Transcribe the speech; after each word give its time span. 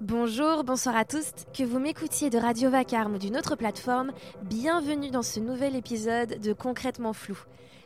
Bonjour, 0.00 0.62
bonsoir 0.62 0.94
à 0.94 1.04
tous. 1.04 1.32
Que 1.52 1.64
vous 1.64 1.80
m'écoutiez 1.80 2.30
de 2.30 2.38
Radio 2.38 2.70
Vacarme 2.70 3.16
ou 3.16 3.18
d'une 3.18 3.36
autre 3.36 3.56
plateforme, 3.56 4.12
bienvenue 4.44 5.10
dans 5.10 5.24
ce 5.24 5.40
nouvel 5.40 5.74
épisode 5.74 6.40
de 6.40 6.52
Concrètement 6.52 7.12
Flou. 7.12 7.36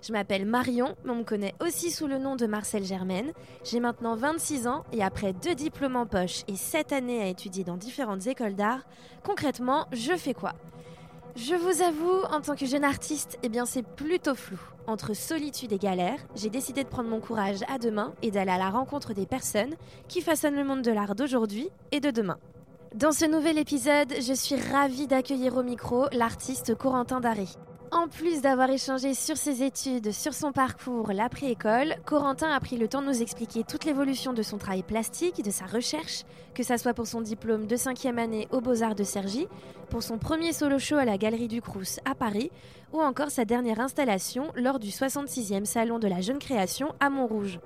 Je 0.02 0.12
m'appelle 0.12 0.44
Marion, 0.44 0.94
mais 1.06 1.12
on 1.12 1.16
me 1.16 1.24
connaît 1.24 1.54
aussi 1.64 1.90
sous 1.90 2.06
le 2.06 2.18
nom 2.18 2.36
de 2.36 2.44
Marcel 2.44 2.84
Germaine. 2.84 3.32
J'ai 3.64 3.80
maintenant 3.80 4.14
26 4.14 4.66
ans 4.66 4.84
et 4.92 5.02
après 5.02 5.32
deux 5.32 5.54
diplômes 5.54 5.96
en 5.96 6.04
poche 6.04 6.42
et 6.48 6.56
7 6.56 6.92
années 6.92 7.22
à 7.22 7.28
étudier 7.28 7.64
dans 7.64 7.78
différentes 7.78 8.26
écoles 8.26 8.56
d'art, 8.56 8.80
concrètement, 9.24 9.86
je 9.92 10.14
fais 10.14 10.34
quoi? 10.34 10.52
Je 11.34 11.54
vous 11.54 11.82
avoue, 11.82 12.22
en 12.30 12.42
tant 12.42 12.54
que 12.54 12.66
jeune 12.66 12.84
artiste, 12.84 13.38
eh 13.42 13.48
bien 13.48 13.64
c'est 13.64 13.82
plutôt 13.82 14.34
flou. 14.34 14.60
Entre 14.86 15.14
solitude 15.14 15.72
et 15.72 15.78
galère, 15.78 16.18
j'ai 16.34 16.50
décidé 16.50 16.84
de 16.84 16.88
prendre 16.88 17.08
mon 17.08 17.20
courage 17.20 17.60
à 17.72 17.78
deux 17.78 17.90
mains 17.90 18.12
et 18.20 18.30
d'aller 18.30 18.50
à 18.50 18.58
la 18.58 18.68
rencontre 18.68 19.14
des 19.14 19.24
personnes 19.24 19.74
qui 20.08 20.20
façonnent 20.20 20.56
le 20.56 20.64
monde 20.64 20.82
de 20.82 20.90
l'art 20.90 21.14
d'aujourd'hui 21.14 21.70
et 21.90 22.00
de 22.00 22.10
demain. 22.10 22.38
Dans 22.94 23.12
ce 23.12 23.24
nouvel 23.24 23.56
épisode, 23.56 24.12
je 24.20 24.34
suis 24.34 24.56
ravie 24.56 25.06
d'accueillir 25.06 25.56
au 25.56 25.62
micro 25.62 26.04
l'artiste 26.12 26.74
Corentin 26.74 27.20
Daré. 27.20 27.46
En 27.94 28.08
plus 28.08 28.40
d'avoir 28.40 28.70
échangé 28.70 29.12
sur 29.12 29.36
ses 29.36 29.62
études, 29.62 30.12
sur 30.12 30.32
son 30.32 30.50
parcours, 30.50 31.12
l'après-école, 31.12 31.96
Corentin 32.06 32.50
a 32.50 32.58
pris 32.58 32.78
le 32.78 32.88
temps 32.88 33.02
de 33.02 33.06
nous 33.08 33.20
expliquer 33.20 33.64
toute 33.64 33.84
l'évolution 33.84 34.32
de 34.32 34.40
son 34.40 34.56
travail 34.56 34.82
plastique, 34.82 35.44
de 35.44 35.50
sa 35.50 35.66
recherche, 35.66 36.24
que 36.54 36.62
ça 36.62 36.78
soit 36.78 36.94
pour 36.94 37.06
son 37.06 37.20
diplôme 37.20 37.66
de 37.66 37.76
5e 37.76 38.16
année 38.16 38.48
aux 38.50 38.62
Beaux-Arts 38.62 38.94
de 38.94 39.04
Cergy, 39.04 39.46
pour 39.90 40.02
son 40.02 40.16
premier 40.16 40.54
solo 40.54 40.78
show 40.78 40.96
à 40.96 41.04
la 41.04 41.18
Galerie 41.18 41.48
du 41.48 41.60
Crous 41.60 42.00
à 42.06 42.14
Paris, 42.14 42.50
ou 42.94 43.02
encore 43.02 43.30
sa 43.30 43.44
dernière 43.44 43.78
installation 43.78 44.50
lors 44.54 44.78
du 44.78 44.88
66e 44.88 45.66
Salon 45.66 45.98
de 45.98 46.08
la 46.08 46.22
Jeune 46.22 46.38
Création 46.38 46.94
à 46.98 47.10
Montrouge. 47.10 47.60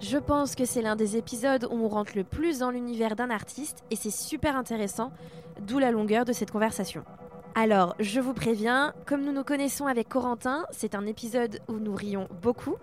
Je 0.00 0.18
pense 0.18 0.56
que 0.56 0.66
c'est 0.66 0.82
l'un 0.82 0.94
des 0.94 1.16
épisodes 1.16 1.66
où 1.70 1.86
on 1.86 1.88
rentre 1.88 2.12
le 2.16 2.24
plus 2.24 2.58
dans 2.58 2.70
l'univers 2.70 3.16
d'un 3.16 3.30
artiste 3.30 3.82
et 3.90 3.96
c'est 3.96 4.10
super 4.10 4.56
intéressant, 4.56 5.10
d'où 5.62 5.78
la 5.78 5.90
longueur 5.90 6.26
de 6.26 6.34
cette 6.34 6.50
conversation. 6.50 7.02
Alors, 7.54 7.96
je 7.98 8.20
vous 8.20 8.34
préviens, 8.34 8.94
comme 9.06 9.24
nous 9.24 9.32
nous 9.32 9.42
connaissons 9.42 9.86
avec 9.86 10.08
Corentin, 10.08 10.64
c'est 10.70 10.94
un 10.94 11.06
épisode 11.06 11.60
où 11.68 11.74
nous 11.74 11.94
rions 11.94 12.28
beaucoup. 12.40 12.76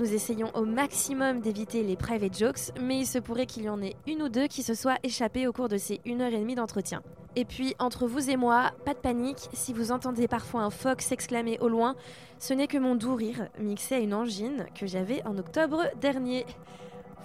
Nous 0.00 0.14
essayons 0.14 0.50
au 0.54 0.64
maximum 0.64 1.40
d'éviter 1.40 1.82
les 1.82 1.96
private 1.96 2.38
jokes, 2.38 2.72
mais 2.80 3.00
il 3.00 3.06
se 3.06 3.18
pourrait 3.18 3.46
qu'il 3.46 3.64
y 3.64 3.68
en 3.68 3.82
ait 3.82 3.94
une 4.06 4.22
ou 4.22 4.28
deux 4.30 4.46
qui 4.46 4.62
se 4.62 4.74
soient 4.74 4.96
échappées 5.02 5.46
au 5.46 5.52
cours 5.52 5.68
de 5.68 5.76
ces 5.76 6.00
une 6.06 6.22
heure 6.22 6.32
et 6.32 6.38
demie 6.38 6.54
d'entretien. 6.54 7.02
Et 7.36 7.44
puis, 7.44 7.74
entre 7.78 8.06
vous 8.06 8.30
et 8.30 8.36
moi, 8.36 8.72
pas 8.84 8.94
de 8.94 8.98
panique, 8.98 9.48
si 9.52 9.72
vous 9.72 9.92
entendez 9.92 10.28
parfois 10.28 10.62
un 10.62 10.70
phoque 10.70 11.02
s'exclamer 11.02 11.58
au 11.60 11.68
loin, 11.68 11.94
ce 12.38 12.54
n'est 12.54 12.68
que 12.68 12.78
mon 12.78 12.94
doux 12.94 13.14
rire 13.14 13.48
mixé 13.58 13.96
à 13.96 13.98
une 13.98 14.14
angine 14.14 14.66
que 14.74 14.86
j'avais 14.86 15.22
en 15.26 15.36
octobre 15.36 15.84
dernier. 16.00 16.46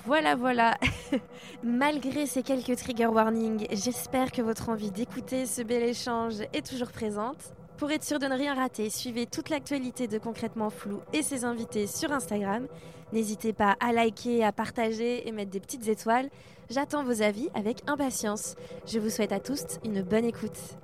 Voilà, 0.08 0.36
voilà. 0.36 0.78
Malgré 1.64 2.28
ces 2.28 2.42
quelques 2.42 2.78
trigger 2.78 3.08
warnings, 3.08 3.68
j'espère 3.72 4.32
que 4.32 4.42
votre 4.42 4.70
envie 4.70 4.90
d'écouter 4.90 5.46
ce 5.46 5.62
bel 5.62 5.84
échange 5.84 6.36
est 6.54 6.66
toujours 6.66 6.94
présente. 6.94 7.36
Pour 7.76 7.92
être 7.92 8.06
sûr 8.06 8.18
de 8.18 8.26
ne 8.26 8.34
rien 8.34 8.56
rater, 8.56 8.90
suivez 8.90 9.26
toute 9.26 9.50
l'actualité 9.50 10.08
de 10.08 10.18
Concrètement 10.18 10.70
Flou 10.70 11.02
et 11.12 11.24
ses 11.24 11.44
invités 11.44 11.88
sur 11.88 12.14
Instagram. 12.14 12.68
N'hésitez 13.12 13.52
pas 13.52 13.76
à 13.82 13.92
liker, 13.92 14.46
à 14.46 14.54
partager 14.54 15.28
et 15.28 15.34
mettre 15.34 15.52
des 15.52 15.60
petites 15.60 15.90
étoiles. 15.90 16.30
J'attends 16.70 17.04
vos 17.04 17.22
avis 17.22 17.50
avec 17.54 17.82
impatience. 17.86 18.56
Je 18.86 19.00
vous 19.00 19.10
souhaite 19.10 19.34
à 19.34 19.42
tous 19.42 19.66
une 19.84 20.04
bonne 20.04 20.24
écoute. 20.24 20.78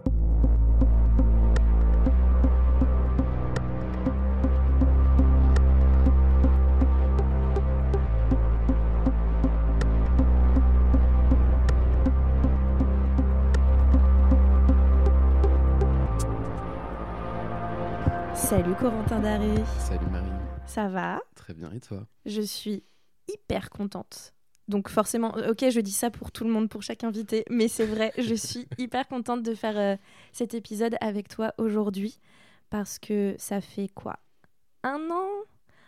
Salut 18.44 18.76
Corentin 18.76 19.22
Daré. 19.22 19.56
Salut 19.80 20.06
Marie. 20.12 20.30
Ça 20.66 20.90
va? 20.90 21.22
Très 21.34 21.54
bien, 21.54 21.72
et 21.72 21.80
toi? 21.80 22.06
Je 22.26 22.42
suis 22.42 22.84
hyper 23.30 23.70
contente. 23.70 24.34
Donc 24.68 24.90
forcément, 24.90 25.38
euh, 25.38 25.52
ok, 25.52 25.70
je 25.70 25.80
dis 25.80 25.94
ça 25.94 26.12
pour 26.12 26.34
tout 26.34 26.44
le 26.44 26.50
monde, 26.50 26.68
pour 26.68 26.84
chaque 26.84 27.06
invité, 27.06 27.46
mais 27.50 27.70
c'est 27.70 27.86
vrai, 27.86 28.12
je 28.18 28.36
suis 28.36 28.68
hyper 28.78 29.08
contente 29.08 29.44
de 29.44 29.56
faire 29.56 29.78
euh, 29.78 29.96
cet 30.34 30.54
épisode 30.56 30.98
avec 31.00 31.30
toi 31.30 31.54
aujourd'hui, 31.58 32.20
parce 32.70 33.00
que 33.00 33.34
ça 33.38 33.62
fait 33.62 33.88
quoi? 33.88 34.20
Un 34.84 35.00
an? 35.10 35.28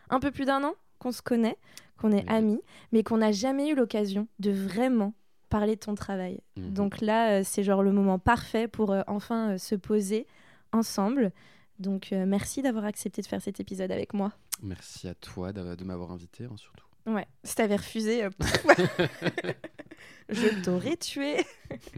Un 0.10 0.22
peu 0.22 0.32
plus 0.32 0.46
d'un 0.46 0.64
an 0.64 0.76
qu'on 0.98 1.12
se 1.12 1.22
connaît, 1.22 1.58
qu'on 1.98 2.14
est 2.14 2.28
amis, 2.30 2.62
mais 2.94 3.04
qu'on 3.04 3.18
n'a 3.18 3.34
jamais 3.34 3.70
eu 3.70 3.76
l'occasion 3.76 4.30
de 4.40 4.52
vraiment 4.52 5.14
parler 5.50 5.76
de 5.76 5.82
ton 5.82 5.94
travail. 5.94 6.40
Mhm. 6.56 6.74
Donc 6.74 7.02
là, 7.02 7.40
euh, 7.40 7.42
c'est 7.44 7.64
genre 7.64 7.84
le 7.84 7.92
moment 7.92 8.18
parfait 8.18 8.70
pour 8.70 8.96
enfin 9.08 9.58
se 9.58 9.76
poser 9.76 10.26
ensemble 10.72 11.34
donc 11.80 12.14
euh, 12.14 12.26
merci 12.26 12.62
d'avoir 12.62 12.86
accepté 12.86 13.22
de 13.22 13.28
faire 13.28 13.42
cet 13.42 13.60
épisode 13.60 13.92
avec 13.92 14.14
moi. 14.14 14.32
Merci 14.62 15.08
à 15.08 15.16
toi 15.16 15.52
de, 15.52 15.84
m'avoir 15.84 16.12
invité, 16.12 16.46
hein, 16.46 16.56
surtout. 16.58 16.86
Ouais, 17.06 17.28
si 17.44 17.56
t'avais 17.56 17.76
refusé, 17.76 18.24
euh, 18.24 18.30
je 20.30 20.64
t'aurais 20.64 20.98
tué. 20.98 21.38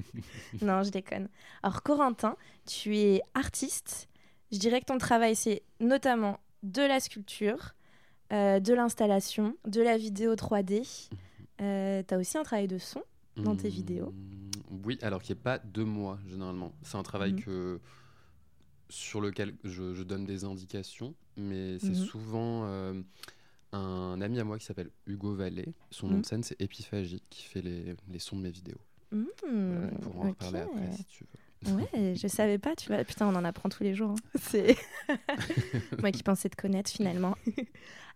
non, 0.62 0.84
je 0.84 0.90
déconne. 0.90 1.30
Alors 1.64 1.84
Corentin, 1.84 2.36
tu 2.66 2.98
es 2.98 3.22
artiste. 3.34 4.10
Je 4.52 4.58
dirais 4.58 4.82
que 4.82 4.86
ton 4.86 4.98
travail, 4.98 5.36
c'est 5.36 5.64
notamment 5.80 6.40
de 6.64 6.82
la 6.82 7.00
sculpture, 7.00 7.76
euh, 8.34 8.60
de 8.60 8.74
l'installation, 8.74 9.56
de 9.66 9.82
la 9.82 9.98
vidéo 9.98 10.36
3D. 10.36 11.10
Euh, 11.62 12.04
tu 12.06 12.14
as 12.14 12.18
aussi 12.18 12.38
un 12.38 12.44
travail 12.44 12.68
de 12.68 12.78
son 12.78 13.02
dans 13.38 13.56
tes 13.56 13.70
vidéos. 13.70 14.12
Mmh, 14.12 14.82
oui, 14.84 15.00
alors 15.02 15.22
qui 15.22 15.32
n'est 15.32 15.40
pas 15.40 15.60
de 15.60 15.84
moi, 15.84 16.18
généralement. 16.28 16.74
C'est 16.82 16.98
un 16.98 17.04
travail 17.04 17.34
mmh. 17.34 17.42
que 17.42 17.80
sur 18.90 19.22
lequel 19.22 19.56
je, 19.64 20.04
donne 20.04 20.26
des 20.26 20.44
indications, 20.44 21.14
mais 21.36 21.80
c'est 21.80 21.90
mhm. 21.90 22.06
souvent 22.06 22.66
euh, 22.66 23.02
un 23.74 24.22
ami 24.22 24.40
à 24.40 24.44
moi 24.44 24.58
qui 24.58 24.66
s'appelle 24.66 24.90
Hugo 25.06 25.34
Vallée. 25.34 25.74
Son 25.92 26.08
nom 26.08 26.14
de 26.14 26.18
mhm. 26.20 26.24
scène, 26.24 26.44
c'est 26.44 26.60
Épiphagie, 26.62 27.22
qui 27.30 27.44
fait 27.44 27.62
les, 27.62 27.96
les, 28.10 28.20
sons 28.20 28.38
de 28.38 28.42
mes 28.42 28.52
vidéos. 28.52 28.80
Mmh, 29.12 29.26
on 29.46 29.96
pourra 30.00 30.20
en 30.20 30.30
reparler 30.30 30.60
après 30.60 30.92
si 30.92 31.06
tu 31.06 31.24
veux. 31.24 31.76
Ouais, 31.76 32.16
je 32.16 32.28
savais 32.28 32.58
pas, 32.58 32.76
tu 32.76 32.88
vois. 32.88 33.04
Putain, 33.04 33.28
on 33.28 33.36
en 33.36 33.44
apprend 33.44 33.70
tous 33.70 33.84
les 33.84 33.94
jours. 33.94 34.12
Hein. 34.12 34.16
C'est 34.42 34.76
moi 36.00 36.12
qui 36.12 36.24
pensais 36.24 36.50
te 36.50 36.56
connaître 36.56 36.90
finalement. 36.90 37.36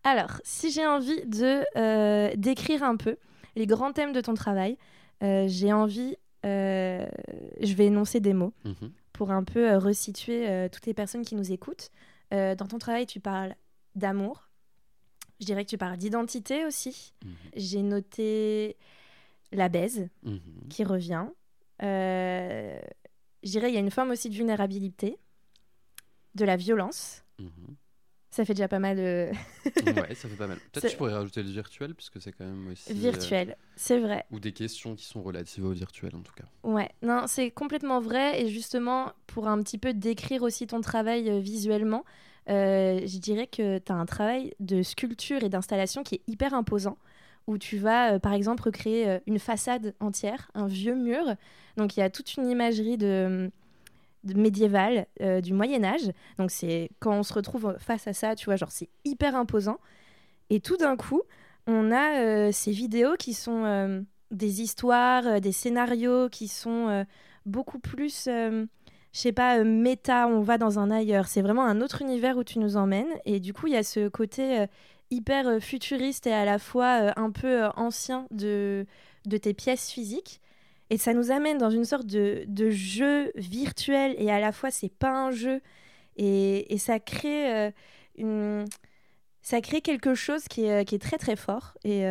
Alors, 0.03 0.39
si 0.43 0.71
j'ai 0.71 0.85
envie 0.85 1.25
de 1.25 1.63
euh, 1.77 2.35
d'écrire 2.35 2.83
un 2.83 2.97
peu 2.97 3.17
les 3.55 3.67
grands 3.67 3.93
thèmes 3.93 4.13
de 4.13 4.21
ton 4.21 4.33
travail, 4.33 4.77
euh, 5.23 5.45
j'ai 5.47 5.73
envie, 5.73 6.15
je 6.43 7.73
vais 7.73 7.85
énoncer 7.85 8.19
des 8.19 8.33
mots. 8.33 8.53
Mmh 8.65 8.87
pour 9.21 9.29
un 9.29 9.43
peu 9.43 9.69
euh, 9.69 9.77
resituer 9.77 10.49
euh, 10.49 10.67
toutes 10.67 10.87
les 10.87 10.95
personnes 10.95 11.23
qui 11.23 11.35
nous 11.35 11.51
écoutent. 11.51 11.91
Euh, 12.33 12.55
dans 12.55 12.65
ton 12.65 12.79
travail, 12.79 13.05
tu 13.05 13.19
parles 13.19 13.53
d'amour. 13.93 14.49
Je 15.39 15.45
dirais 15.45 15.63
que 15.63 15.69
tu 15.69 15.77
parles 15.77 15.97
d'identité 15.97 16.65
aussi. 16.65 17.13
Mhm. 17.23 17.35
J'ai 17.55 17.81
noté 17.83 18.77
la 19.51 19.69
baise 19.69 20.09
mhm. 20.23 20.39
qui 20.71 20.83
revient. 20.83 21.27
je 21.79 22.81
dirais 23.43 23.69
il 23.69 23.75
y 23.75 23.77
a 23.77 23.81
une 23.81 23.91
forme 23.91 24.09
aussi 24.09 24.27
de 24.27 24.33
vulnérabilité, 24.33 25.19
de 26.33 26.43
la 26.43 26.55
violence. 26.55 27.23
Mhm. 27.37 27.75
Ça 28.31 28.45
fait 28.45 28.53
déjà 28.53 28.69
pas 28.69 28.79
mal 28.79 28.95
de. 28.95 29.29
ouais, 29.65 30.15
ça 30.15 30.29
fait 30.29 30.37
pas 30.37 30.47
mal. 30.47 30.57
Peut-être 30.71 30.83
que 30.83 30.89
je 30.89 30.95
pourrais 30.95 31.13
rajouter 31.13 31.43
le 31.43 31.49
virtuel, 31.49 31.93
puisque 31.93 32.21
c'est 32.21 32.31
quand 32.31 32.45
même 32.45 32.69
aussi. 32.71 32.93
Virtuel, 32.93 33.57
c'est 33.75 33.99
vrai. 33.99 34.25
Ou 34.31 34.39
des 34.39 34.53
questions 34.53 34.95
qui 34.95 35.03
sont 35.03 35.21
relatives 35.21 35.65
au 35.65 35.71
virtuel, 35.71 36.15
en 36.15 36.21
tout 36.21 36.31
cas. 36.33 36.45
Ouais, 36.63 36.89
non, 37.01 37.25
c'est 37.27 37.51
complètement 37.51 37.99
vrai. 37.99 38.41
Et 38.41 38.47
justement, 38.47 39.11
pour 39.27 39.49
un 39.49 39.61
petit 39.61 39.77
peu 39.77 39.93
décrire 39.93 40.43
aussi 40.43 40.65
ton 40.65 40.79
travail 40.79 41.29
euh, 41.29 41.39
visuellement, 41.39 42.05
euh, 42.49 43.01
je 43.05 43.17
dirais 43.17 43.47
que 43.47 43.79
tu 43.79 43.91
as 43.91 43.95
un 43.95 44.05
travail 44.05 44.53
de 44.61 44.81
sculpture 44.81 45.43
et 45.43 45.49
d'installation 45.49 46.01
qui 46.01 46.15
est 46.15 46.21
hyper 46.27 46.53
imposant 46.53 46.97
où 47.47 47.57
tu 47.57 47.79
vas, 47.79 48.13
euh, 48.13 48.19
par 48.19 48.31
exemple, 48.31 48.63
recréer 48.63 49.19
une 49.27 49.39
façade 49.39 49.93
entière, 49.99 50.49
un 50.53 50.67
vieux 50.67 50.95
mur. 50.95 51.35
Donc, 51.75 51.97
il 51.97 51.99
y 51.99 52.03
a 52.03 52.09
toute 52.09 52.35
une 52.35 52.47
imagerie 52.49 52.97
de 52.97 53.51
médiéval 54.23 55.07
euh, 55.21 55.41
du 55.41 55.53
Moyen 55.53 55.83
Âge. 55.83 56.11
Donc 56.37 56.51
c'est 56.51 56.89
quand 56.99 57.13
on 57.13 57.23
se 57.23 57.33
retrouve 57.33 57.75
face 57.79 58.07
à 58.07 58.13
ça, 58.13 58.35
tu 58.35 58.45
vois, 58.45 58.55
genre 58.55 58.71
c'est 58.71 58.89
hyper 59.05 59.35
imposant. 59.35 59.79
Et 60.49 60.59
tout 60.59 60.77
d'un 60.77 60.97
coup, 60.97 61.21
on 61.67 61.91
a 61.91 62.19
euh, 62.19 62.51
ces 62.51 62.71
vidéos 62.71 63.15
qui 63.17 63.33
sont 63.33 63.63
euh, 63.65 64.01
des 64.31 64.61
histoires, 64.61 65.41
des 65.41 65.51
scénarios 65.51 66.29
qui 66.29 66.47
sont 66.47 67.05
beaucoup 67.45 67.79
plus, 67.79 68.25
je 68.27 68.67
sais 69.11 69.31
pas, 69.31 69.63
méta. 69.63 70.27
On 70.27 70.41
va 70.41 70.57
dans 70.57 70.79
un 70.79 70.89
ailleurs. 70.91 71.27
C'est 71.27 71.41
vraiment 71.41 71.65
un 71.65 71.81
autre 71.81 72.01
univers 72.01 72.37
où 72.37 72.43
tu 72.43 72.59
nous 72.59 72.77
emmènes. 72.77 73.11
Et 73.25 73.39
du 73.39 73.53
coup, 73.53 73.67
il 73.67 73.73
y 73.73 73.77
a 73.77 73.83
ce 73.83 74.07
côté 74.07 74.65
hyper 75.09 75.61
futuriste 75.61 76.27
et 76.27 76.33
à 76.33 76.45
la 76.45 76.59
fois 76.59 77.11
un 77.17 77.31
peu 77.31 77.65
ancien 77.75 78.25
de, 78.31 78.85
de 79.25 79.37
tes 79.37 79.53
pièces 79.53 79.89
physiques. 79.89 80.40
Et 80.91 80.97
ça 80.97 81.13
nous 81.13 81.31
amène 81.31 81.57
dans 81.57 81.69
une 81.69 81.85
sorte 81.85 82.05
de, 82.05 82.69
jeu 82.69 83.31
virtuel 83.35 84.13
et 84.17 84.29
à 84.29 84.41
la 84.41 84.51
fois 84.51 84.71
c'est 84.71 84.93
pas 84.93 85.27
un 85.27 85.31
jeu 85.31 85.61
et, 86.17 86.77
ça 86.79 86.99
crée 86.99 87.55
euh, 87.55 87.71
une, 88.17 88.65
ça 89.41 89.61
crée 89.61 89.79
quelque 89.79 90.13
chose 90.15 90.49
qui 90.49 90.65
est, 90.65 90.83
qui 90.83 90.95
est 90.95 90.99
très 90.99 91.17
très 91.17 91.37
fort. 91.37 91.77
Et 91.85 92.03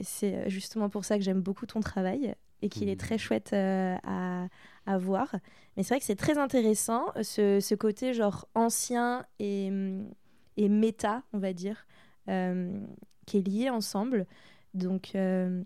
c'est 0.00 0.48
justement 0.48 0.88
pour 0.88 1.04
ça 1.04 1.18
que 1.18 1.24
j'aime 1.24 1.40
beaucoup 1.40 1.66
ton 1.66 1.80
travail 1.80 2.36
et 2.62 2.68
qu'il 2.68 2.88
est 2.88 2.94
mmh. 2.94 2.98
très 2.98 3.18
chouette 3.18 3.52
à, 3.52 4.46
à, 4.86 4.98
voir. 4.98 5.34
Mais 5.76 5.82
c'est 5.82 5.94
vrai 5.94 5.98
que 5.98 6.06
c'est 6.06 6.14
très 6.14 6.38
intéressant, 6.38 7.06
ce, 7.20 7.58
ce, 7.58 7.74
côté 7.74 8.14
genre 8.14 8.46
ancien 8.54 9.26
et, 9.40 9.72
et 10.56 10.68
méta, 10.68 11.24
on 11.32 11.38
va 11.38 11.52
dire, 11.52 11.84
qui 12.28 13.38
est 13.38 13.46
lié 13.46 13.70
ensemble. 13.70 14.24
Donc 14.72 15.16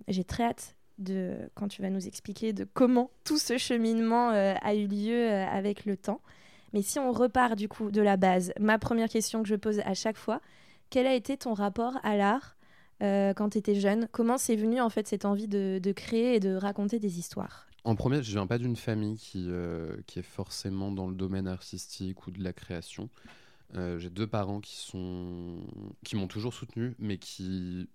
j'ai 0.08 0.24
très 0.24 0.44
hâte 0.44 0.77
de 0.98 1.36
quand 1.54 1.68
tu 1.68 1.82
vas 1.82 1.90
nous 1.90 2.06
expliquer 2.06 2.52
de 2.52 2.66
comment 2.72 3.10
tout 3.24 3.38
ce 3.38 3.58
cheminement 3.58 4.30
euh, 4.30 4.54
a 4.62 4.74
eu 4.74 4.86
lieu 4.86 5.30
euh, 5.30 5.46
avec 5.46 5.84
le 5.84 5.96
temps. 5.96 6.20
Mais 6.72 6.82
si 6.82 6.98
on 6.98 7.12
repart 7.12 7.56
du 7.56 7.68
coup 7.68 7.90
de 7.90 8.02
la 8.02 8.16
base, 8.16 8.52
ma 8.60 8.78
première 8.78 9.08
question 9.08 9.42
que 9.42 9.48
je 9.48 9.54
pose 9.54 9.80
à 9.80 9.94
chaque 9.94 10.18
fois, 10.18 10.40
quel 10.90 11.06
a 11.06 11.14
été 11.14 11.36
ton 11.36 11.54
rapport 11.54 11.98
à 12.02 12.16
l'art 12.16 12.56
euh, 13.02 13.32
quand 13.32 13.50
tu 13.50 13.58
étais 13.58 13.74
jeune? 13.74 14.08
Comment 14.12 14.38
c'est 14.38 14.56
venu 14.56 14.80
en 14.80 14.90
fait 14.90 15.06
cette 15.06 15.24
envie 15.24 15.48
de, 15.48 15.92
créer 15.92 16.34
et 16.34 16.40
de 16.40 16.54
raconter 16.54 16.98
des 16.98 17.18
histoires? 17.18 17.66
En 17.84 17.94
premier, 17.94 18.22
je 18.22 18.32
viens 18.32 18.46
pas 18.46 18.58
d'une 18.58 18.76
famille 18.76 19.16
qui, 19.16 19.48
qui 20.06 20.18
est 20.18 20.22
forcément 20.22 20.90
dans 20.90 21.06
le 21.06 21.14
domaine 21.14 21.48
artistique 21.48 22.26
ou 22.26 22.30
de 22.30 22.42
la 22.42 22.52
création. 22.52 23.08
J'ai 23.72 24.10
deux 24.10 24.26
parents 24.26 24.60
qui 24.60 24.76
sont 24.76 25.60
qui 26.04 26.16
m'ont 26.16 26.26
toujours 26.26 26.52
soutenu, 26.52 26.94
mais 26.98 27.16
qui 27.16 27.88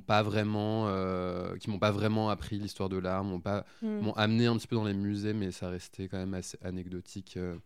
pas 0.00 0.22
vraiment, 0.22 0.86
euh, 0.88 1.56
qui 1.56 1.70
m'ont 1.70 1.78
pas 1.78 1.90
vraiment 1.90 2.30
appris 2.30 2.58
l'histoire 2.58 2.88
de 2.88 2.96
l'art, 2.96 3.24
m'ont 3.24 3.40
pas, 3.40 3.64
hmm. 3.82 4.00
m'ont 4.00 4.12
amené 4.14 4.46
un 4.46 4.56
petit 4.56 4.66
peu 4.66 4.76
dans 4.76 4.84
les 4.84 4.94
musées, 4.94 5.32
mais 5.32 5.50
ça 5.50 5.68
restait 5.68 6.08
quand 6.08 6.18
même 6.18 6.34
assez 6.34 6.58
anecdotique. 6.62 7.36
Euh. 7.36 7.56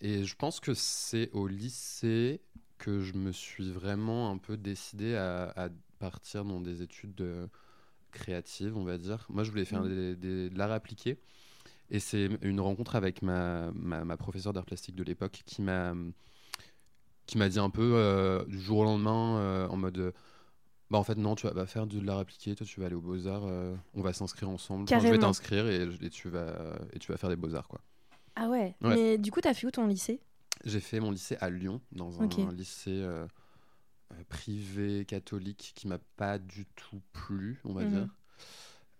Et 0.00 0.24
je 0.24 0.36
pense 0.36 0.60
que 0.60 0.74
c'est 0.74 1.30
au 1.32 1.46
lycée 1.46 2.40
que 2.78 3.00
je 3.00 3.14
me 3.14 3.32
suis 3.32 3.70
vraiment 3.70 4.30
un 4.30 4.38
peu 4.38 4.56
décidé 4.56 5.14
à, 5.14 5.68
partir 5.98 6.44
dans 6.44 6.60
des 6.60 6.82
études 6.82 7.20
euh, 7.20 7.46
créatives, 8.10 8.76
on 8.76 8.82
va 8.82 8.98
dire. 8.98 9.24
Moi, 9.28 9.44
je 9.44 9.50
voulais 9.50 9.64
faire 9.64 9.82
hmm. 9.82 10.16
des, 10.16 10.50
de 10.50 10.58
l'art 10.58 10.72
appliqué. 10.72 11.18
Et 11.90 12.00
c'est 12.00 12.30
une 12.40 12.60
rencontre 12.60 12.96
avec 12.96 13.22
ma, 13.22 13.70
ma, 13.74 14.04
ma 14.04 14.16
professeure 14.16 14.52
d'art 14.52 14.64
plastique 14.64 14.96
de 14.96 15.04
l'époque 15.04 15.42
qui 15.44 15.62
m'a 15.62 15.94
qui 17.26 17.38
m'a 17.38 17.48
dit 17.48 17.60
un 17.60 17.70
peu 17.70 18.44
du 18.48 18.60
jour 18.60 18.78
au 18.78 18.84
lendemain 18.84 19.68
en 19.68 19.76
mode 19.76 20.12
bah 20.92 20.98
en 20.98 21.04
fait 21.04 21.16
non, 21.16 21.34
tu 21.34 21.48
vas 21.48 21.66
faire 21.66 21.86
de 21.86 21.98
l'art 22.00 22.18
appliqué, 22.18 22.54
toi 22.54 22.66
tu 22.66 22.78
vas 22.78 22.84
aller 22.84 22.94
aux 22.94 23.00
Beaux-Arts, 23.00 23.46
euh, 23.46 23.74
on 23.94 24.02
va 24.02 24.12
s'inscrire 24.12 24.50
ensemble. 24.50 24.86
je 24.86 24.94
vais 24.94 25.18
t'inscrire 25.18 25.66
et, 25.66 25.88
tu 26.10 26.28
vas, 26.28 26.76
et 26.92 26.98
tu 26.98 27.10
vas 27.10 27.16
faire 27.16 27.30
des 27.30 27.36
Beaux-Arts 27.36 27.66
quoi. 27.66 27.80
Ah 28.36 28.50
ouais. 28.50 28.74
Mais 28.82 29.16
du 29.16 29.30
coup, 29.30 29.40
tu 29.40 29.48
as 29.48 29.54
fait 29.54 29.66
où 29.66 29.70
ton 29.70 29.86
lycée? 29.86 30.20
J'ai 30.66 30.80
fait 30.80 31.00
mon 31.00 31.10
lycée 31.10 31.38
à 31.40 31.48
Lyon, 31.48 31.80
dans 31.92 32.20
un, 32.20 32.28
lycée 32.52 32.90
euh, 32.90 33.26
euh, 34.12 34.16
privé 34.28 35.06
catholique 35.06 35.72
qui 35.74 35.88
m'a 35.88 35.98
pas 36.18 36.38
du 36.38 36.66
tout 36.76 37.00
plu, 37.14 37.58
on 37.64 37.72
va 37.72 37.84
mhm. 37.84 37.90
dire. 37.90 38.08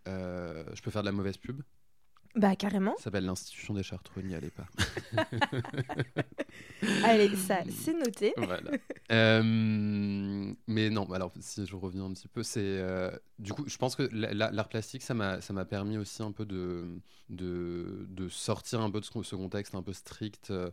je 0.06 0.80
peux 0.80 0.90
faire 0.90 1.02
de 1.02 1.08
la 1.08 1.12
mauvaise 1.12 1.36
pub 1.36 1.60
bah 2.34 2.56
carrément. 2.56 2.96
Ça 2.96 3.05
s'appelle 3.05 3.26
l'Institution 3.26 3.75
des 3.75 3.82
Chartreux, 3.82 4.23
allez 4.34 4.50
pas. 4.50 4.67
Allez, 7.05 7.34
ça, 7.37 7.61
c'est 7.70 7.94
noté. 7.94 8.32
voilà. 8.37 8.70
Euh, 9.11 10.55
mais 10.69 10.88
non, 10.88 11.12
alors 11.12 11.32
si 11.38 11.67
je 11.67 11.76
reviens 11.76 12.06
un 12.06 12.14
petit 12.14 12.29
peu, 12.29 12.43
c'est 12.43 12.61
euh, 12.62 13.11
du 13.38 13.52
coup, 13.52 13.64
je 13.67 13.76
pense 13.76 13.94
que 13.94 14.08
l'art 14.11 14.70
plastique, 14.70 15.02
ça 15.02 15.12
m'a, 15.12 15.43
ça 15.43 15.52
m'a 15.52 15.67
permis 15.67 15.99
aussi 15.99 16.23
un 16.23 16.32
peu 16.32 16.46
de, 16.46 16.99
de, 17.29 18.06
de, 18.08 18.29
sortir 18.31 18.81
un 18.81 18.90
peu 18.90 19.00
de 19.00 19.05
ce, 19.05 19.35
contexte 19.37 19.75
un 19.75 19.82
peu 19.82 19.93
strict. 19.93 20.50
Euh, 20.50 20.70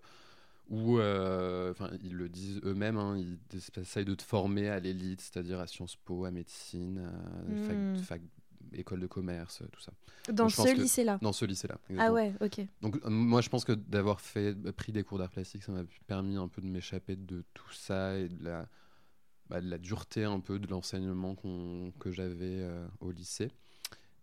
où, 0.69 1.01
enfin, 1.01 1.89
ils 2.01 2.13
le 2.13 2.29
disent 2.29 2.61
eux-mêmes, 2.63 2.97
hein, 2.97 3.17
ils 3.17 3.37
essayent 3.81 4.05
de 4.05 4.15
te 4.15 4.23
former 4.23 4.69
à 4.69 4.79
l'élite, 4.79 5.19
c'est-à-dire 5.19 5.59
à 5.59 5.67
Sciences 5.67 5.97
Po, 5.97 6.23
à 6.23 6.31
médecine, 6.31 6.99
à 6.99 7.67
fac, 7.67 7.75
hmm. 7.75 7.95
fac 7.97 8.21
école 8.73 8.99
de 8.99 9.07
commerce, 9.07 9.63
tout 9.71 9.81
ça. 9.81 9.91
Dans 10.31 10.49
ce 10.49 10.73
lycée-là? 10.75 11.19
Dans 11.21 11.33
ce 11.33 11.45
lycée-là. 11.45 11.77
Ah 11.97 12.11
ouais, 12.11 12.33
ok. 12.41 12.61
Donc 12.81 12.97
euh, 12.97 13.09
moi, 13.09 13.41
je 13.41 13.49
pense 13.49 13.65
que 13.65 13.71
d'avoir 13.71 14.21
fait 14.21 14.55
pris 14.73 14.91
des 14.91 15.03
cours 15.03 15.17
d'art 15.17 15.29
plastique, 15.29 15.63
ça 15.63 15.71
m'a 15.71 15.83
permis 16.07 16.35
un 16.37 16.47
peu 16.47 16.61
de 16.61 16.67
m'échapper 16.67 17.15
de 17.15 17.43
tout 17.53 17.71
ça 17.71 18.17
et 18.17 18.29
de 18.29 18.43
la, 18.43 18.67
bah, 19.49 19.61
de 19.61 19.69
la 19.69 19.77
dureté 19.77 20.23
un 20.23 20.39
peu 20.39 20.59
de 20.59 20.67
l'enseignement 20.67 21.35
que 21.99 22.11
j'avais 22.11 22.61
euh, 22.61 22.87
au 22.99 23.11
lycée. 23.11 23.51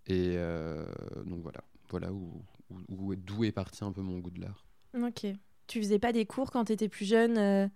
Et 0.06 0.34
euh, 0.36 0.86
donc 1.24 1.42
voilà, 1.42 1.60
voilà 1.88 2.12
où, 2.12 2.44
où, 2.88 3.14
d'où 3.16 3.44
est 3.44 3.52
parti 3.52 3.82
un 3.84 3.92
peu 3.92 4.02
mon 4.02 4.18
goût 4.18 4.30
de 4.30 4.40
l'art. 4.40 4.64
Ok. 4.94 5.26
Tu 5.66 5.80
faisais 5.80 5.98
pas 5.98 6.12
des 6.12 6.26
cours 6.26 6.52
quand 6.52 6.66
tu 6.66 6.72
étais 6.72 6.88
plus 6.88 7.06
jeune 7.06 7.70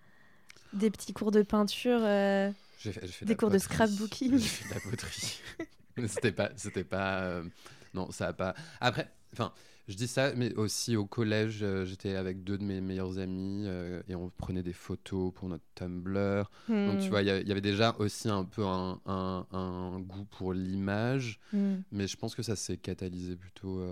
Des 0.73 0.91
petits 0.91 1.13
cours 1.13 1.33
de 1.33 1.43
peinture 1.43 1.99
J'ai 2.79 2.93
fait, 2.93 3.07
fait, 3.09 3.25
Des 3.25 3.35
cours 3.35 3.51
de 3.51 3.59
scrapbooking? 3.59 4.39
J'ai 4.39 4.47
fait 4.47 4.69
de 4.69 4.75
la 4.75 4.81
poterie. 4.81 5.41
c'était 6.09 6.33
pas, 6.33 6.51
c'était 6.57 6.85
pas, 6.85 7.23
euh, 7.23 7.45
non, 7.95 8.11
ça 8.11 8.29
a 8.29 8.33
pas. 8.33 8.55
Après, 8.81 9.11
enfin, 9.33 9.53
je 9.89 9.97
dis 9.97 10.07
ça, 10.07 10.33
mais 10.35 10.55
aussi 10.55 10.97
au 10.97 11.07
collège, 11.07 11.61
euh, 11.63 11.85
j'étais 11.85 12.15
avec 12.15 12.45
deux 12.45 12.59
de 12.59 12.65
mes 12.65 12.81
meilleurs 12.81 13.19
amis 13.19 13.65
euh, 13.67 14.03
et 14.09 14.15
on 14.15 14.31
prenait 14.31 14.63
des 14.63 14.73
photos 14.73 15.33
pour 15.35 15.49
notre 15.49 15.65
Tumblr. 15.75 16.51
Donc, 16.69 16.99
tu 17.01 17.07
hmm. 17.07 17.11
vois, 17.11 17.23
il 17.23 17.27
y, 17.27 17.51
avait 17.51 17.61
déjà 17.61 17.97
aussi 17.99 18.29
un 18.29 18.45
peu 18.45 18.65
un, 18.65 19.01
un, 19.07 20.01
goût 20.01 20.25
pour 20.25 20.53
l'image, 20.53 21.41
hmm. 21.53 21.79
mais 21.91 22.07
je 22.07 22.17
pense 22.17 22.35
que 22.35 22.43
ça 22.43 22.57
s'est 22.57 22.77
catalysé 22.77 23.37
plutôt 23.37 23.83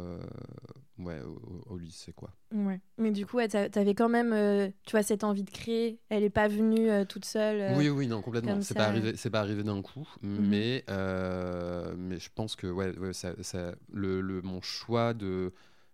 ouais, 0.99 1.21
au, 1.67 1.77
lycée, 1.77 2.13
quoi. 2.13 2.31
Ouais. 2.53 2.81
Mais 2.97 3.11
du 3.11 3.27
coup, 3.27 3.39
tu 3.49 3.57
avais 3.57 3.95
quand 3.95 4.09
même, 4.09 4.73
tu 4.85 4.93
vois, 4.93 5.03
cette 5.03 5.25
envie 5.25 5.45
de 5.45 5.51
créer. 5.51 5.99
Elle 6.09 6.23
n'est 6.23 6.31
pas 6.31 6.49
venue 6.49 6.89
toute 7.07 7.25
seule. 7.25 7.77
oui, 7.77 7.89
oui, 7.89 8.07
non, 8.07 8.23
complètement. 8.23 8.61
C'est 8.61 8.75
pas 8.75 8.87
arrivé, 8.87 9.17
c'est 9.17 9.31
pas 9.31 9.41
arrivé 9.41 9.63
d'un 9.63 9.83
coup, 9.83 10.09
mhm. 10.23 10.49
mais, 10.49 10.85
mais 10.89 12.19
je 12.19 12.29
pense 12.35 12.57
que, 12.57 12.67
ouais, 12.67 12.97
ouais 12.99 13.13
ça, 13.13 13.33
ça, 13.43 13.75
le, 13.93 14.21
le, 14.21 14.43
mon 14.43 14.61
choix 14.61 15.15
de 15.15 15.53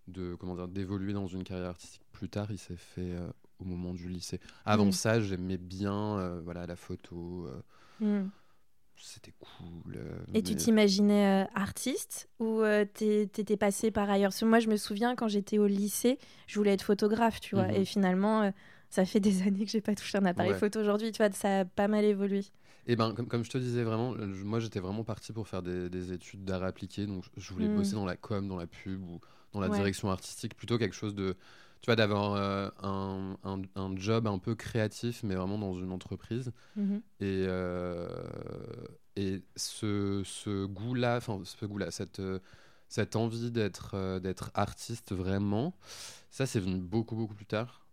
de 0.09 0.35
comment 0.35 0.55
dire 0.55 0.69
d'évoluer 0.69 1.13
dans 1.13 1.27
une 1.27 1.45
carrière 1.45 1.71
artistique 1.71 2.05
plus 2.13 2.29
tard, 2.29 2.47
il 2.51 2.59
s'est 2.59 2.77
fait 2.77 3.13
euh, 3.13 3.29
au 3.59 3.65
moment 3.65 3.95
du 3.95 4.09
lycée. 4.09 4.41
Avant 4.65 4.87
mm. 4.87 4.93
ça, 4.93 5.21
j'aimais 5.21 5.59
bien 5.59 6.19
euh, 6.19 6.41
voilà 6.45 6.67
la 6.67 6.77
photo. 6.77 7.49
Euh, 8.01 8.23
mm. 8.23 8.31
C'était 8.97 9.35
cool. 9.39 9.99
Et 10.33 10.43
tu 10.43 10.55
t'imaginais 10.55 11.47
artiste 11.55 12.29
ou 12.39 12.63
t'étais 12.95 13.57
passé 13.57 13.91
par 13.91 14.09
ailleurs? 14.09 14.31
Parce 14.31 14.41
que 14.41 14.45
moi, 14.45 14.61
je 14.61 14.69
me 14.69 14.77
souviens 14.77 15.15
quand 15.15 15.29
j'étais 15.29 15.59
au 15.59 15.67
lycée, 15.67 16.19
je 16.47 16.59
voulais 16.59 16.73
être 16.73 16.83
photographe, 16.83 17.41
tu 17.41 17.55
vois. 17.55 17.65
Mm-hmm. 17.65 17.81
Et 17.81 17.85
finalement, 17.85 18.53
ça 18.91 19.05
fait 19.05 19.21
des 19.21 19.43
années 19.47 19.65
que 19.65 19.71
j'ai 19.71 19.81
pas 19.81 19.95
touché 19.95 20.19
un 20.19 20.25
appareil 20.25 20.55
photo 20.55 20.81
aujourd'hui, 20.81 21.13
tu 21.13 21.23
vois. 21.23 21.33
Ça 21.33 21.61
a 21.61 21.65
pas 21.65 21.89
mal 21.89 22.05
évolué. 22.05 22.45
Et 22.87 22.93
eh 22.93 22.97
ben, 22.97 23.15
comme, 23.15 23.27
comme, 23.27 23.45
je 23.45 23.51
te 23.51 23.57
disais 23.57 23.83
vraiment, 23.83 24.15
moi 24.45 24.61
j'étais 24.61 24.79
vraiment 24.79 25.05
parti 25.05 25.33
pour 25.33 25.49
faire 25.49 25.63
des, 25.63 25.89
des 25.89 26.13
études 26.13 26.45
d'art 26.45 26.63
appliqué, 26.63 27.07
donc 27.07 27.25
je 27.35 27.53
voulais 27.55 27.67
mm. 27.67 27.77
bosser 27.77 27.95
dans 27.95 28.05
la 28.05 28.17
com, 28.17 28.47
dans 28.47 28.59
la 28.59 28.67
pub 28.67 29.03
ou 29.09 29.21
dans 29.55 29.61
la 29.61 29.71
direction 29.71 30.11
artistique, 30.11 30.55
plutôt 30.55 30.77
quelque 30.77 30.95
chose 30.95 31.15
de, 31.15 31.35
tu 31.85 31.89
vois, 31.89 31.97
d'avoir 31.97 32.33
euh, 32.33 32.71
un, 32.83 33.37
un, 33.75 33.97
job 33.99 34.27
un 34.27 34.39
peu 34.39 34.55
créatif, 34.55 35.23
mais 35.23 35.35
vraiment 35.35 35.59
dans 35.59 35.75
une 35.75 35.93
entreprise. 35.93 36.51
Mhm. 36.77 37.03
Et, 37.21 37.45
euh, 37.47 38.09
et 39.17 39.43
ce, 39.55 40.23
ce 40.25 40.65
goût-là, 40.65 41.19
enfin, 41.19 41.43
ce 41.45 41.67
goût-là, 41.67 41.91
cette, 41.91 42.23
cette 42.89 43.17
envie 43.17 43.51
d'être 43.51 44.19
d'être 44.21 44.51
artiste 44.55 45.13
vraiment, 45.13 45.77
ça, 46.31 46.47
c'est 46.47 46.59
venu 46.59 46.79
beaucoup, 46.79 47.17
beaucoup 47.17 47.35
plus 47.35 47.45
tard. 47.45 47.85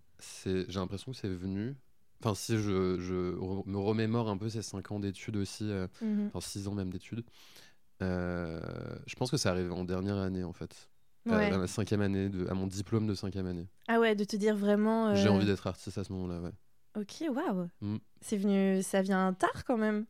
J'ai 0.46 0.64
l'impression 0.70 1.12
que 1.12 1.18
c'est 1.18 1.28
venu 1.28 1.76
Enfin, 2.24 2.34
si 2.34 2.56
je, 2.58 2.98
je, 2.98 3.36
me 3.66 3.78
remémore 3.78 4.30
un 4.30 4.38
peu 4.38 4.48
ces 4.48 4.62
5 4.62 4.92
ans 4.92 5.02
d'études 5.02 5.36
aussi, 5.36 5.70
euh, 5.70 5.88
mhm. 6.02 6.28
enfin 6.28 6.40
6 6.40 6.70
ans 6.70 6.76
même 6.76 6.92
d'études, 6.92 7.26
je 8.00 9.16
pense 9.18 9.32
que 9.32 9.38
ça 9.38 9.50
arrive 9.50 9.74
en 9.74 9.84
dernière 9.84 10.16
année 10.18 10.46
en 10.46 10.54
fait 10.54 10.91
à, 11.30 11.58
ma 11.58 11.68
cinquième 11.68 12.02
année, 12.02 12.30
de, 12.30 12.48
à 12.48 12.54
mon 12.54 12.68
diplôme 12.68 13.08
de 13.08 13.14
cinquième 13.14 13.46
année. 13.46 13.68
Ah 13.88 14.00
ouais, 14.00 14.16
de 14.16 14.24
te 14.24 14.36
dire 14.36 14.56
vraiment. 14.56 15.16
J'ai 15.16 15.28
euh, 15.28 15.32
envie 15.32 15.46
d'être 15.46 15.68
artiste 15.68 15.98
à 15.98 16.04
ce 16.04 16.12
moment-là, 16.14 16.42
ouais. 16.42 16.52
Ok, 16.98 17.24
waouh. 17.30 17.70
Mm. 17.82 17.98
C'est 18.22 18.38
venu, 18.38 18.82
ça 18.84 19.02
vient 19.02 19.34
tard 19.34 19.64
quand 19.66 19.78
même. 19.78 20.06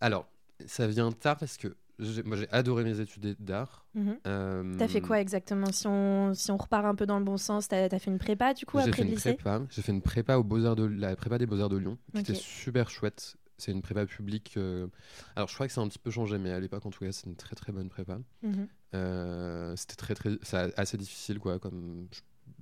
Alors, 0.00 0.28
ça 0.66 0.86
vient 0.86 1.12
tard 1.12 1.36
parce 1.36 1.56
que 1.56 1.76
moi 2.24 2.36
j'ai 2.36 2.48
adoré 2.50 2.84
mes 2.84 3.00
études 3.00 3.36
d'art. 3.40 3.84
Mhm. 3.94 4.18
Euh, 4.26 4.76
t'as 4.78 4.88
fait 4.88 5.00
quoi 5.00 5.20
exactement 5.20 5.72
si 5.72 5.86
on, 5.86 6.32
si 6.34 6.50
on 6.50 6.56
repart 6.56 6.84
un 6.86 6.94
peu 6.94 7.06
dans 7.06 7.18
le 7.18 7.24
bon 7.24 7.36
sens, 7.36 7.68
t'as 7.68 7.84
as 7.84 7.98
fait 7.98 8.10
une 8.10 8.18
prépa 8.18 8.54
du 8.54 8.66
coup 8.66 8.78
après 8.78 9.02
le 9.02 9.10
lycée? 9.10 9.36
J'ai 9.70 9.82
fait 9.82 9.92
une 9.92 10.02
prépa 10.02 10.36
au 10.36 10.44
Beaux-Arts 10.44 10.76
de 10.76 10.84
la 10.84 11.16
prépa 11.16 11.38
des 11.38 11.46
Beaux-Arts 11.46 11.68
de 11.68 11.78
Lyon, 11.78 11.98
qui 12.14 12.20
était 12.20 12.34
super 12.34 12.90
chouette. 12.90 13.36
C'est 13.60 13.72
une 13.72 13.82
prépa 13.82 14.06
publique. 14.06 14.54
Euh, 14.56 14.86
alors, 15.34 15.48
je 15.48 15.54
crois 15.54 15.66
que 15.66 15.72
ça 15.72 15.80
a 15.80 15.84
un 15.84 15.88
petit 15.88 15.98
peu 15.98 16.12
changé, 16.12 16.38
mais 16.38 16.52
à 16.52 16.60
l'époque, 16.60 16.86
en 16.86 16.90
tout 16.90 17.04
cas, 17.04 17.10
c'est 17.10 17.26
une 17.26 17.34
très 17.34 17.56
très 17.56 17.72
bonne 17.72 17.88
prépa. 17.88 18.18
Mhm. 18.42 18.68
Euh, 18.94 19.74
c'était 19.76 19.96
très 19.96 20.14
très. 20.14 20.30
Assez 20.76 20.96
difficile, 20.96 21.38
quoi, 21.38 21.58
comme 21.58 22.08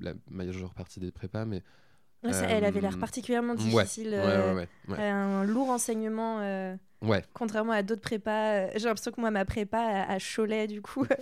la 0.01 0.15
majeure 0.31 0.75
partie 0.75 1.01
des 1.01 1.13
prépas, 1.13 1.45
mais. 1.45 1.63
elle 2.23 2.65
avait 2.65 2.81
l'air 2.81 2.97
euh, 2.97 3.01
particulièrement 3.01 3.55
difficile. 3.55 4.19
Ouais, 4.89 4.99
un 4.99 5.45
lourd 5.45 5.71
enseignement. 5.71 6.41
Contrairement 7.33 7.73
à 7.73 7.83
d'autres 7.83 8.03
prépas. 8.03 8.71
J'ai 8.77 8.87
l'impression 8.87 9.13
que 9.13 9.21
moi, 9.21 9.31
ma 9.31 9.45
prépa 9.45 9.79
à 9.79 10.19
Cholet, 10.19 10.67
du 10.67 10.83
coup. 10.83 11.07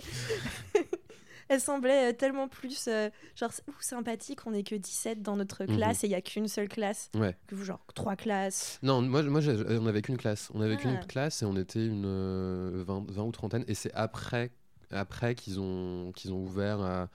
elle 1.47 1.59
semblait 1.59 2.13
tellement 2.13 2.47
plus 2.47 2.89
genre 3.35 3.51
sympathique. 3.79 4.39
On 4.45 4.51
n'est 4.51 4.63
que 4.63 4.75
17 4.75 5.21
dans 5.21 5.35
notre 5.35 5.65
mhm. 5.65 5.75
classe 5.75 6.03
et 6.03 6.07
il 6.07 6.11
y 6.11 6.15
a 6.15 6.21
qu'une 6.21 6.47
seule 6.47 6.69
classe. 6.69 7.11
Que 7.47 7.55
vous, 7.55 7.63
genre 7.63 7.85
trois 7.93 8.15
classes. 8.15 8.79
Non, 8.81 9.01
moi, 9.01 9.21
moi 9.23 9.41
on 9.69 9.85
avait 9.85 10.01
qu'une 10.01 10.17
classe. 10.17 10.49
On 10.53 10.61
avait 10.61 10.77
qu'une 10.77 10.99
ah. 11.01 11.05
classe 11.05 11.41
et 11.41 11.45
on 11.45 11.55
était 11.55 11.85
une 11.85 12.83
20, 12.83 13.11
20 13.11 13.23
ou 13.23 13.31
trentaine. 13.31 13.65
Et 13.67 13.75
c'est 13.75 13.93
après, 13.93 14.51
après 14.95 15.35
qu'ils 15.35 15.59
ont, 15.59 16.11
qu'ils 16.15 16.33
ont 16.33 16.41
ouvert 16.41 16.79
à, 16.81 17.09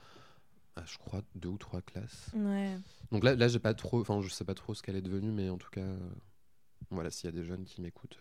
je 0.85 0.97
crois, 0.97 1.21
deux 1.35 1.49
ou 1.49 1.57
trois 1.57 1.81
classes. 1.81 2.29
Ouais. 2.35 2.77
Donc 3.11 3.23
là, 3.23 3.35
là 3.35 3.47
j'ai 3.47 3.59
pas 3.59 3.73
trop, 3.73 3.99
enfin, 4.01 4.21
je 4.21 4.29
sais 4.29 4.45
pas 4.45 4.53
trop 4.55 4.73
ce 4.73 4.81
qu'elle 4.81 4.95
est 4.95 5.01
devenue, 5.01 5.31
mais 5.31 5.49
en 5.49 5.57
tout 5.57 5.69
cas, 5.69 5.87
voilà, 6.89 7.09
s'il 7.11 7.25
y 7.25 7.29
a 7.29 7.31
des 7.35 7.43
jeunes 7.43 7.65
qui 7.65 7.81
m'écoutent. 7.81 8.19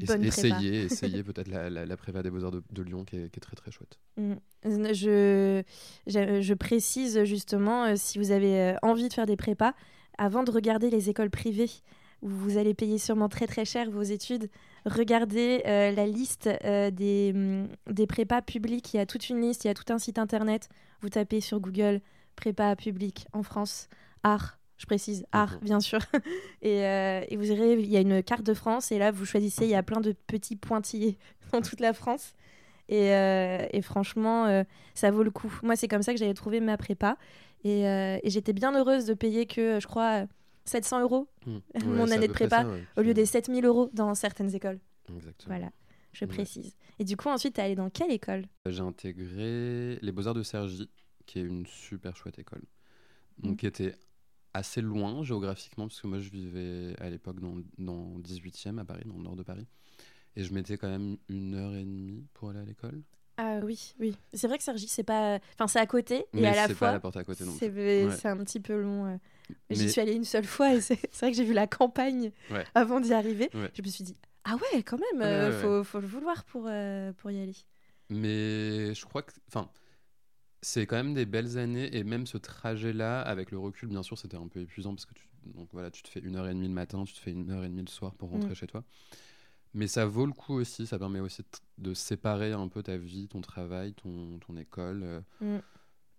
Essayez, 0.00 0.82
essayez 0.84 1.22
peut-être 1.22 1.48
la, 1.48 1.70
la, 1.70 1.96
prépa 1.96 2.22
des 2.22 2.30
Beaux-Arts 2.30 2.52
de, 2.70 2.82
Lyon 2.82 3.04
qui 3.04 3.16
est, 3.16 3.30
qui 3.30 3.38
est, 3.38 3.40
très 3.40 3.56
très 3.56 3.70
chouette. 3.70 3.98
Mm. 4.16 4.34
Je, 4.64 5.62
je, 6.06 6.54
précise 6.54 7.24
justement, 7.24 7.84
euh, 7.84 7.94
si 7.96 8.18
vous 8.18 8.30
avez 8.30 8.60
euh, 8.60 8.74
envie 8.82 9.08
de 9.08 9.14
faire 9.14 9.26
des 9.26 9.36
prépas, 9.36 9.74
avant 10.18 10.44
de 10.44 10.50
regarder 10.50 10.90
les 10.90 11.10
écoles 11.10 11.30
privées 11.30 11.70
vous 12.22 12.58
allez 12.58 12.74
payer 12.74 12.98
sûrement 12.98 13.28
très 13.28 13.46
très 13.46 13.64
cher 13.64 13.90
vos 13.90 14.02
études, 14.02 14.48
regardez 14.84 15.62
euh, 15.66 15.92
la 15.92 16.06
liste 16.06 16.48
des, 16.64 17.32
mm, 17.32 17.68
des 17.92 18.06
prépas 18.06 18.42
publics. 18.42 18.94
Il 18.94 18.96
y 18.96 19.00
a 19.00 19.06
toute 19.06 19.28
une 19.28 19.40
liste, 19.40 19.64
il 19.64 19.68
y 19.68 19.70
a 19.70 19.74
tout 19.74 19.92
un 19.92 19.98
site 19.98 20.18
internet. 20.18 20.68
Vous 21.00 21.10
tapez 21.10 21.40
sur 21.40 21.60
Google 21.60 22.00
prépa 22.36 22.76
public 22.76 23.26
en 23.32 23.42
France, 23.42 23.88
art, 24.22 24.58
je 24.78 24.86
précise, 24.86 25.26
art, 25.32 25.54
mhm. 25.54 25.60
bien 25.62 25.80
sûr. 25.80 26.00
Euh, 26.64 27.22
et, 27.28 27.36
vous 27.36 27.44
verrez, 27.44 27.74
il 27.74 27.88
y 27.88 27.96
a 27.96 28.00
une 28.00 28.24
carte 28.24 28.42
de 28.42 28.52
France, 28.52 28.90
et 28.90 28.98
là, 28.98 29.12
vous 29.12 29.24
choisissez, 29.24 29.66
il 29.66 29.70
y 29.70 29.76
a 29.76 29.84
plein 29.84 30.00
de 30.00 30.12
petits 30.26 30.56
pointillés 30.56 31.16
dans 31.52 31.60
toute 31.60 31.78
la 31.78 31.92
France. 31.92 32.34
Et, 32.88 33.12
euh, 33.12 33.82
franchement, 33.82 34.46
euh, 34.46 34.64
ça 34.94 35.12
vaut 35.12 35.22
le 35.22 35.30
coup. 35.30 35.52
Moi, 35.62 35.76
c'est 35.76 35.86
comme 35.86 36.02
ça 36.02 36.12
que 36.12 36.18
j'avais 36.18 36.34
trouvé 36.34 36.58
ma 36.58 36.76
prépa. 36.76 37.16
Et, 37.62 37.84
j'étais 38.24 38.52
bien 38.52 38.76
heureuse 38.76 39.04
de 39.04 39.14
payer 39.14 39.46
que, 39.46 39.78
je 39.78 39.86
crois, 39.86 40.26
700 40.66 41.02
euros 41.02 41.28
mmh. 41.46 41.58
mon 41.86 42.10
année 42.10 42.28
de 42.28 42.32
prépa, 42.32 42.66
au 42.96 43.02
lieu 43.02 43.14
des 43.14 43.26
7000 43.26 43.64
euros 43.64 43.90
dans 43.92 44.14
certaines 44.14 44.54
écoles. 44.54 44.80
Exactement. 45.14 45.56
Voilà, 45.56 45.72
je 46.12 46.24
précise. 46.24 46.76
Et 46.98 47.04
du 47.04 47.16
coup, 47.16 47.28
ensuite, 47.28 47.54
tu 47.54 47.60
es 47.60 47.64
allé 47.64 47.74
dans 47.74 47.90
quelle 47.90 48.10
école? 48.10 48.46
J'ai 48.66 48.80
intégré 48.80 49.98
les 50.00 50.12
Beaux-Arts 50.12 50.34
de 50.34 50.42
Cergy, 50.42 50.90
qui 51.26 51.38
est 51.38 51.44
une 51.44 51.66
super 51.66 52.16
chouette 52.16 52.38
école. 52.38 52.62
Donc, 53.38 53.54
mmh. 53.54 53.56
qui 53.56 53.66
était 53.66 53.94
assez 54.56 54.80
loin 54.80 55.22
géographiquement, 55.22 55.86
parce 55.86 56.00
que 56.00 56.06
moi 56.06 56.18
je 56.18 56.30
vivais 56.30 56.94
à 56.98 57.10
l'époque 57.10 57.40
dans, 57.40 57.56
dans 57.78 58.18
18e 58.20 58.78
à 58.78 58.84
Paris, 58.84 59.02
dans 59.04 59.16
le 59.16 59.22
nord 59.22 59.36
de 59.36 59.42
Paris. 59.42 59.66
Et 60.34 60.44
je 60.44 60.52
mettais 60.52 60.76
quand 60.76 60.88
même 60.88 61.16
une 61.28 61.54
heure 61.54 61.74
et 61.74 61.84
demie 61.84 62.24
pour 62.34 62.50
aller 62.50 62.60
à 62.60 62.64
l'école. 62.64 63.02
Ah 63.38 63.58
oui, 63.62 63.94
oui. 64.00 64.16
C'est 64.32 64.46
vrai 64.48 64.58
que 64.58 64.64
Sergi, 64.64 64.88
c'est 64.88 65.02
pas. 65.02 65.38
Enfin, 65.54 65.66
c'est 65.66 65.78
à 65.78 65.86
côté, 65.86 66.24
et 66.34 66.46
à 66.46 66.54
la 66.54 66.68
fois. 66.68 66.88
Pas 66.88 66.92
la 66.92 67.00
porte 67.00 67.16
à 67.16 67.24
côté 67.24 67.44
C'est 67.58 68.26
un 68.26 68.36
petit 68.38 68.60
peu 68.60 68.80
long. 68.80 69.06
Euh. 69.06 69.16
J'y 69.70 69.90
suis 69.90 70.00
allée 70.00 70.14
une 70.14 70.24
seule 70.24 70.44
fois, 70.44 70.74
et 70.74 70.80
c'est 70.80 70.98
vrai 71.20 71.30
que 71.30 71.36
j'ai 71.36 71.44
vu 71.44 71.52
la 71.52 71.66
campagne 71.66 72.32
avant 72.74 73.00
d'y 73.00 73.12
arriver. 73.12 73.50
Je 73.52 73.82
me 73.82 73.88
suis 73.88 74.04
dit, 74.04 74.16
ah 74.44 74.56
ouais, 74.56 74.82
quand 74.82 74.98
même, 75.12 75.22
euh, 75.22 75.60
faut, 75.60 75.84
faut, 75.84 76.00
le 76.00 76.06
vouloir 76.06 76.44
pour, 76.44 76.64
euh, 76.66 77.12
pour 77.14 77.30
y 77.30 77.40
aller. 77.40 77.56
Mais 78.08 78.94
je 78.94 79.04
crois 79.04 79.22
que. 79.22 79.32
Enfin 79.48 79.68
c'est 80.62 80.86
quand 80.86 80.96
même 80.96 81.14
des 81.14 81.26
belles 81.26 81.58
années 81.58 81.96
et 81.96 82.02
même 82.02 82.26
ce 82.26 82.38
trajet-là, 82.38 83.20
avec 83.20 83.52
le 83.52 83.58
recul, 83.58 83.88
bien 83.88 84.02
sûr, 84.02 84.18
c'était 84.18 84.36
un 84.36 84.48
peu 84.48 84.60
épuisant 84.60 84.94
parce 84.94 85.06
que 85.06 85.14
tu, 85.14 85.28
donc 85.54 85.68
voilà, 85.72 85.92
tu 85.92 86.02
te 86.02 86.08
fais 86.08 86.18
une 86.18 86.34
heure 86.34 86.48
et 86.48 86.54
demie 86.54 86.66
le 86.66 86.74
matin, 86.74 87.04
tu 87.04 87.14
te 87.14 87.20
fais 87.20 87.30
une 87.30 87.50
heure 87.52 87.62
et 87.62 87.68
demie 87.68 87.82
le 87.82 87.90
soir 87.90 88.14
pour 88.14 88.30
rentrer 88.30 88.50
mm. 88.50 88.54
chez 88.54 88.66
toi. 88.66 88.82
Mais 89.76 89.88
ça 89.88 90.06
vaut 90.06 90.24
le 90.24 90.32
coup 90.32 90.54
aussi, 90.54 90.86
ça 90.86 90.98
permet 90.98 91.20
aussi 91.20 91.42
de 91.76 91.92
séparer 91.92 92.52
un 92.52 92.66
peu 92.68 92.82
ta 92.82 92.96
vie, 92.96 93.28
ton 93.28 93.42
travail, 93.42 93.92
ton, 93.92 94.38
ton 94.38 94.56
école. 94.56 95.02
Euh. 95.02 95.20
Mm. 95.40 95.60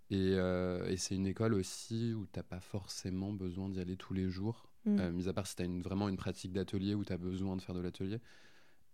Et, 0.10 0.34
euh, 0.36 0.88
et 0.88 0.96
c'est 0.96 1.16
une 1.16 1.26
école 1.26 1.56
aussi 1.56 2.14
où 2.14 2.28
tu 2.28 2.38
n'as 2.38 2.44
pas 2.44 2.60
forcément 2.60 3.34
besoin 3.34 3.68
d'y 3.70 3.80
aller 3.80 3.98
tous 3.98 4.14
les 4.14 4.30
jours, 4.30 4.70
mm. 4.86 5.00
euh, 5.00 5.12
mis 5.12 5.28
à 5.28 5.34
part 5.34 5.48
si 5.48 5.56
tu 5.56 5.64
as 5.64 5.66
une, 5.66 5.82
vraiment 5.82 6.08
une 6.08 6.18
pratique 6.18 6.54
d'atelier 6.54 6.94
où 6.94 7.04
tu 7.04 7.12
as 7.12 7.18
besoin 7.18 7.56
de 7.56 7.62
faire 7.64 7.74
de 7.74 7.82
l'atelier. 7.82 8.22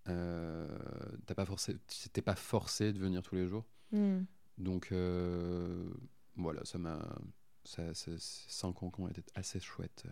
Euh, 0.07 0.67
t'as 1.25 1.35
pas 1.35 1.45
forcé, 1.45 1.75
t'es 2.13 2.21
pas 2.21 2.35
forcé 2.35 2.93
de 2.93 2.99
venir 2.99 3.21
tous 3.21 3.35
les 3.35 3.47
jours. 3.47 3.65
Donc 4.57 4.93
euh, 4.93 5.89
voilà, 6.37 6.63
ça 6.63 6.77
m'a. 6.77 6.99
Ces 7.65 7.93
cinq 8.17 8.83
ans 8.83 8.89
qui 8.89 9.01
ont 9.01 9.07
été 9.07 9.23
assez 9.35 9.59
chouettes. 9.59 10.05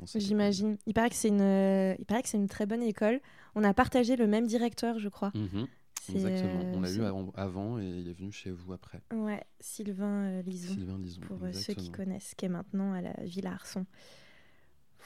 Euh. 0.00 0.04
J'imagine. 0.14 0.76
Il 0.86 0.94
paraît 0.94 1.10
que 1.10 1.16
c'est 1.16 1.28
une, 1.28 1.96
il 1.98 2.04
paraît 2.04 2.22
que 2.22 2.28
c'est 2.28 2.36
une 2.36 2.48
très 2.48 2.66
bonne 2.66 2.82
école. 2.82 3.20
On 3.54 3.64
a 3.64 3.72
partagé 3.74 4.16
le 4.16 4.26
même 4.26 4.46
directeur, 4.46 4.98
je 4.98 5.08
crois. 5.08 5.32
Mhm. 5.34 5.66
Exactement. 6.14 6.72
On 6.74 6.80
l'a 6.80 6.92
eu 6.92 7.02
avant, 7.34 7.78
et 7.78 7.86
il 7.86 8.08
est 8.08 8.12
venu 8.12 8.30
chez 8.30 8.50
vous 8.50 8.72
après. 8.72 9.00
Ouais, 9.12 9.42
Sylvain 9.60 10.40
Lison. 10.42 10.74
Sylvain 10.74 10.98
Lison. 10.98 11.20
Pour 11.22 11.42
euh, 11.42 11.52
ceux 11.52 11.74
qui 11.74 11.90
connaissent, 11.90 12.34
qui 12.36 12.46
est 12.46 12.50
maintenant 12.50 12.92
à 12.92 13.00
la 13.00 13.12
Villa 13.24 13.52
Arson. 13.52 13.86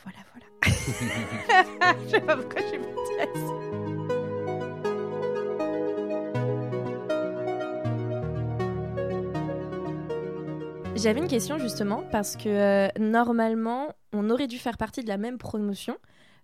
Voilà, 0.03 0.19
voilà. 0.33 0.47
je 2.05 2.11
sais 2.11 2.21
pas 2.21 2.37
pourquoi 2.37 2.61
j'ai 2.71 2.79
partie 2.79 3.17
là 3.19 3.90
J'avais 11.03 11.21
une 11.21 11.29
question 11.29 11.57
justement 11.57 12.03
parce 12.13 12.37
que 12.37 12.49
euh, 12.49 12.89
normalement, 13.01 13.95
on 14.13 14.29
aurait 14.29 14.49
dû 14.49 14.59
faire 14.59 14.77
partie 14.77 15.03
de 15.03 15.09
la 15.09 15.17
même 15.17 15.39
promotion. 15.39 15.97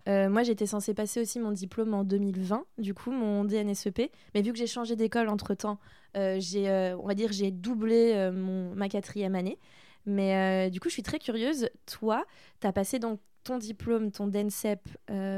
Euh, 0.07 0.29
moi, 0.29 0.41
j'étais 0.41 0.65
censée 0.65 0.95
passer 0.95 1.21
aussi 1.21 1.39
mon 1.39 1.51
diplôme 1.51 1.93
en 1.93 2.03
2020, 2.03 2.65
du 2.79 2.95
coup, 2.95 3.11
mon 3.11 3.45
DNSEP. 3.45 4.11
Mais 4.33 4.41
vu 4.41 4.51
que 4.53 4.57
j'ai 4.57 4.65
changé 4.65 4.95
d'école 4.95 5.29
entre 5.29 5.53
temps, 5.53 5.77
euh, 6.15 6.37
j'ai, 6.39 6.95
on 6.99 7.05
va 7.05 7.13
dire, 7.13 7.31
j'ai 7.31 7.51
doublé 7.51 8.31
mon, 8.33 8.73
ma 8.73 8.89
quatrième 8.89 9.35
année. 9.35 9.59
Mais 10.07 10.71
du 10.71 10.79
coup, 10.79 10.89
je 10.89 10.93
suis 10.93 11.03
très 11.03 11.19
curieuse. 11.19 11.69
Toi, 11.85 12.25
tu 12.59 12.65
as 12.65 12.73
passé 12.73 12.97
donc 12.97 13.19
ton 13.43 13.59
diplôme, 13.59 14.11
ton 14.11 14.25
DNSEP 14.25 14.87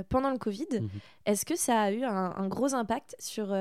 pendant 0.07 0.31
le 0.31 0.37
Covid. 0.37 0.67
Mhm. 0.79 0.89
Est-ce 1.25 1.45
que 1.45 1.57
ça 1.57 1.81
a 1.81 1.91
eu 1.91 2.05
un, 2.05 2.33
un 2.37 2.47
gros 2.47 2.73
impact 2.73 3.17
sur, 3.19 3.53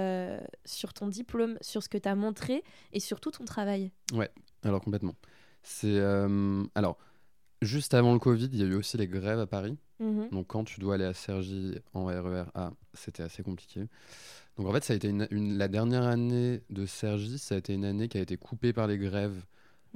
sur 0.64 0.92
ton 0.92 1.08
diplôme, 1.08 1.58
sur 1.62 1.82
ce 1.82 1.88
que 1.88 1.98
tu 1.98 2.08
as 2.08 2.14
montré 2.14 2.62
et 2.92 3.00
surtout 3.00 3.32
ton 3.32 3.44
travail? 3.44 3.90
Ouais, 4.12 4.30
alors 4.62 4.80
complètement. 4.80 5.14
C'est 5.62 5.98
euh, 5.98 6.64
alors 6.74 6.98
juste 7.62 7.94
avant 7.94 8.12
le 8.12 8.18
Covid, 8.18 8.48
il 8.52 8.58
y 8.58 8.62
a 8.62 8.66
eu 8.66 8.74
aussi 8.74 8.96
les 8.96 9.08
grèves 9.08 9.38
à 9.38 9.46
Paris. 9.46 9.76
Mhm. 10.00 10.28
Donc 10.30 10.46
quand 10.46 10.64
tu 10.64 10.80
dois 10.80 10.94
aller 10.94 11.04
à 11.04 11.14
Cergy 11.14 11.78
en 11.92 12.06
RER 12.06 12.44
A, 12.54 12.72
c'était 12.94 13.22
assez 13.22 13.42
compliqué. 13.42 13.86
Donc 14.56 14.66
en 14.66 14.72
fait, 14.72 14.84
ça 14.84 14.92
a 14.92 14.96
été 14.96 15.08
une, 15.08 15.58
la 15.58 15.68
dernière 15.68 16.04
année 16.04 16.62
de 16.70 16.86
Cergy, 16.86 17.38
ça 17.38 17.54
a 17.54 17.58
été 17.58 17.74
une 17.74 17.84
année 17.84 18.08
qui 18.08 18.18
a 18.18 18.20
été 18.20 18.36
coupée 18.36 18.72
par 18.72 18.86
les 18.86 18.98
grèves. 18.98 19.44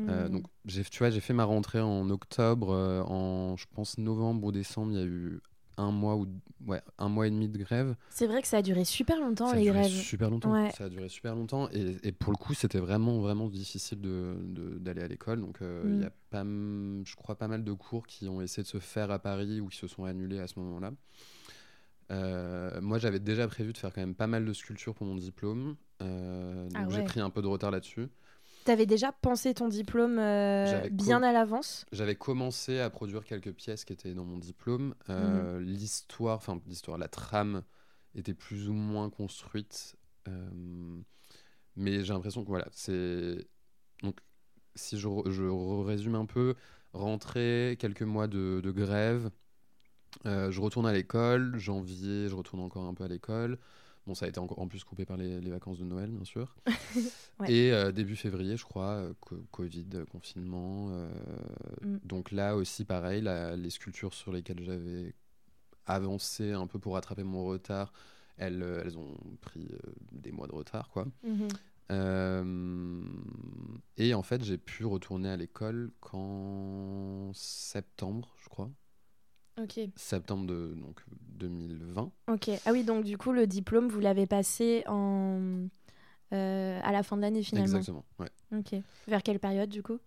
Euh, 0.00 0.24
mhm. 0.24 0.32
donc 0.32 0.46
tu 0.64 0.98
vois, 0.98 1.10
j'ai 1.10 1.20
fait 1.20 1.34
ma 1.34 1.44
rentrée 1.44 1.80
en 1.80 2.08
octobre, 2.10 2.70
euh, 2.70 3.02
en 3.02 3.56
je 3.56 3.66
pense 3.74 3.98
novembre 3.98 4.46
ou 4.46 4.52
décembre, 4.52 4.92
il 4.92 4.98
y 4.98 5.02
a 5.02 5.04
eu 5.04 5.40
un 5.76 5.90
mois 5.90 6.16
ou 6.16 6.26
ouais, 6.66 6.80
un 6.98 7.08
mois 7.08 7.26
et 7.26 7.30
demi 7.30 7.48
de 7.48 7.58
grève. 7.58 7.94
C'est 8.10 8.26
vrai 8.26 8.42
que 8.42 8.48
ça 8.48 8.58
a 8.58 8.62
duré 8.62 8.84
super 8.84 9.20
longtemps 9.20 9.52
les 9.52 9.64
grèves. 9.64 9.90
Super 9.90 10.30
longtemps. 10.30 10.70
Ça 10.70 10.84
a 10.84 10.88
duré 10.88 11.08
super 11.08 11.34
longtemps 11.34 11.68
et, 11.72 11.96
et 12.02 12.12
pour 12.12 12.32
le 12.32 12.36
coup 12.36 12.54
c'était 12.54 12.78
vraiment 12.78 13.20
vraiment 13.20 13.48
difficile 13.48 14.00
de, 14.00 14.36
d'aller 14.78 15.02
à 15.02 15.08
l'école. 15.08 15.40
Donc 15.40 15.62
euh, 15.62 15.82
il 15.84 16.00
y 16.00 16.04
a 16.04 16.08
mm. 16.08 16.12
pas, 16.30 16.44
je 16.44 17.16
crois 17.16 17.36
pas 17.36 17.48
mal 17.48 17.64
de 17.64 17.72
cours 17.72 18.06
qui 18.06 18.28
ont 18.28 18.40
essayé 18.40 18.62
de 18.62 18.68
se 18.68 18.78
faire 18.78 19.10
à 19.10 19.18
Paris 19.18 19.60
ou 19.60 19.68
qui 19.68 19.78
se 19.78 19.86
sont 19.86 20.04
annulés 20.04 20.38
à 20.38 20.46
ce 20.46 20.58
moment-là. 20.58 20.92
Euh, 22.10 22.80
moi 22.80 22.98
j'avais 22.98 23.20
déjà 23.20 23.46
prévu 23.48 23.72
de 23.72 23.78
faire 23.78 23.92
quand 23.92 24.00
même 24.00 24.14
pas 24.14 24.26
mal 24.26 24.44
de 24.44 24.52
sculptures 24.52 24.94
pour 24.94 25.06
mon 25.06 25.16
diplôme. 25.16 25.76
Euh, 26.02 26.68
donc 26.68 26.76
ah 26.76 26.86
j'ai 26.90 27.04
pris 27.04 27.20
un 27.20 27.30
peu 27.30 27.42
de 27.42 27.46
retard 27.46 27.70
là-dessus. 27.70 28.08
T'avais 28.64 28.86
déjà 28.86 29.10
pensé 29.10 29.54
ton 29.54 29.68
diplôme 29.68 30.18
euh, 30.18 30.88
bien 30.90 31.22
à 31.22 31.32
l'avance? 31.32 31.84
J'avais 31.90 32.14
commencé 32.14 32.78
à 32.78 32.90
produire 32.90 33.24
quelques 33.24 33.52
pièces 33.52 33.84
qui 33.84 33.92
étaient 33.92 34.14
dans 34.14 34.24
mon 34.24 34.38
diplôme. 34.38 34.94
Euh, 35.08 35.58
mhm. 35.58 35.64
L'histoire, 35.64 36.36
enfin 36.36 36.60
l'histoire, 36.66 36.96
la 36.96 37.08
trame 37.08 37.62
était 38.14 38.34
plus 38.34 38.68
ou 38.68 38.72
moins 38.72 39.10
construite. 39.10 39.96
Euh, 40.28 40.50
mais 41.74 42.04
j'ai 42.04 42.12
l'impression 42.12 42.42
que 42.42 42.48
voilà, 42.48 42.68
c'est. 42.70 43.46
Donc, 44.02 44.18
si 44.74 44.96
je, 44.96 45.08
je, 45.26 45.44
résume 45.84 46.14
un 46.14 46.26
peu, 46.26 46.54
rentrer, 46.92 47.76
quelques 47.80 48.02
mois 48.02 48.28
de, 48.28 48.60
de 48.62 48.70
grève, 48.70 49.30
je 50.24 50.60
retourne 50.60 50.86
à 50.86 50.92
l'école, 50.92 51.58
janvier, 51.58 52.28
je 52.28 52.34
retourne 52.34 52.62
encore 52.62 52.84
un 52.84 52.94
peu 52.94 53.04
à 53.04 53.08
l'école. 53.08 53.58
Bon, 54.06 54.14
ça 54.14 54.26
a 54.26 54.28
été 54.28 54.40
encore 54.40 54.58
en 54.58 54.66
plus 54.66 54.82
coupé 54.82 55.04
par 55.04 55.16
les, 55.16 55.38
vacances 55.50 55.78
de 55.78 55.84
Noël, 55.84 56.10
bien 56.10 56.24
sûr. 56.24 56.56
Et 57.46 57.72
euh, 57.72 57.92
début 57.92 58.16
février, 58.16 58.56
je 58.56 58.64
crois, 58.64 58.94
euh, 58.94 59.12
Covid, 59.52 59.86
confinement. 60.10 60.88
Euh, 60.90 61.08
mm. 61.82 61.98
Donc 62.04 62.32
là 62.32 62.56
aussi, 62.56 62.84
pareil, 62.84 63.22
les 63.56 63.70
sculptures 63.70 64.14
sur 64.14 64.32
lesquelles 64.32 64.62
j'avais 64.62 65.14
avancé 65.86 66.52
un 66.52 66.66
peu 66.66 66.78
pour 66.80 66.94
rattraper 66.94 67.22
mon 67.22 67.44
retard, 67.44 67.92
elles, 68.38 68.64
elles 68.84 68.98
ont 68.98 69.16
pris 69.40 69.68
des 70.10 70.32
mois 70.32 70.48
de 70.48 70.54
retard, 70.54 70.90
quoi. 70.90 71.06
Mm-hmm. 71.24 72.54
et 73.98 74.14
en 74.14 74.22
fait, 74.22 74.42
j'ai 74.42 74.58
pu 74.58 74.84
retourner 74.84 75.28
à 75.28 75.36
l'école 75.36 75.92
qu'en 76.00 77.30
septembre, 77.34 78.34
je 78.42 78.48
crois. 78.48 78.70
Septembre 79.96 80.46
de, 80.46 80.74
donc, 80.76 81.00
2020. 81.38 82.10
Ok. 82.28 82.50
Ah 82.64 82.72
oui, 82.72 82.84
donc 82.84 83.04
du 83.04 83.16
coup, 83.18 83.32
le 83.32 83.46
diplôme, 83.46 83.88
vous 83.88 84.00
l'avez 84.00 84.26
passé 84.26 84.84
en, 84.86 85.68
à 86.30 86.92
la 86.92 87.02
fin 87.02 87.16
de 87.16 87.22
l'année 87.22 87.42
finalement. 87.42 87.78
Exactement, 87.78 88.04
ouais. 88.18 88.30
Ok. 88.56 88.74
Vers 89.08 89.22
quelle 89.22 89.38
période 89.38 89.68
du 89.68 89.82
coup? 89.82 89.98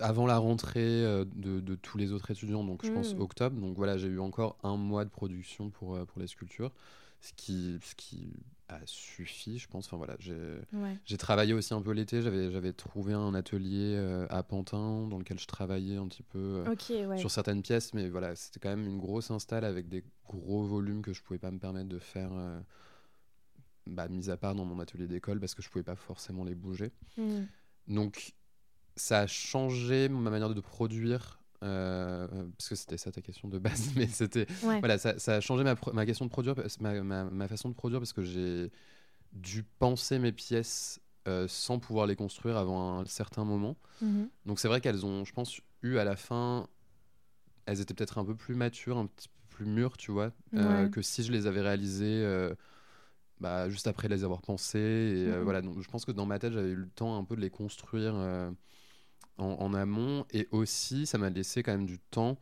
Avant 0.00 0.26
la 0.26 0.38
rentrée 0.38 1.02
de, 1.02 1.60
de, 1.60 1.74
tous 1.74 1.98
les 1.98 2.12
autres 2.12 2.30
étudiants, 2.30 2.64
donc 2.64 2.84
je 2.84 2.90
pense 2.90 3.14
hmm. 3.14 3.20
octobre. 3.20 3.60
Donc 3.60 3.76
voilà, 3.76 3.98
j'ai 3.98 4.08
eu 4.08 4.20
encore 4.20 4.56
un 4.62 4.76
mois 4.76 5.04
de 5.04 5.10
production 5.10 5.70
pour, 5.70 5.98
pour 6.06 6.20
les 6.20 6.26
sculptures, 6.26 6.72
ce 7.20 7.32
qui, 7.34 7.78
ce 7.82 7.94
qui 7.94 8.32
a 8.70 8.80
suffi, 8.86 9.58
je 9.58 9.68
pense. 9.68 9.86
Enfin 9.86 9.96
voilà, 9.96 10.16
j'ai 11.04 11.16
travaillé 11.16 11.52
aussi 11.52 11.74
un 11.74 11.82
peu 11.82 11.92
l'été. 11.92 12.22
J'avais 12.22 12.72
trouvé 12.72 13.12
un 13.12 13.34
atelier 13.34 13.94
euh, 13.96 14.26
à 14.30 14.42
Pantin 14.42 15.06
dans 15.08 15.18
lequel 15.18 15.38
je 15.38 15.46
travaillais 15.46 15.96
un 15.96 16.06
petit 16.06 16.22
peu 16.22 16.64
euh, 16.66 17.16
sur 17.16 17.30
certaines 17.30 17.62
pièces, 17.62 17.94
mais 17.94 18.08
voilà, 18.08 18.34
c'était 18.36 18.60
quand 18.60 18.70
même 18.70 18.86
une 18.86 18.98
grosse 18.98 19.30
install 19.30 19.64
avec 19.64 19.88
des 19.88 20.04
gros 20.26 20.62
volumes 20.62 21.02
que 21.02 21.12
je 21.12 21.22
pouvais 21.22 21.38
pas 21.38 21.50
me 21.50 21.58
permettre 21.58 21.88
de 21.88 21.98
faire. 21.98 22.30
Euh, 22.32 22.60
bah, 23.86 24.08
mis 24.08 24.30
à 24.30 24.36
part 24.36 24.54
dans 24.54 24.64
mon 24.64 24.78
atelier 24.78 25.08
d'école 25.08 25.40
parce 25.40 25.54
que 25.54 25.62
je 25.62 25.68
pouvais 25.68 25.82
pas 25.82 25.96
forcément 25.96 26.44
les 26.44 26.54
bouger. 26.54 26.92
Hmm. 27.16 27.44
Donc 27.88 28.34
ça 28.94 29.20
a 29.20 29.26
changé 29.26 30.08
ma 30.08 30.30
manière 30.30 30.54
de 30.54 30.60
produire 30.60 31.39
euh, 31.62 32.26
parce 32.56 32.70
que 32.70 32.74
c'était 32.74 32.96
ça 32.96 33.12
ta 33.12 33.20
question 33.20 33.48
de 33.48 33.58
base, 33.58 33.92
mais 33.96 34.06
c'était 34.06 34.46
voilà, 34.62 34.98
ça, 34.98 35.18
ça, 35.18 35.36
a 35.36 35.40
changé 35.40 35.64
ma, 35.64 35.74
ma, 35.92 36.06
question 36.06 36.24
de 36.24 36.30
produire, 36.30 36.54
ma, 36.80 37.24
ma, 37.24 37.48
façon 37.48 37.68
de 37.68 37.74
produire 37.74 38.00
parce 38.00 38.12
que 38.12 38.22
j'ai 38.22 38.70
dû 39.32 39.62
penser 39.78 40.18
mes 40.18 40.32
pièces 40.32 41.00
euh, 41.28 41.46
sans 41.48 41.78
pouvoir 41.78 42.06
les 42.06 42.16
construire 42.16 42.56
avant 42.56 42.98
un 43.00 43.04
certain 43.04 43.44
moment. 43.44 43.76
Mhm. 44.00 44.28
Donc 44.46 44.58
c'est 44.58 44.68
vrai 44.68 44.80
qu'elles 44.80 45.04
ont, 45.04 45.24
je 45.24 45.32
pense, 45.32 45.60
eu 45.82 45.98
à 45.98 46.04
la 46.04 46.16
fin, 46.16 46.66
elles 47.66 47.80
étaient 47.80 47.94
peut-être 47.94 48.18
un 48.18 48.24
peu 48.24 48.34
plus 48.34 48.54
matures, 48.54 48.96
un 48.96 49.06
petit 49.06 49.28
peu 49.28 49.56
plus 49.56 49.66
mûres, 49.66 49.98
tu 49.98 50.12
vois, 50.12 50.32
euh, 50.54 50.88
que 50.88 51.02
si 51.02 51.22
je 51.22 51.32
les 51.32 51.46
avais 51.46 51.60
réalisées. 51.60 52.50
Bah, 53.38 53.70
juste 53.70 53.86
après 53.86 54.06
les 54.06 54.22
avoir 54.22 54.42
pensées 54.42 54.78
et 54.78 55.26
mhm. 55.26 55.40
voilà 55.44 55.62
donc 55.62 55.80
je 55.80 55.88
pense 55.88 56.04
que 56.04 56.12
dans 56.12 56.26
ma 56.26 56.38
tête 56.38 56.52
j'avais 56.52 56.72
eu 56.72 56.74
le 56.74 56.90
temps 56.90 57.16
un 57.16 57.24
peu 57.24 57.36
de 57.36 57.40
les 57.40 57.48
construire 57.48 58.12
en, 59.40 59.74
amont 59.74 60.24
et 60.30 60.48
aussi 60.50 61.06
ça 61.06 61.18
m'a 61.18 61.30
laissé 61.30 61.62
quand 61.62 61.72
même 61.72 61.86
du 61.86 61.98
temps 61.98 62.38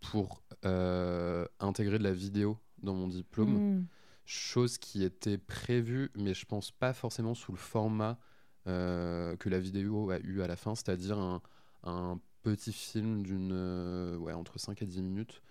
pour 0.00 0.42
euh, 0.64 1.46
intégrer 1.58 1.98
de 1.98 2.04
la 2.04 2.12
vidéo 2.12 2.58
dans 2.82 2.94
mon 2.94 3.08
diplôme, 3.08 3.78
mm. 3.78 3.86
chose 4.24 4.78
qui 4.78 5.04
était 5.04 5.38
prévue, 5.38 6.10
mais 6.14 6.34
je 6.34 6.46
pense 6.46 6.70
pas 6.70 6.92
forcément 6.92 7.34
sous 7.34 7.52
le 7.52 7.58
format 7.58 8.18
euh, 8.66 9.36
que 9.36 9.48
la 9.48 9.58
vidéo 9.58 10.10
a 10.10 10.18
eu 10.18 10.42
à 10.42 10.46
la 10.46 10.56
fin, 10.56 10.74
c'est-à-dire 10.74 11.18
un, 11.18 12.20
petit 12.42 12.72
film 12.72 13.22
d'une 13.22 13.52
euh, 13.52 14.16
ouais, 14.16 14.32
entre 14.32 14.58
5 14.58 14.80
et 14.80 14.86
10 14.86 15.02
minutes, 15.02 15.42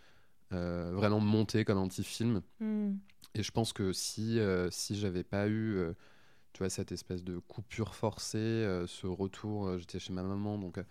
vraiment 0.49 1.19
monté 1.19 1.63
comme 1.63 1.77
un 1.77 1.87
petit 1.87 2.03
film. 2.03 2.41
Mm. 2.59 2.93
Et 3.35 3.43
je 3.43 3.51
pense 3.51 3.73
que 3.73 3.93
si, 3.93 4.39
si 4.71 4.95
j'avais 4.95 5.23
pas 5.23 5.47
eu 5.47 5.93
tu 6.59 6.63
vois, 6.63 6.69
cette 6.69 6.91
espèce 6.91 7.23
de 7.23 7.37
coupure 7.37 7.95
forcée, 7.95 8.37
euh, 8.37 8.85
ce 8.85 9.07
retour, 9.07 9.67
euh, 9.67 9.77
j'étais 9.77 9.97
chez 9.97 10.11
ma 10.11 10.23
maman, 10.23 10.57
donc 10.57 10.77
euh, 10.77 10.83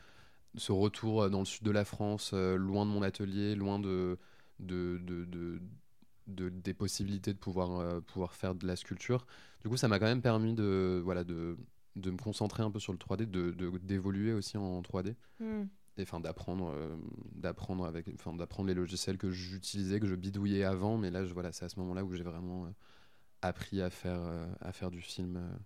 ce 0.57 0.73
retour 0.73 1.29
dans 1.29 1.41
le 1.41 1.45
sud 1.45 1.63
de 1.63 1.71
la 1.71 1.85
France, 1.85 2.33
loin 2.33 2.87
de 2.87 2.91
mon 2.91 3.03
atelier, 3.03 3.55
loin 3.55 3.79
de, 3.79 4.17
de, 4.61 4.99
de, 5.05 5.61
de, 6.27 6.49
des 6.49 6.73
possibilités 6.73 7.35
de 7.35 7.39
pouvoir, 7.39 8.01
pouvoir 8.05 8.33
faire 8.33 8.55
de 8.55 8.67
la 8.67 8.77
sculpture. 8.77 9.27
Du 9.61 9.69
coup, 9.69 9.77
ça 9.77 9.89
m'a 9.89 9.99
quand 9.99 10.07
même 10.07 10.23
permis 10.23 10.55
de, 10.55 11.03
voilà, 11.05 11.23
de, 11.23 11.59
de 11.97 12.11
me 12.11 12.17
concentrer 12.17 12.63
un 12.63 12.71
peu 12.71 12.81
sur 12.81 12.95
le 12.95 12.99
3D, 12.99 13.27
de, 13.31 13.51
d'évoluer 13.83 14.33
aussi 14.33 14.57
en 14.57 14.81
3D. 14.81 15.17
Hmm. 15.39 15.65
Et 15.99 16.03
enfin 16.03 16.19
d'apprendre, 16.19 16.73
d'apprendre 17.35 17.85
avec, 17.85 18.07
enfin 18.15 18.33
d'apprendre 18.33 18.69
les 18.69 18.75
logiciels 18.75 19.19
que 19.19 19.31
j'utilisais, 19.31 20.01
que 20.01 20.07
je 20.07 20.15
bidouillais 20.15 20.65
avant. 20.65 20.97
Mais 20.97 21.11
là, 21.11 21.27
je, 21.27 21.35
voilà, 21.35 21.53
c'est 21.53 21.67
à 21.67 21.69
ce 21.69 21.79
moment-là 21.79 22.05
où 22.05 22.15
j'ai 22.15 22.25
vraiment 22.25 22.69
appris 23.43 23.81
à 23.83 23.91
faire, 23.91 24.21
euh, 24.21 24.47
à 24.61 24.73
faire 24.73 24.91
du 24.91 25.01
film, 25.01 25.37
euh, 25.37 25.57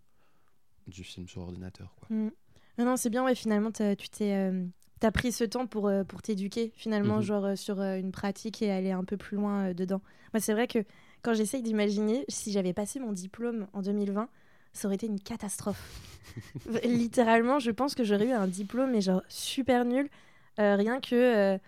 du 0.87 1.05
film 1.05 1.29
sur 1.29 1.43
ordinateur. 1.43 1.95
Quoi. 1.97 2.09
Mm. 2.17 2.31
Non, 2.79 2.97
c'est 2.97 3.11
bien, 3.11 3.25
ouais, 3.25 3.35
finalement, 3.35 3.71
tu 3.71 4.09
t'es. 4.11 4.35
Euh, 4.35 4.65
as 5.03 5.11
pris 5.11 5.33
ce 5.33 5.43
temps 5.43 5.67
pour, 5.67 5.91
pour 6.07 6.23
t'éduquer, 6.23 6.73
finalement, 6.77 7.17
mhm. 7.17 7.23
genre 7.23 7.59
sur 7.59 7.81
une 7.81 8.13
pratique 8.13 8.63
et 8.63 8.71
aller 8.71 8.93
un 8.93 9.03
peu 9.03 9.17
plus 9.17 9.37
loin 9.37 9.75
dedans. 9.75 10.01
Moi, 10.33 10.41
c'est 10.41 10.53
vrai 10.53 10.69
que 10.69 10.79
quand 11.23 11.35
j'essaye 11.35 11.61
d'imaginer, 11.61 12.25
si 12.29 12.53
j'avais 12.53 12.73
passé 12.73 13.01
mon 13.01 13.11
diplôme 13.11 13.67
en 13.73 13.83
2020, 13.83 14.29
ça 14.73 14.87
aurait 14.87 14.95
été 14.95 15.09
une 15.09 15.19
catastrophe. 15.19 16.01
Littéralement, 16.85 17.59
je 17.59 17.73
pense 17.73 17.97
que 17.97 18.05
j'aurais 18.05 18.29
eu 18.29 18.33
un 18.33 18.47
diplôme, 18.47 18.93
mais 18.93 19.01
genre 19.01 19.23
super 19.29 19.85
nul. 19.85 20.09
rien 20.57 21.01
que. 21.01 21.59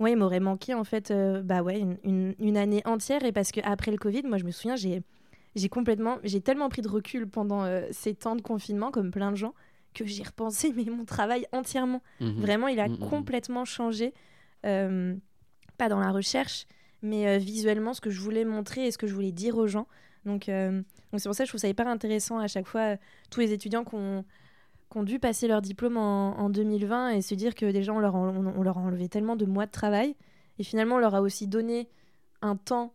Ouais, 0.00 0.12
il 0.12 0.16
m'aurait 0.16 0.40
manqué 0.40 0.74
en 0.74 0.84
fait 0.84 1.12
bah 1.44 1.62
ouais, 1.62 1.78
une, 1.78 1.98
une, 2.02 2.34
une, 2.40 2.56
année 2.56 2.82
entière. 2.84 3.24
Et 3.24 3.30
parce 3.30 3.52
qu'après 3.52 3.92
le 3.92 3.96
Covid, 3.96 4.24
moi, 4.24 4.38
je 4.38 4.44
me 4.44 4.50
souviens, 4.50 4.74
j'ai 4.74 5.02
j'ai 5.56 5.70
complètement, 5.70 6.18
j'ai 6.22 6.42
tellement 6.42 6.68
pris 6.68 6.82
de 6.82 6.88
recul 6.88 7.26
pendant 7.26 7.64
euh, 7.64 7.86
ces 7.90 8.14
temps 8.14 8.36
de 8.36 8.42
confinement, 8.42 8.90
comme 8.90 9.10
plein 9.10 9.32
de 9.32 9.36
gens, 9.36 9.54
que 9.94 10.04
j'ai 10.04 10.22
repensé 10.22 10.72
mais 10.76 10.84
mon 10.84 11.06
travail 11.06 11.46
entièrement. 11.50 12.02
Mhm. 12.20 12.40
Vraiment, 12.40 12.68
il 12.68 12.78
a 12.78 12.88
mhm, 12.88 12.98
mhm. 13.00 13.08
complètement 13.08 13.64
changé, 13.64 14.12
euh, 14.66 15.16
pas 15.78 15.88
dans 15.88 15.98
la 15.98 16.12
recherche, 16.12 16.66
mais 17.02 17.26
euh, 17.26 17.38
visuellement 17.38 17.94
ce 17.94 18.02
que 18.02 18.10
je 18.10 18.20
voulais 18.20 18.44
montrer 18.44 18.86
et 18.86 18.90
ce 18.90 18.98
que 18.98 19.06
je 19.06 19.14
voulais 19.14 19.32
dire 19.32 19.56
aux 19.56 19.66
gens. 19.66 19.88
Donc, 20.26 20.46
c'est 20.46 21.28
pour 21.28 21.36
ça 21.36 21.44
que 21.44 21.46
je 21.46 21.52
trouve 21.52 21.60
ça 21.60 21.68
hyper 21.68 21.86
intéressant 21.86 22.38
à 22.38 22.48
chaque 22.48 22.66
fois 22.66 22.96
tous 23.30 23.38
les 23.38 23.52
étudiants 23.52 23.84
qui 23.84 23.94
ont, 23.94 24.24
dû 25.04 25.20
passer 25.20 25.46
leur 25.46 25.62
diplôme 25.62 25.96
en, 25.96 26.50
2020 26.50 27.10
et 27.10 27.22
se 27.22 27.36
dire 27.36 27.54
que 27.54 27.70
déjà 27.70 27.92
on 27.92 28.00
leur, 28.00 28.16
on 28.16 28.62
leur 28.62 28.78
a 28.78 28.80
enlevé 28.80 29.08
tellement 29.08 29.36
de 29.36 29.44
mois 29.44 29.66
de 29.66 29.70
travail 29.70 30.16
et 30.58 30.64
finalement 30.64 30.96
on 30.96 30.98
leur 30.98 31.14
a 31.14 31.20
aussi 31.20 31.46
donné 31.46 31.88
un 32.42 32.56
temps 32.56 32.92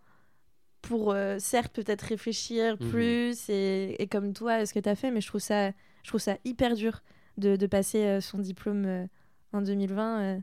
pour 0.82 1.12
euh, 1.12 1.38
certes 1.40 1.74
peut-être 1.74 2.02
réfléchir 2.02 2.78
mhm. 2.80 2.90
plus 2.90 3.50
et, 3.50 4.08
comme 4.12 4.34
toi 4.34 4.66
ce 4.66 4.74
que 4.74 4.80
tu 4.80 4.90
as 4.90 4.96
fait 4.96 5.12
mais 5.12 5.22
je 5.22 5.28
trouve 5.28 5.42
ça 5.42 5.72
je 6.04 6.10
trouve 6.10 6.22
ça 6.22 6.38
hyper 6.44 6.76
dur 6.76 7.02
de, 7.38 7.56
de 7.56 7.68
passer 7.68 8.04
euh, 8.06 8.22
son 8.22 8.40
diplôme 8.40 8.86
euh, 8.86 9.08
en 9.54 9.62
2020 9.62 10.42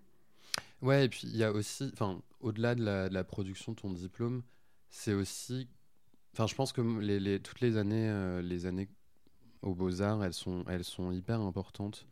ouais 0.82 1.04
et 1.04 1.08
puis 1.08 1.22
il 1.24 1.36
y 1.36 1.44
a 1.44 1.52
aussi 1.52 1.90
enfin 1.92 2.20
au-delà 2.40 2.74
de 2.74 2.84
la, 2.84 3.08
de 3.08 3.14
la, 3.14 3.24
production 3.24 3.72
de 3.72 3.80
ton 3.80 3.92
diplôme 3.92 4.42
c'est 4.90 5.12
aussi 5.12 5.68
enfin 6.32 6.46
je 6.46 6.54
pense 6.54 6.72
que 6.72 6.80
les, 6.80 7.18
les, 7.18 7.40
toutes 7.40 7.60
les 7.60 7.76
années 7.76 8.40
les 8.42 8.66
années 8.66 8.88
aux 9.62 9.74
beaux-arts 9.74 10.24
elles 10.24 10.34
sont 10.34 10.64
elles 10.68 10.84
sont 10.84 11.10
hyper 11.10 11.40
importantes 11.40 12.06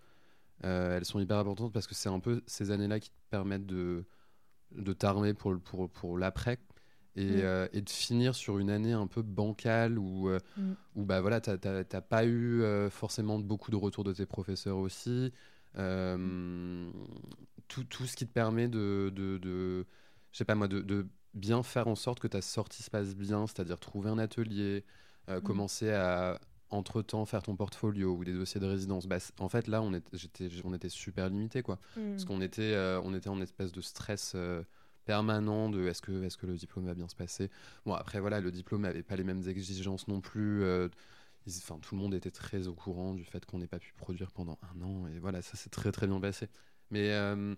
elles 0.63 1.05
sont 1.05 1.21
hyper 1.21 1.37
importantes 1.37 1.73
parce 1.73 1.87
que 1.87 1.95
c'est 1.95 2.09
un 2.09 2.19
peu 2.19 2.43
ces 2.47 2.71
années-là 2.71 2.99
qui 2.99 3.11
te 3.11 3.17
permettent 3.31 3.67
de 3.67 4.05
de 4.73 4.93
t'armer 4.93 5.33
pour, 5.33 5.59
pour, 5.61 5.89
pour 5.89 6.19
l'après 6.19 6.59
Mm. 7.17 7.41
Euh, 7.43 7.69
et, 7.73 7.81
de 7.81 7.89
finir 7.89 8.35
sur 8.35 8.59
une 8.59 8.69
année 8.69 8.93
un 8.93 9.07
peu 9.07 9.23
bancale 9.23 9.99
où, 9.99 10.29
euh, 10.29 10.39
mm. 10.57 10.73
où 10.97 11.05
bah, 11.05 11.21
voilà, 11.21 11.41
tu 11.41 11.51
n'as 11.51 12.01
pas 12.03 12.25
eu 12.25 12.63
euh, 12.63 12.91
forcément 12.91 13.39
beaucoup 13.39 13.71
de 13.71 13.77
retours 13.77 14.05
de 14.05 14.13
tes 14.13 14.27
professeurs 14.27 14.77
aussi. 14.77 15.33
tout, 15.75 17.85
tout, 17.85 18.07
ce 18.07 18.17
qui 18.17 18.27
te 18.27 18.33
permet 18.33 18.69
de, 18.69 19.11
de, 19.15 19.39
de 19.39 19.87
je 20.33 20.39
sais 20.39 20.45
pas 20.45 20.55
moi, 20.55 20.69
de, 20.69 20.81
de, 20.81 21.07
bien 21.33 21.63
faire 21.63 21.89
en 21.89 21.95
sorte 21.95 22.21
que 22.21 22.29
ta 22.29 22.43
sortie 22.43 22.83
se 22.83 22.91
passe 22.91 23.15
bien, 23.15 23.47
c'est-à-dire 23.47 23.79
trouver 23.79 24.11
un 24.11 24.19
atelier, 24.19 24.85
mm. 25.29 25.41
commencer 25.41 25.91
à 25.91 26.39
entre-temps 26.69 27.25
faire 27.25 27.43
ton 27.43 27.57
portfolio 27.57 28.15
ou 28.15 28.25
des 28.25 28.35
dossiers 28.35 28.61
de 28.61 28.67
résidence. 28.67 29.07
Bah, 29.07 29.19
en 29.39 29.49
fait, 29.49 29.69
là, 29.69 29.81
on, 29.81 29.95
était, 29.95 30.51
on 30.65 30.75
était 30.75 30.89
super 30.91 31.31
limité, 31.31 31.63
quoi. 31.63 31.79
Parce 31.95 32.27
qu'on 32.27 32.43
était, 32.43 32.77
on 33.03 33.15
était 33.15 33.31
en 33.31 33.41
espèce 33.41 33.73
de 33.73 33.81
stress 33.81 34.37
permanent 35.07 35.71
de 35.71 35.87
est-ce 35.87 36.03
que, 36.03 36.23
est 36.23 36.37
que 36.37 36.47
le 36.47 36.57
diplôme 36.57 36.87
va 36.87 36.95
bien 36.95 37.09
se 37.09 37.15
passer. 37.15 37.51
Bon, 37.87 37.95
après, 37.95 38.21
voilà, 38.21 38.41
le 38.41 38.51
diplôme 38.51 38.83
n'avait 38.83 39.03
pas 39.03 39.17
les 39.17 39.25
mêmes 39.25 39.43
exigences 39.49 40.09
non 40.09 40.21
plus. 40.21 40.63
Euh, 40.63 40.89
enfin, 41.49 41.79
tout 41.81 41.95
le 41.95 42.01
monde 42.03 42.15
était 42.15 42.31
très 42.31 42.67
au 42.67 42.75
courant 42.75 43.15
du 43.15 43.25
fait 43.25 43.47
qu'on 43.47 43.59
n'ait 43.59 43.69
pas 43.69 43.79
pu 43.79 43.95
produire 43.95 44.33
pendant 44.33 44.59
un 44.75 44.83
an. 44.83 45.07
Et 45.07 45.19
voilà, 45.19 45.41
ça 45.43 45.57
s'est 45.57 45.71
très 45.71 45.93
très 45.93 46.07
bien 46.07 46.21
passé. 46.21 46.49
Mais, 46.91 47.13
euh, 47.13 47.55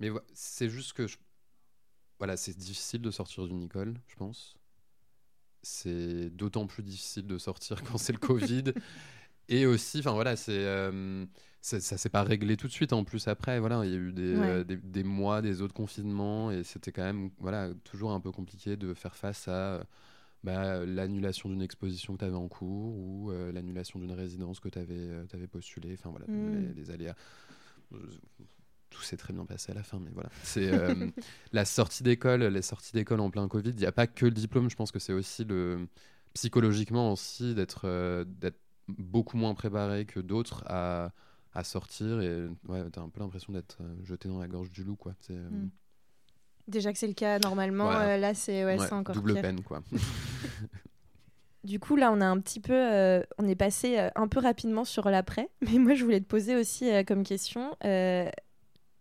mais 0.00 0.10
c'est 0.34 0.68
juste 0.68 0.94
que 0.94 1.06
voilà, 2.18 2.36
c'est 2.36 2.56
difficile 2.56 3.02
de 3.02 3.10
sortir 3.10 3.46
d'une 3.46 3.62
école, 3.62 3.94
je 4.08 4.16
pense. 4.16 4.56
C'est 5.62 6.30
d'autant 6.30 6.66
plus 6.66 6.82
difficile 6.82 7.26
de 7.26 7.38
sortir 7.38 7.82
quand 7.84 7.98
c'est 7.98 8.12
le 8.12 8.18
Covid. 8.18 8.64
Et 9.48 9.66
aussi, 9.66 10.00
enfin 10.00 10.12
voilà, 10.12 10.34
c'est 10.36 10.52
euh, 10.52 11.24
ça, 11.66 11.80
ça 11.80 11.98
s'est 11.98 12.10
pas 12.10 12.22
réglé 12.22 12.56
tout 12.56 12.68
de 12.68 12.72
suite 12.72 12.92
en 12.92 13.02
plus 13.02 13.26
après. 13.26 13.58
Voilà, 13.58 13.84
il 13.84 13.90
y 13.90 13.94
a 13.94 13.98
eu 13.98 14.12
des, 14.12 14.36
euh, 14.36 14.62
des, 14.64 15.02
mois, 15.02 15.42
des 15.42 15.62
autres 15.62 15.74
confinements 15.74 16.52
et 16.52 16.62
c'était 16.62 16.92
quand 16.92 17.02
même 17.02 17.30
voilà 17.40 17.70
toujours 17.82 18.12
un 18.12 18.20
peu 18.20 18.30
compliqué 18.30 18.76
de 18.76 18.94
faire 18.94 19.16
face 19.16 19.48
à 19.48 19.84
bah, 20.44 20.86
l'annulation 20.86 21.48
d'une 21.48 21.62
exposition 21.62 22.14
que 22.14 22.20
tu 22.20 22.24
avais 22.24 22.36
en 22.36 22.46
cours 22.46 22.96
ou 22.96 23.32
euh, 23.32 23.50
l'annulation 23.50 23.98
d'une 23.98 24.12
résidence 24.12 24.60
que 24.60 24.68
tu 24.68 24.78
avais, 24.78 25.10
avais 25.32 25.48
postulée. 25.48 25.94
Enfin 25.98 26.10
voilà, 26.10 26.26
mm. 26.28 26.74
les, 26.76 26.90
aléas. 26.92 27.16
Tout 28.88 29.02
s'est 29.02 29.16
très 29.16 29.32
bien 29.32 29.44
passé 29.44 29.72
à 29.72 29.74
la 29.74 29.82
fin, 29.82 29.98
mais 29.98 30.12
voilà. 30.14 30.30
C'est 30.44 30.70
la 31.52 31.64
sortie 31.64 32.04
d'école, 32.04 32.44
les 32.44 32.62
sorties 32.62 32.92
d'école 32.92 33.18
en 33.18 33.30
plein 33.30 33.48
Covid. 33.48 33.70
Il 33.70 33.80
n'y 33.80 33.86
a 33.86 33.92
pas 33.92 34.06
que 34.06 34.26
le 34.26 34.30
diplôme. 34.30 34.70
Je 34.70 34.76
pense 34.76 34.92
que 34.92 35.00
c'est 35.00 35.12
aussi 35.12 35.42
le 35.42 35.88
psychologiquement 36.32 37.10
aussi 37.10 37.56
d'être 37.56 38.24
d'être 38.24 38.60
beaucoup 38.86 39.36
moins 39.36 39.54
préparé 39.54 40.04
que 40.04 40.20
d'autres 40.20 40.62
à, 40.68 41.10
à, 41.56 41.64
sortir 41.64 42.20
et 42.20 42.46
ouais, 42.68 42.82
t'as 42.90 43.00
un 43.00 43.08
peu 43.08 43.20
l'impression 43.20 43.52
d'être 43.52 43.78
euh, 43.80 43.94
jeté 44.04 44.28
dans 44.28 44.38
la 44.38 44.48
gorge 44.48 44.70
du 44.70 44.84
loup 44.84 44.96
quoi. 44.96 45.14
C'est, 45.20 45.34
euh, 45.34 45.48
hmm. 45.48 45.70
Déjà 46.68 46.92
que 46.92 46.98
c'est 46.98 47.06
le 47.06 47.14
cas 47.14 47.38
normalement, 47.38 47.92
euh, 47.92 48.16
là 48.16 48.34
c'est 48.34 48.64
ouais, 48.64 48.92
encore 48.92 49.14
double 49.14 49.40
peine 49.40 49.62
quoi. 49.62 49.82
Du 51.64 51.80
coup, 51.80 51.96
là, 51.96 52.12
on 52.12 52.20
a 52.20 52.26
un 52.26 52.38
petit 52.38 52.60
peu, 52.60 52.72
euh, 52.72 53.24
on 53.38 53.48
est 53.48 53.56
passé 53.56 53.98
euh, 53.98 54.08
un 54.14 54.28
peu 54.28 54.38
rapidement 54.38 54.84
sur 54.84 55.10
l'après, 55.10 55.50
mais 55.62 55.78
moi, 55.78 55.94
je 55.94 56.04
voulais 56.04 56.20
te 56.20 56.26
poser 56.26 56.54
aussi 56.54 56.88
comme 57.06 57.24
question, 57.24 57.76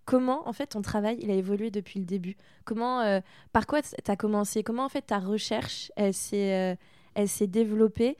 comment, 0.05 0.47
en 0.47 0.53
fait, 0.53 0.67
ton 0.67 0.81
travail, 0.81 1.19
il 1.21 1.29
a 1.29 1.35
évolué 1.35 1.69
depuis 1.69 1.99
le 1.99 2.05
début? 2.05 2.35
Comment, 2.63 3.21
par 3.51 3.67
quoi 3.67 3.83
tu 3.83 4.11
as 4.11 4.15
commencé? 4.15 4.63
Comment, 4.63 4.83
en 4.83 4.89
fait, 4.89 5.03
ta 5.03 5.19
recherche, 5.19 5.91
elle 5.95 6.15
s'est, 6.15 6.75
elle 7.13 7.29
s'est 7.29 7.45
développée? 7.45 8.17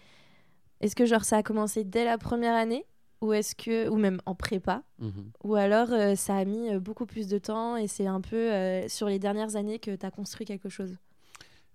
Est-ce 0.79 0.95
que, 0.95 1.05
genre, 1.05 1.25
ça 1.25 1.37
a 1.37 1.43
commencé 1.43 1.83
dès 1.83 2.05
la 2.05 2.19
première 2.19 2.53
année? 2.53 2.85
Ou 3.25 3.33
est-ce 3.33 3.55
que 3.55 3.89
ou 3.89 3.95
même 3.97 4.19
en 4.25 4.35
prépa 4.35 4.83
Mhm. 4.99 5.31
ou 5.43 5.55
alors 5.55 5.89
ça 6.17 6.37
a 6.37 6.45
mis 6.45 6.77
beaucoup 6.79 7.05
plus 7.05 7.27
de 7.27 7.37
temps 7.39 7.75
et 7.75 7.87
c'est 7.87 8.07
un 8.07 8.21
peu 8.21 8.51
sur 8.87 9.07
les 9.09 9.19
dernières 9.19 9.55
années 9.55 9.79
que 9.79 9.95
tu 9.95 10.05
as 10.05 10.11
construit 10.11 10.45
quelque 10.45 10.69
chose 10.69 10.95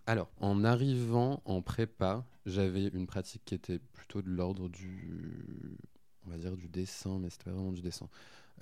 Alors, 0.06 0.28
en 0.40 0.64
arrivant 0.64 1.42
en 1.44 1.60
prépa, 1.62 2.24
j'avais 2.46 2.86
une 2.88 3.06
pratique 3.06 3.42
qui 3.44 3.54
était 3.54 3.78
plutôt 3.78 4.22
de 4.22 4.28
l'ordre 4.30 4.68
du, 4.68 5.76
on 6.26 6.30
va 6.30 6.38
dire 6.38 6.56
du 6.56 6.68
dessin, 6.68 7.18
mais 7.20 7.30
c'était 7.30 7.44
pas 7.50 7.52
vraiment 7.56 7.72
du 7.72 7.82
dessin, 7.82 8.08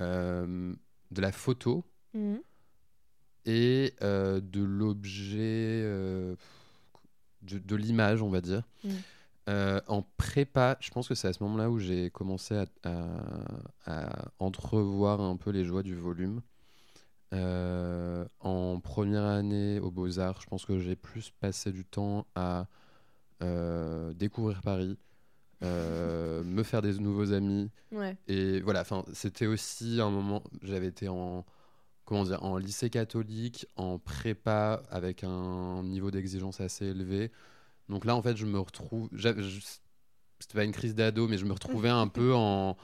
Euh, 0.01 0.75
de 1.11 1.21
la 1.21 1.33
photo 1.33 1.85
Mhm. 2.15 2.41
et 3.47 3.95
euh, 4.03 4.41
de 4.41 4.63
l'objet, 4.63 5.83
euh, 5.85 6.37
de, 7.43 7.59
de 7.59 7.77
l'image, 7.77 8.21
on 8.23 8.29
va 8.29 8.41
dire. 8.41 8.63
Mm. 8.85 8.91
Euh, 9.49 9.81
en 9.87 10.03
prépa, 10.19 10.77
je 10.81 10.91
pense 10.91 11.09
que 11.09 11.15
c'est 11.15 11.27
à 11.29 11.33
ce 11.33 11.43
moment-là 11.43 11.71
où 11.71 11.79
j'ai 11.79 12.11
commencé 12.11 12.55
à, 12.55 12.67
à- 12.85 13.67
à 13.87 14.29
entrevoir 14.39 15.21
un 15.21 15.37
peu 15.37 15.51
les 15.51 15.65
joies 15.65 15.83
du 15.83 15.95
volume. 15.95 16.43
Euh, 17.33 18.25
en 18.41 18.81
première 18.81 19.25
année 19.25 19.81
aux 19.81 19.91
Beaux-Arts, 19.91 20.41
je 20.43 20.47
pense 20.47 20.65
que 20.65 20.79
j'ai 20.79 20.97
plus 20.97 21.31
passé 21.41 21.73
du 21.73 21.85
temps 21.85 22.27
à 22.35 22.67
euh, 23.43 24.13
découvrir 24.15 24.61
Paris, 24.63 24.99
me 25.63 26.63
faire 26.63 26.83
des 26.83 26.99
nouveaux 26.99 27.33
amis, 27.33 27.71
Ouais. 27.93 28.17
et 28.29 28.61
voilà, 28.61 28.85
c'était 29.13 29.47
aussi 29.47 30.01
un 30.01 30.11
moment, 30.11 30.43
j'avais 30.63 30.87
été 30.89 31.09
en, 31.09 31.45
comment 32.05 32.25
dire, 32.25 32.43
en 32.45 32.57
lycée 32.59 32.91
catholique, 32.91 33.67
en 33.77 33.99
prépa, 33.99 34.83
avec 34.91 35.25
un 35.25 35.83
niveau 35.85 36.11
d'exigence 36.11 36.61
assez 36.61 36.87
élevé. 36.87 37.31
Donc 37.89 38.05
là, 38.05 38.15
en 38.17 38.23
fait, 38.23 38.37
je 38.37 38.47
me 38.47 38.59
retrouve, 38.59 39.09
c'était 40.41 40.55
pas 40.59 40.65
une 40.65 40.73
crise 40.73 40.95
d'ado, 40.95 41.27
mais 41.29 41.39
je 41.39 41.45
me 41.47 41.53
retrouvais 41.53 41.89
un 41.89 42.09
peu 42.09 42.35
en, 42.35 42.77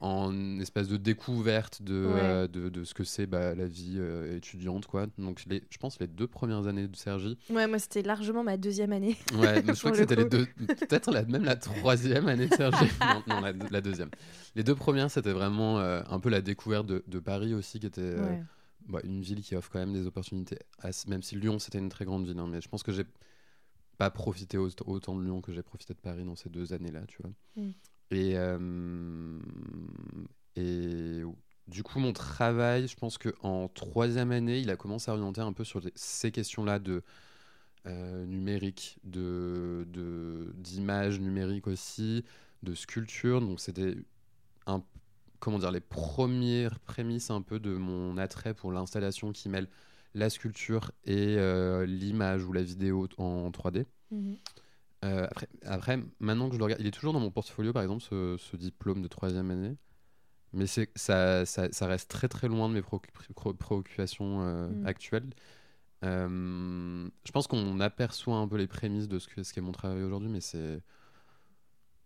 en 0.00 0.60
espèce 0.60 0.86
de 0.88 0.96
découverte 0.96 1.82
de, 1.82 1.94
Ouais. 1.94 2.20
euh, 2.22 2.48
de, 2.48 2.68
de 2.68 2.84
ce 2.84 2.94
que 2.94 3.02
c'est 3.04 3.26
bah, 3.26 3.54
la 3.54 3.66
vie 3.66 3.96
euh, 3.98 4.36
étudiante, 4.36 4.86
quoi. 4.86 5.06
Donc, 5.18 5.42
les, 5.46 5.62
je 5.70 5.78
pense 5.78 5.98
les 5.98 6.06
deux 6.06 6.28
premières 6.28 6.66
années 6.68 6.86
de 6.86 6.96
Sergi, 6.96 7.36
Ouais, 7.50 7.66
moi 7.66 7.78
c'était 7.80 8.02
largement 8.02 8.44
ma 8.44 8.56
deuxième 8.56 8.92
année. 8.92 9.16
Ouais, 9.34 9.62
je 9.66 9.72
crois 9.80 9.90
que 9.90 9.96
c'était 9.98 10.16
les 10.16 10.24
deux, 10.24 10.46
peut-être 10.46 11.10
la, 11.10 11.24
même 11.24 11.44
la 11.44 11.56
troisième 11.56 12.28
année 12.28 12.46
de 12.46 12.54
Sergi. 12.54 12.84
non, 13.02 13.22
non, 13.26 13.40
la, 13.40 13.52
la 13.52 13.80
deuxième. 13.80 14.10
Les 14.54 14.62
deux 14.62 14.76
premières, 14.76 15.10
c'était 15.10 15.32
vraiment 15.32 15.80
euh, 15.80 16.00
un 16.08 16.20
peu 16.20 16.28
la 16.28 16.40
découverte 16.40 16.86
de, 16.86 17.02
de 17.06 17.18
Paris 17.18 17.54
aussi, 17.54 17.80
qui 17.80 17.86
était 17.86 18.00
euh, 18.02 18.30
Ouais. 18.30 18.42
bah, 18.88 19.00
une 19.02 19.20
ville 19.20 19.40
qui 19.42 19.56
offre 19.56 19.68
quand 19.70 19.80
même 19.80 19.92
des 19.92 20.06
opportunités, 20.06 20.58
même 21.08 21.22
si 21.22 21.34
Lyon, 21.34 21.58
c'était 21.58 21.78
une 21.78 21.88
très 21.90 22.04
grande 22.04 22.24
ville. 22.24 22.38
hein, 22.38 22.46
mais 22.48 22.60
je 22.60 22.68
pense 22.68 22.82
que 22.84 22.92
j'ai 22.92 23.04
pas 23.98 24.10
profité 24.10 24.56
au- 24.56 24.70
autant 24.86 25.16
de 25.16 25.24
Lyon 25.24 25.40
que 25.40 25.52
j'ai 25.52 25.62
profité 25.62 25.92
de 25.92 25.98
Paris 25.98 26.24
dans 26.24 26.36
ces 26.36 26.48
deux 26.48 26.72
années-là, 26.72 27.02
tu 27.06 27.18
vois. 27.20 27.32
Mm. 27.56 27.70
Et, 28.10 28.32
euh, 28.36 29.38
et 30.56 31.22
du 31.66 31.82
coup, 31.82 31.98
mon 31.98 32.12
travail, 32.12 32.88
je 32.88 32.96
pense 32.96 33.18
qu'en 33.18 33.68
troisième 33.68 34.32
année, 34.32 34.60
il 34.60 34.70
a 34.70 34.76
commencé 34.76 35.10
à 35.10 35.14
orienter 35.14 35.42
un 35.42 35.52
peu 35.52 35.64
sur 35.64 35.80
les- 35.80 35.92
ces 35.94 36.30
questions-là 36.30 36.78
de 36.78 37.02
euh, 37.86 38.26
numérique, 38.26 38.98
de, 39.04 39.86
d'images 40.56 41.20
numériques 41.20 41.66
aussi, 41.68 42.24
de 42.62 42.74
sculpture. 42.74 43.40
Donc, 43.40 43.60
c'était 43.60 43.94
un, 44.66 44.82
comment 45.38 45.58
dire, 45.58 45.70
les 45.70 45.80
premières 45.80 46.80
prémices 46.80 47.30
un 47.30 47.40
peu 47.40 47.58
de 47.60 47.74
mon 47.76 48.18
attrait 48.18 48.52
pour 48.52 48.72
l'installation 48.72 49.32
qui 49.32 49.48
mêle 49.48 49.68
la 50.14 50.30
sculpture 50.30 50.90
et 51.04 51.36
euh, 51.38 51.86
l'image 51.86 52.44
ou 52.44 52.52
la 52.52 52.62
vidéo 52.62 53.08
en 53.18 53.50
3D. 53.50 53.84
Mhm. 54.10 54.36
Euh, 55.04 55.26
après, 55.30 55.48
après, 55.64 55.98
maintenant 56.18 56.48
que 56.48 56.54
je 56.54 56.58
le 56.58 56.64
regarde, 56.64 56.80
il 56.80 56.86
est 56.86 56.90
toujours 56.92 57.12
dans 57.12 57.20
mon 57.20 57.30
portfolio, 57.30 57.72
par 57.72 57.82
exemple, 57.82 58.02
ce, 58.02 58.36
ce 58.38 58.56
diplôme 58.56 59.00
de 59.02 59.08
troisième 59.08 59.50
année. 59.50 59.76
Mais 60.54 60.66
ça, 60.66 61.44
ça, 61.44 61.70
ça 61.70 61.86
reste 61.86 62.10
très 62.10 62.26
très 62.28 62.48
loin 62.48 62.68
de 62.68 62.74
mes 62.74 62.82
pré- 62.82 62.98
préoccupations 63.58 64.40
euh, 64.42 64.68
Mm. 64.68 64.86
actuelles. 64.86 65.30
Je 66.02 67.30
pense 67.32 67.46
qu'on 67.46 67.80
aperçoit 67.80 68.36
un 68.36 68.48
peu 68.48 68.56
les 68.56 68.66
prémices 68.66 69.08
de 69.08 69.18
ce, 69.18 69.28
que, 69.28 69.42
ce 69.42 69.52
qu'est 69.52 69.60
mon 69.60 69.72
travail 69.72 70.02
aujourd'hui, 70.02 70.28
mais 70.30 70.40
c'est. 70.40 70.80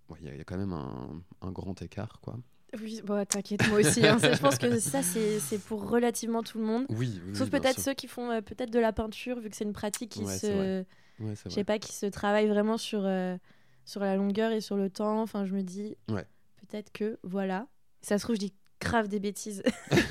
ouais, 0.09 0.19
Il 0.21 0.27
y, 0.27 0.31
a- 0.31 0.35
il 0.35 0.39
y 0.39 0.41
a 0.41 0.45
quand 0.45 0.57
même 0.59 0.73
un, 0.73 1.23
un 1.41 1.53
grand 1.53 1.81
écart, 1.83 2.21
quoi. 2.21 2.37
Oui, 2.81 3.01
bon, 3.05 3.25
t'inquiète, 3.27 3.69
moi 3.69 3.81
aussi. 3.81 4.07
hein. 4.07 4.17
Je 4.23 4.39
pense 4.41 4.57
que 4.59 4.79
ça, 4.79 5.03
c'est 5.03 5.59
pour 5.67 5.89
relativement 5.89 6.43
tout 6.43 6.59
le 6.59 6.65
monde. 6.65 6.87
Oui, 6.89 7.21
oui, 7.27 7.37
Sauf 7.37 7.51
peut-être 7.51 7.81
ceux 7.81 7.95
qui 7.95 8.09
font 8.09 8.31
euh, 8.31 8.41
peut-être 8.41 8.71
de 8.71 8.79
la 8.79 8.93
peinture, 8.93 9.41
vu 9.41 9.51
que 9.51 9.57
c'est 9.57 9.65
une 9.65 9.73
pratique 9.75 10.11
qui 10.13 10.25
Ouais, 10.25 10.39
se. 10.39 10.85
Ouais, 11.21 11.35
je 11.45 11.51
sais 11.51 11.65
pas, 11.65 11.79
qui 11.79 11.93
se 11.93 12.07
travaille 12.07 12.49
vraiment 12.49 12.79
sur 12.79 13.03
euh, 13.05 13.37
sur 13.85 14.01
la 14.01 14.17
longueur 14.17 14.53
et 14.53 14.61
sur 14.61 14.77
le 14.77 14.89
temps. 14.91 15.21
Enfin, 15.21 15.45
je 15.45 15.55
me 15.55 15.63
dis, 15.63 15.97
Ouais. 16.11 16.27
peut-être 16.57 16.91
que 16.93 17.19
voilà. 17.23 17.67
Ça 18.01 18.19
se 18.19 18.25
trouve, 18.25 18.37
je 18.37 18.41
dis 18.41 18.55
grave 18.81 19.09
des 19.09 19.21
bêtises. 19.21 19.63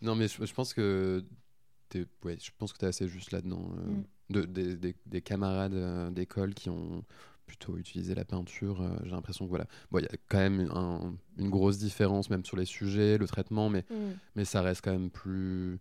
Non, 0.00 0.14
mais 0.14 0.28
je, 0.28 0.44
je 0.44 0.54
pense 0.54 0.74
que 0.74 1.24
t'es, 1.88 2.06
ouais, 2.24 2.36
je 2.40 2.50
pense 2.58 2.72
que 2.72 2.78
t'es 2.78 2.86
assez 2.86 3.08
juste 3.08 3.32
là-dedans. 3.32 3.70
euh, 3.76 3.82
Mm. 3.90 4.04
de, 4.30 4.42
des, 4.46 4.76
des- 4.76 4.96
des 5.04 5.20
camarades 5.20 6.14
d'école 6.14 6.54
qui 6.54 6.70
ont 6.70 7.04
plutôt 7.52 7.76
utilisé 7.76 8.14
la 8.14 8.24
peinture, 8.24 8.80
euh, 8.80 8.96
j'ai 9.04 9.10
l'impression 9.10 9.44
que 9.44 9.50
voilà. 9.50 9.66
Bon, 9.90 9.98
il 9.98 10.04
y 10.04 10.06
a 10.06 10.16
quand 10.28 10.38
même 10.38 10.70
un- 10.74 11.14
une 11.36 11.50
grosse 11.50 11.76
différence 11.76 12.30
même 12.30 12.44
sur 12.46 12.56
les 12.56 12.64
sujets, 12.64 13.18
le 13.18 13.26
traitement, 13.26 13.68
mais, 13.68 13.84
Mm. 13.90 13.94
mais 14.36 14.44
ça 14.46 14.62
reste 14.62 14.82
quand 14.82 14.90
même 14.92 15.10
plus. 15.10 15.78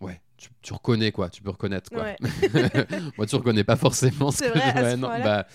Ouais, 0.00 0.22
tu, 0.38 0.48
tu 0.62 0.72
reconnais 0.72 1.12
quoi, 1.12 1.28
tu 1.28 1.42
peux 1.42 1.50
reconnaître 1.50 1.90
quoi. 1.90 2.04
Ouais. 2.04 2.16
Moi, 3.18 3.26
tu 3.26 3.36
reconnais 3.36 3.64
pas 3.64 3.76
forcément 3.76 4.30
ce 4.30 4.44
que 4.44 4.48
vrai, 4.48 4.72
je- 4.74 4.82
ouais, 4.82 4.96
non, 4.96 5.08
bah, 5.08 5.46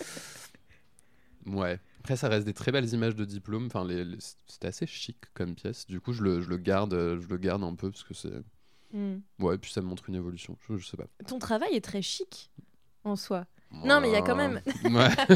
Ouais. 1.47 1.79
Après, 2.01 2.15
ça 2.15 2.29
reste 2.29 2.45
des 2.45 2.53
très 2.53 2.71
belles 2.71 2.87
images 2.93 3.15
de 3.15 3.25
diplôme. 3.25 3.65
Enfin, 3.65 3.83
les, 3.85 4.03
les- 4.05 4.17
c'était 4.45 4.67
assez 4.67 4.85
chic 4.85 5.17
comme 5.33 5.55
pièce. 5.55 5.87
Du 5.87 5.99
coup, 5.99 6.13
je 6.13 6.21
le, 6.23 6.41
je 6.41 6.49
le 6.49 6.57
garde, 6.57 6.93
euh, 6.93 7.19
je 7.19 7.27
le 7.27 7.37
garde 7.37 7.63
un 7.63 7.73
peu 7.75 7.89
parce 7.89 8.03
que 8.03 8.13
c'est. 8.13 8.31
Mm. 8.93 9.17
Ouais, 9.39 9.57
puis 9.57 9.71
ça 9.71 9.81
me 9.81 9.87
montre 9.87 10.09
une 10.09 10.15
évolution. 10.15 10.57
Je, 10.69 10.77
je 10.77 10.85
sais 10.87 10.97
pas. 10.97 11.07
Ton 11.27 11.39
travail 11.39 11.73
est 11.75 11.81
très 11.83 12.01
chic 12.03 12.51
en 13.03 13.15
soi. 13.15 13.47
Non, 13.71 14.01
mais 14.01 14.09
il 14.09 14.13
y 14.13 14.15
a 14.17 14.21
quand 14.21 14.35
même- 14.35 14.61
Ouais. 14.83 14.91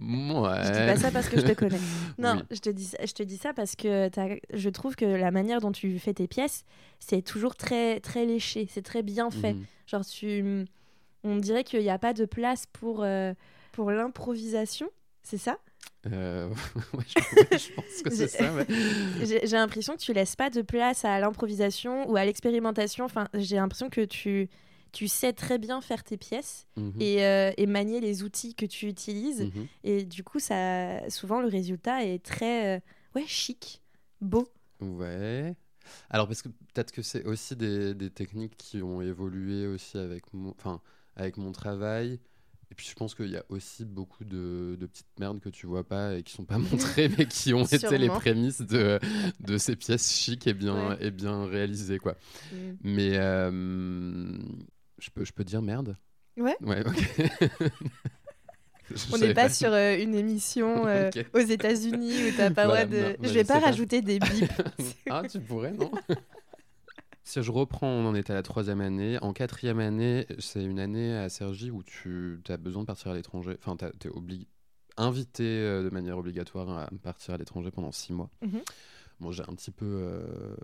ouais. 0.00 0.64
Je 0.64 0.70
dis 0.70 0.86
pas 0.86 0.96
ça 0.96 1.10
parce 1.10 1.28
que 1.28 1.40
je 1.40 1.46
te 1.46 1.52
connais. 1.52 1.78
Non, 2.18 2.36
Oui. 2.36 2.42
je, 2.52 2.60
te 2.60 2.70
dis, 2.70 2.84
ça- 2.84 2.98
je 3.04 3.12
te 3.12 3.22
dis 3.22 3.36
ça 3.36 3.52
parce 3.52 3.74
que 3.76 4.08
je 4.52 4.68
trouve 4.70 4.94
que 4.96 5.04
la 5.04 5.30
manière 5.30 5.60
dont 5.60 5.72
tu 5.72 5.98
fais 5.98 6.14
tes 6.14 6.28
pièces, 6.28 6.64
c'est 7.00 7.22
toujours 7.22 7.56
très, 7.56 8.00
très 8.00 8.24
léché, 8.24 8.68
c'est 8.70 8.82
très 8.82 9.02
bien 9.02 9.30
fait. 9.30 9.54
Mhm. 9.54 9.64
Genre, 9.86 10.04
tu, 10.06 10.64
on 11.24 11.36
dirait 11.36 11.64
qu'il 11.64 11.80
n'y 11.80 11.90
a 11.90 11.98
pas 11.98 12.12
de 12.14 12.24
place 12.24 12.66
pour, 12.72 13.02
euh, 13.02 13.34
pour 13.72 13.90
l'improvisation, 13.90 14.88
c'est 15.22 15.38
ça? 15.38 15.58
Euh, 16.06 16.48
ouais, 16.94 17.04
je, 17.52 17.72
pense 17.74 18.02
que 18.04 18.10
c'est 18.14 18.28
ça. 18.28 18.52
ouais. 18.54 18.66
J'ai 19.22 19.56
l'impression 19.56 19.94
que 19.96 20.00
tu 20.00 20.12
laisses 20.12 20.36
pas 20.36 20.50
de 20.50 20.62
place 20.62 21.04
à 21.04 21.18
l'improvisation 21.20 22.08
ou 22.10 22.16
à 22.16 22.24
l'expérimentation. 22.24 23.04
Enfin, 23.04 23.28
j'ai 23.34 23.56
l'impression 23.56 23.90
que 23.90 24.02
tu, 24.04 24.48
tu 24.92 25.08
sais 25.08 25.32
très 25.32 25.58
bien 25.58 25.80
faire 25.80 26.02
tes 26.04 26.16
pièces 26.16 26.66
Mhm. 26.76 26.92
et, 27.00 27.24
euh, 27.24 27.52
et 27.56 27.66
manier 27.66 28.00
les 28.00 28.22
outils 28.22 28.54
que 28.54 28.66
tu 28.66 28.86
utilises. 28.86 29.42
Mhm. 29.42 29.66
Et 29.84 30.04
du 30.04 30.24
coup, 30.24 30.38
ça, 30.40 31.08
souvent, 31.10 31.40
le 31.40 31.48
résultat 31.48 32.04
est 32.04 32.22
très 32.24 32.76
euh, 32.76 32.80
ouais, 33.14 33.24
chic, 33.26 33.82
beau. 34.20 34.48
Ouais. 34.80 35.54
Alors, 36.08 36.26
parce 36.26 36.42
que 36.42 36.48
peut-être 36.48 36.92
que 36.92 37.02
c'est 37.02 37.24
aussi 37.24 37.56
des, 37.56 37.94
des 37.94 38.10
techniques 38.10 38.56
qui 38.56 38.82
ont 38.82 39.00
évolué 39.02 39.66
aussi 39.66 39.98
avec 39.98 40.32
mon, 40.32 40.50
enfin, 40.50 40.80
avec 41.16 41.36
mon 41.36 41.52
travail. 41.52 42.20
Et 42.72 42.76
puis, 42.76 42.86
je 42.88 42.94
pense 42.94 43.16
qu'il 43.16 43.30
y 43.30 43.36
a 43.36 43.44
aussi 43.48 43.84
beaucoup 43.84 44.24
de, 44.24 44.76
de 44.78 44.86
petites 44.86 45.18
merdes 45.18 45.40
que 45.40 45.48
tu 45.48 45.66
vois 45.66 45.82
pas 45.82 46.14
et 46.16 46.22
qui 46.22 46.32
sont 46.32 46.44
pas 46.44 46.58
montrées, 46.58 47.08
mais 47.18 47.26
qui 47.26 47.52
ont 47.52 47.64
été 47.64 47.98
les 47.98 48.08
prémices 48.08 48.60
de, 48.60 49.00
de 49.40 49.58
ces 49.58 49.74
pièces 49.74 50.12
chics 50.12 50.46
et 50.46 50.54
bien, 50.54 50.90
Ouais. 50.90 50.96
et 51.06 51.10
bien 51.10 51.46
réalisées, 51.46 51.98
quoi. 51.98 52.16
Mm. 52.52 52.56
Mais 52.84 53.10
euh, 53.16 54.38
je, 55.00 55.10
peux, 55.10 55.24
je 55.24 55.32
peux 55.32 55.44
dire 55.44 55.62
merde 55.62 55.96
Ouais. 56.36 56.56
Ouais, 56.60 56.86
ok. 56.86 57.70
Je 58.92 59.14
On 59.14 59.18
n'est 59.18 59.34
pas 59.34 59.48
sur 59.48 59.72
euh, 59.72 59.96
une 59.96 60.14
émission 60.16 60.86
euh, 60.88 61.10
aux 61.32 61.38
États-Unis 61.38 62.12
où 62.12 62.36
t'as 62.36 62.50
pas 62.50 62.64
le 62.64 62.70
Voilà, 62.70 62.86
droit 62.86 62.98
de. 62.98 63.06
non, 63.08 63.16
je 63.22 63.28
je 63.28 63.34
vais 63.34 63.44
pas 63.44 63.60
rajouter 63.60 64.02
des 64.02 64.18
bips. 64.18 64.50
ah, 65.10 65.22
tu 65.30 65.38
pourrais, 65.38 65.70
non 65.70 65.92
Si 67.22 67.40
je 67.40 67.52
reprends, 67.52 67.86
on 67.86 68.06
en 68.06 68.14
était 68.16 68.32
à 68.32 68.36
la 68.36 68.42
troisième 68.42 68.80
année. 68.80 69.16
En 69.22 69.32
quatrième 69.32 69.78
année, 69.78 70.26
c'est 70.40 70.64
une 70.64 70.80
année 70.80 71.16
à 71.16 71.28
Sergi 71.28 71.70
où 71.70 71.84
tu 71.84 72.40
as 72.48 72.56
besoin 72.56 72.82
de 72.82 72.86
partir 72.86 73.12
à 73.12 73.14
l'étranger. 73.14 73.56
Enfin, 73.64 73.76
tu 73.76 74.08
es 74.08 74.10
invité 74.96 75.44
euh, 75.44 75.84
de 75.84 75.90
manière 75.90 76.18
obligatoire 76.18 76.68
à 76.70 76.88
partir 77.02 77.34
à 77.34 77.36
l'étranger 77.36 77.70
pendant 77.70 77.92
six 77.92 78.12
mois. 78.12 78.30
Mhm. 78.42 78.60
Bon, 79.20 79.30
j'ai 79.32 79.42
un 79.42 79.54
petit 79.54 79.70
peu 79.70 79.86
euh, 79.86 80.56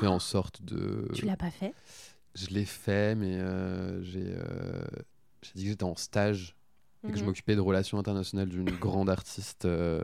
fait 0.00 0.06
en 0.06 0.18
sorte 0.18 0.62
de... 0.62 1.08
tu 1.14 1.26
l'as 1.26 1.36
pas 1.36 1.50
fait? 1.50 1.72
Je 2.34 2.46
l'ai 2.48 2.64
fait, 2.64 3.14
mais 3.14 3.36
euh, 3.38 4.02
j'ai... 4.02 4.24
euh, 4.26 4.82
j'ai 5.42 5.52
dit 5.54 5.64
que 5.64 5.70
j'étais 5.70 5.84
en 5.84 5.96
stage 5.96 6.54
et 7.08 7.12
que 7.12 7.18
je 7.18 7.22
Mhm. 7.22 7.28
m'occupais 7.28 7.56
de 7.56 7.60
relations 7.60 7.98
internationales 7.98 8.48
d'une 8.48 8.70
grande 8.78 9.10
artiste. 9.10 9.64
euh, 9.64 10.00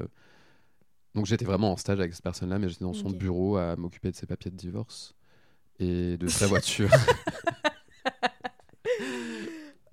Donc 1.14 1.26
j'étais 1.26 1.44
vraiment 1.44 1.72
en 1.72 1.76
stage 1.76 2.00
avec 2.00 2.12
cette 2.12 2.22
personne-là, 2.24 2.58
mais 2.58 2.68
j'étais 2.68 2.84
dans 2.84 2.92
son 2.92 3.10
bureau 3.10 3.56
à 3.56 3.76
m'occuper 3.76 4.10
de 4.10 4.16
ses 4.16 4.26
papiers 4.26 4.50
de 4.50 4.56
divorce 4.56 5.14
et 5.78 6.16
de 6.18 6.26
sa 6.28 6.46
voiture. 6.48 6.90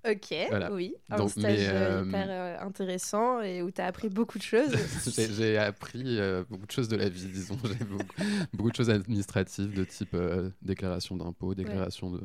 Ok, 0.08 0.36
Voilà. 0.50 0.72
oui. 0.72 0.96
Un 1.10 1.18
Donc, 1.18 1.32
stage 1.32 1.44
mais, 1.44 1.68
euh, 1.68 2.02
euh, 2.02 2.06
hyper 2.06 2.28
euh, 2.30 2.58
intéressant 2.60 3.42
et 3.42 3.62
où 3.62 3.72
tu 3.72 3.82
as 3.82 3.86
appris 3.86 4.10
beaucoup 4.10 4.38
de 4.38 4.44
choses. 4.44 4.72
J'ai- 5.36 5.58
appris 5.58 6.20
euh, 6.20 6.44
beaucoup 6.50 6.66
de 6.68 6.72
choses 6.72 6.88
de 6.90 6.96
la 6.96 7.10
vie, 7.10 7.26
disons. 7.26 7.58
J'ai 7.64 7.86
beaucoup, 7.86 8.06
beaucoup 8.54 8.70
de 8.72 8.76
choses 8.76 8.90
administratives 8.90 9.74
de 9.74 9.84
type 9.84 10.16
déclaration 10.62 11.16
d'impôts, 11.18 11.56
déclaration 11.56 12.12
de. 12.12 12.22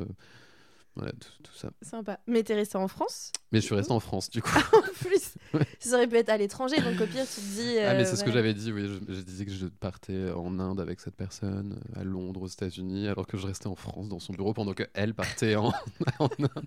Voilà, 0.96 1.12
tout, 1.12 1.42
tout 1.42 1.54
ça. 1.54 1.70
Sympa. 1.82 2.18
Mais 2.26 2.42
t'es 2.42 2.54
resté 2.54 2.76
en 2.76 2.88
France 2.88 3.32
Mais 3.52 3.60
je 3.60 3.64
suis 3.66 3.74
resté 3.74 3.92
en 3.92 4.00
France, 4.00 4.28
du 4.28 4.42
coup. 4.42 4.50
en 4.72 4.82
plus. 5.04 5.34
Ça 5.78 5.94
aurait 5.94 6.08
pu 6.08 6.16
être 6.16 6.28
à 6.28 6.36
l'étranger, 6.36 6.76
donc 6.80 7.00
au 7.00 7.06
pire, 7.06 7.24
tu 7.24 7.40
te 7.40 7.60
dis. 7.60 7.78
ah, 7.78 7.94
mais 7.94 8.02
euh, 8.02 8.04
c'est 8.04 8.16
ce 8.16 8.24
que 8.24 8.32
j'avais 8.32 8.54
dit, 8.54 8.72
oui. 8.72 8.86
Je, 8.86 9.14
je 9.14 9.20
disais 9.22 9.44
que 9.44 9.52
je 9.52 9.66
partais 9.66 10.30
en 10.32 10.58
Inde 10.58 10.80
avec 10.80 11.00
cette 11.00 11.16
personne, 11.16 11.80
à 11.96 12.04
Londres, 12.04 12.42
aux 12.42 12.48
États-Unis, 12.48 13.08
alors 13.08 13.26
que 13.26 13.36
je 13.36 13.46
restais 13.46 13.68
en 13.68 13.76
France 13.76 14.08
dans 14.08 14.18
son 14.18 14.32
bureau 14.32 14.52
pendant 14.52 14.74
qu'elle 14.74 15.14
partait 15.14 15.56
en, 15.56 15.72
en, 16.18 16.28
Inde, 16.38 16.66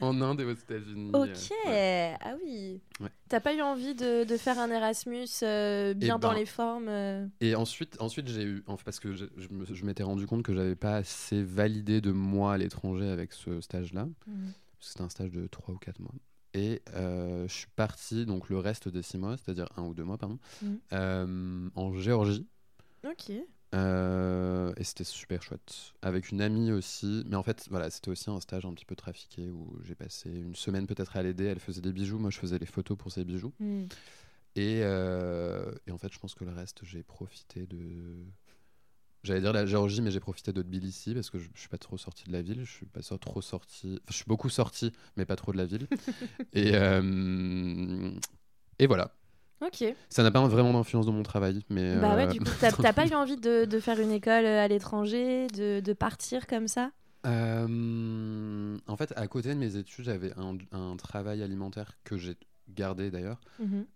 en 0.00 0.20
Inde 0.20 0.40
et 0.42 0.44
aux 0.44 0.52
États-Unis. 0.52 1.10
Ok, 1.14 1.28
euh, 1.66 1.68
ouais. 1.68 2.16
ah 2.20 2.34
oui. 2.44 2.80
T'as 3.28 3.40
pas 3.40 3.54
eu 3.54 3.60
envie 3.60 3.94
de, 3.94 4.24
de 4.24 4.36
faire 4.36 4.58
un 4.58 4.70
Erasmus 4.70 5.26
euh, 5.42 5.94
bien 5.94 6.16
Eh 6.16 6.20
dans 6.20 6.30
ben, 6.30 6.38
les 6.38 6.46
formes 6.46 6.88
euh, 6.88 7.26
Et 7.40 7.54
ensuite, 7.54 7.96
ensuite 8.00 8.28
j'ai 8.28 8.42
eu, 8.42 8.64
parce 8.84 9.00
que 9.00 9.12
je, 9.14 9.26
je 9.36 9.84
m'étais 9.84 10.02
rendu 10.02 10.26
compte 10.26 10.42
que 10.42 10.54
j'avais 10.54 10.74
pas 10.74 10.96
assez 10.96 11.42
validé 11.42 12.00
de 12.00 12.10
moi 12.10 12.54
à 12.54 12.58
l'étranger 12.58 13.08
avec 13.08 13.32
ce 13.38 13.60
stage-là. 13.60 14.06
Mhm. 14.26 14.52
C'était 14.80 15.02
un 15.02 15.08
stage 15.08 15.30
de 15.30 15.46
3 15.46 15.74
ou 15.74 15.78
4 15.78 15.98
mois. 16.00 16.14
Et 16.54 16.82
euh, 16.94 17.46
je 17.48 17.52
suis 17.52 17.66
parti, 17.76 18.26
donc 18.26 18.48
le 18.48 18.58
reste 18.58 18.88
des 18.88 19.02
6 19.02 19.18
mois, 19.18 19.36
c'est-à-dire 19.36 19.68
un 19.76 19.82
ou 19.84 19.94
deux 19.94 20.04
mois, 20.04 20.18
pardon, 20.18 20.38
Mhm. 20.62 20.78
euh, 20.92 21.70
en 21.74 21.92
Géorgie. 21.94 22.46
Ok. 23.04 23.32
Euh, 23.74 24.72
et 24.78 24.84
c'était 24.84 25.04
super 25.04 25.42
chouette. 25.42 25.92
Avec 26.00 26.30
une 26.30 26.40
amie 26.40 26.72
aussi. 26.72 27.22
Mais 27.26 27.36
en 27.36 27.42
fait, 27.42 27.66
voilà, 27.70 27.90
c'était 27.90 28.10
aussi 28.10 28.30
un 28.30 28.40
stage 28.40 28.64
un 28.64 28.72
petit 28.72 28.86
peu 28.86 28.96
trafiqué 28.96 29.50
où 29.50 29.78
j'ai 29.84 29.94
passé 29.94 30.30
une 30.30 30.54
semaine 30.54 30.86
peut-être 30.86 31.16
à 31.16 31.22
l'aider. 31.22 31.44
Elle 31.44 31.60
faisait 31.60 31.82
des 31.82 31.92
bijoux, 31.92 32.18
moi 32.18 32.30
je 32.30 32.38
faisais 32.38 32.58
les 32.58 32.66
photos 32.66 32.96
pour 32.96 33.12
ses 33.12 33.24
bijoux. 33.24 33.52
Et, 34.56 34.80
euh, 34.82 35.70
et 35.86 35.90
en 35.92 35.98
fait, 35.98 36.12
je 36.12 36.18
pense 36.18 36.34
que 36.34 36.44
le 36.44 36.50
reste, 36.52 36.84
j'ai 36.84 37.02
profité 37.02 37.66
de. 37.66 38.24
J'allais 39.24 39.40
dire 39.40 39.52
la 39.52 39.66
Géorgie, 39.66 40.00
mais 40.00 40.10
j'ai 40.10 40.20
profité 40.20 40.52
de 40.52 40.62
Tbilissi 40.62 41.12
parce 41.14 41.28
que 41.30 41.38
je, 41.38 41.48
je 41.54 41.60
suis 41.60 41.68
pas 41.68 41.78
trop 41.78 41.98
sorti 41.98 42.24
de 42.24 42.32
la 42.32 42.42
ville. 42.42 42.64
Je 42.64 42.70
suis 42.70 42.86
pas 42.86 43.00
trop 43.18 43.40
sorti. 43.42 43.94
Enfin, 43.94 44.04
je 44.10 44.14
suis 44.14 44.24
beaucoup 44.26 44.48
sorti, 44.48 44.92
mais 45.16 45.24
pas 45.24 45.36
trop 45.36 45.52
de 45.52 45.56
la 45.58 45.66
ville. 45.66 45.86
et, 46.52 46.72
euh, 46.74 48.10
et 48.78 48.86
voilà. 48.86 49.12
Ok. 49.60 49.84
Ça 50.08 50.22
n'a 50.22 50.30
pas 50.30 50.46
vraiment 50.46 50.72
d'influence 50.72 51.06
dans 51.06 51.12
mon 51.12 51.24
travail, 51.24 51.60
mais. 51.68 51.96
Bah 51.96 52.14
ouais, 52.14 52.24
euh, 52.24 52.30
du 52.30 52.40
coup, 52.40 52.50
t'as 52.60 52.92
pas 52.92 53.06
eu 53.08 53.14
envie 53.14 53.36
de, 53.36 53.64
de 53.64 53.80
faire 53.80 53.98
une 54.00 54.12
école 54.12 54.44
euh, 54.44 54.64
à 54.64 54.68
l'étranger, 54.68 55.48
de, 55.48 55.80
de 55.80 55.92
partir 55.92 56.46
comme 56.46 56.68
ça? 56.68 56.92
Euh, 57.26 58.78
en 58.86 58.96
fait, 58.96 59.12
à 59.16 59.26
côté 59.26 59.48
de 59.50 59.58
mes 59.58 59.76
études, 59.76 60.04
j'avais 60.04 60.32
un, 60.38 60.56
un 60.72 60.96
travail 60.96 61.42
alimentaire 61.42 61.98
que 62.04 62.16
j'ai 62.16 62.36
gardé 62.68 63.10
d'ailleurs, 63.10 63.40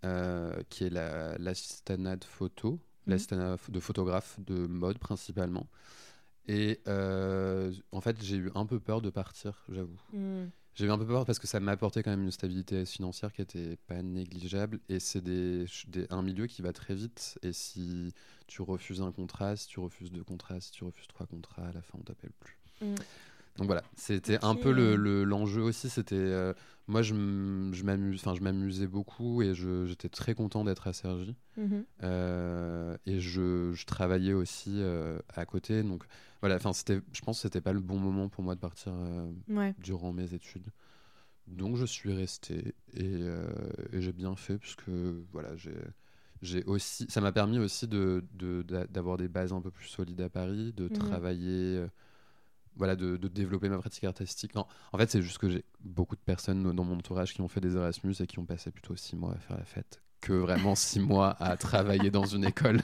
euh, 0.04 0.52
qui 0.68 0.84
est 0.84 0.90
la- 0.90 1.38
l'assistanat 1.38 2.16
de 2.16 2.24
photo, 3.04 3.10
Mhm. 3.10 3.12
l'assistanat 3.12 3.56
de 3.68 3.80
photographe 3.80 4.38
de 4.40 4.66
mode 4.66 4.98
principalement. 4.98 5.66
Et 6.48 6.80
euh, 6.88 7.72
en 7.92 8.00
fait, 8.00 8.22
j'ai 8.22 8.36
eu 8.36 8.50
un 8.54 8.66
peu 8.66 8.80
peur 8.80 9.00
de 9.00 9.10
partir, 9.10 9.64
j'avoue. 9.68 10.00
Hmm. 10.12 10.46
J'ai 10.74 10.86
eu 10.86 10.90
un 10.90 10.96
peu 10.98 11.06
peur 11.06 11.26
parce 11.26 11.38
que 11.38 11.46
ça 11.46 11.60
m'apportait 11.60 12.02
quand 12.02 12.10
même 12.10 12.22
une 12.22 12.30
stabilité 12.30 12.86
financière 12.86 13.30
qui 13.32 13.42
était 13.42 13.76
pas 13.86 14.02
négligeable. 14.02 14.80
Et 14.88 15.00
c'est 15.00 15.20
des, 15.20 15.66
des- 15.86 16.06
un 16.10 16.22
milieu 16.22 16.46
qui 16.46 16.62
va 16.62 16.72
très 16.72 16.94
vite. 16.94 17.38
Et 17.42 17.52
si 17.52 18.12
tu 18.46 18.62
refuses 18.62 19.02
un 19.02 19.12
contrat, 19.12 19.54
si 19.54 19.68
tu 19.68 19.80
refuses 19.80 20.10
deux 20.10 20.24
contrats, 20.24 20.60
si 20.60 20.72
tu 20.72 20.82
refuses 20.84 21.06
trois 21.08 21.26
contrats, 21.26 21.66
à 21.66 21.72
la 21.72 21.82
fin, 21.82 21.98
on 22.00 22.02
t'appelle 22.02 22.32
plus. 22.40 22.58
Mm. 22.80 22.94
Donc 23.56 23.66
voilà, 23.66 23.82
c'était 23.96 24.42
un 24.44 24.54
peu 24.54 24.72
le- 24.72 24.96
le- 24.96 25.24
l'enjeu 25.24 25.60
aussi. 25.62 25.90
C'était 25.90 26.14
euh, 26.16 26.54
moi, 26.88 27.02
je 27.02 27.12
m- 27.14 27.70
je 27.74 27.84
m'amuse, 27.84 28.20
enfin, 28.24 28.34
je 28.34 28.40
m'amusais 28.42 28.86
beaucoup 28.86 29.42
et 29.42 29.54
j'étais 29.54 30.08
très 30.08 30.34
content 30.34 30.64
d'être 30.64 30.86
à 30.88 30.92
Sergi. 30.94 31.36
Mhm. 31.58 31.84
Euh, 32.02 32.96
et 33.06 33.20
je, 33.20 33.72
je 33.74 33.84
travaillais 33.86 34.32
aussi 34.32 34.70
euh, 34.80 35.18
à 35.34 35.44
côté. 35.44 35.82
Donc 35.82 36.04
voilà, 36.40 36.56
enfin, 36.56 36.72
c'était, 36.72 37.00
je 37.12 37.20
pense 37.20 37.38
que 37.38 37.42
c'était 37.42 37.60
pas 37.60 37.72
le 37.74 37.80
bon 37.80 37.98
moment 37.98 38.28
pour 38.30 38.42
moi 38.42 38.54
de 38.54 38.60
partir 38.60 38.92
Ouais. 39.48 39.74
durant 39.78 40.12
mes 40.12 40.32
études. 40.32 40.66
Donc 41.46 41.76
je 41.76 41.84
suis 41.84 42.12
resté 42.14 42.74
et, 42.94 43.20
et 43.92 44.00
j'ai 44.00 44.12
bien 44.12 44.34
fait 44.36 44.56
puisque 44.58 44.88
voilà, 45.32 45.54
j'ai, 45.56 45.74
j'ai 46.40 46.64
aussi, 46.64 47.04
ça 47.10 47.20
m'a 47.20 47.32
permis 47.32 47.58
aussi 47.58 47.86
de, 47.86 48.24
de- 48.32 48.62
d'a- 48.62 48.86
d'avoir 48.86 49.18
des 49.18 49.28
bases 49.28 49.52
un 49.52 49.60
peu 49.60 49.70
plus 49.70 49.88
solides 49.88 50.20
à 50.22 50.30
Paris, 50.30 50.72
de 50.72 50.84
Mhm. 50.84 50.90
travailler, 50.90 51.84
voilà, 52.76 52.96
de, 52.96 53.16
de 53.16 53.28
développer 53.28 53.68
ma 53.68 53.78
pratique 53.78 54.04
artistique. 54.04 54.54
Non, 54.54 54.66
en 54.92 54.98
fait, 54.98 55.10
c'est 55.10 55.22
juste 55.22 55.38
que 55.38 55.48
j'ai 55.48 55.64
beaucoup 55.80 56.16
de 56.16 56.20
personnes 56.20 56.72
dans 56.74 56.84
mon 56.84 56.96
entourage 56.96 57.34
qui 57.34 57.40
ont 57.40 57.48
fait 57.48 57.60
des 57.60 57.76
Erasmus 57.76 58.14
et 58.20 58.26
qui 58.26 58.38
ont 58.38 58.46
passé 58.46 58.70
plutôt 58.70 58.96
six 58.96 59.16
mois 59.16 59.32
à 59.32 59.38
faire 59.38 59.56
la 59.58 59.64
fête 59.64 60.00
que 60.20 60.32
vraiment 60.32 60.74
six 60.74 61.00
mois 61.12 61.36
à 61.40 61.56
travailler 61.56 62.10
dans 62.10 62.24
une 62.24 62.44
école. 62.44 62.80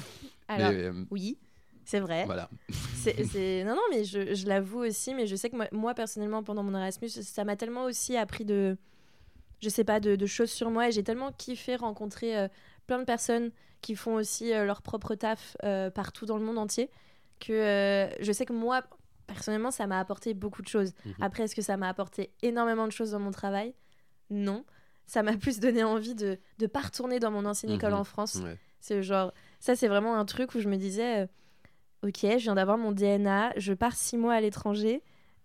Alors, 0.48 0.70
Mais, 0.70 0.84
euh, 0.84 1.04
oui, 1.10 1.38
c'est 1.84 2.00
vrai. 2.00 2.24
voilà. 2.24 2.48
Non, 3.06 3.74
non, 3.76 3.82
mais 3.90 4.02
je, 4.04 4.34
je 4.34 4.46
l'avoue 4.48 4.80
aussi, 4.80 5.14
mais 5.14 5.26
je 5.28 5.36
sais 5.36 5.48
que 5.50 5.56
moi, 5.56 5.68
moi, 5.70 5.94
personnellement, 5.94 6.42
pendant 6.42 6.62
mon 6.64 6.76
Erasmus, 6.76 7.08
ça 7.08 7.44
m'a 7.44 7.54
tellement 7.54 7.84
aussi 7.84 8.16
appris 8.16 8.44
de, 8.44 8.76
je 9.60 9.68
sais 9.68 9.84
pas, 9.84 10.00
de, 10.00 10.16
de 10.16 10.26
choses 10.26 10.50
sur 10.50 10.70
moi, 10.70 10.88
et 10.88 10.92
j'ai 10.92 11.04
tellement 11.04 11.30
kiffé 11.30 11.76
rencontrer 11.76 12.36
euh, 12.36 12.48
plein 12.88 12.98
de 12.98 13.04
personnes 13.04 13.52
qui 13.82 13.94
font 13.94 14.14
aussi 14.14 14.52
euh, 14.52 14.64
leur 14.64 14.82
propre 14.82 15.14
taf 15.14 15.56
partout 15.94 16.26
dans 16.26 16.36
le 16.36 16.44
monde 16.44 16.58
entier, 16.58 16.90
que 17.38 18.08
je 18.20 18.32
sais 18.32 18.46
que 18.46 18.52
moi, 18.52 18.82
personnellement, 19.26 19.70
ça 19.70 19.86
m'a 19.86 19.98
apporté 20.00 20.34
beaucoup 20.34 20.62
de 20.62 20.68
choses. 20.68 20.92
Mhm. 21.04 21.14
Après, 21.20 21.42
est-ce 21.44 21.54
que 21.56 21.62
ça 21.62 21.76
m'a 21.76 21.88
apporté 21.88 22.30
énormément 22.42 22.86
de 22.86 22.92
choses 22.92 23.10
dans 23.12 23.18
mon 23.20 23.30
travail? 23.30 23.74
Non. 24.30 24.64
Ça 25.06 25.22
m'a 25.22 25.32
plus 25.36 25.60
donné 25.60 25.84
envie 25.84 26.14
de 26.14 26.38
ne 26.60 26.66
pas 26.66 26.80
retourner 26.80 27.18
dans 27.20 27.30
mon 27.30 27.44
ancienne 27.44 27.72
école 27.72 27.92
Mhm. 27.92 27.98
en 28.00 28.04
France. 28.04 28.36
Ouais. 28.36 28.56
C'est 28.80 29.02
genre, 29.02 29.32
ça 29.60 29.74
c'est 29.76 29.88
vraiment 29.88 30.16
un 30.16 30.24
truc 30.24 30.54
où 30.54 30.60
je 30.60 30.68
me 30.68 30.76
disais, 30.76 31.22
euh, 31.22 31.26
ok, 32.08 32.18
je 32.22 32.36
viens 32.38 32.54
d'avoir 32.54 32.78
mon 32.78 32.92
DNA, 32.92 33.52
je 33.56 33.72
pars 33.72 33.94
six 33.96 34.16
mois 34.16 34.34
à 34.34 34.40
l'étranger, 34.40 35.02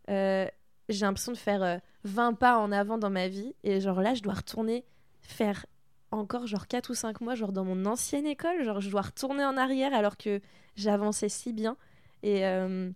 euh, 0.09 0.45
j'ai 0.89 1.05
l'impression 1.05 1.31
de 1.31 1.37
faire 1.37 1.63
euh, 1.63 1.77
20 2.03 2.33
pas 2.33 2.57
en 2.59 2.71
avant 2.71 2.97
dans 2.97 3.09
ma 3.09 3.27
vie, 3.27 3.55
et 3.63 3.79
genre 3.81 4.01
là 4.01 4.13
je 4.13 4.21
dois 4.21 4.33
retourner 4.33 4.85
faire 5.21 5.65
encore 6.11 6.45
genre 6.45 6.67
4 6.67 6.89
ou 6.89 6.93
5 6.93 7.21
mois, 7.21 7.35
genre 7.35 7.51
dans 7.53 7.63
mon 7.63 7.85
ancienne 7.85 8.25
école, 8.27 8.63
genre 8.63 8.81
je 8.81 8.89
dois 8.91 9.01
retourner 9.01 9.45
en 9.45 9.55
arrière 9.57 9.93
alors 9.93 10.17
que 10.17 10.41
j'avançais 10.75 11.29
si 11.29 11.53
bien. 11.53 11.77
Et 12.23 12.45
euh, 12.45 12.91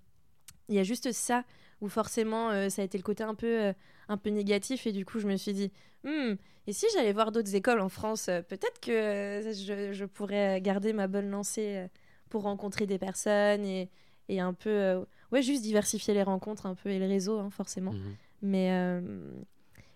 il 0.70 0.76
y 0.76 0.80
a 0.80 0.84
juste 0.84 1.12
ça 1.12 1.44
où 1.82 1.90
forcément 1.90 2.50
euh, 2.52 2.70
ça 2.70 2.82
a 2.82 2.86
été 2.86 2.98
le 2.98 3.04
côté 3.04 3.24
un 3.24 3.36
peu, 3.36 3.64
euh, 3.66 3.74
un 4.08 4.18
peu 4.18 4.30
négatif, 4.30 4.88
et 4.88 4.92
du 4.92 5.06
coup 5.06 5.20
je 5.20 5.28
me 5.28 5.36
suis 5.36 5.54
dit, 5.54 5.72
Hmm, 6.04 6.36
et 6.68 6.74
si 6.74 6.86
j'allais 6.94 7.14
voir 7.14 7.32
d'autres 7.32 7.56
écoles 7.56 7.80
en 7.80 7.90
France, 7.90 8.28
euh, 8.30 8.42
peut-être 8.42 8.80
que 8.80 9.42
je, 9.44 9.92
je 9.92 10.06
pourrais 10.06 10.62
garder 10.62 10.94
ma 10.94 11.08
bonne 11.08 11.30
lancée 11.30 11.88
pour 12.30 12.44
rencontrer 12.44 12.86
des 12.86 13.00
personnes 13.00 13.66
et, 13.66 13.90
et 14.30 14.40
un 14.40 14.54
peu, 14.54 15.04
ouais, 15.32 15.42
juste 15.42 15.64
diversifier 15.64 16.14
les 16.14 16.24
rencontres 16.24 16.66
un 16.68 16.76
peu 16.76 16.90
et 16.90 17.00
le 17.00 17.08
réseau, 17.08 17.40
hein, 17.40 17.50
forcément. 17.50 17.94
Mhm. 17.94 18.16
Mais, 18.44 19.02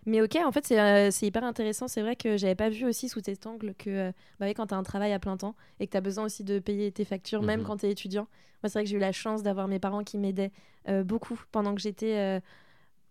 mais 0.05 0.21
ok, 0.21 0.38
en 0.45 0.51
fait, 0.51 0.65
c'est 0.65 0.79
euh, 0.79 1.12
c'est 1.12 1.27
hyper 1.27 1.43
intéressant. 1.43 1.88
C'est 1.88 2.01
vrai 2.01 2.15
que 2.15 2.38
j'avais 2.38 2.55
pas 2.55 2.69
vu 2.69 2.85
aussi 2.85 3.09
sous 3.09 3.21
cet 3.23 3.45
angle 3.45 3.73
que 3.77 3.89
euh, 3.89 4.12
bah 4.39 4.45
oui, 4.47 4.53
quand 4.53 4.67
tu 4.67 4.73
as 4.73 4.77
un 4.77 4.83
travail 4.83 5.12
à 5.13 5.19
plein 5.19 5.38
temps 5.38 5.55
et 5.79 5.85
que 5.88 5.91
tu 5.91 5.97
as 5.97 6.01
besoin 6.01 6.23
aussi 6.25 6.43
de 6.43 6.59
payer 6.59 6.91
tes 6.91 7.05
factures, 7.05 7.41
même 7.43 7.59
Mhm. 7.62 7.65
quand 7.65 7.77
tu 7.77 7.85
es 7.85 7.91
étudiant. 7.91 8.27
Moi, 8.63 8.69
c'est 8.69 8.73
vrai 8.79 8.83
que 8.83 8.89
j'ai 8.89 8.97
eu 8.97 8.99
la 8.99 9.12
chance 9.12 9.43
d'avoir 9.43 9.67
mes 9.67 9.79
parents 9.79 10.03
qui 10.03 10.17
m'aidaient 10.17 10.51
euh, 10.88 11.03
beaucoup 11.03 11.39
pendant 11.51 11.73
que 11.75 11.81
j'étais 11.81 12.15
euh, 12.17 12.39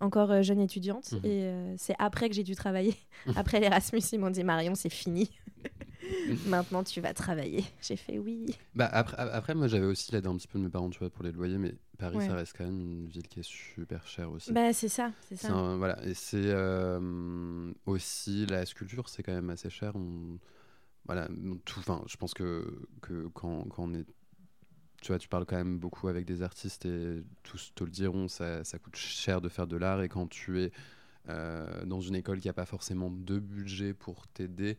encore 0.00 0.30
euh, 0.30 0.42
jeune 0.42 0.60
étudiante. 0.60 1.12
Mhm. 1.12 1.20
Et 1.24 1.42
euh, 1.44 1.74
c'est 1.76 1.94
après 1.98 2.28
que 2.28 2.34
j'ai 2.34 2.44
dû 2.44 2.54
travailler. 2.54 2.94
après 3.36 3.60
l'Erasmus, 3.60 4.00
ils 4.12 4.18
m'ont 4.18 4.30
dit 4.30 4.44
Marion, 4.44 4.74
c'est 4.74 4.88
fini. 4.90 5.30
Maintenant, 6.46 6.84
tu 6.84 7.00
vas 7.00 7.12
travailler. 7.12 7.64
J'ai 7.82 7.96
fait 7.96 8.18
oui. 8.18 8.46
Bah 8.74 8.88
après, 8.92 9.16
après, 9.18 9.54
moi 9.54 9.66
j'avais 9.66 9.84
aussi 9.86 10.12
l'aide 10.12 10.26
un 10.26 10.36
petit 10.36 10.48
peu 10.48 10.58
de 10.58 10.64
mes 10.64 10.70
parents 10.70 10.88
tu 10.88 10.98
vois, 11.00 11.10
pour 11.10 11.22
les 11.24 11.32
loyers, 11.32 11.58
mais 11.58 11.74
Paris 11.98 12.16
Ouais. 12.16 12.26
ça 12.26 12.34
reste 12.34 12.54
quand 12.56 12.64
même 12.64 12.80
une 12.80 13.06
ville 13.08 13.26
qui 13.28 13.40
est 13.40 13.46
super 13.48 14.06
chère 14.06 14.30
aussi. 14.30 14.52
Bah, 14.52 14.72
c'est 14.72 14.88
ça. 14.88 15.10
C'est 15.28 15.36
C'est 15.36 15.48
ça. 15.48 15.52
un- 15.54 15.76
voilà, 15.76 16.02
et 16.06 16.14
c'est 16.14 16.36
euh, 16.46 17.72
aussi 17.86 18.46
la 18.46 18.64
sculpture, 18.64 19.08
c'est 19.08 19.22
quand 19.22 19.32
même 19.34 19.50
assez 19.50 19.68
cher. 19.68 19.92
On, 19.96 20.38
voilà, 21.06 21.28
tout, 21.64 21.80
enfin, 21.80 22.02
je 22.06 22.16
pense 22.16 22.32
que, 22.34 22.86
que 23.02 23.26
quand, 23.34 23.64
quand 23.68 23.84
on 23.84 23.94
est. 23.94 24.06
Tu 25.00 25.08
vois, 25.08 25.18
tu 25.18 25.28
parles 25.28 25.46
quand 25.46 25.56
même 25.56 25.78
beaucoup 25.78 26.08
avec 26.08 26.24
des 26.26 26.42
artistes 26.42 26.84
et 26.86 27.22
tous 27.44 27.72
te 27.74 27.84
le 27.84 27.90
diront, 27.90 28.26
ça, 28.28 28.64
ça 28.64 28.78
coûte 28.78 28.96
cher 28.96 29.40
de 29.40 29.48
faire 29.48 29.66
de 29.66 29.76
l'art. 29.76 30.02
Et 30.02 30.08
quand 30.08 30.26
tu 30.28 30.60
es 30.60 30.72
euh, 31.28 31.84
dans 31.84 32.00
une 32.00 32.16
école 32.16 32.40
qui 32.40 32.48
n'a 32.48 32.52
pas 32.52 32.66
forcément 32.66 33.10
de 33.10 33.38
budget 33.38 33.94
pour 33.94 34.26
t'aider, 34.28 34.76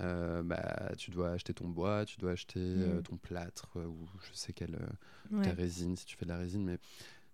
euh, 0.00 0.42
bah, 0.42 0.92
tu 0.98 1.10
dois 1.10 1.30
acheter 1.30 1.54
ton 1.54 1.68
bois, 1.68 2.04
tu 2.04 2.18
dois 2.18 2.32
acheter 2.32 2.60
euh, 2.60 2.98
Mm. 2.98 3.02
ton 3.02 3.16
plâtre 3.16 3.70
euh, 3.76 3.86
ou 3.86 4.06
je 4.22 4.36
sais 4.36 4.52
quelle 4.52 4.74
euh, 4.74 5.36
Ouais. 5.38 5.42
ta 5.44 5.52
résine 5.54 5.96
si 5.96 6.04
tu 6.04 6.16
fais 6.16 6.26
de 6.26 6.30
la 6.30 6.38
résine. 6.38 6.64
Mais 6.64 6.78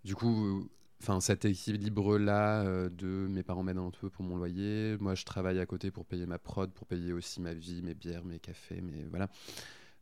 du 0.05 0.15
coup, 0.15 0.69
enfin 1.03 1.19
cet 1.21 1.45
équilibre 1.45 2.17
là 2.19 2.65
de 2.89 3.27
mes 3.29 3.43
parents 3.43 3.65
m'aident 3.65 3.79
un 3.79 3.91
peu 3.91 4.09
pour 4.09 4.25
mon 4.25 4.37
loyer 4.37 4.97
moi 5.01 5.17
je 5.17 5.25
travaille 5.25 5.59
à 5.59 5.67
côté 5.67 5.91
pour 5.91 6.07
payer 6.07 6.27
ma 6.27 6.39
prod 6.39 6.71
pour 6.73 6.87
payer 6.87 7.13
aussi 7.13 7.41
ma 7.41 7.55
vie 7.55 7.83
mes 7.83 7.95
bières 7.95 8.25
mes 8.25 8.39
cafés 8.39 8.81
mais 8.81 9.05
voilà 9.11 9.29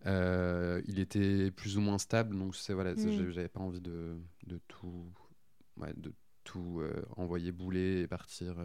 il 0.06 0.98
était 0.98 1.50
plus 1.50 1.76
ou 1.76 1.80
moins 1.80 1.98
stable 1.98 2.38
donc 2.38 2.56
c'est 2.56 2.72
voilà 2.72 2.94
mm. 2.94 3.30
j'avais 3.30 3.48
pas 3.48 3.60
envie 3.60 3.80
de, 3.80 4.16
de 4.46 4.60
tout 4.68 5.12
de 5.96 6.12
tout 6.44 6.82
envoyer 7.16 7.52
bouler 7.52 8.00
et 8.00 8.06
partir 8.06 8.56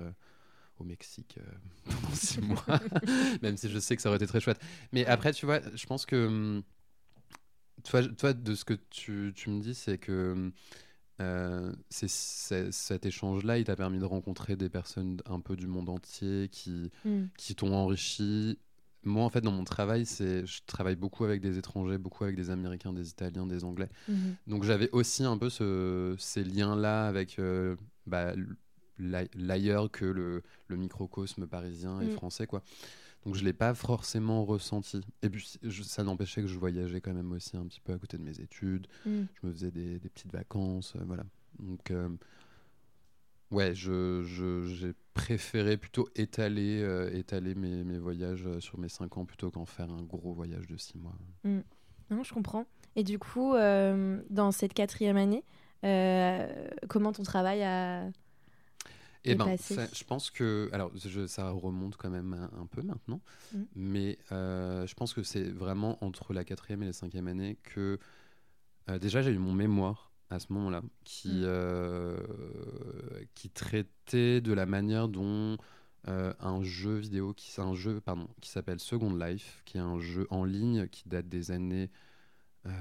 au 0.80 0.84
Mexique 0.84 1.40
pendant 1.86 2.14
six 2.14 2.42
mois, 2.42 2.80
même 3.42 3.58
si 3.58 3.70
je 3.70 3.80
sais 3.80 3.96
que 3.96 4.02
ça 4.02 4.10
aurait 4.10 4.18
été 4.18 4.28
très 4.28 4.42
chouette. 4.42 4.60
Mais 4.92 5.06
après, 5.06 5.32
tu 5.32 5.46
vois, 5.46 5.62
je 5.74 5.86
pense 5.86 6.06
que 6.06 6.28
hum, 6.28 6.64
toi, 7.84 8.04
toi 8.04 8.34
de 8.34 8.56
ce 8.56 8.66
que 8.66 8.74
tu, 8.90 9.32
tu 9.36 9.50
me 9.50 9.62
dis, 9.62 9.76
c'est 9.76 9.98
que 9.98 10.52
euh, 11.22 11.74
c'est, 11.90 12.10
cet 12.10 13.06
échange-là, 13.06 13.58
il 13.58 13.64
t'a 13.64 13.76
permis 13.76 14.00
de 14.00 14.06
rencontrer 14.06 14.56
des 14.56 14.70
personnes 14.70 15.22
un 15.26 15.40
peu 15.40 15.56
du 15.56 15.68
monde 15.68 15.90
entier 15.90 16.50
qui, 16.52 16.92
mm. 17.06 17.26
qui 17.38 17.56
t'ont 17.56 17.74
enrichi. 17.74 18.60
Moi, 19.06 19.24
en 19.24 19.30
fait, 19.30 19.42
dans 19.42 19.52
mon 19.52 19.64
travail, 19.64 20.06
c'est, 20.06 20.46
je 20.46 20.62
travaille 20.66 20.96
beaucoup 20.96 21.24
avec 21.24 21.42
des 21.42 21.58
étrangers, 21.58 21.98
beaucoup 21.98 22.24
avec 22.24 22.36
des 22.36 22.50
Américains, 22.50 22.92
des 22.92 23.10
Italiens, 23.10 23.46
des 23.46 23.64
Anglais. 23.64 23.90
Mm-hmm. 24.10 24.36
Donc, 24.48 24.64
j'avais 24.64 24.90
aussi 24.92 25.24
un 25.24 25.38
peu 25.38 25.50
ce, 25.50 26.16
ces 26.18 26.44
liens-là 26.44 27.08
avec 27.08 27.38
euh, 27.40 27.76
bah, 28.08 28.34
l'ailleurs 28.98 29.92
que 29.92 30.06
le, 30.06 30.42
le, 30.68 30.76
microcosme 30.76 31.48
parisien 31.48 32.02
et 32.02 32.08
mm. 32.08 32.12
français, 32.12 32.48
quoi. 32.48 32.64
Donc 33.26 33.36
je 33.36 33.44
l'ai 33.44 33.54
pas 33.54 33.74
forcément 33.74 34.46
ressenti. 34.46 35.02
Et 35.24 35.30
puis 35.30 35.58
ça 35.84 36.04
n'empêchait 36.04 36.42
que 36.42 36.48
je 36.48 36.60
voyageais 36.60 37.02
quand 37.02 37.14
même 37.14 37.32
aussi 37.32 37.58
un 37.58 37.66
petit 37.66 37.82
peu 37.82 37.94
à 37.94 37.98
côté 37.98 38.18
de 38.18 38.24
mes 38.24 38.40
études. 38.40 38.88
Mm. 39.06 39.24
Je 39.34 39.48
me 39.48 39.52
faisais 39.52 39.72
des, 39.72 40.00
des 40.00 40.10
petites 40.10 40.32
vacances, 40.32 40.94
euh, 40.96 41.04
voilà. 41.06 41.24
Donc 41.60 41.90
euh, 41.90 42.10
ouais, 43.50 43.74
je, 43.74 44.22
j'ai 44.68 44.94
préféré 45.16 45.78
plutôt 45.78 46.08
étaler, 46.16 46.82
euh, 46.84 47.10
étaler 47.12 47.56
mes, 47.56 47.84
mes, 47.84 47.98
voyages 47.98 48.48
sur 48.60 48.78
mes 48.78 48.90
5 48.90 49.18
ans 49.18 49.26
plutôt 49.26 49.50
qu'en 49.50 49.66
faire 49.66 49.90
un 49.90 50.04
gros 50.04 50.34
voyage 50.34 50.68
de 50.68 50.78
6 50.78 51.00
mois. 51.00 51.16
Mm. 51.44 51.62
Non, 52.12 52.24
je 52.24 52.34
comprends. 52.34 52.66
Et 52.96 53.04
du 53.04 53.18
coup, 53.18 53.54
dans 53.56 54.52
cette 54.52 54.74
quatrième 54.74 55.18
année, 55.18 55.44
comment 56.88 57.12
ton 57.12 57.24
travail 57.24 57.64
a 57.64 58.08
eh 59.26 59.36
ben, 59.36 59.56
je 59.58 60.04
pense 60.04 60.30
que, 60.30 60.70
alors, 60.72 60.92
ça 61.28 61.50
remonte 61.50 61.98
quand 61.98 62.10
même 62.10 62.48
un, 62.58 62.66
peu 62.68 62.82
maintenant, 62.84 63.22
mm. 63.54 63.62
mais 63.76 64.18
euh, 64.32 64.86
je 64.86 64.94
pense 64.94 65.14
que 65.14 65.24
c'est 65.24 65.50
vraiment 65.50 66.04
entre 66.04 66.34
la 66.34 66.44
quatrième 66.44 66.84
et 66.84 66.86
la 66.86 66.94
cinquième 66.94 67.28
année 67.28 67.58
que 67.64 68.00
euh, 68.90 69.00
déjà 69.00 69.24
j'ai 69.24 69.32
eu 69.32 69.40
mon 69.40 69.54
mémoire 69.54 70.12
à 70.30 70.40
ce 70.40 70.52
moment-là 70.54 70.82
qui 71.04 71.30
mm. 71.30 71.44
euh, 71.46 72.18
qui 73.36 73.50
traitait 73.50 74.42
de 74.42 74.54
la 74.54 74.66
manière 74.66 75.08
dont 75.08 75.58
un 76.08 76.62
jeu 76.62 76.98
vidéo 76.98 77.34
qui 77.34 77.52
un 77.60 77.74
jeu 77.74 78.00
pardon 78.00 78.28
qui 78.40 78.52
s'appelle 78.52 78.80
Second 78.80 79.16
Life, 79.16 79.64
qui 79.66 79.78
est 79.78 79.82
un 79.82 80.00
jeu 80.00 80.28
en 80.30 80.46
ligne 80.46 80.88
qui 80.88 81.10
date 81.10 81.28
des 81.28 81.50
années 81.50 81.90
euh, 82.66 82.72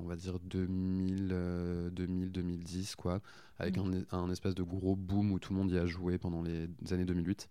on 0.00 0.06
va 0.06 0.14
dire 0.14 0.38
2000, 0.40 1.90
2000, 1.92 2.30
2010, 2.30 2.96
quoi, 2.96 3.20
avec 3.58 3.76
mm. 3.76 4.04
un, 4.12 4.30
espèce 4.30 4.54
de 4.54 4.62
gros 4.62 4.94
boom 4.94 5.32
où 5.32 5.38
tout 5.38 5.52
le 5.52 5.58
monde 5.58 5.70
y 5.70 5.78
a 5.78 5.86
joué 5.86 6.18
pendant 6.18 6.42
les 6.42 6.68
années 6.92 7.04
2008. 7.04 7.48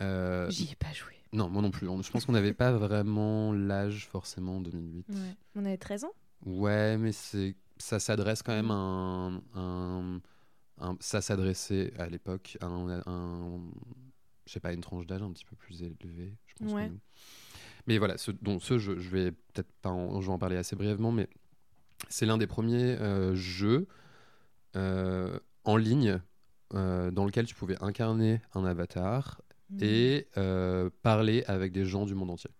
Euh, 0.00 0.50
J'y 0.50 0.72
ai 0.72 0.74
pas 0.74 0.92
joué. 0.92 1.12
Non, 1.32 1.48
moi 1.48 1.62
non 1.62 1.70
plus. 1.70 1.86
Je 2.02 2.10
pense 2.10 2.24
qu'on 2.24 2.32
n'avait 2.32 2.54
pas 2.54 2.72
vraiment 2.72 3.52
l'âge 3.52 4.08
forcément 4.10 4.56
en 4.56 4.60
2008. 4.60 5.06
On 5.54 5.64
avait 5.64 5.76
13 5.76 6.04
ans? 6.04 6.12
Ouais, 6.44 6.98
mais 6.98 7.12
c'est 7.12 7.56
ça 7.78 7.98
s'adresse 7.98 8.42
quand 8.42 8.54
même 8.54 8.70
à 8.70 9.30
un, 9.54 10.96
ça 11.00 11.20
s'adressait 11.20 11.92
à 11.98 12.08
l'époque 12.08 12.58
à 12.60 12.66
un, 12.66 13.60
je 14.46 14.52
sais 14.52 14.60
pas 14.60 14.72
une 14.72 14.80
tranche 14.80 15.06
d'âge 15.06 15.22
un 15.22 15.32
petit 15.32 15.44
peu 15.44 15.56
plus 15.56 15.82
élevée, 15.82 16.36
je 16.46 16.54
pense. 16.54 16.72
Que 16.72 16.88
nous. 16.88 17.00
Mais 17.86 17.98
voilà, 17.98 18.18
ce, 18.18 18.30
donc 18.30 18.62
ce 18.62 18.78
je, 18.78 18.98
je 18.98 19.08
vais 19.10 19.30
peut-être 19.30 19.70
pas 19.80 19.90
en, 19.90 20.20
je 20.20 20.26
vais 20.26 20.32
en 20.32 20.38
parler 20.38 20.56
assez 20.56 20.74
brièvement, 20.76 21.12
mais 21.12 21.28
c'est 22.08 22.26
l'un 22.26 22.38
des 22.38 22.46
premiers 22.46 22.96
euh, 22.98 23.34
jeux 23.34 23.86
euh, 24.76 25.38
en 25.64 25.76
ligne 25.76 26.20
euh, 26.74 27.10
dans 27.10 27.24
lequel 27.24 27.46
tu 27.46 27.54
pouvais 27.54 27.80
incarner 27.82 28.40
un 28.54 28.64
avatar 28.64 29.40
mmh. 29.70 29.78
et 29.82 30.28
parler 31.02 31.44
avec 31.46 31.72
des 31.72 31.84
gens 31.84 32.06
du 32.06 32.14
monde 32.14 32.30
entier. 32.30 32.50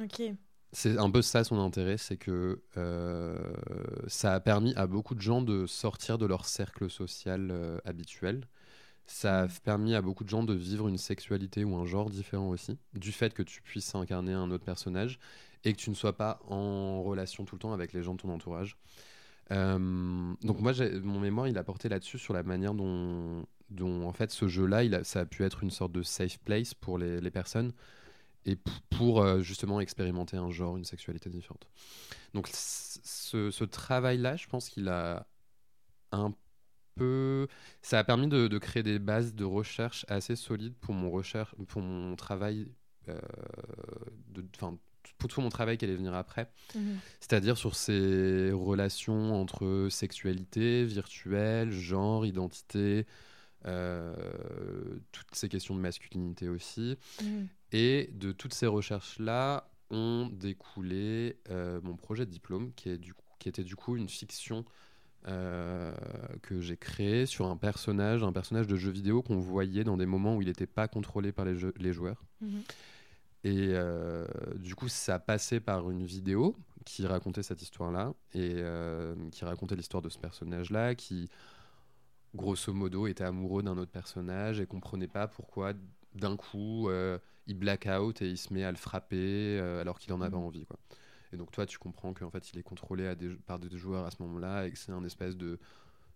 Ok. 0.00 0.22
C'est 0.72 0.96
un 0.96 1.10
peu 1.10 1.20
ça 1.20 1.44
son 1.44 1.58
intérêt, 1.58 1.98
c'est 1.98 2.16
que 2.16 2.62
ça 4.06 4.34
a 4.34 4.40
permis 4.40 4.74
à 4.74 4.86
beaucoup 4.86 5.14
de 5.14 5.20
gens 5.20 5.42
de 5.42 5.66
sortir 5.66 6.18
de 6.18 6.26
leur 6.26 6.46
cercle 6.46 6.88
social 6.88 7.80
habituel 7.84 8.46
ça 9.06 9.42
a 9.42 9.46
mm. 9.46 9.50
permis 9.64 9.94
à 9.94 10.02
beaucoup 10.02 10.24
de 10.24 10.28
gens 10.28 10.42
de 10.42 10.54
vivre 10.54 10.88
une 10.88 10.98
sexualité 10.98 11.64
ou 11.64 11.76
un 11.76 11.84
genre 11.84 12.10
différent 12.10 12.48
aussi, 12.48 12.78
du 12.94 13.12
fait 13.12 13.34
que 13.34 13.42
tu 13.42 13.62
puisses 13.62 13.94
incarner 13.94 14.32
un 14.32 14.50
autre 14.50 14.64
personnage 14.64 15.18
et 15.64 15.72
que 15.72 15.78
tu 15.78 15.90
ne 15.90 15.94
sois 15.94 16.16
pas 16.16 16.40
en 16.48 17.02
relation 17.02 17.44
tout 17.44 17.56
le 17.56 17.60
temps 17.60 17.72
avec 17.72 17.92
les 17.92 18.02
gens 18.02 18.14
de 18.14 18.22
ton 18.22 18.30
entourage. 18.30 18.76
Euh, 19.50 20.34
donc 20.42 20.60
moi, 20.60 20.72
mon 21.02 21.20
mémoire, 21.20 21.46
il 21.48 21.58
a 21.58 21.64
porté 21.64 21.88
là-dessus 21.88 22.18
sur 22.18 22.32
la 22.32 22.42
manière 22.42 22.74
dont, 22.74 23.44
dont 23.70 24.06
en 24.06 24.12
fait 24.12 24.30
ce 24.30 24.48
jeu-là, 24.48 25.04
ça 25.04 25.20
a 25.20 25.24
pu 25.24 25.44
être 25.44 25.62
une 25.62 25.70
sorte 25.70 25.92
de 25.92 26.02
safe 26.02 26.38
place 26.38 26.74
pour 26.74 26.98
les, 26.98 27.20
les 27.20 27.30
personnes 27.30 27.72
et 28.44 28.56
pour 28.90 29.22
euh, 29.22 29.40
justement 29.40 29.80
expérimenter 29.80 30.36
un 30.36 30.50
genre, 30.50 30.76
une 30.76 30.84
sexualité 30.84 31.30
différente. 31.30 31.66
Donc 32.34 32.48
ce, 32.52 33.50
ce 33.50 33.64
travail-là, 33.64 34.36
je 34.36 34.46
pense 34.46 34.68
qu'il 34.68 34.88
a 34.88 35.26
un 36.10 36.34
peu. 36.94 37.48
Ça 37.82 37.98
a 37.98 38.04
permis 38.04 38.28
de, 38.28 38.58
créer 38.58 38.82
des 38.82 38.98
bases 38.98 39.34
de 39.34 39.44
recherche 39.44 40.04
assez 40.08 40.36
solides 40.36 40.74
pour 40.80 40.94
mon, 40.94 41.10
recherche, 41.10 41.54
pour 41.68 41.82
mon 41.82 42.16
travail. 42.16 42.68
Euh, 43.08 43.18
enfin, 44.56 44.78
pour 45.18 45.28
tout 45.28 45.40
mon 45.40 45.48
travail 45.48 45.78
qui 45.78 45.84
allait 45.84 45.96
venir 45.96 46.14
après. 46.14 46.50
Mhm. 46.74 46.98
C'est-à-dire 47.20 47.56
sur 47.56 47.74
ces 47.74 48.50
relations 48.52 49.40
entre 49.40 49.88
sexualité, 49.90 50.84
virtuelle, 50.84 51.70
genre, 51.70 52.24
identité, 52.26 53.06
euh, 53.66 54.14
toutes 55.12 55.34
ces 55.34 55.48
questions 55.48 55.74
de 55.74 55.80
masculinité 55.80 56.48
aussi. 56.48 56.96
Mhm. 57.22 57.48
Et 57.72 58.10
de 58.12 58.32
toutes 58.32 58.54
ces 58.54 58.66
recherches-là 58.66 59.68
ont 59.90 60.28
découlé 60.32 61.38
euh, 61.50 61.80
mon 61.82 61.96
projet 61.96 62.26
de 62.26 62.30
diplôme, 62.30 62.72
qui, 62.74 62.88
est 62.90 62.98
du 62.98 63.14
qui 63.38 63.48
était 63.48 63.64
du 63.64 63.74
coup 63.74 63.96
une 63.96 64.08
fiction 64.08 64.64
euh, 65.26 65.94
que 66.42 66.60
j'ai 66.60 66.76
créé 66.76 67.26
sur 67.26 67.46
un 67.46 67.56
personnage, 67.56 68.22
un 68.22 68.32
personnage 68.32 68.66
de 68.66 68.76
jeu 68.76 68.90
vidéo 68.90 69.22
qu'on 69.22 69.38
voyait 69.38 69.84
dans 69.84 69.96
des 69.96 70.06
moments 70.06 70.36
où 70.36 70.42
il 70.42 70.48
n'était 70.48 70.66
pas 70.66 70.86
contrôlé 70.86 71.32
par 71.32 71.44
les, 71.44 71.56
les 71.76 71.92
joueurs. 71.92 72.22
Mhm. 72.40 72.62
Et 73.44 73.68
euh, 73.72 74.26
du 74.54 74.76
coup, 74.76 74.88
ça 74.88 75.18
passait 75.18 75.58
par 75.58 75.90
une 75.90 76.04
vidéo 76.04 76.56
qui 76.84 77.06
racontait 77.06 77.42
cette 77.42 77.62
histoire-là 77.62 78.14
et 78.34 78.62
qui 79.32 79.44
racontait 79.44 79.76
l'histoire 79.76 80.02
de 80.02 80.08
ce 80.08 80.18
personnage-là 80.18 80.94
qui, 80.94 81.28
grosso 82.34 82.72
modo, 82.72 83.06
était 83.08 83.24
amoureux 83.24 83.62
d'un 83.62 83.76
autre 83.78 83.90
personnage 83.90 84.60
et 84.60 84.66
comprenait 84.66 85.08
pas 85.08 85.26
pourquoi 85.26 85.72
d'un 86.14 86.36
coup 86.36 86.88
il 87.46 87.58
black 87.58 87.86
out 87.86 88.22
et 88.22 88.28
il 88.28 88.38
se 88.38 88.52
met 88.52 88.64
à 88.64 88.70
le 88.70 88.76
frapper 88.76 89.58
alors 89.80 89.98
qu'il 89.98 90.12
en 90.12 90.20
avait 90.20 90.36
mhm. 90.36 90.42
envie. 90.42 90.66
Quoi. 90.66 90.78
Et 91.32 91.36
donc 91.36 91.50
toi, 91.50 91.66
tu 91.66 91.78
comprends 91.78 92.12
qu'en 92.12 92.30
fait, 92.30 92.52
il 92.52 92.58
est 92.58 92.62
contrôlé 92.62 93.06
à 93.06 93.14
des, 93.14 93.28
par 93.30 93.58
des 93.58 93.76
joueurs 93.76 94.04
à 94.04 94.10
ce 94.10 94.22
moment-là 94.22 94.66
et 94.66 94.72
que 94.72 94.78
c'est 94.78 94.92
un 94.92 95.04
espèce 95.04 95.36
de, 95.36 95.58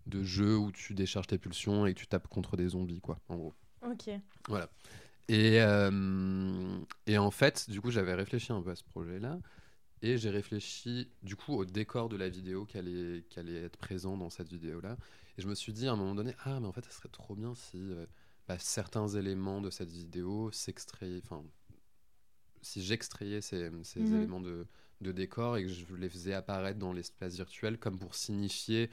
de 0.07 0.23
jeu 0.23 0.57
où 0.57 0.71
tu 0.73 0.95
décharges 0.95 1.27
tes 1.27 1.39
pulsions 1.39 1.87
et 1.87 1.95
que 1.95 1.99
tu 1.99 2.07
tapes 2.07 2.29
contre 2.29 2.57
des 2.57 2.69
zombies, 2.69 3.01
quoi, 3.01 3.19
en 3.29 3.37
gros. 3.37 3.55
Ok. 3.83 4.11
Voilà. 4.49 4.69
Et, 5.29 5.61
euh, 5.61 6.79
et 7.07 7.19
en 7.19 7.31
fait, 7.31 7.69
du 7.71 7.81
coup, 7.81 7.91
j'avais 7.91 8.15
réfléchi 8.15 8.53
un 8.53 8.63
peu 8.63 8.71
à 8.71 8.77
ce 8.77 8.85
projet-là. 8.85 9.39
Et 10.03 10.19
j'ai 10.19 10.31
réfléchi 10.31 11.11
du 11.23 11.37
coup 11.37 11.55
au 11.55 11.65
décor 11.65 12.11
de 12.11 12.17
la 12.17 12.29
vidéo 12.29 12.67
qui 12.67 12.77
allait, 12.77 13.25
qui 13.31 13.39
allait 13.39 13.65
être 13.65 13.79
présent 13.79 14.19
dans 14.19 14.29
cette 14.29 14.49
vidéo-là. 14.49 14.99
Et 15.39 15.43
je 15.43 15.49
me 15.49 15.55
suis 15.55 15.73
dit 15.73 15.89
à 15.89 15.93
un 15.93 15.97
moment 15.97 16.15
donné, 16.15 16.35
ah 16.45 16.61
mais 16.61 16.67
en 16.67 16.73
fait 16.73 16.85
ça 16.85 16.91
serait 16.91 17.09
trop 17.09 17.35
bien 17.35 17.55
si 17.55 17.79
euh, 17.79 18.05
bah, 18.49 18.59
certains 18.59 19.09
éléments 19.09 19.61
de 19.61 19.71
cette 19.71 19.91
vidéo 19.91 20.51
s'extrayaient, 20.53 21.21
enfin 21.25 21.45
si 22.63 22.83
j'extrayais 22.83 23.41
ces, 23.41 23.71
ces 23.85 24.01
mhm. 24.01 24.17
éléments 24.17 24.41
de, 24.41 24.67
de 25.01 25.13
décor 25.13 25.57
et 25.57 25.63
que 25.65 25.69
je 25.69 25.95
les 25.95 26.09
faisais 26.09 26.35
apparaître 26.35 26.79
dans 26.79 26.93
l'espace 26.93 27.35
virtuel 27.35 27.79
comme 27.79 27.99
pour 27.99 28.15
signifier 28.15 28.91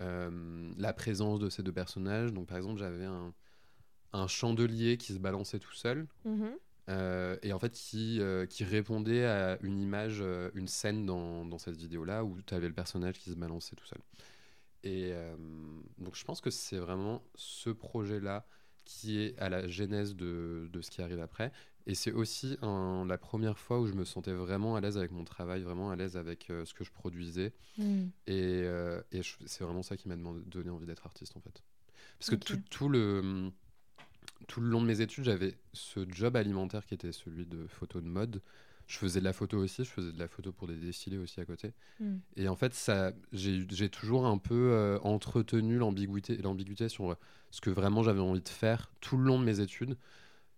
euh, 0.00 0.72
la 0.78 0.92
présence 0.92 1.38
de 1.38 1.48
ces 1.48 1.62
deux 1.62 1.72
personnages. 1.72 2.32
Donc 2.32 2.46
par 2.46 2.56
exemple, 2.56 2.78
j'avais 2.78 3.04
un, 3.04 3.32
un, 4.12 4.26
chandelier 4.26 4.96
qui 4.96 5.12
se 5.12 5.18
balançait 5.18 5.58
tout 5.58 5.74
seul. 5.74 6.06
Mhm. 6.24 6.52
Euh, 6.88 7.36
et 7.42 7.52
en 7.52 7.60
fait 7.60 7.72
qui, 7.72 8.20
euh, 8.20 8.44
qui 8.44 8.64
répondait 8.64 9.24
à 9.24 9.56
une 9.62 9.80
image, 9.80 10.22
une 10.54 10.66
scène 10.66 11.06
dans, 11.06 11.44
dans 11.44 11.58
cette 11.58 11.76
vidéo-là 11.76 12.24
où 12.24 12.40
tu 12.42 12.54
avais 12.54 12.66
le 12.66 12.74
personnage 12.74 13.18
qui 13.18 13.30
se 13.30 13.36
balançait 13.36 13.76
tout 13.76 13.86
seul. 13.86 14.00
Et 14.84 15.12
donc 15.98 16.16
je 16.16 16.24
pense 16.24 16.40
que 16.40 16.50
c'est 16.50 16.78
vraiment 16.78 17.22
ce 17.36 17.70
projet-là 17.70 18.44
qui 18.84 19.20
est 19.20 19.38
à 19.38 19.48
la 19.48 19.68
genèse 19.68 20.14
de, 20.16 20.68
de, 20.72 20.80
ce 20.80 20.90
qui 20.90 21.02
arrive 21.02 21.20
après. 21.20 21.52
Et 21.86 21.94
c'est 21.94 22.12
aussi 22.12 22.56
la 22.62 23.18
première 23.18 23.58
fois 23.58 23.80
où 23.80 23.86
je 23.86 23.94
me 23.94 24.04
sentais 24.04 24.32
vraiment 24.32 24.76
à 24.76 24.80
l'aise 24.80 24.96
avec 24.96 25.10
mon 25.10 25.24
travail, 25.24 25.62
vraiment 25.62 25.90
à 25.90 25.96
l'aise 25.96 26.16
avec 26.16 26.48
euh, 26.50 26.64
ce 26.64 26.74
que 26.74 26.84
je 26.84 26.92
produisais. 26.92 27.52
Mm. 27.78 28.04
Et, 28.26 28.62
euh, 28.64 29.00
et 29.10 29.22
c'est 29.46 29.64
vraiment 29.64 29.82
ça 29.82 29.96
qui 29.96 30.08
m'a 30.08 30.16
donné 30.16 30.70
envie 30.70 30.86
d'être 30.86 31.06
artiste 31.06 31.36
en 31.36 31.40
fait. 31.40 31.62
Parce 32.18 32.30
que 32.30 32.36
tout, 32.36 32.60
tout, 32.70 32.88
le, 32.88 33.50
tout 34.46 34.60
le 34.60 34.68
long 34.68 34.80
de 34.80 34.86
mes 34.86 35.00
études, 35.00 35.24
j'avais 35.24 35.56
ce 35.72 36.06
job 36.08 36.36
alimentaire 36.36 36.86
qui 36.86 36.94
était 36.94 37.10
celui 37.10 37.46
de 37.46 37.66
photo 37.66 38.00
de 38.00 38.06
mode. 38.06 38.40
Je 38.92 38.98
faisais 38.98 39.20
de 39.20 39.24
la 39.24 39.32
photo 39.32 39.56
aussi, 39.56 39.84
je 39.84 39.90
faisais 39.90 40.12
de 40.12 40.18
la 40.18 40.28
photo 40.28 40.52
pour 40.52 40.68
des 40.68 40.74
défilés 40.74 41.16
aussi 41.16 41.40
à 41.40 41.46
côté. 41.46 41.72
Hmm. 41.98 42.16
Et 42.36 42.46
en 42.46 42.56
fait, 42.56 42.74
ça, 42.74 43.12
j'ai 43.32 43.88
toujours 43.88 44.26
un 44.26 44.36
peu 44.36 44.72
euh, 44.72 44.98
entretenu 44.98 45.78
l'ambiguïté 45.78 46.90
sur 46.90 47.16
ce 47.50 47.62
que 47.62 47.70
vraiment 47.70 48.02
j'avais 48.02 48.20
envie 48.20 48.42
de 48.42 48.48
faire 48.50 48.92
tout 49.00 49.16
le 49.16 49.24
long 49.24 49.40
de 49.40 49.46
mes 49.46 49.60
études. 49.60 49.96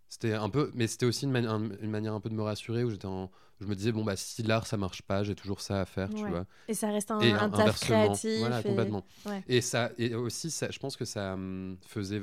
C'était 0.09 0.33
un 0.33 0.51
peu, 0.51 0.73
mais 0.75 0.89
c'était 0.89 1.07
aussi 1.07 1.27
une, 1.27 1.37
une, 1.37 1.91
manière 1.91 2.13
un 2.13 2.19
peu 2.19 2.29
de 2.29 2.35
me 2.35 2.43
rassurer 2.43 2.83
où 2.83 2.91
j'étais 2.91 3.07
en, 3.07 3.31
je 3.61 3.67
me 3.67 3.77
disais 3.77 3.93
bon 3.93 4.03
bah 4.03 4.17
si 4.17 4.43
l'art 4.43 4.67
ça 4.67 4.77
marche 4.77 5.03
pas, 5.03 5.23
j'ai 5.23 5.37
toujours 5.37 5.61
ça 5.61 5.81
à 5.81 5.85
faire, 5.85 6.09
tu 6.13 6.27
vois. 6.27 6.47
Et 6.67 6.75
ça 6.75 6.89
reste 6.89 7.13
un, 7.13 7.21
un 7.21 7.51
taf 7.51 7.79
créatif. 7.79 8.41
Voilà, 8.41 8.65
complètement. 8.65 9.07
Et 9.49 9.61
ça, 9.61 9.93
et 9.97 10.17
aussi 10.17 10.51
ça, 10.51 10.73
je 10.73 10.79
pense 10.81 10.97
que 10.97 11.05
ça 11.05 11.35
hum, 11.35 11.79
faisait 11.87 12.21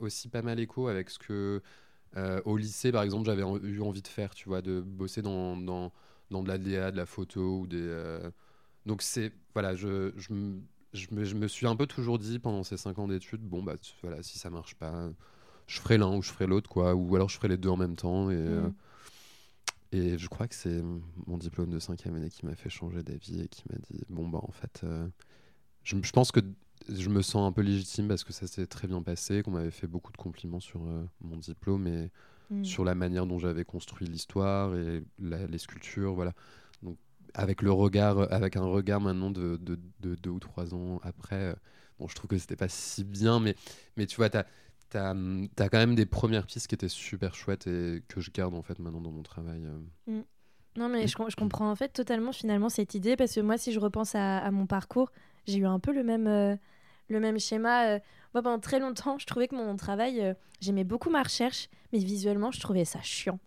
aussi 0.00 0.28
pas 0.28 0.40
mal 0.40 0.58
écho 0.60 0.88
avec 0.88 1.10
ce 1.10 1.18
que 1.18 1.32
euh, 1.32 1.60
au 2.44 2.56
lycée 2.56 2.92
par 2.92 3.02
exemple 3.02 3.26
j'avais 3.26 3.42
eu 3.42 3.80
envie 3.80 4.02
de 4.02 4.08
faire, 4.08 4.34
tu 4.34 4.48
vois, 4.48 4.62
de 4.62 4.80
bosser 4.80 5.22
dans 5.22 5.56
dans, 5.56 5.92
dans 6.30 6.42
de 6.42 6.48
la 6.48 6.58
DA, 6.58 6.90
de 6.90 6.96
la 6.96 7.06
photo 7.06 7.60
ou 7.60 7.66
des. 7.66 7.80
Euh, 7.80 8.30
donc 8.86 9.02
c'est 9.02 9.32
voilà, 9.54 9.74
je, 9.74 10.12
je, 10.16 10.32
je, 10.92 11.06
me, 11.12 11.24
je 11.24 11.34
me 11.34 11.48
suis 11.48 11.66
un 11.66 11.76
peu 11.76 11.86
toujours 11.86 12.18
dit 12.18 12.38
pendant 12.38 12.64
ces 12.64 12.76
cinq 12.76 12.98
ans 12.98 13.08
d'études 13.08 13.42
bon 13.42 13.62
bah 13.62 13.76
voilà 14.02 14.22
si 14.22 14.38
ça 14.38 14.50
marche 14.50 14.74
pas 14.74 15.10
je 15.66 15.80
ferai 15.80 15.98
l'un 15.98 16.14
ou 16.14 16.22
je 16.22 16.30
ferai 16.30 16.46
l'autre, 16.46 16.68
quoi. 16.68 16.94
Ou 16.94 17.14
alors 17.16 17.28
je 17.28 17.36
ferai 17.36 17.48
les 17.48 17.56
deux 17.56 17.68
en 17.68 17.76
même 17.76 17.96
temps. 17.96 18.30
Et, 18.30 18.36
euh, 18.36 18.68
mm. 18.68 18.74
et 19.92 20.18
je 20.18 20.28
crois 20.28 20.48
que 20.48 20.54
c'est 20.54 20.82
mon 21.26 21.38
diplôme 21.38 21.70
de 21.70 21.78
cinquième 21.78 22.14
année 22.14 22.30
qui 22.30 22.44
m'a 22.46 22.54
fait 22.54 22.70
changer 22.70 23.02
d'avis 23.02 23.42
et 23.42 23.48
qui 23.48 23.64
m'a 23.70 23.78
dit 23.90 24.02
bon, 24.08 24.28
bah 24.28 24.40
en 24.42 24.52
fait, 24.52 24.82
euh, 24.84 25.08
je, 25.82 25.96
je, 26.02 26.12
pense 26.12 26.32
que 26.32 26.40
je 26.88 27.08
me 27.08 27.22
sens 27.22 27.48
un 27.48 27.52
peu 27.52 27.62
légitime 27.62 28.08
parce 28.08 28.24
que 28.24 28.32
ça 28.32 28.46
s'est 28.46 28.66
très 28.66 28.88
bien 28.88 29.02
passé, 29.02 29.42
qu'on 29.42 29.52
m'avait 29.52 29.70
fait 29.70 29.86
beaucoup 29.86 30.12
de 30.12 30.16
compliments 30.16 30.60
sur 30.60 30.82
euh, 30.84 31.04
mon 31.20 31.36
diplôme 31.36 31.86
et 31.86 32.10
mm. 32.50 32.64
sur 32.64 32.84
la 32.84 32.94
manière 32.94 33.26
dont 33.26 33.38
j'avais 33.38 33.64
construit 33.64 34.06
l'histoire 34.06 34.74
et 34.76 35.02
les 35.18 35.58
sculptures, 35.58 36.14
voilà. 36.14 36.32
Donc 36.82 36.96
avec 37.34 37.62
le 37.62 37.72
regard, 37.72 38.32
avec 38.32 38.56
un 38.56 38.64
regard 38.64 39.00
maintenant 39.00 39.30
de, 39.30 39.56
de, 39.56 39.78
de 40.00 40.14
deux 40.16 40.30
ou 40.30 40.38
trois 40.38 40.74
ans 40.74 41.00
après, 41.02 41.56
bon, 41.98 42.08
je 42.08 42.14
trouve 42.14 42.28
que 42.28 42.38
c'était 42.38 42.56
pas 42.56 42.68
si 42.68 43.04
bien, 43.04 43.40
mais, 43.40 43.54
mais 43.96 44.06
tu 44.06 44.16
vois, 44.16 44.28
tu 44.28 44.36
as 44.36 44.46
t'as 44.92 45.14
as 45.58 45.68
quand 45.68 45.78
même 45.78 45.94
des 45.94 46.06
premières 46.06 46.46
pistes 46.46 46.66
qui 46.66 46.74
étaient 46.74 46.88
super 46.88 47.34
chouettes 47.34 47.66
et 47.66 48.02
que 48.08 48.20
je 48.20 48.30
garde 48.30 48.54
en 48.54 48.62
fait 48.62 48.78
maintenant 48.78 49.00
dans 49.00 49.10
mon 49.10 49.22
travail. 49.22 49.62
Euh. 49.64 50.18
Mm. 50.18 50.24
Non, 50.76 50.88
mais 50.88 51.06
je, 51.06 51.14
je, 51.28 51.36
comprends 51.36 51.70
en 51.70 51.76
fait 51.76 51.90
totalement 51.90 52.32
finalement 52.32 52.70
cette 52.70 52.94
idée 52.94 53.14
parce 53.14 53.34
que 53.34 53.40
moi, 53.40 53.58
si 53.58 53.72
je 53.72 53.80
repense 53.80 54.14
à, 54.14 54.50
mon 54.50 54.66
parcours, 54.66 55.10
j'ai 55.46 55.58
eu 55.58 55.66
un 55.66 55.78
peu 55.78 55.92
le 55.92 56.02
même, 56.02 56.26
euh, 56.26 56.56
le 57.08 57.20
même 57.20 57.38
schéma. 57.38 57.88
Euh. 57.88 57.98
Moi, 58.34 58.42
pendant 58.42 58.58
très 58.58 58.78
longtemps, 58.78 59.18
je 59.18 59.26
trouvais 59.26 59.48
que 59.48 59.54
mon 59.54 59.76
travail, 59.76 60.34
j'aimais 60.60 60.84
beaucoup 60.84 61.10
ma 61.10 61.22
recherche, 61.22 61.68
mais 61.92 61.98
visuellement, 61.98 62.50
je 62.50 62.60
trouvais 62.60 62.86
ça 62.86 63.00
chiant. 63.02 63.38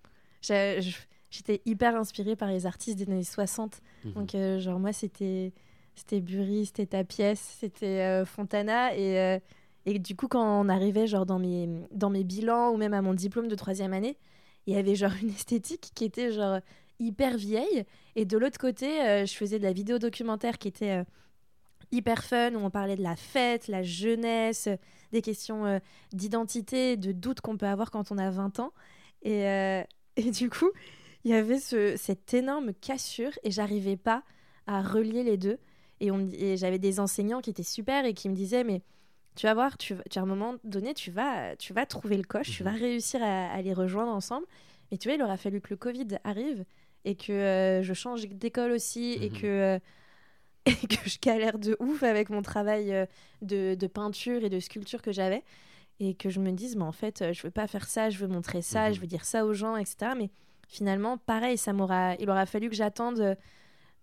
J'étais 0.41 1.61
hyper 1.65 1.95
inspirée 1.95 2.35
par 2.35 2.49
les 2.49 2.67
artistes 2.67 2.97
des 2.99 3.11
années 3.11 3.23
60. 3.23 3.81
Mhm. 4.03 4.13
Donc, 4.13 4.35
genre, 4.59 4.79
moi, 4.79 4.93
c'était 4.93 5.53
c'était 5.95 6.19
Bury, 6.21 6.67
c'était 6.67 6.85
ta 6.85 7.03
pièce, 7.03 7.57
c'était 7.59 8.23
Fontana. 8.25 8.95
Et 8.95 9.39
et 9.85 9.99
du 9.99 10.15
coup, 10.15 10.27
quand 10.27 10.61
on 10.61 10.67
arrivait 10.67 11.07
genre 11.07 11.25
dans 11.25 11.39
mes, 11.39 11.69
dans 11.91 12.09
mes 12.09 12.23
bilans 12.23 12.71
ou 12.71 12.77
même 12.77 12.93
à 12.93 13.01
mon 13.01 13.13
diplôme 13.13 13.47
de 13.47 13.55
troisième 13.55 13.93
année, 13.93 14.17
il 14.65 14.73
y 14.73 14.77
avait 14.77 14.95
genre 14.95 15.11
une 15.21 15.29
esthétique 15.29 15.91
qui 15.93 16.05
était 16.05 16.31
genre 16.31 16.59
hyper 16.99 17.37
vieille. 17.37 17.85
Et 18.15 18.25
de 18.25 18.37
l'autre 18.37 18.57
côté, 18.57 19.01
euh, 19.01 19.25
je 19.25 19.33
faisais 19.33 19.59
de 19.59 19.63
la 19.63 19.73
vidéo 19.73 19.99
documentaire 19.99 20.57
qui 20.57 20.67
était 20.67 21.01
euh, 21.01 21.03
hyper 21.91 22.23
fun, 22.23 22.53
où 22.55 22.59
on 22.59 22.69
parlait 22.69 22.95
de 22.95 23.03
la 23.03 23.15
fête, 23.15 23.67
la 23.67 23.83
jeunesse, 23.83 24.69
des 25.11 25.21
questions 25.21 25.65
euh, 25.65 25.79
d'identité, 26.13 26.97
de 26.97 27.11
doutes 27.11 27.41
qu'on 27.41 27.57
peut 27.57 27.67
avoir 27.67 27.91
quand 27.91 28.11
on 28.11 28.17
a 28.17 28.29
20 28.29 28.59
ans. 28.59 28.73
Et, 29.21 29.41
et 30.17 30.31
du 30.31 30.49
coup, 30.49 30.69
il 31.23 31.31
y 31.31 31.33
avait 31.33 31.59
ce, 31.59 31.95
cette 31.97 32.33
énorme 32.33 32.73
cassure 32.73 33.31
et 33.43 33.51
j'arrivais 33.51 33.97
pas 33.97 34.23
à 34.67 34.81
relier 34.81 35.23
les 35.23 35.37
deux. 35.37 35.57
Et, 35.99 36.09
et 36.09 36.57
j'avais 36.57 36.79
des 36.79 36.99
enseignants 36.99 37.41
qui 37.41 37.49
étaient 37.49 37.63
super 37.63 38.05
et 38.05 38.13
qui 38.13 38.29
me 38.29 38.35
disaient, 38.35 38.63
mais 38.63 38.81
tu 39.35 39.47
vas 39.47 39.53
voir, 39.53 39.77
tu, 39.77 39.93
à 39.93 40.19
un 40.19 40.25
moment 40.25 40.55
donné, 40.63 40.93
tu 40.93 41.11
vas, 41.11 41.55
tu 41.57 41.73
vas 41.73 41.85
trouver 41.85 42.17
le 42.17 42.23
coche, 42.23 42.51
tu 42.51 42.63
vas 42.63 42.71
mhm. 42.71 42.79
réussir 42.79 43.21
à, 43.21 43.61
les 43.61 43.73
rejoindre 43.73 44.11
ensemble. 44.11 44.45
Et 44.91 44.97
tu 44.97 45.09
vois, 45.09 45.15
il 45.15 45.21
aura 45.21 45.37
fallu 45.37 45.61
que 45.61 45.69
le 45.69 45.77
Covid 45.77 46.07
arrive 46.23 46.63
et 47.03 47.15
que 47.15 47.31
euh, 47.33 47.83
je 47.83 47.93
change 47.93 48.27
d'école 48.27 48.71
aussi 48.71 49.17
et, 49.21 49.29
mhm. 49.29 49.37
que, 49.37 49.45
euh, 49.45 49.79
et 50.83 50.87
que 50.87 51.09
je 51.09 51.19
galère 51.19 51.59
de 51.59 51.75
ouf 51.79 52.03
avec 52.03 52.29
mon 52.29 52.41
travail 52.41 52.93
euh, 52.93 53.05
de, 53.41 53.75
de, 53.75 53.87
peinture 53.87 54.43
et 54.43 54.49
de 54.49 54.59
sculpture 54.59 55.01
que 55.01 55.11
j'avais. 55.11 55.43
Et 55.99 56.13
que 56.13 56.29
je 56.29 56.41
me 56.41 56.51
dise, 56.51 56.75
mais 56.75 56.83
en 56.83 56.91
fait, 56.91 57.23
je 57.31 57.41
veux 57.43 57.51
pas 57.51 57.67
faire 57.67 57.87
ça, 57.87 58.09
je 58.09 58.17
veux 58.17 58.27
montrer 58.27 58.61
ça, 58.61 58.91
je 58.91 58.97
mhm. 58.97 59.01
veux 59.01 59.07
dire 59.07 59.23
ça 59.23 59.45
aux 59.45 59.53
gens, 59.53 59.77
etc. 59.77 60.11
Mais 60.17 60.29
finalement, 60.67 61.17
pareil, 61.17 61.57
ça 61.57 61.71
m'aura, 61.71 62.15
il 62.15 62.29
aura 62.29 62.45
fallu 62.45 62.69
que 62.69 62.75
j'attende 62.75 63.37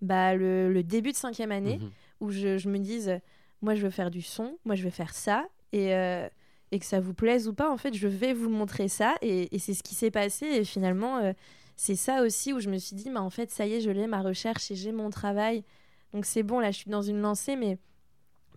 bah, 0.01 0.35
le, 0.35 0.73
le, 0.73 0.83
début 0.83 1.13
de 1.13 1.17
cinquième 1.17 1.53
année 1.53 1.81
où 2.21 2.31
je, 2.31 2.57
je 2.57 2.69
me 2.71 2.79
dise 2.79 3.21
moi 3.63 3.75
je 3.75 3.83
veux 3.83 3.91
faire 3.91 4.11
du 4.11 4.21
son, 4.21 4.59
moi 4.65 4.75
je 4.75 4.83
veux 4.83 4.91
faire 4.91 5.15
ça, 5.15 5.47
et, 5.73 5.95
euh, 5.95 6.29
et 6.73 6.79
que 6.79 6.85
ça 6.85 7.01
vous 7.01 7.15
plaise 7.15 7.49
ou 7.49 7.55
pas, 7.55 7.71
en 7.71 7.77
fait, 7.77 7.95
je 7.95 8.09
vais 8.09 8.35
vous 8.35 8.51
montrer 8.51 8.89
ça, 8.89 9.15
et, 9.23 9.55
et 9.55 9.59
c'est 9.59 9.75
ce 9.75 9.83
qui 9.83 9.95
s'est 9.95 10.11
passé, 10.11 10.47
et 10.47 10.65
finalement, 10.65 11.19
euh, 11.19 11.33
c'est 11.77 11.97
ça 11.97 12.23
aussi 12.23 12.53
où 12.53 12.61
je 12.61 12.69
me 12.69 12.77
suis 12.77 12.97
dit, 12.97 13.09
bah, 13.09 13.23
en 13.23 13.31
fait, 13.31 13.51
ça 13.51 13.67
y 13.67 13.75
est, 13.75 13.81
je 13.81 13.91
l'ai, 13.91 14.07
ma 14.07 14.21
recherche, 14.21 14.71
et 14.71 14.75
j'ai 14.75 14.93
mon 14.93 15.11
travail, 15.11 15.65
donc 16.13 16.25
c'est 16.25 16.43
bon, 16.43 16.61
là, 16.61 16.71
je 16.71 16.79
suis 16.79 16.91
dans 16.91 17.03
une 17.03 17.21
lancée, 17.21 17.57
mais 17.57 17.79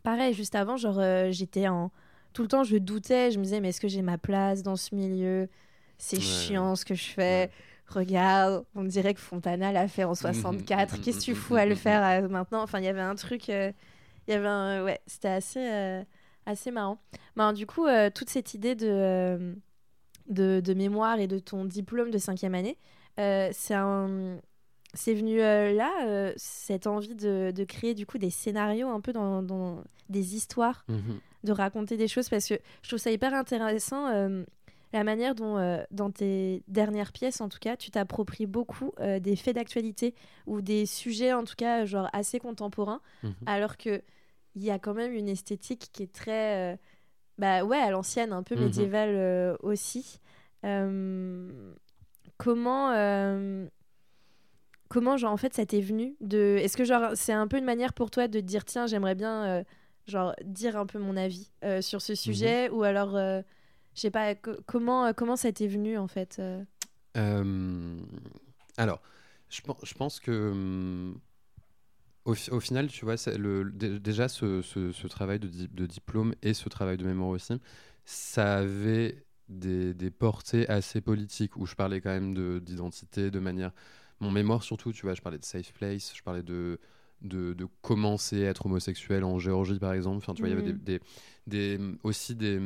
pareil, 0.03 0.33
juste 0.33 0.55
avant, 0.55 0.77
genre, 0.77 0.99
euh, 0.99 1.31
j'étais 1.31 1.67
en... 1.67 1.91
Tout 2.33 2.41
le 2.41 2.47
temps, 2.49 2.63
je 2.63 2.77
doutais, 2.77 3.31
je 3.31 3.39
me 3.39 3.43
disais, 3.43 3.61
mais 3.61 3.69
est-ce 3.69 3.79
que 3.79 3.87
j'ai 3.87 4.01
ma 4.01 4.17
place 4.17 4.61
dans 4.61 4.75
ce 4.75 4.93
milieu? 4.93 5.47
C'est 5.97 6.19
chiant 6.19 6.75
ce 6.75 6.83
que 6.83 6.93
je 6.93 7.05
fais. 7.05 7.49
Regarde, 7.87 8.65
on 8.75 8.83
dirait 8.83 9.13
que 9.13 9.21
Fontana 9.21 9.71
l'a 9.71 9.87
fait 9.87 10.03
en 10.03 10.15
64. 10.15 11.01
Qu'est-ce 11.01 11.19
que 11.19 11.23
tu 11.23 11.35
fous 11.35 11.55
à 11.55 11.65
le 11.65 11.75
faire 11.75 12.29
maintenant? 12.29 12.61
Enfin, 12.61 12.79
il 12.79 12.85
y 12.85 12.89
avait 12.89 12.99
un 12.99 13.15
truc 13.15 13.49
il 14.27 14.31
y 14.31 14.33
avait 14.33 14.47
un, 14.47 14.83
ouais, 14.83 14.99
c'était 15.05 15.29
assez, 15.29 15.59
euh, 15.59 16.03
assez 16.45 16.71
marrant. 16.71 16.99
Ben, 17.35 17.53
du 17.53 17.67
coup, 17.67 17.85
euh, 17.85 18.09
toute 18.09 18.29
cette 18.29 18.53
idée 18.53 18.75
de, 18.75 18.87
euh, 18.89 19.53
de, 20.27 20.61
de, 20.61 20.73
mémoire 20.73 21.19
et 21.19 21.27
de 21.27 21.39
ton 21.39 21.65
diplôme 21.65 22.11
de 22.11 22.17
cinquième 22.17 22.55
année, 22.55 22.77
c'est 23.17 23.75
un 23.75 24.39
c'est 24.97 25.13
venu 25.13 25.37
là, 25.37 26.33
cette 26.35 26.87
envie 26.87 27.15
de, 27.15 27.51
de, 27.55 27.63
créer 27.63 27.93
du 27.93 28.05
coup 28.05 28.17
des 28.17 28.29
scénarios 28.29 28.89
un 28.89 29.01
peu 29.01 29.13
dans, 29.13 29.41
dans 29.41 29.83
des 30.09 30.35
histoires, 30.35 30.85
mhm. 30.87 31.19
de 31.43 31.51
raconter 31.51 31.97
des 31.97 32.07
choses, 32.07 32.29
parce 32.29 32.47
que 32.47 32.55
je 32.81 32.89
trouve 32.89 32.99
ça 32.99 33.11
hyper 33.11 33.33
intéressant 33.33 34.09
la 34.93 35.03
manière 35.03 35.35
dont, 35.35 35.83
dans 35.91 36.11
tes 36.11 36.63
dernières 36.67 37.11
pièces, 37.11 37.41
en 37.41 37.49
tout 37.49 37.59
cas, 37.59 37.75
tu 37.75 37.91
t'appropries 37.91 38.45
beaucoup 38.45 38.91
des 39.19 39.35
faits 39.35 39.55
d'actualité 39.55 40.15
ou 40.45 40.61
des 40.61 40.85
sujets, 40.85 41.33
en 41.33 41.43
tout 41.43 41.55
cas, 41.57 41.85
genre 41.85 42.09
assez 42.13 42.39
contemporains, 42.39 43.01
mhm. 43.23 43.33
alors 43.45 43.77
que 43.77 44.01
il 44.55 44.63
y 44.63 44.71
a 44.71 44.79
quand 44.79 44.93
même 44.93 45.13
une 45.13 45.27
esthétique 45.27 45.89
qui 45.91 46.03
est 46.03 46.11
très, 46.11 46.73
euh, 46.73 46.77
bah 47.37 47.63
ouais, 47.63 47.77
à 47.77 47.91
l'ancienne, 47.91 48.33
un 48.33 48.43
peu 48.43 48.55
mhm. 48.55 48.63
médiévale 48.63 49.15
euh, 49.15 49.55
aussi. 49.61 50.19
Euh, 50.63 51.73
comment, 52.37 52.89
comment 54.95 55.17
genre 55.17 55.31
en 55.31 55.37
fait 55.37 55.53
ça 55.53 55.65
t'est 55.65 55.81
venu 55.81 56.15
de, 56.21 56.57
est-ce 56.59 56.77
que 56.77 56.85
genre 56.85 57.11
c'est 57.15 57.33
un 57.33 57.47
peu 57.47 57.57
une 57.57 57.65
manière 57.65 57.93
pour 57.93 58.11
toi 58.11 58.27
de 58.27 58.39
dire 58.39 58.65
tiens 58.65 58.87
j'aimerais 58.87 59.15
bien 59.15 59.63
genre 60.07 60.33
dire 60.43 60.77
un 60.77 60.85
peu 60.85 60.99
mon 60.99 61.17
avis 61.17 61.51
sur 61.81 62.01
ce 62.01 62.15
sujet 62.15 62.69
mhm. 62.69 62.75
ou 62.75 62.83
alors 62.83 63.17
je 63.17 64.01
sais 64.01 64.11
pas 64.11 64.35
comment 64.65 65.13
comment 65.13 65.35
ça 65.35 65.51
t'est 65.51 65.67
venu 65.67 65.97
en 65.97 66.07
fait. 66.07 66.41
alors 68.77 69.01
je, 69.49 69.61
je 69.83 69.93
pense 69.93 70.19
que 70.19 70.51
hum, 70.51 71.19
au, 72.25 72.59
final, 72.59 72.87
tu 72.87 73.05
vois, 73.05 73.15
le, 73.37 73.71
déjà 73.99 74.27
ce, 74.27 74.61
ce, 74.61 75.07
travail 75.07 75.39
de, 75.39 75.47
de, 75.47 75.85
diplôme 75.85 76.33
et 76.41 76.53
ce 76.55 76.67
travail 76.69 76.97
de 76.97 77.05
mémoire 77.05 77.29
aussi, 77.29 77.53
ça 78.03 78.57
avait 78.57 79.23
des, 79.47 79.93
des 79.93 80.09
portées 80.09 80.67
assez 80.67 81.01
politiques 81.01 81.55
où 81.55 81.67
je 81.67 81.75
parlais 81.75 82.01
quand 82.01 82.09
même 82.09 82.59
d'identité, 82.61 83.29
de, 83.29 83.39
manière. 83.39 83.71
Mon 84.19 84.31
mémoire 84.31 84.63
surtout, 84.63 84.93
tu 84.93 85.03
vois, 85.03 85.13
je 85.13 85.21
parlais 85.21 85.37
de 85.37 85.45
safe 85.45 85.73
place, 85.73 86.13
je 86.15 86.23
parlais 86.23 86.43
de, 86.43 86.79
de, 87.21 87.53
de 87.53 87.67
commencer 87.81 88.45
à 88.45 88.49
être 88.49 88.65
homosexuel 88.65 89.23
en 89.23 89.39
Géorgie 89.39 89.79
par 89.79 89.93
exemple. 89.93 90.17
Enfin, 90.17 90.33
tu 90.33 90.41
vois, 90.41 90.49
il 90.49 90.55
y 90.55 90.59
avait 90.59 90.73
des, 90.73 90.99
des, 91.47 91.79
aussi 92.03 92.35
des, 92.35 92.59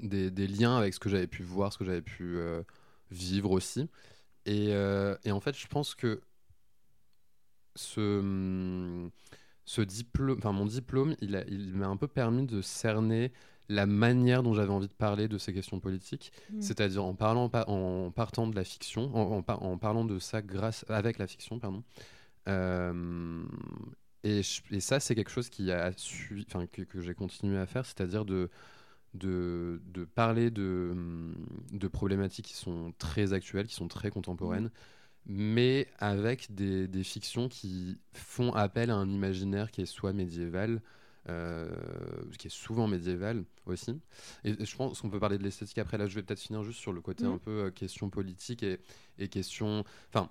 des, 0.00 0.30
des, 0.30 0.46
liens 0.48 0.76
avec 0.76 0.94
ce 0.94 1.00
que 1.00 1.08
j'avais 1.08 1.26
pu 1.26 1.42
voir, 1.42 1.72
ce 1.72 1.78
que 1.78 1.84
j'avais 1.84 2.02
pu 2.02 2.36
euh, 2.36 2.62
vivre 3.10 3.50
aussi. 3.50 3.88
Et, 4.44 4.68
euh, 4.70 5.16
et, 5.24 5.32
en 5.32 5.40
fait, 5.40 5.56
je 5.56 5.66
pense 5.66 5.94
que 5.94 6.20
ce, 7.74 9.08
ce 9.64 9.80
diplôme, 9.80 10.38
enfin 10.38 10.52
mon 10.52 10.66
diplôme, 10.66 11.16
il, 11.20 11.44
il 11.48 11.74
m'a 11.74 11.88
un 11.88 11.96
peu 11.96 12.08
permis 12.08 12.46
de 12.46 12.62
cerner 12.62 13.32
la 13.68 13.86
manière 13.86 14.42
dont 14.42 14.54
j'avais 14.54 14.72
envie 14.72 14.88
de 14.88 14.92
parler 14.92 15.28
de 15.28 15.38
ces 15.38 15.52
questions 15.52 15.80
politiques, 15.80 16.32
mmh. 16.50 16.60
c'est-à-dire 16.60 17.04
en 17.04 17.14
parlant 17.14 17.50
en 17.66 18.10
partant 18.10 18.46
de 18.46 18.54
la 18.54 18.64
fiction, 18.64 19.14
en, 19.14 19.44
en, 19.46 19.78
parlant 19.78 20.04
de 20.04 20.18
ça 20.18 20.42
grâce 20.42 20.84
avec 20.88 21.18
la 21.18 21.26
fiction, 21.26 21.58
pardon. 21.58 21.82
Euh, 22.48 23.44
et, 24.24 24.40
et, 24.70 24.80
ça, 24.80 25.00
c'est 25.00 25.14
quelque 25.14 25.30
chose 25.30 25.48
qui 25.48 25.70
a 25.72 25.90
enfin, 26.48 26.66
que, 26.66 26.82
que 26.82 27.00
j'ai 27.00 27.14
continué 27.14 27.58
à 27.58 27.66
faire, 27.66 27.84
c'est-à-dire 27.84 28.24
de, 28.24 28.50
de, 29.14 29.80
de, 29.86 30.04
parler 30.04 30.50
de, 30.50 30.94
de 31.72 31.88
problématiques 31.88 32.46
qui 32.46 32.54
sont 32.54 32.92
très 32.98 33.32
actuelles, 33.32 33.66
qui 33.66 33.74
sont 33.74 33.88
très 33.88 34.10
contemporaines, 34.10 34.70
mais 35.26 35.88
avec 35.98 36.54
des, 36.54 36.86
des, 36.86 37.02
fictions 37.02 37.48
qui 37.48 37.98
font 38.12 38.52
appel 38.52 38.90
à 38.90 38.96
un 38.96 39.08
imaginaire 39.08 39.70
qui 39.70 39.82
est 39.82 39.86
soit 39.86 40.12
médiéval, 40.12 40.80
qui 42.38 42.46
est 42.46 42.50
souvent 42.50 42.86
médiéval 42.86 43.44
aussi. 43.66 44.00
Et 44.44 44.64
je 44.64 44.76
pense 44.76 45.00
qu'on 45.00 45.10
peut 45.10 45.18
parler 45.18 45.38
de 45.38 45.42
l'esthétique 45.42 45.78
après. 45.78 45.98
Là, 45.98 46.06
je 46.06 46.14
vais 46.14 46.22
peut-être 46.22 46.40
finir 46.40 46.62
juste 46.62 46.80
sur 46.80 46.92
le 46.92 47.00
côté 47.00 47.24
un 47.24 47.38
peu 47.38 47.66
euh, 47.66 47.70
question 47.70 48.10
politique 48.10 48.62
et, 48.62 48.78
et 49.18 49.28
question. 49.28 49.84
Enfin, 50.08 50.30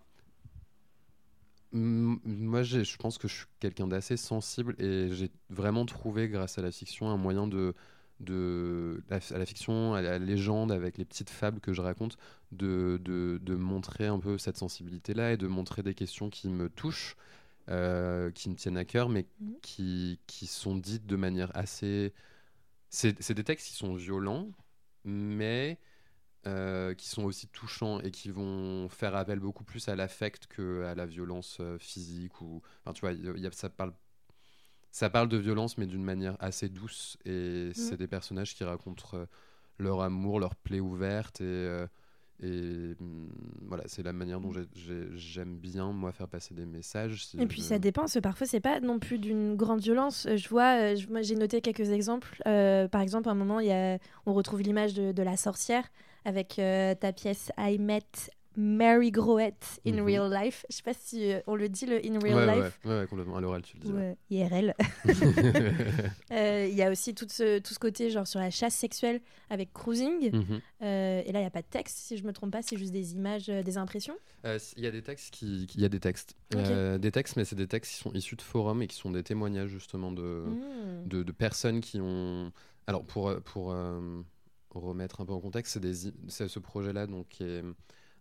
moi, 1.71 2.63
je 2.63 2.95
pense 2.97 3.17
que 3.17 3.27
je 3.27 3.35
suis 3.35 3.45
quelqu'un 3.59 3.87
d'assez 3.87 4.17
sensible 4.17 4.75
et 4.79 5.09
j'ai 5.11 5.29
vraiment 5.49 5.85
trouvé, 5.85 6.29
grâce 6.29 6.57
à 6.57 6.61
la 6.61 6.71
fiction, 6.71 7.09
un 7.09 7.17
moyen 7.17 7.47
de, 7.47 7.73
de 8.21 9.03
à 9.09 9.37
la 9.37 9.45
fiction, 9.45 9.93
à 9.93 10.01
la 10.01 10.17
légende, 10.17 10.71
avec 10.71 10.97
les 10.97 11.05
petites 11.05 11.29
fables 11.29 11.59
que 11.59 11.73
je 11.73 11.81
raconte, 11.81 12.17
de, 12.51 12.99
de, 13.03 13.39
de 13.43 13.55
montrer 13.55 14.07
un 14.07 14.19
peu 14.19 14.37
cette 14.37 14.57
sensibilité-là 14.57 15.33
et 15.33 15.37
de 15.37 15.47
montrer 15.47 15.83
des 15.83 15.93
questions 15.93 16.29
qui 16.29 16.47
me 16.47 16.69
touchent, 16.69 17.17
euh, 17.69 18.31
qui 18.31 18.49
me 18.49 18.55
tiennent 18.55 18.77
à 18.77 18.85
cœur, 18.85 19.09
mais 19.09 19.25
mmh. 19.39 19.51
qui, 19.61 20.19
qui 20.27 20.47
sont 20.47 20.75
dites 20.75 21.05
de 21.05 21.15
manière 21.15 21.55
assez... 21.55 22.13
C'est 22.89 23.33
des 23.33 23.43
textes 23.43 23.67
qui 23.67 23.73
sont 23.73 23.93
violents, 23.95 24.51
mais 25.03 25.79
euh, 26.47 26.93
qui 26.93 27.07
sont 27.07 27.23
aussi 27.23 27.47
touchants 27.47 27.99
et 28.01 28.11
qui 28.11 28.29
vont 28.29 28.87
faire 28.87 29.15
appel 29.15 29.39
beaucoup 29.39 29.63
plus 29.63 29.89
à 29.89 29.95
l'affect 29.95 30.47
qu'à 30.47 30.93
la 30.93 31.07
violence 31.07 31.57
euh, 31.59 31.79
physique 31.79 32.39
ou 32.39 32.61
enfin 32.83 32.93
tu 32.93 33.01
vois 33.01 33.13
y 33.13 33.47
a, 33.47 33.51
ça 33.51 33.67
parle 33.67 33.93
ça 34.91 35.09
parle 35.09 35.27
de 35.27 35.37
violence 35.37 35.79
mais 35.79 35.87
d'une 35.87 36.03
manière 36.03 36.37
assez 36.39 36.69
douce 36.69 37.17
et 37.25 37.71
c'est 37.73 37.95
mm. 37.95 37.97
des 37.97 38.07
personnages 38.07 38.53
qui 38.53 38.63
racontent 38.63 39.27
leur 39.79 40.01
amour 40.01 40.39
leur 40.39 40.55
plaie 40.55 40.79
ouverte 40.79 41.41
et 41.41 41.85
et 42.43 42.95
mm, 42.99 43.29
voilà, 43.67 43.83
c'est 43.87 44.03
la 44.03 44.13
manière 44.13 44.39
dont 44.39 44.51
mm. 44.51 45.15
j'aime 45.15 45.55
bien, 45.55 45.91
moi, 45.91 46.11
faire 46.11 46.27
passer 46.27 46.53
des 46.53 46.65
messages. 46.65 47.27
et 47.37 47.45
puis 47.47 47.61
ça 47.61 47.79
dépend, 47.79 48.01
parce 48.01 48.13
que 48.15 48.19
parfois, 48.19 48.47
c'est 48.47 48.59
pas 48.59 48.79
non 48.79 48.99
plus 48.99 49.19
d'une 49.19 49.55
grande 49.55 49.81
violence. 49.81 50.27
Je 50.35 50.49
vois, 50.49 50.93
moi, 51.09 51.21
j'ai 51.21 51.35
noté 51.35 51.61
quelques 51.61 51.91
exemples. 51.91 52.41
par 52.43 53.01
exemple, 53.01 53.29
à 53.29 53.31
un 53.31 53.35
moment, 53.35 53.59
y 53.59 53.71
a, 53.71 53.97
on 54.25 54.33
retrouve 54.33 54.61
l'image 54.61 54.93
de, 54.93 55.11
de, 55.11 55.23
la 55.23 55.37
sorcière 55.37 55.85
avec 56.25 56.59
euh, 56.59 56.95
ta 56.95 57.13
pièce 57.13 57.51
I 57.57 57.77
Met 57.77 58.01
Mary 58.57 59.11
Groet 59.11 59.79
in 59.85 59.93
mhm. 59.93 60.05
Real 60.05 60.31
Life. 60.31 60.65
Je 60.69 60.75
sais 60.77 60.83
pas 60.83 60.93
si 60.93 61.31
euh, 61.31 61.39
on 61.47 61.55
le 61.55 61.69
dit 61.69 61.85
le 61.85 61.97
in 62.05 62.19
real 62.19 62.47
life. 62.47 62.79
Ouais, 62.85 62.99
ouais, 62.99 63.07
complètement. 63.07 63.37
À 63.37 63.41
l'oral, 63.41 63.61
tu 63.61 63.77
le 63.77 63.83
dis. 63.83 63.91
Ouais, 63.91 64.17
IRL. 64.29 64.73
Euh, 66.31 66.67
il 66.69 66.75
y 66.75 66.81
a 66.81 66.91
aussi 66.91 67.13
tout 67.13 67.27
ce, 67.29 67.59
tout 67.59 67.73
ce 67.73 67.79
côté 67.79 68.09
genre 68.09 68.27
sur 68.27 68.39
la 68.39 68.49
chasse 68.49 68.73
sexuelle 68.73 69.21
avec 69.49 69.71
cruising. 69.73 70.31
Mhm. 70.31 70.61
et 70.81 71.31
là, 71.31 71.39
il 71.39 71.41
n'y 71.41 71.45
a 71.45 71.51
pas 71.51 71.61
de 71.61 71.67
texte, 71.67 71.97
si 71.97 72.17
je 72.17 72.23
me 72.23 72.33
trompe 72.33 72.51
pas, 72.51 72.61
c'est 72.61 72.77
juste 72.77 72.91
des 72.91 73.13
images, 73.13 73.47
des 73.47 73.77
impressions? 73.77 74.15
Il 74.43 74.83
y 74.83 74.87
a 74.87 74.91
des 74.91 75.01
textes 75.01 75.33
qui, 75.33 75.67
il 75.75 75.81
y 75.81 75.85
a 75.85 75.89
des 75.89 75.99
textes, 75.99 76.35
des 76.51 77.11
textes, 77.11 77.35
mais 77.37 77.45
c'est 77.45 77.55
des 77.55 77.67
textes 77.67 77.93
qui 77.93 77.97
sont 77.97 78.11
issus 78.13 78.35
de 78.35 78.41
forums 78.41 78.81
et 78.81 78.87
qui 78.87 78.95
sont 78.95 79.11
des 79.11 79.23
témoignages 79.23 79.69
justement 79.69 80.11
de, 80.11 80.45
hmm. 80.45 81.07
de, 81.07 81.23
de, 81.23 81.31
personnes 81.31 81.79
qui 81.79 81.99
ont. 82.01 82.51
Alors 82.87 83.05
pour 83.05 83.33
pour 83.43 84.83
remettre 84.83 85.21
un 85.21 85.25
peu 85.25 85.33
en 85.33 85.39
contexte, 85.39 85.79
c'est 86.27 86.47
ce 86.47 86.59
projet-là 86.59 87.07
donc 87.07 87.29
qui 87.29 87.43
est 87.43 87.63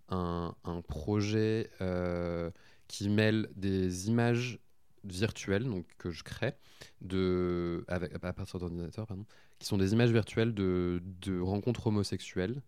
un, 0.09 0.55
projet 0.87 1.71
euh, 1.81 2.51
qui 2.89 3.09
mêle 3.09 3.49
des 3.57 4.09
images 4.09 4.61
virtuelles 5.05 5.65
donc 5.65 5.87
que 5.99 6.11
je 6.11 6.23
crée 6.23 6.55
de 7.01 7.85
avec 7.89 8.15
à 8.15 8.33
partir 8.33 8.59
d'ordinateur 8.59 9.07
pardon 9.07 9.27
qui 9.59 9.67
sont 9.67 9.77
des 9.77 9.93
images 9.93 10.11
virtuelles 10.11 10.55
de, 10.55 11.03
de 11.21 11.39
rencontres 11.39 11.87
homosexuelles 11.87 12.63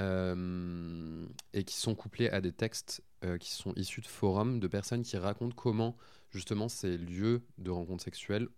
euh, 0.00 1.26
et 1.52 1.64
qui 1.64 1.76
sont 1.76 1.94
couplées 1.94 2.28
à 2.30 2.40
des 2.40 2.52
textes 2.52 3.02
euh, 3.24 3.38
qui 3.38 3.52
sont 3.52 3.72
issus 3.76 4.00
de 4.00 4.06
forums 4.06 4.58
de 4.58 4.66
personnes 4.66 5.02
qui 5.02 5.16
racontent 5.16 5.54
comment 5.54 5.96
justement 6.30 6.68
ces 6.68 6.96
lieux 6.96 7.42
de 7.58 7.70
rencontres 7.70 8.04
sexuelles 8.04 8.48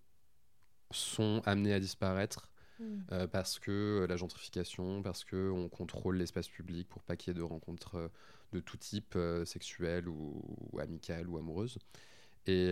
sont 0.90 1.42
amenés 1.44 1.72
à 1.72 1.80
disparaître 1.80 2.48
Mm. 2.78 2.98
Euh, 3.12 3.26
parce 3.26 3.58
que 3.58 3.70
euh, 4.02 4.06
la 4.06 4.16
gentrification, 4.16 5.02
parce 5.02 5.24
qu'on 5.24 5.68
contrôle 5.68 6.16
l'espace 6.16 6.48
public 6.48 6.88
pour 6.88 7.02
pas 7.02 7.16
qu'il 7.16 7.32
y 7.32 7.36
ait 7.36 7.38
de 7.38 7.42
rencontres 7.42 7.96
euh, 7.96 8.08
de 8.52 8.60
tout 8.60 8.76
type, 8.76 9.18
sexuelles 9.44 10.08
ou, 10.08 10.40
amicales 10.78 11.28
ou 11.28 11.36
amoureuses. 11.36 11.78
Et, 12.46 12.70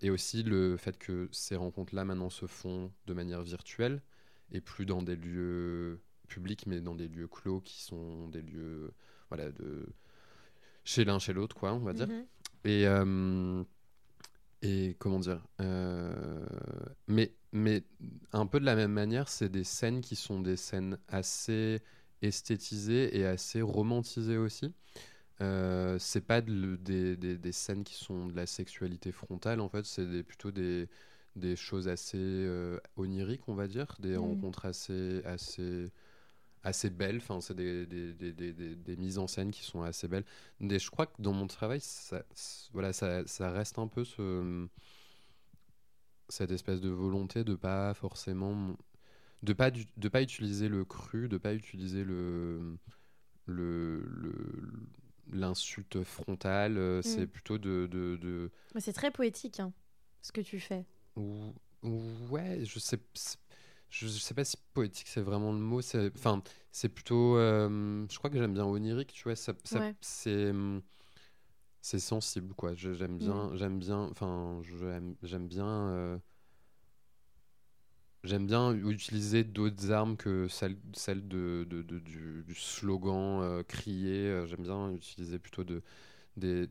et, 0.00 0.10
aussi 0.10 0.42
le 0.42 0.76
fait 0.76 0.98
que 0.98 1.28
ces 1.30 1.54
rencontres-là 1.54 2.04
maintenant 2.04 2.30
se 2.30 2.46
font 2.46 2.90
de 3.06 3.14
manière 3.14 3.42
virtuelle 3.42 4.02
et 4.50 4.60
plus 4.60 4.86
dans 4.86 5.02
des 5.02 5.14
lieux 5.14 6.00
publics, 6.26 6.66
mais 6.66 6.80
dans 6.80 6.96
des 6.96 7.06
lieux 7.06 7.28
clos 7.28 7.60
qui 7.60 7.80
sont 7.80 8.26
des 8.26 8.42
lieux 8.42 8.92
voilà, 9.28 9.52
de 9.52 9.86
chez 10.82 11.04
l'un, 11.04 11.20
chez 11.20 11.32
l'autre, 11.32 11.54
quoi, 11.54 11.72
on 11.72 11.78
va 11.78 11.92
dire. 11.92 12.08
Mm-hmm. 12.64 13.64
Et, 14.62 14.68
et 14.68 14.96
comment 14.98 15.20
dire 15.20 15.46
Mais 17.06 17.32
mais 17.54 17.84
un 18.32 18.46
peu 18.46 18.58
de 18.58 18.64
la 18.64 18.74
même 18.74 18.92
manière, 18.92 19.28
c'est 19.28 19.48
des 19.48 19.62
scènes 19.64 20.00
qui 20.00 20.16
sont 20.16 20.40
des 20.40 20.56
scènes 20.56 20.98
assez 21.08 21.80
esthétisées 22.20 23.16
et 23.16 23.24
assez 23.26 23.62
romantisées 23.62 24.36
aussi. 24.36 24.74
Euh, 25.40 25.96
c'est 26.00 26.20
pas 26.20 26.40
des, 26.40 27.16
des, 27.16 27.52
scènes 27.52 27.84
qui 27.84 27.94
sont 27.94 28.26
de 28.26 28.34
la 28.34 28.46
sexualité 28.46 29.12
frontale, 29.12 29.60
en 29.60 29.68
fait, 29.68 29.86
c'est 29.86 30.24
plutôt 30.24 30.50
des, 30.50 30.88
des 31.36 31.54
choses 31.54 31.86
assez 31.86 32.18
euh, 32.18 32.80
oniriques, 32.96 33.48
on 33.48 33.54
va 33.54 33.68
dire, 33.68 33.86
des 34.00 34.16
rencontres 34.16 34.66
assez, 34.66 35.22
assez, 35.24 35.92
assez 36.64 36.90
belles. 36.90 37.18
Enfin, 37.18 37.40
c'est 37.40 37.54
des, 37.54 37.86
des, 37.86 38.96
mises 38.96 39.18
en 39.18 39.28
scène 39.28 39.52
qui 39.52 39.62
sont 39.62 39.82
assez 39.82 40.08
belles. 40.08 40.24
Mais 40.58 40.80
je 40.80 40.90
crois 40.90 41.06
que 41.06 41.22
dans 41.22 41.32
mon 41.32 41.46
travail, 41.46 41.80
ça, 41.80 42.24
voilà, 42.72 42.92
ça, 42.92 43.24
ça 43.26 43.50
reste 43.52 43.78
un 43.78 43.86
peu 43.86 44.04
ce 44.04 44.66
cette 46.28 46.50
espèce 46.50 46.80
de 46.80 46.88
volonté 46.88 47.44
de 47.44 47.54
pas 47.54 47.94
forcément 47.94 48.76
de 49.42 49.52
pas 49.52 49.70
de 49.70 50.08
pas 50.08 50.22
utiliser 50.22 50.68
le 50.68 50.84
cru 50.84 51.28
de 51.28 51.38
pas 51.38 51.54
utiliser 51.54 52.04
le 52.04 52.78
le 53.46 54.02
l'insulte 55.32 56.02
frontale 56.02 56.78
euh, 56.78 57.02
c'est 57.02 57.26
mm. 57.26 57.28
plutôt 57.28 57.58
de, 57.58 57.88
de, 57.90 58.16
de... 58.16 58.50
c'est 58.78 58.92
très 58.92 59.10
poétique 59.10 59.60
hein, 59.60 59.72
ce 60.22 60.32
que 60.32 60.40
tu 60.40 60.60
fais 60.60 60.84
ouais 61.16 62.64
je 62.64 62.78
sais 62.78 62.98
je, 63.90 64.08
sais 64.08 64.34
pas 64.34 64.44
si 64.44 64.56
poétique 64.72 65.08
c'est 65.08 65.20
vraiment 65.22 65.52
le 65.52 65.58
mot 65.58 65.80
c'est 65.80 66.10
enfin 66.16 66.42
c'est 66.72 66.88
plutôt 66.88 67.36
euh, 67.36 68.06
je 68.10 68.18
crois 68.18 68.30
que 68.30 68.38
j'aime 68.38 68.54
bien 68.54 68.64
onirique 68.64 69.12
tu 69.12 69.24
vois 69.24 69.36
ça, 69.36 69.54
c'est 70.00 70.52
c'est 71.84 71.98
sensible 71.98 72.54
quoi 72.54 72.74
j'aime 72.74 73.18
bien 73.18 73.50
mm. 73.50 73.56
j'aime 73.58 73.78
bien 73.78 74.08
enfin 74.10 74.62
j'aime 75.22 75.46
bien 75.46 75.66
euh, 75.66 76.18
j'aime 78.22 78.46
bien 78.46 78.72
utiliser 78.72 79.44
d'autres 79.44 79.92
armes 79.92 80.16
que 80.16 80.48
celles, 80.48 80.78
celles 80.94 81.28
de, 81.28 81.66
de, 81.68 81.82
du, 81.82 82.54
slogan 82.54 83.42
euh, 83.42 83.62
crié 83.64 84.14
euh, 84.14 84.46
j'aime 84.46 84.62
bien 84.62 84.92
utiliser 84.92 85.38
plutôt 85.38 85.62
de 85.62 85.82
des, 86.38 86.70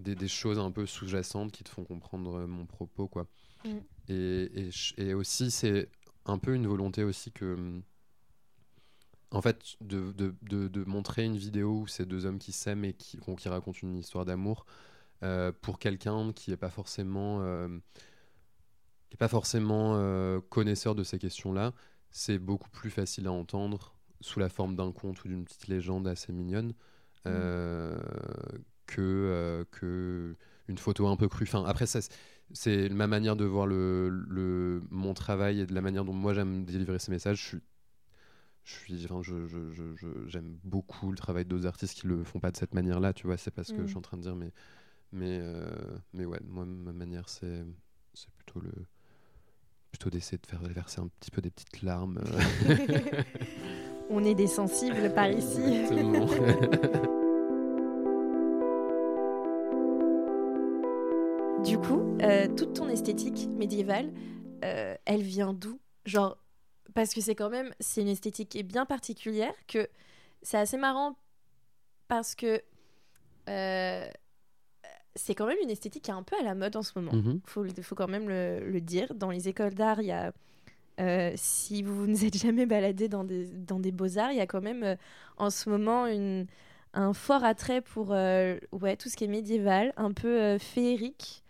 des, 0.00 0.14
des 0.14 0.28
choses 0.28 0.58
un 0.58 0.70
peu 0.70 0.84
sous-jacentes 0.84 1.50
qui 1.50 1.64
te 1.64 1.70
font 1.70 1.84
comprendre 1.84 2.44
mon 2.44 2.66
propos 2.66 3.08
quoi 3.08 3.26
mm. 3.64 3.78
et, 4.10 4.66
et, 4.66 4.70
et, 4.98 5.14
aussi 5.14 5.50
c'est 5.50 5.88
un 6.26 6.36
peu 6.36 6.54
une 6.54 6.66
volonté 6.66 7.04
aussi 7.04 7.32
que 7.32 7.80
en 9.30 9.42
fait, 9.42 9.76
de, 9.80 10.12
de, 10.12 10.68
de, 10.68 10.84
montrer 10.84 11.24
une 11.24 11.36
vidéo 11.36 11.80
où 11.80 11.86
c'est 11.86 12.06
deux 12.06 12.24
hommes 12.24 12.38
qui 12.38 12.52
s'aiment 12.52 12.84
et 12.84 12.94
qui, 12.94 13.18
qui 13.18 13.48
racontent 13.48 13.78
une 13.82 13.96
histoire 13.96 14.24
d'amour 14.24 14.64
euh, 15.22 15.52
pour 15.60 15.78
quelqu'un 15.78 16.32
qui 16.32 16.50
n'est 16.50 16.56
pas 16.56 16.70
forcément, 16.70 17.40
euh, 17.42 17.68
qui 19.10 19.14
est 19.14 19.18
pas 19.18 19.28
forcément 19.28 19.96
euh, 19.96 20.40
connaisseur 20.48 20.94
de 20.94 21.02
ces 21.02 21.18
questions-là, 21.18 21.72
c'est 22.10 22.38
beaucoup 22.38 22.70
plus 22.70 22.90
facile 22.90 23.26
à 23.26 23.32
entendre 23.32 23.94
sous 24.20 24.40
la 24.40 24.48
forme 24.48 24.76
d'un 24.76 24.92
conte 24.92 25.22
ou 25.24 25.28
d'une 25.28 25.44
petite 25.44 25.68
légende 25.68 26.08
assez 26.08 26.32
mignonne 26.32 26.72
mmh. 27.24 27.30
que, 28.86 29.66
que 29.70 30.36
une 30.68 30.78
photo 30.78 31.06
un 31.06 31.16
peu 31.16 31.28
crue. 31.28 31.44
Enfin, 31.44 31.64
après, 31.66 31.86
c'est 31.86 32.88
ma 32.88 33.06
manière 33.06 33.36
de 33.36 33.44
voir 33.44 33.66
le, 33.66 34.08
le, 34.08 34.82
mon 34.90 35.14
travail 35.14 35.60
et 35.60 35.66
de 35.66 35.74
la 35.74 35.82
manière 35.82 36.04
dont 36.04 36.14
moi 36.14 36.32
j'aime 36.32 36.64
délivrer 36.64 36.98
ces 36.98 37.10
messages. 37.10 37.40
Je 37.42 37.46
suis 37.46 37.58
je 38.68 38.74
suis 38.74 39.04
enfin, 39.06 39.22
je, 39.22 39.46
je, 39.46 39.56
j'aime 40.26 40.58
beaucoup 40.62 41.10
le 41.10 41.16
travail 41.16 41.46
d'autres 41.46 41.66
artistes 41.66 41.98
qui 41.98 42.06
le 42.06 42.22
font 42.22 42.38
pas 42.38 42.50
de 42.50 42.56
cette 42.56 42.74
manière 42.74 43.00
là 43.00 43.14
tu 43.14 43.26
vois 43.26 43.38
c'est 43.38 43.50
pas 43.50 43.64
ce 43.64 43.72
que 43.72 43.80
je 43.80 43.86
suis 43.86 43.94
mm. 43.94 43.98
en 43.98 44.02
train 44.02 44.18
de 44.18 44.22
dire 44.22 44.36
mais 44.36 44.52
mais 45.10 45.38
euh, 45.40 45.70
mais 46.12 46.26
ouais 46.26 46.40
moi 46.46 46.66
ma 46.66 46.92
manière 46.92 47.30
c'est 47.30 47.64
c'est 48.12 48.30
plutôt 48.32 48.60
le 48.60 48.70
plutôt 49.90 50.10
d'essayer 50.10 50.36
de 50.36 50.46
faire 50.46 50.60
verser 50.60 51.00
un 51.00 51.08
petit 51.08 51.30
peu 51.30 51.40
des 51.40 51.50
petites 51.50 51.80
larmes. 51.80 52.22
On 54.10 54.22
est 54.22 54.34
des 54.34 54.46
sensibles 54.46 55.14
par 55.14 55.30
ici. 55.30 55.86
Du 55.88 55.94
du 61.70 61.78
coup, 61.78 62.18
euh, 62.20 62.48
toute 62.54 62.74
ton 62.74 62.90
esthétique 62.90 63.48
médiévale, 63.56 64.12
euh, 64.62 64.94
elle 65.06 65.22
vient 65.22 65.54
d'où? 65.54 65.80
Genre, 66.04 66.36
parce 66.94 67.14
que 67.14 67.20
c'est 67.20 67.34
quand 67.34 67.50
même, 67.50 67.72
c'est 67.80 68.02
une 68.02 68.08
esthétique 68.08 68.48
qui 68.50 68.58
est 68.58 68.62
bien 68.62 68.86
particulière, 68.86 69.54
que 69.66 69.88
c'est 70.42 70.58
assez 70.58 70.76
marrant 70.76 71.16
parce 72.08 72.34
que 72.34 72.62
euh, 73.48 74.06
c'est 75.14 75.34
quand 75.34 75.46
même 75.46 75.58
une 75.62 75.70
esthétique 75.70 76.04
qui 76.04 76.10
est 76.10 76.14
un 76.14 76.22
peu 76.22 76.36
à 76.38 76.42
la 76.42 76.54
mode 76.54 76.76
en 76.76 76.82
ce 76.82 76.92
moment. 76.96 77.10
Il 77.12 77.18
Mhm. 77.22 77.40
faut, 77.44 77.64
faut 77.82 77.94
quand 77.94 78.08
même 78.08 78.28
le, 78.28 78.60
le 78.70 78.80
dire. 78.80 79.14
Dans 79.14 79.30
les 79.30 79.48
écoles 79.48 79.74
d'art, 79.74 80.00
il 80.00 80.06
y 80.08 80.12
a. 80.12 80.32
euh, 81.00 81.32
si 81.36 81.82
vous 81.82 82.06
ne 82.06 82.16
êtes 82.24 82.36
jamais 82.46 82.66
baladé 82.66 83.08
dans 83.08 83.24
des, 83.24 83.46
dans 83.46 83.80
des 83.80 83.92
beaux-arts, 83.92 84.32
il 84.32 84.38
y 84.38 84.40
a 84.40 84.46
quand 84.46 84.62
même 84.62 84.82
euh, 84.84 84.96
en 85.36 85.50
ce 85.50 85.70
moment 85.70 86.06
une, 86.06 86.46
un 86.94 87.12
fort 87.12 87.44
attrait 87.44 87.80
pour 87.82 88.12
euh, 88.12 88.58
ouais, 88.72 88.96
tout 88.96 89.08
ce 89.08 89.16
qui 89.16 89.24
est 89.24 89.28
médiéval, 89.28 89.92
un 89.96 90.12
peu 90.12 90.58
féerique, 90.58 91.42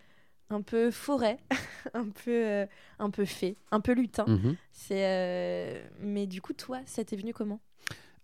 un 0.51 0.63
peu 0.63 0.91
forêt, 0.91 1.39
un 1.95 2.09
peu, 2.09 2.47
euh, 2.47 2.67
un 2.99 3.11
peu 3.11 3.25
fée, 3.25 3.57
un 3.71 3.81
peu 3.81 3.93
lutin. 3.93 4.25
Mhm. 4.27 4.57
C'est, 4.73 5.05
euh, 5.07 5.83
Mais 6.01 6.27
du 6.27 6.41
coup, 6.41 6.53
toi, 6.53 6.81
ça 6.87 7.05
t'est 7.05 7.17
venu 7.17 7.33
comment? 7.35 7.61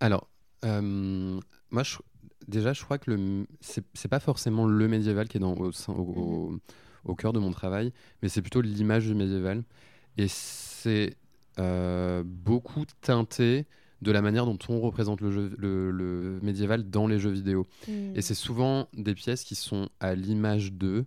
Alors, 0.00 0.28
euh, 0.64 1.40
moi, 1.70 1.82
je- 1.82 1.98
déjà, 2.48 2.72
je 2.72 2.82
crois 2.82 2.98
que 2.98 3.10
le, 3.10 3.46
c'est 3.60 4.08
pas 4.08 4.20
forcément 4.20 4.66
le 4.66 4.88
médiéval 4.88 5.28
qui 5.28 5.36
est 5.36 5.40
dans, 5.40 5.54
au, 5.54 5.72
sein- 5.72 5.92
au, 5.92 6.02
au- 6.02 6.58
au 7.04 7.14
cœur 7.14 7.32
de 7.32 7.38
mon 7.38 7.50
travail, 7.50 7.92
mais 8.22 8.28
c'est 8.28 8.40
plutôt 8.42 8.60
l'image 8.60 9.06
du 9.06 9.14
médiéval. 9.14 9.62
Et 10.16 10.28
c'est 10.28 11.16
euh, 11.58 12.22
beaucoup 12.24 12.84
teinté 13.02 13.66
de 14.02 14.10
la 14.12 14.20
manière 14.22 14.44
dont 14.46 14.58
on 14.68 14.80
représente 14.80 15.20
le, 15.20 15.30
jeu- 15.30 15.54
le, 15.58 15.90
le 15.90 16.38
médiéval 16.42 16.88
dans 16.90 17.06
les 17.06 17.18
jeux 17.18 17.30
vidéo. 17.30 17.66
Hmm. 17.88 18.12
Et 18.14 18.22
c'est 18.22 18.34
souvent 18.34 18.88
des 18.94 19.14
pièces 19.14 19.44
qui 19.44 19.54
sont 19.54 19.88
à 20.00 20.14
l'image 20.14 20.72
d'eux, 20.72 21.06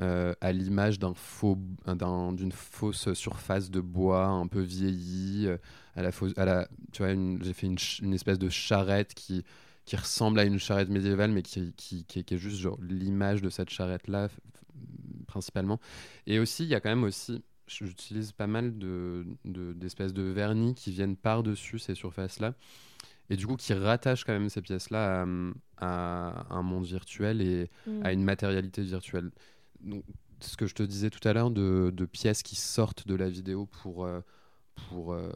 euh, 0.00 0.34
à 0.40 0.52
l'image 0.52 0.98
d'un 0.98 1.14
faux, 1.14 1.58
d'un- 1.86 2.32
d'une 2.32 2.52
fausse 2.52 3.12
surface 3.14 3.70
de 3.70 3.80
bois 3.80 4.26
un 4.26 4.46
peu 4.48 4.60
vieillie, 4.60 5.46
euh, 5.46 5.56
à 5.94 6.02
la 6.02 6.12
fausse, 6.12 6.32
à 6.36 6.44
la, 6.44 6.68
tu 6.92 7.02
vois, 7.02 7.12
une- 7.12 7.42
j'ai 7.42 7.52
fait 7.52 7.66
une, 7.68 8.12
espèce 8.14 8.38
de 8.38 8.48
charrette 8.48 9.14
qui 9.14 9.44
qui 9.86 9.96
ressemble 9.96 10.38
à 10.38 10.44
une 10.44 10.58
charrette 10.58 10.88
médiévale, 10.88 11.30
mais 11.30 11.42
qui, 11.42 11.74
qui, 11.76 12.04
qui 12.06 12.20
est, 12.20 12.22
qui 12.24 12.34
est 12.34 12.38
juste 12.38 12.56
genre 12.58 12.78
l'image 12.80 13.42
de 13.42 13.50
cette 13.50 13.68
charrette-là, 13.68 14.30
principalement. 15.26 15.80
Et 16.26 16.38
aussi, 16.38 16.64
il 16.64 16.68
y 16.70 16.74
a 16.74 16.80
quand 16.80 16.88
même 16.88 17.04
aussi, 17.04 17.42
j'utilise 17.66 18.32
pas 18.32 18.46
mal 18.46 18.78
de, 18.78 19.26
de- 19.44 19.72
d'espèces 19.72 20.12
de 20.14 20.22
vernis 20.22 20.74
qui 20.74 20.90
viennent 20.90 21.16
par-dessus 21.16 21.78
ces 21.78 21.94
surfaces-là, 21.94 22.54
et 23.30 23.36
du 23.36 23.46
coup 23.46 23.56
qui 23.56 23.72
rattachent 23.74 24.24
quand 24.24 24.32
même 24.34 24.48
ces 24.50 24.62
pièces-là 24.62 25.26
à, 25.78 26.46
à 26.48 26.54
un 26.54 26.62
monde 26.62 26.84
virtuel 26.84 27.40
et 27.42 27.70
Hmm. 27.86 28.02
à 28.04 28.12
une 28.12 28.24
matérialité 28.24 28.82
virtuelle. 28.82 29.30
Donc, 29.80 30.04
ce 30.40 30.56
que 30.56 30.66
je 30.66 30.74
te 30.74 30.82
disais 30.82 31.10
tout 31.10 31.26
à 31.26 31.32
l'heure 31.32 31.50
de, 31.50 31.90
de 31.94 32.04
pièces 32.06 32.42
qui 32.42 32.56
sortent 32.56 33.06
de 33.06 33.14
la 33.14 33.28
vidéo 33.28 33.66
pour, 33.66 34.04
euh, 34.04 34.20
pour 34.88 35.12
euh, 35.12 35.30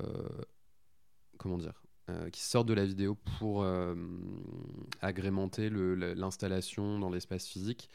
comment 1.38 1.58
dire, 1.58 1.82
euh, 2.10 2.30
qui 2.30 2.40
sortent 2.42 2.68
de 2.68 2.74
la 2.74 2.84
vidéo 2.84 3.16
pour 3.38 3.64
agrémenter 5.00 5.68
le- 5.70 5.94
l'installation 6.14 6.98
dans 6.98 7.10
l'espace 7.10 7.46
physique. 7.46 7.88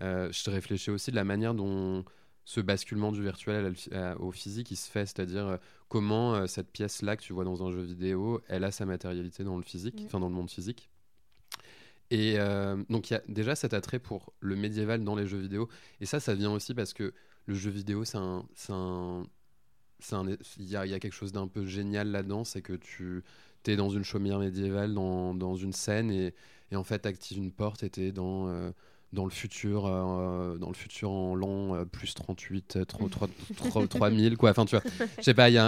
Euh, 0.00 0.30
je 0.32 0.50
réfléchis 0.50 0.90
aussi 0.90 1.10
de 1.10 1.16
la 1.16 1.24
manière 1.24 1.54
dont 1.54 2.04
ce 2.46 2.60
basculement 2.60 3.10
du 3.10 3.22
virtuel 3.22 3.74
au 4.18 4.30
physique 4.30 4.70
il 4.70 4.76
se 4.76 4.90
fait, 4.90 5.06
c'est-à-dire 5.06 5.58
comment 5.88 6.46
cette 6.46 6.70
pièce-là 6.70 7.16
que 7.16 7.22
tu 7.22 7.32
vois 7.32 7.44
dans 7.44 7.66
un 7.66 7.70
jeu 7.70 7.80
vidéo, 7.82 8.42
elle 8.48 8.64
a 8.64 8.70
sa 8.70 8.84
matérialité 8.84 9.44
dans 9.44 9.56
le 9.56 9.62
physique, 9.62 10.02
enfin 10.06 10.20
dans 10.20 10.28
le 10.28 10.34
monde 10.34 10.50
physique. 10.50 10.90
Et 12.14 12.34
euh, 12.38 12.76
donc 12.90 13.10
il 13.10 13.14
y 13.14 13.16
a 13.16 13.22
déjà 13.26 13.56
cet 13.56 13.74
attrait 13.74 13.98
pour 13.98 14.32
le 14.38 14.54
médiéval 14.54 15.02
dans 15.02 15.16
les 15.16 15.26
jeux 15.26 15.38
vidéo, 15.38 15.68
et 16.00 16.06
ça, 16.06 16.20
ça 16.20 16.34
vient 16.34 16.52
aussi 16.52 16.72
parce 16.72 16.92
que 16.92 17.12
le 17.46 17.54
jeu 17.54 17.70
vidéo, 17.70 18.04
c'est 18.04 18.18
un, 18.18 18.44
il 20.58 20.64
y 20.68 20.76
a, 20.76 20.86
y 20.86 20.94
a 20.94 21.00
quelque 21.00 21.12
chose 21.12 21.32
d'un 21.32 21.48
peu 21.48 21.64
génial 21.66 22.10
là-dedans, 22.12 22.44
c'est 22.44 22.62
que 22.62 22.74
tu 22.74 23.22
es 23.66 23.76
dans 23.76 23.90
une 23.90 24.04
chaumière 24.04 24.38
médiévale, 24.38 24.94
dans, 24.94 25.34
dans 25.34 25.56
une 25.56 25.72
scène, 25.72 26.10
et, 26.10 26.34
en 26.76 26.84
fait, 26.84 27.02
tu 27.02 27.08
actives 27.08 27.38
une 27.38 27.52
porte 27.52 27.82
et 27.82 27.90
tu 27.90 28.12
dans, 28.12 28.48
euh, 28.48 28.70
dans 29.12 29.24
le 29.24 29.30
futur, 29.30 29.86
euh, 29.86 30.56
dans 30.58 30.68
le 30.68 30.74
futur 30.74 31.10
en 31.10 31.34
euh, 31.74 31.84
plus 31.84 32.14
38, 32.14 32.76
euh, 32.76 32.84
tro- 32.84 33.08
tro- 33.08 33.28
tro- 33.56 33.86
3000, 33.86 34.36
quoi. 34.36 34.50
Enfin, 34.50 34.64
tu 34.66 34.76
vois, 34.76 34.84
je 35.18 35.22
sais 35.22 35.34
pas, 35.34 35.48
il 35.50 35.54
y 35.54 35.58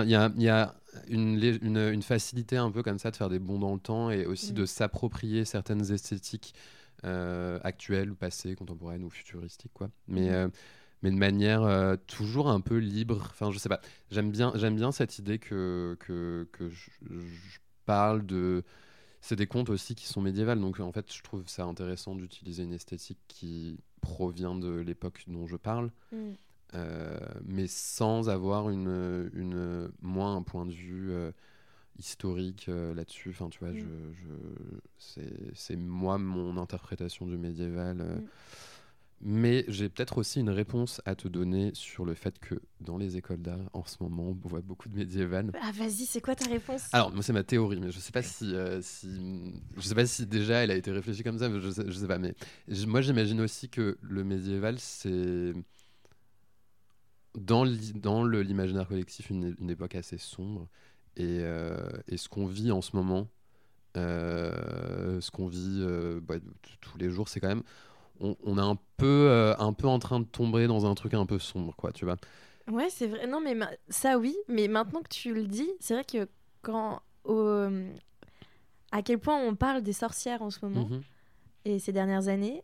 a 0.48 0.74
une, 1.08 1.36
lé- 1.36 1.58
une, 1.62 1.78
une 1.78 2.02
facilité 2.02 2.56
un 2.56 2.70
peu 2.70 2.82
comme 2.82 2.98
ça 2.98 3.10
de 3.10 3.16
faire 3.16 3.28
des 3.28 3.38
bonds 3.38 3.58
dans 3.58 3.74
le 3.74 3.80
temps 3.80 4.10
et 4.10 4.26
aussi 4.26 4.52
Mm. 4.52 4.56
de 4.56 4.66
s'approprier 4.66 5.44
certaines 5.44 5.90
esthétiques 5.92 6.54
euh, 7.04 7.58
actuelles 7.62 8.10
ou 8.10 8.14
passées, 8.14 8.54
contemporaines 8.56 9.04
ou 9.04 9.10
futuristiques, 9.10 9.72
quoi. 9.74 9.90
Mais, 10.08 10.28
Mhm. 10.28 10.34
euh, 10.34 10.48
mais 11.02 11.10
de 11.10 11.16
manière 11.16 11.62
euh, 11.62 11.96
toujours 12.06 12.48
un 12.48 12.60
peu 12.60 12.78
libre. 12.78 13.18
Enfin, 13.30 13.50
je 13.50 13.58
sais 13.58 13.68
pas, 13.68 13.80
j'aime 14.10 14.30
bien, 14.30 14.52
j'aime 14.56 14.76
bien 14.76 14.92
cette 14.92 15.18
idée 15.18 15.38
que, 15.38 15.96
que, 16.00 16.48
que 16.52 16.68
je, 16.70 16.90
je 17.10 17.58
parle 17.84 18.24
de 18.26 18.64
c'est 19.20 19.36
des 19.36 19.46
contes 19.48 19.70
aussi 19.70 19.94
qui 19.96 20.06
sont 20.06 20.20
médiévales, 20.20 20.60
donc 20.60 20.78
en 20.78 20.92
fait, 20.92 21.12
je 21.12 21.20
trouve 21.22 21.42
ça 21.48 21.64
intéressant 21.64 22.14
d'utiliser 22.14 22.62
une 22.62 22.72
esthétique 22.72 23.18
qui 23.28 23.78
provient 24.00 24.54
de 24.54 24.70
l'époque 24.76 25.24
dont 25.26 25.46
je 25.48 25.56
parle, 25.56 25.90
Hmm. 26.12 26.32
Euh, 26.74 27.18
mais 27.44 27.66
sans 27.66 28.28
avoir 28.28 28.70
une, 28.70 29.30
une, 29.34 29.90
moi, 30.02 30.28
un 30.28 30.42
point 30.42 30.66
de 30.66 30.72
vue 30.72 31.10
euh, 31.12 31.30
historique 31.98 32.66
euh, 32.68 32.94
là-dessus. 32.94 33.30
Enfin, 33.30 33.48
tu 33.48 33.58
vois, 33.60 33.70
Mm. 33.72 33.78
je, 33.78 33.84
je, 34.22 35.20
c'est, 35.54 35.76
moi, 35.76 36.18
mon 36.18 36.56
interprétation 36.58 37.26
du 37.26 37.36
médiéval. 37.36 38.00
euh, 38.00 38.16
Mm. 38.18 38.24
Mais 39.22 39.64
j'ai 39.68 39.88
peut-être 39.88 40.18
aussi 40.18 40.40
une 40.40 40.50
réponse 40.50 41.00
à 41.06 41.14
te 41.14 41.26
donner 41.26 41.70
sur 41.72 42.04
le 42.04 42.12
fait 42.12 42.38
que 42.38 42.56
dans 42.82 42.98
les 42.98 43.16
écoles 43.16 43.40
d'art, 43.40 43.70
en 43.72 43.82
ce 43.86 43.96
moment, 44.02 44.24
on 44.24 44.46
voit 44.46 44.60
beaucoup 44.60 44.90
de 44.90 44.94
médiéval. 44.94 45.52
Ah, 45.62 45.72
vas-y, 45.72 46.04
c'est 46.04 46.20
quoi 46.20 46.34
ta 46.36 46.44
réponse? 46.46 46.82
Alors, 46.92 47.10
moi, 47.14 47.22
c'est 47.22 47.32
ma 47.32 47.42
théorie, 47.42 47.80
mais 47.80 47.90
je 47.90 47.98
sais 47.98 48.12
pas 48.12 48.22
si, 48.22 48.54
euh, 48.54 48.82
si, 48.82 49.08
je 49.74 49.80
sais 49.80 49.94
pas 49.94 50.04
si 50.04 50.26
déjà 50.26 50.62
elle 50.62 50.70
a 50.70 50.76
été 50.76 50.90
réfléchie 50.90 51.22
comme 51.22 51.38
ça, 51.38 51.48
mais 51.48 51.62
je 51.62 51.70
sais, 51.70 51.84
je 51.86 51.92
sais 51.92 52.06
pas. 52.06 52.18
Mais 52.18 52.34
moi, 52.86 53.00
j'imagine 53.00 53.40
aussi 53.40 53.70
que 53.70 53.96
le 54.02 54.22
médiéval, 54.22 54.78
c'est 54.78 55.54
dans 57.36 57.64
l'imaginaire 58.24 58.88
collectif 58.88 59.30
une, 59.30 59.54
une 59.60 59.70
époque 59.70 59.94
assez 59.94 60.18
sombre, 60.18 60.66
et, 61.16 61.38
euh, 61.40 61.76
et 62.08 62.16
ce 62.16 62.28
qu'on 62.28 62.46
vit 62.46 62.72
en 62.72 62.80
ce 62.82 62.96
moment, 62.96 63.28
euh, 63.96 65.20
ce 65.20 65.30
qu'on 65.30 65.46
vit 65.46 65.78
euh, 65.82 66.20
bah, 66.20 66.34
tous 66.80 66.98
les 66.98 67.08
jours, 67.10 67.28
c'est 67.28 67.40
quand 67.40 67.48
même, 67.48 67.62
on, 68.20 68.36
on 68.44 68.58
est 68.58 68.60
un 68.62 68.78
peu, 68.96 69.54
un 69.58 69.72
peu 69.72 69.86
en 69.86 69.98
train 69.98 70.20
de 70.20 70.24
tomber 70.26 70.66
dans 70.66 70.86
un 70.86 70.94
truc 70.94 71.14
un 71.14 71.26
peu 71.26 71.38
sombre, 71.38 71.74
quoi, 71.76 71.92
tu 71.92 72.04
vois. 72.04 72.16
Ouais, 72.70 72.88
c'est 72.90 73.06
vrai. 73.06 73.26
Non, 73.26 73.40
mais 73.40 73.54
ma- 73.54 73.70
ça, 73.88 74.18
oui. 74.18 74.34
Mais 74.48 74.66
maintenant 74.68 75.00
que 75.02 75.08
tu 75.08 75.32
le 75.32 75.46
dis, 75.46 75.70
c'est 75.80 75.94
vrai 75.94 76.04
que 76.04 76.26
quand. 76.62 77.00
au- 77.24 77.68
À 78.92 79.02
quel 79.02 79.18
point 79.18 79.36
on 79.38 79.54
parle 79.54 79.82
des 79.82 79.92
sorcières 79.92 80.42
en 80.42 80.50
ce 80.50 80.58
moment 80.64 80.88
Mhm, 80.88 81.02
et 81.64 81.78
ces 81.78 81.92
dernières 81.92 82.28
années. 82.28 82.62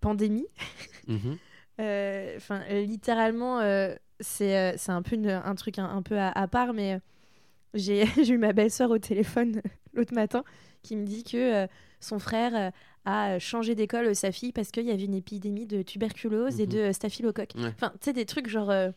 Pandémie. 0.00 0.46
mhm. 1.08 1.18
Euh, 1.26 1.36
Enfin, 1.78 2.62
euh, 2.70 2.82
littéralement, 2.84 3.60
euh, 3.60 3.94
c'est 4.20 4.56
euh, 4.56 4.74
c'est 4.76 4.92
un 4.92 5.02
peu 5.02 5.16
une- 5.16 5.28
un 5.28 5.54
truc 5.54 5.78
un, 5.78 5.84
un 5.88 6.02
peu 6.02 6.18
à, 6.18 6.30
à 6.30 6.46
part, 6.48 6.72
mais 6.74 6.94
euh, 6.94 6.98
j'ai 7.74 8.04
eu 8.34 8.38
ma 8.38 8.52
belle-sœur 8.52 8.90
au 8.90 8.98
téléphone 8.98 9.62
l'autre 9.94 10.14
matin 10.14 10.44
qui 10.82 10.96
me 10.96 11.04
dit 11.06 11.24
que 11.24 11.36
euh, 11.64 11.66
son 12.00 12.18
frère 12.18 12.54
euh, 12.54 12.70
a 13.04 13.38
changé 13.38 13.74
d'école 13.74 14.06
euh, 14.08 14.14
sa 14.14 14.32
fille 14.32 14.52
parce 14.52 14.70
qu'il 14.70 14.84
y 14.84 14.90
avait 14.90 15.04
une 15.04 15.14
épidémie 15.14 15.66
de 15.66 15.82
tuberculose 15.82 16.60
et 16.60 16.66
Mhm. 16.66 16.72
de 16.72 16.78
euh, 16.78 16.92
staphylocoque. 16.92 17.52
Ouais. 17.56 17.68
Enfin, 17.74 17.90
tu 18.00 18.04
sais, 18.06 18.12
des 18.12 18.26
trucs 18.26 18.48
genre. 18.48 18.70
euh, 18.70 18.90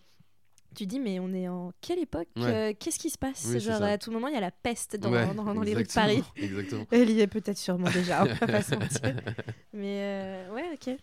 tu 0.76 0.86
dis, 0.86 1.00
mais 1.00 1.20
on 1.22 1.32
est 1.34 1.48
en 1.48 1.72
quelle 1.80 2.00
époque 2.00 2.28
Ouais. 2.36 2.44
euh, 2.50 2.74
Qu'est-ce 2.78 3.00
qui 3.00 3.10
se 3.10 3.18
passe? 3.18 3.48
Oui, 3.50 3.62
Genre, 3.62 3.82
à 3.82 3.98
tout 3.98 4.12
moment, 4.12 4.28
il 4.28 4.34
y 4.34 4.38
a 4.38 4.42
la 4.42 4.52
peste 4.52 4.98
dans, 4.98 5.10
Ouais, 5.10 5.26
dans- 5.34 5.54
dans 5.54 5.62
les 5.62 5.74
rues 5.74 5.84
de 5.84 5.88
Paris. 5.94 6.22
exactement, 6.36 6.82
Exactement. 6.82 6.88
Elle 6.92 7.10
y 7.12 7.22
est 7.22 7.28
peut-être 7.28 7.58
sûrement 7.58 7.90
déjà, 7.90 8.24
on 8.24 8.26
va 8.26 8.36
pas 8.48 8.62
se 8.62 8.76
mentir. 8.76 9.16
Mais 9.72 10.00
euh, 10.02 10.54
ouais, 10.54 10.66
ok. 10.74 10.98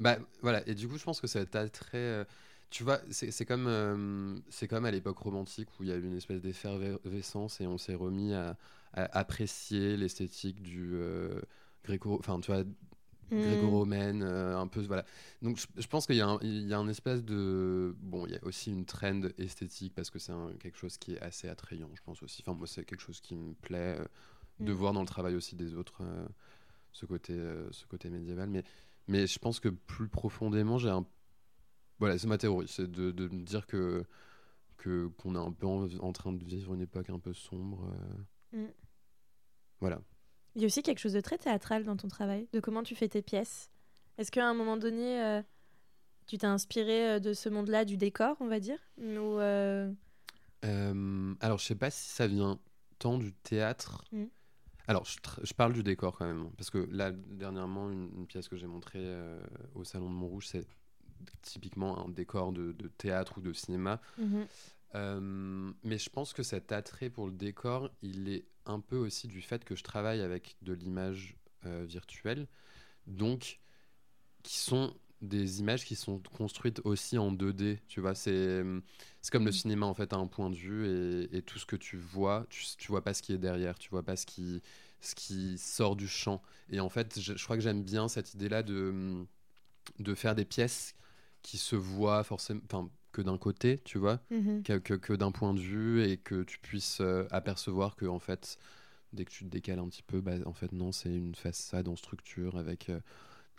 Bah 0.00 0.18
voilà, 0.42 0.66
et 0.68 0.74
du 0.74 0.88
coup, 0.88 0.96
je 0.98 1.04
pense 1.04 1.20
que 1.20 1.26
cet 1.26 1.56
attrait. 1.56 1.98
euh, 1.98 2.24
tu 2.70 2.84
vois, 2.84 3.00
c'est 3.10 3.30
c'est 3.30 3.44
comme, 3.46 3.66
euh, 3.66 4.38
c'est 4.50 4.68
comme 4.68 4.84
à 4.84 4.90
l'époque 4.90 5.18
romantique 5.18 5.68
où 5.80 5.82
il 5.84 5.88
y 5.88 5.92
a 5.92 5.96
eu 5.96 6.04
une 6.04 6.16
espèce 6.16 6.40
d'effervescence 6.42 7.60
et 7.60 7.66
on 7.66 7.78
s'est 7.78 7.94
remis 7.94 8.32
à, 8.34 8.56
à 8.92 9.18
apprécier 9.18 9.96
l'esthétique 9.96 10.62
du 10.62 10.90
euh, 10.94 11.40
gréco. 11.84 12.16
Enfin, 12.18 12.38
tu 12.40 12.52
vois, 12.52 12.64
Mm. 13.30 13.40
gréco-romaine, 13.42 14.22
euh, 14.24 14.58
un 14.58 14.66
peu. 14.68 14.82
Voilà. 14.82 15.04
Donc, 15.42 15.58
je, 15.58 15.66
je 15.80 15.86
pense 15.88 16.06
qu'il 16.06 16.16
y, 16.16 16.20
a 16.22 16.28
un- 16.28 16.38
il 16.42 16.68
y 16.68 16.74
a 16.74 16.78
un 16.78 16.88
espèce 16.88 17.24
de. 17.24 17.94
Bon, 18.00 18.26
il 18.26 18.32
y 18.32 18.36
a 18.36 18.44
aussi 18.44 18.70
une 18.72 18.86
trend 18.86 19.22
esthétique 19.38 19.94
parce 19.94 20.10
que 20.10 20.18
c'est 20.18 20.32
quelque 20.60 20.78
chose 20.78 20.98
qui 20.98 21.14
est 21.14 21.20
assez 21.22 21.48
attrayant, 21.48 21.90
je 21.94 22.02
pense 22.02 22.22
aussi. 22.22 22.42
Enfin, 22.46 22.56
moi, 22.56 22.66
c'est 22.66 22.84
quelque 22.84 23.00
chose 23.02 23.20
qui 23.20 23.36
me 23.36 23.54
plaît 23.54 23.98
euh, 24.00 24.04
de 24.60 24.72
Mm. 24.72 24.76
voir 24.76 24.92
dans 24.94 25.02
le 25.02 25.08
travail 25.08 25.34
aussi 25.36 25.56
des 25.56 25.74
autres, 25.76 26.02
ce, 26.92 27.06
côté, 27.06 27.34
ce 27.70 27.86
côté 27.86 28.10
médiéval. 28.10 28.48
Mais, 28.48 28.64
mais 29.08 29.26
je 29.26 29.38
pense 29.38 29.60
que 29.60 29.68
plus 29.68 30.08
profondément, 30.08 30.78
j'ai 30.78 30.90
un. 30.90 31.04
Voilà, 31.98 32.16
c'est 32.18 32.28
ma 32.28 32.38
théorie, 32.38 32.68
c'est 32.68 32.90
de, 32.90 33.10
de 33.10 33.28
me 33.28 33.42
dire 33.42 33.66
que 33.66 34.04
que- 34.76 35.08
qu'on 35.18 35.34
est 35.34 35.38
un 35.38 35.50
peu 35.50 35.66
en, 35.66 35.88
en 35.98 36.12
train 36.12 36.32
de 36.32 36.44
vivre 36.44 36.72
une 36.72 36.82
époque 36.82 37.10
un 37.10 37.18
peu 37.18 37.32
sombre. 37.32 37.90
euh. 38.54 38.64
Mm. 38.64 38.72
Voilà. 39.80 40.00
Il 40.54 40.62
y 40.62 40.64
a 40.64 40.66
aussi 40.66 40.82
quelque 40.82 41.00
chose 41.00 41.12
de 41.12 41.20
très 41.20 41.38
théâtral 41.38 41.84
dans 41.84 41.96
ton 41.96 42.08
travail, 42.08 42.48
de 42.52 42.60
comment 42.60 42.82
tu 42.82 42.94
fais 42.94 43.08
tes 43.08 43.22
pièces. 43.22 43.70
Est-ce 44.18 44.30
qu'à 44.30 44.48
un 44.48 44.54
moment 44.54 44.76
donné, 44.76 45.42
tu 46.26 46.36
t'es 46.38 46.46
inspiré 46.46 47.20
de 47.20 47.32
ce 47.32 47.48
monde-là, 47.48 47.84
du 47.84 47.96
décor, 47.96 48.36
on 48.40 48.48
va 48.48 48.58
dire? 48.58 48.78
Ou, 48.98 49.38
Alors, 51.40 51.58
je 51.58 51.64
sais 51.64 51.76
pas 51.76 51.90
si 51.90 52.08
ça 52.08 52.26
vient 52.26 52.58
tant 52.98 53.18
du 53.18 53.32
théâtre. 53.32 54.04
Mmh. 54.10 54.24
Alors, 54.88 55.04
je, 55.04 55.52
parle 55.52 55.74
du 55.74 55.82
décor 55.82 56.16
quand 56.16 56.26
même, 56.26 56.50
parce 56.56 56.70
que 56.70 56.78
là, 56.90 57.12
dernièrement, 57.12 57.90
une, 57.90 58.26
pièce 58.26 58.48
que 58.48 58.56
j'ai 58.56 58.66
montrée 58.66 59.02
euh, 59.02 59.38
au 59.74 59.84
Salon 59.84 60.08
de 60.08 60.14
Montrouge, 60.14 60.46
c'est 60.46 60.66
typiquement 61.42 62.06
un 62.06 62.08
décor 62.08 62.52
de, 62.52 62.72
théâtre 62.96 63.34
ou 63.36 63.42
de 63.42 63.52
cinéma. 63.52 64.00
Mhm. 64.16 64.46
Euh, 64.94 65.72
mais 65.84 65.98
je 65.98 66.08
pense 66.08 66.32
que 66.32 66.42
cet 66.42 66.72
attrait 66.72 67.10
pour 67.10 67.26
le 67.26 67.32
décor, 67.32 67.90
il 68.00 68.30
est 68.30 68.46
un 68.64 68.80
peu 68.80 68.96
aussi 68.96 69.28
du 69.28 69.42
fait 69.42 69.62
que 69.62 69.76
je 69.76 69.84
travaille 69.84 70.22
avec 70.22 70.56
de 70.62 70.72
l'image 70.72 71.36
euh, 71.66 71.84
virtuelle, 71.86 72.46
donc 73.06 73.60
qui 74.42 74.56
sont 74.56 74.94
des 75.20 75.60
images 75.60 75.84
qui 75.84 75.96
sont 75.96 76.20
construites 76.36 76.80
aussi 76.84 77.18
en 77.18 77.32
2D, 77.32 77.78
tu 77.88 78.00
vois, 78.00 78.14
c'est 78.14 78.62
comme 79.32 79.44
le 79.44 79.50
mm. 79.50 79.52
cinéma 79.52 79.86
en 79.86 79.94
fait 79.94 80.12
à 80.12 80.16
un 80.16 80.26
point 80.26 80.48
de 80.48 80.54
vue 80.54 80.86
et, 80.86 81.38
et 81.38 81.42
tout 81.42 81.58
ce 81.58 81.66
que 81.66 81.76
tu 81.76 81.96
vois, 81.96 82.46
tu, 82.50 82.64
tu 82.78 82.88
vois 82.88 83.02
pas 83.02 83.14
ce 83.14 83.22
qui 83.22 83.32
est 83.32 83.38
derrière, 83.38 83.78
tu 83.78 83.90
vois 83.90 84.02
pas 84.02 84.16
ce 84.16 84.26
qui, 84.26 84.62
ce 85.00 85.14
qui 85.14 85.58
sort 85.58 85.96
du 85.96 86.08
champ. 86.08 86.42
Et 86.70 86.80
en 86.80 86.88
fait, 86.88 87.20
je, 87.20 87.32
crois 87.44 87.56
que 87.56 87.62
j'aime 87.62 87.82
bien 87.82 88.08
cette 88.08 88.34
idée-là 88.34 88.62
de, 88.62 89.24
de 89.98 90.14
faire 90.14 90.34
des 90.34 90.44
pièces 90.44 90.94
qui 91.42 91.58
se 91.58 91.76
voient 91.76 92.24
forcément, 92.24 92.62
que 93.12 93.22
d'un 93.22 93.38
côté, 93.38 93.78
tu 93.78 93.98
vois, 93.98 94.20
mm-hmm. 94.30 94.80
que, 94.82 94.94
que, 94.94 95.12
d'un 95.12 95.32
point 95.32 95.54
de 95.54 95.60
vue 95.60 96.04
et 96.04 96.18
que 96.18 96.42
tu 96.42 96.58
puisses 96.58 97.00
euh, 97.00 97.26
apercevoir 97.30 97.96
que 97.96 98.06
en 98.06 98.18
fait, 98.18 98.58
dès 99.12 99.24
que 99.24 99.30
tu 99.30 99.44
te 99.44 99.50
décales 99.50 99.78
un 99.78 99.88
petit 99.88 100.02
peu, 100.02 100.20
bah, 100.20 100.34
en 100.44 100.52
fait 100.52 100.72
non, 100.72 100.92
c'est 100.92 101.14
une 101.14 101.34
façade 101.34 101.88
en 101.88 101.96
structure 101.96 102.58
avec 102.58 102.90
euh, 102.90 103.00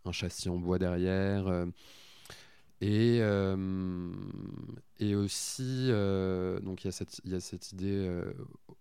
un 0.05 0.11
châssis 0.11 0.49
en 0.49 0.57
bois 0.57 0.79
derrière. 0.79 1.47
Euh, 1.47 1.65
et, 2.81 3.19
euh, 3.21 4.11
et 4.99 5.15
aussi, 5.15 5.87
euh, 5.89 6.59
donc 6.61 6.83
il 6.83 6.87
y, 6.87 6.89
a 6.89 6.91
cette, 6.91 7.19
y 7.25 7.35
a 7.35 7.41
cette 7.41 7.73
idée 7.73 8.09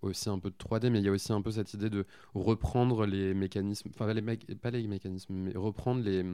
aussi 0.03 0.29
un 0.31 0.39
peu 0.39 0.51
de 0.51 0.57
3D, 0.57 0.91
mais 0.91 1.01
il 1.01 1.05
y 1.05 1.09
a 1.09 1.12
aussi 1.12 1.33
un 1.33 1.43
peu 1.43 1.51
cette 1.51 1.75
idée 1.75 1.91
de 1.91 2.07
reprendre 2.33 3.07
les 3.07 3.35
mécanismes, 3.35 3.91
enfin 3.93 4.12
les 4.12 4.37
pas 4.55 4.71
les 4.71 4.87
mécanismes, 4.87 5.35
mais 5.35 5.53
reprendre 5.57 6.03
les 6.05 6.25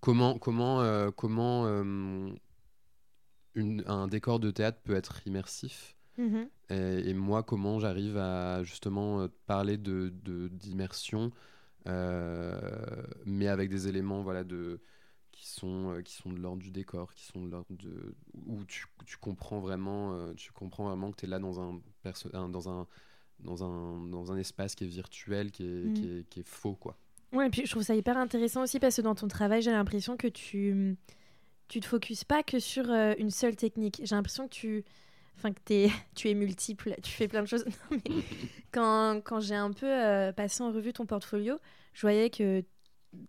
comment 0.00 0.38
comment 0.38 1.10
comment 1.10 1.66
une, 3.56 3.82
un 3.86 4.06
décor 4.06 4.38
de 4.38 4.52
théâtre 4.52 4.78
peut 4.84 4.94
être 4.94 5.26
immersif. 5.26 5.96
Mm-hmm. 6.18 6.48
Et, 6.70 7.10
et, 7.10 7.14
moi, 7.14 7.42
comment 7.42 7.80
j'arrive 7.80 8.16
à 8.16 8.62
justement 8.62 9.26
parler 9.46 9.76
de 9.76 10.12
d'immersion 10.52 11.26
euh, 11.26 11.30
mais 11.86 13.48
avec 13.48 13.70
des 13.70 13.88
éléments 13.88 14.22
voilà, 14.22 14.44
de, 14.44 14.80
qui, 15.36 15.46
sont, 15.46 15.92
euh, 15.92 16.02
qui 16.02 16.14
sont 16.14 16.32
de 16.32 16.38
l'ordre 16.38 16.62
du 16.62 16.70
décor, 16.70 17.12
qui 17.12 17.24
sont 17.24 17.44
de 17.44 17.50
l'ordre 17.50 17.66
de. 17.70 18.14
où 18.46 18.64
tu, 18.64 18.86
tu, 19.04 19.16
comprends 19.18 19.60
vraiment, 19.60 20.14
euh, 20.14 20.32
tu 20.34 20.50
comprends 20.52 20.88
vraiment 20.88 21.10
que 21.10 21.16
tu 21.16 21.26
es 21.26 21.28
là 21.28 21.38
dans 21.38 21.60
un, 21.60 21.80
dans, 22.48 22.68
un, 22.68 22.86
dans, 23.40 23.64
un, 23.64 24.08
dans 24.08 24.32
un 24.32 24.38
espace 24.38 24.74
qui 24.74 24.84
est 24.84 24.88
virtuel, 24.88 25.50
qui 25.50 25.64
est, 25.64 25.94
qui 25.94 26.02
mm. 26.02 26.18
est, 26.18 26.28
qui 26.28 26.40
est 26.40 26.48
faux. 26.48 26.74
quoi. 26.74 26.96
Ouais, 27.32 27.48
et 27.48 27.50
puis 27.50 27.66
je 27.66 27.70
trouve 27.70 27.82
ça 27.82 27.94
hyper 27.94 28.16
intéressant 28.16 28.62
aussi 28.62 28.80
parce 28.80 28.96
que 28.96 29.02
dans 29.02 29.14
ton 29.14 29.28
travail, 29.28 29.60
j'ai 29.60 29.72
l'impression 29.72 30.16
que 30.16 30.28
tu 30.28 30.96
tu 31.68 31.80
te 31.80 31.86
focuses 31.86 32.22
pas 32.22 32.44
que 32.44 32.60
sur 32.60 32.88
une 33.18 33.30
seule 33.30 33.56
technique. 33.56 34.00
J'ai 34.04 34.14
l'impression 34.14 34.46
que 34.46 34.54
tu 34.54 34.84
enfin 35.36 35.52
que 35.52 35.72
es, 35.72 35.90
tu 36.14 36.28
es 36.28 36.34
multiple, 36.34 36.94
tu 37.02 37.10
fais 37.12 37.28
plein 37.28 37.42
de 37.42 37.48
choses. 37.48 37.64
mais 37.90 38.22
quand, 38.72 39.20
quand 39.24 39.40
j'ai 39.40 39.54
un 39.54 39.72
peu 39.72 39.86
euh, 39.86 40.32
passé 40.32 40.62
en 40.62 40.72
revue 40.72 40.92
ton 40.92 41.06
portfolio, 41.06 41.58
je 41.94 42.00
voyais 42.02 42.30
que 42.30 42.64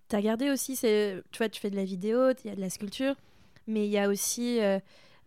tu 0.09 0.15
as 0.15 0.21
gardé 0.21 0.49
aussi, 0.49 0.77
tu 0.77 1.37
vois, 1.37 1.49
tu 1.49 1.61
fais 1.61 1.69
de 1.69 1.75
la 1.75 1.85
vidéo, 1.85 2.31
il 2.43 2.49
y 2.49 2.51
a 2.51 2.55
de 2.55 2.61
la 2.61 2.69
sculpture, 2.69 3.15
mais 3.67 3.85
il 3.85 3.91
y 3.91 3.97
a 3.97 4.09
aussi, 4.09 4.59
euh, 4.61 4.79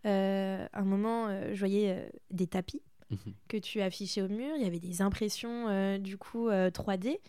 euh, 0.05 0.67
un 0.73 0.83
moment, 0.83 1.29
je 1.53 1.57
voyais 1.57 2.11
des 2.29 2.47
tapis 2.47 2.81
mhm. 3.09 3.33
que 3.47 3.57
tu 3.57 3.81
affichais 3.81 4.21
au 4.21 4.27
mur, 4.27 4.55
il 4.55 4.63
y 4.63 4.67
avait 4.67 4.79
des 4.79 5.01
impressions, 5.01 5.97
du 5.97 6.17
coup, 6.17 6.49
3D. 6.49 7.19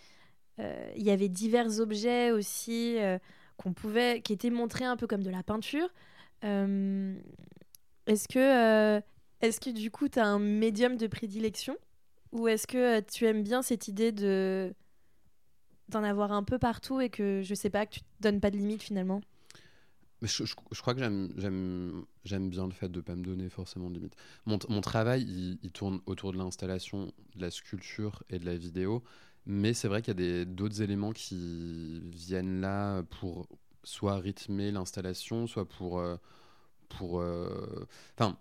Il 0.58 1.02
y 1.02 1.10
avait 1.10 1.30
divers 1.30 1.80
objets 1.80 2.30
aussi 2.30 2.98
qu'on 3.56 3.72
pouvait, 3.72 4.20
qui 4.20 4.34
étaient 4.34 4.50
montrés 4.50 4.84
un 4.84 4.98
peu 4.98 5.06
comme 5.06 5.22
de 5.22 5.30
la 5.30 5.42
peinture. 5.42 5.88
Est-ce 6.42 8.28
que 8.28 9.00
est-ce 9.42 9.60
que 9.60 9.70
du 9.70 9.90
coup, 9.90 10.08
tu 10.08 10.18
as 10.18 10.26
un 10.26 10.38
médium 10.38 10.96
de 10.96 11.06
prédilection? 11.06 11.76
Ou 12.32 12.48
est-ce 12.48 12.66
que 12.66 12.98
euh, 12.98 13.02
tu 13.02 13.26
aimes 13.26 13.42
bien 13.42 13.62
cette 13.62 13.88
idée 13.88 14.12
de 14.12 14.74
d'en 15.88 16.02
avoir 16.04 16.32
un 16.32 16.42
peu 16.42 16.58
partout 16.58 17.00
et 17.00 17.10
que, 17.10 17.42
je 17.42 17.54
sais 17.54 17.68
pas, 17.68 17.84
que 17.84 17.96
tu 17.96 18.00
te 18.00 18.06
donnes 18.20 18.40
pas 18.40 18.50
de 18.50 18.56
limite 18.56 18.82
finalement? 18.82 19.20
Je, 20.22 20.54
crois 20.80 20.94
que 20.94 21.00
j'aime 21.00 22.48
bien 22.48 22.66
le 22.66 22.72
fait 22.72 22.88
de 22.88 22.98
ne 22.98 23.02
pas 23.02 23.16
me 23.16 23.24
donner 23.24 23.48
forcément 23.50 23.90
de 23.90 23.96
limite. 23.96 24.14
Mon, 24.46 24.58
mon 24.68 24.80
travail, 24.80 25.58
il, 25.62 25.72
tourne 25.72 26.00
autour 26.06 26.32
de 26.32 26.38
l'installation, 26.38 27.12
de 27.34 27.42
la 27.42 27.50
sculpture 27.50 28.22
et 28.30 28.38
de 28.38 28.46
la 28.46 28.56
vidéo. 28.56 29.02
Mais 29.44 29.74
c'est 29.74 29.88
vrai 29.88 30.00
qu'il 30.00 30.18
y 30.18 30.40
a 30.40 30.44
d'autres 30.44 30.80
éléments 30.80 31.12
qui 31.12 32.00
viennent 32.12 32.60
là 32.60 33.02
pour 33.02 33.48
soit 33.82 34.16
rythmer 34.16 34.70
l'installation, 34.70 35.46
soit 35.46 35.68
pour... 35.68 35.98
Euh, 35.98 36.16
pour 36.88 37.20
euh, 37.20 37.86
enfin, 38.18 38.38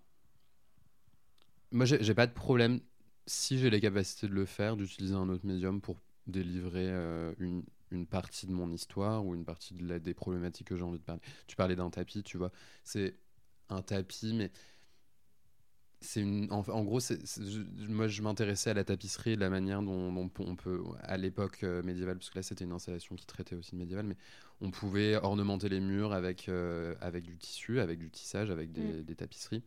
moi, 1.71 1.85
j'ai 1.85 2.13
pas 2.13 2.27
de 2.27 2.33
problème, 2.33 2.79
si 3.25 3.57
j'ai 3.57 3.69
les 3.69 3.79
capacités 3.79 4.27
de 4.27 4.33
le 4.33 4.45
faire, 4.45 4.77
d'utiliser 4.77 5.15
un 5.15 5.29
autre 5.29 5.45
médium 5.45 5.81
pour 5.81 5.97
délivrer 6.27 6.87
euh, 6.89 7.33
une, 7.39 7.63
une, 7.91 8.05
partie 8.05 8.47
de 8.47 8.51
mon 8.51 8.71
histoire 8.71 9.25
ou 9.25 9.33
une 9.33 9.45
partie 9.45 9.73
de 9.73 9.97
des 9.97 10.13
problématiques 10.13 10.67
que 10.67 10.77
j'ai 10.77 10.83
envie 10.83 10.99
de 10.99 11.03
parler. 11.03 11.21
Tu 11.47 11.55
parlais 11.55 11.75
d'un 11.75 11.89
tapis, 11.89 12.23
tu 12.23 12.37
vois. 12.37 12.51
C'est 12.83 13.15
un 13.69 13.81
tapis, 13.81 14.33
mais 14.33 14.51
c'est 16.01 16.21
une 16.21 16.51
en, 16.51 16.83
gros 16.83 16.99
moi 17.87 18.07
je 18.07 18.21
m'intéressais 18.23 18.71
à 18.71 18.73
la 18.73 18.83
tapisserie 18.83 19.35
de 19.35 19.39
la 19.39 19.51
manière 19.51 19.83
dont, 19.83 20.31
on 20.39 20.55
peut 20.55 20.81
à 21.03 21.15
l'époque 21.15 21.63
euh, 21.63 21.83
médiévale 21.83 22.17
parce 22.17 22.31
que 22.31 22.39
là 22.39 22.43
c'était 22.43 22.65
une 22.65 22.71
installation 22.71 23.15
qui 23.15 23.27
traitait 23.27 23.55
aussi 23.55 23.73
de 23.73 23.77
médiéval 23.77 24.07
mais 24.07 24.17
on 24.61 24.71
pouvait 24.71 25.15
ornementer 25.17 25.69
les 25.69 25.79
murs 25.79 26.11
avec 26.11 26.49
euh, 26.49 26.95
avec 27.01 27.23
du 27.23 27.37
tissu 27.37 27.79
avec 27.79 27.99
du 27.99 28.09
tissage 28.09 28.49
avec 28.49 28.71
des, 28.71 28.81
mm. 28.81 29.03
des 29.03 29.15
tapisseries 29.15 29.63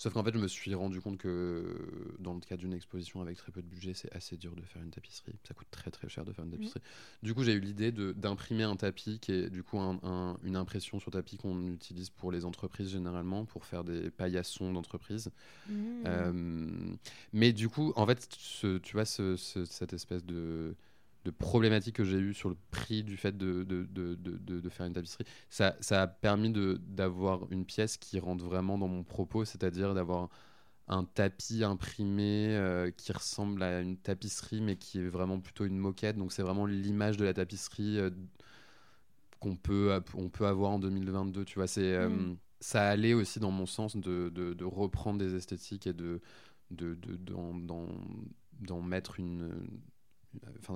Sauf 0.00 0.14
qu'en 0.14 0.24
fait, 0.24 0.32
je 0.32 0.38
me 0.38 0.48
suis 0.48 0.74
rendu 0.74 0.98
compte 1.02 1.18
que 1.18 1.76
dans 2.20 2.32
le 2.32 2.40
cas 2.40 2.56
d'une 2.56 2.72
exposition 2.72 3.20
avec 3.20 3.36
très 3.36 3.52
peu 3.52 3.60
de 3.60 3.66
budget, 3.66 3.92
c'est 3.92 4.10
assez 4.14 4.38
dur 4.38 4.56
de 4.56 4.62
faire 4.62 4.80
une 4.80 4.88
tapisserie. 4.88 5.34
Ça 5.46 5.52
coûte 5.52 5.66
très 5.70 5.90
très 5.90 6.08
cher 6.08 6.24
de 6.24 6.32
faire 6.32 6.46
une 6.46 6.52
tapisserie. 6.52 6.80
Du 7.22 7.34
coup, 7.34 7.42
j'ai 7.42 7.52
eu 7.52 7.60
l'idée 7.60 7.92
d'imprimer 7.92 8.62
un 8.62 8.76
tapis 8.76 9.18
qui 9.20 9.32
est 9.32 9.50
du 9.50 9.62
coup 9.62 9.78
une 9.78 10.56
impression 10.56 11.00
sur 11.00 11.10
tapis 11.10 11.36
qu'on 11.36 11.66
utilise 11.66 12.08
pour 12.08 12.32
les 12.32 12.46
entreprises 12.46 12.88
généralement, 12.88 13.44
pour 13.44 13.66
faire 13.66 13.84
des 13.84 14.10
paillassons 14.10 14.72
d'entreprise. 14.72 15.30
Mmh. 15.68 15.74
Euh, 16.06 16.94
mais 17.34 17.52
du 17.52 17.68
coup, 17.68 17.92
en 17.94 18.06
fait, 18.06 18.26
tu 18.82 18.92
vois, 18.94 19.04
cette 19.04 19.92
espèce 19.92 20.24
de 20.24 20.76
de 21.24 21.30
problématiques 21.30 21.96
que 21.96 22.04
j'ai 22.04 22.18
eues 22.18 22.34
sur 22.34 22.48
le 22.48 22.56
prix 22.70 23.02
du 23.02 23.16
fait 23.16 23.36
de, 23.36 23.62
de, 23.64 23.84
de, 23.84 24.14
de 24.14 24.68
faire 24.68 24.86
une 24.86 24.94
tapisserie, 24.94 25.24
ça, 25.50 25.76
ça 25.80 26.02
a 26.02 26.06
permis 26.06 26.52
d'avoir 26.78 27.50
une 27.50 27.64
pièce 27.64 27.96
qui 27.96 28.18
rentre 28.18 28.44
vraiment 28.44 28.78
dans 28.78 28.88
mon 28.88 29.02
propos, 29.02 29.44
c'est-à-dire 29.44 29.94
d'avoir 29.94 30.30
un 30.88 31.04
tapis 31.04 31.62
imprimé 31.62 32.48
euh, 32.56 32.90
qui 32.90 33.12
ressemble 33.12 33.62
à 33.62 33.80
une 33.80 33.96
tapisserie, 33.96 34.60
mais 34.60 34.76
qui 34.76 34.98
est 34.98 35.08
vraiment 35.08 35.38
plutôt 35.40 35.64
une 35.64 35.78
moquette. 35.78 36.16
Donc 36.16 36.32
c'est 36.32 36.42
vraiment 36.42 36.66
l'image 36.66 37.16
de 37.16 37.24
la 37.24 37.32
tapisserie 37.32 37.98
euh, 37.98 38.10
qu'on 39.38 39.56
peut, 39.56 40.00
on 40.14 40.28
peut 40.28 40.46
avoir 40.46 40.72
en 40.72 40.78
2022. 40.80 41.44
Tu 41.44 41.56
vois, 41.56 41.68
c'est, 41.68 41.94
euh, 41.94 42.08
mm. 42.08 42.36
ça 42.58 42.88
allait 42.88 43.14
aussi 43.14 43.38
dans 43.38 43.52
mon 43.52 43.66
sens 43.66 43.96
de, 43.96 44.30
de, 44.30 44.64
reprendre 44.64 45.18
des 45.18 45.36
esthétiques 45.36 45.86
et 45.86 45.92
de, 45.92 46.20
de, 46.72 46.98
d'en 48.60 48.82
mettre 48.82 49.20
une 49.20 49.48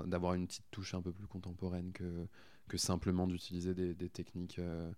d'avoir 0.07 0.35
une 0.35 0.47
petite 0.47 0.65
touche 0.71 0.95
un 0.95 1.03
peu 1.03 1.13
plus 1.13 1.27
contemporaine 1.27 1.93
que, 1.93 2.27
que 2.69 2.77
simplement 2.77 3.27
d'utiliser 3.27 3.75
des, 3.75 3.95
des, 3.95 4.09
techniques 4.09 4.59
euh, 4.59 4.91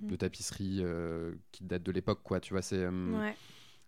mhm. 0.00 0.08
de 0.08 0.16
tapisserie 0.16 0.78
euh, 0.80 1.34
qui 1.52 1.64
datent 1.64 1.82
de 1.82 1.92
l'époque, 1.92 2.20
quoi. 2.22 2.40
Tu 2.40 2.54
vois, 2.54 2.62
c'est. 2.62 2.84
Euh, 2.84 3.32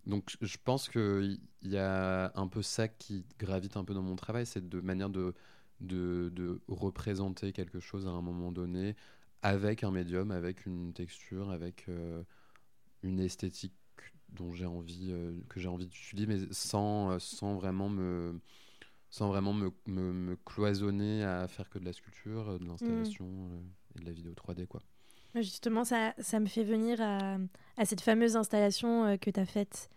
donc, 0.07 0.37
je 0.41 0.57
pense 0.63 0.89
qu'il 0.89 1.41
y 1.63 1.77
a 1.77 2.33
un 2.37 2.47
peu 2.47 2.63
ça 2.63 2.89
qui 2.89 3.25
gravite 3.39 3.77
un 3.77 3.85
peu 3.85 3.95
dans 3.95 4.03
mon 4.03 4.17
travail, 4.17 4.47
c'est 4.47 4.69
de 4.69 4.81
manière 4.81 5.11
de, 5.11 5.35
de, 5.81 6.31
de, 6.33 6.61
représenter 6.69 7.53
quelque 7.53 7.81
chose 7.81 8.07
à 8.07 8.11
un 8.11 8.23
moment 8.23 8.53
donné 8.53 8.95
avec 9.43 9.83
un 9.83 9.91
médium, 9.91 10.31
avec 10.31 10.65
une 10.65 10.93
texture, 10.93 11.51
avec 11.51 11.89
une 13.03 13.19
esthétique 13.19 13.75
dont 14.29 14.53
j'ai 14.53 14.67
envie, 14.67 15.13
que 15.49 15.59
j'ai 15.59 15.69
envie 15.69 15.87
d'utiliser, 15.87 16.27
mais 16.27 16.53
sans, 16.53 17.19
sans 17.19 17.57
vraiment 17.57 17.89
me 17.89 18.41
sans 19.11 19.29
vraiment 19.29 19.53
me, 19.53 19.73
me, 19.87 20.37
cloisonner 20.45 21.25
à 21.25 21.47
faire 21.49 21.69
que 21.71 21.79
de 21.79 21.85
la 21.85 21.93
sculpture, 21.93 22.51
euh, 22.51 22.59
de 22.59 22.65
l'installation 22.65 23.25
mm. 23.25 23.53
euh, 23.53 23.97
et 23.97 24.01
de 24.01 24.05
la 24.07 24.13
vidéo 24.13 24.33
3D. 24.33 24.67
Quoi. 24.67 24.83
Justement, 25.35 25.85
ça, 25.85 26.15
ça 26.19 26.41
me 26.41 26.47
fait 26.47 26.65
venir 26.65 27.01
à, 27.01 27.37
à 27.77 27.85
cette 27.85 28.01
fameuse 28.01 28.37
installation 28.37 29.05
euh, 29.05 29.17
que 29.17 29.31
tu 29.31 29.41
as 29.41 29.47
faite 29.47 29.91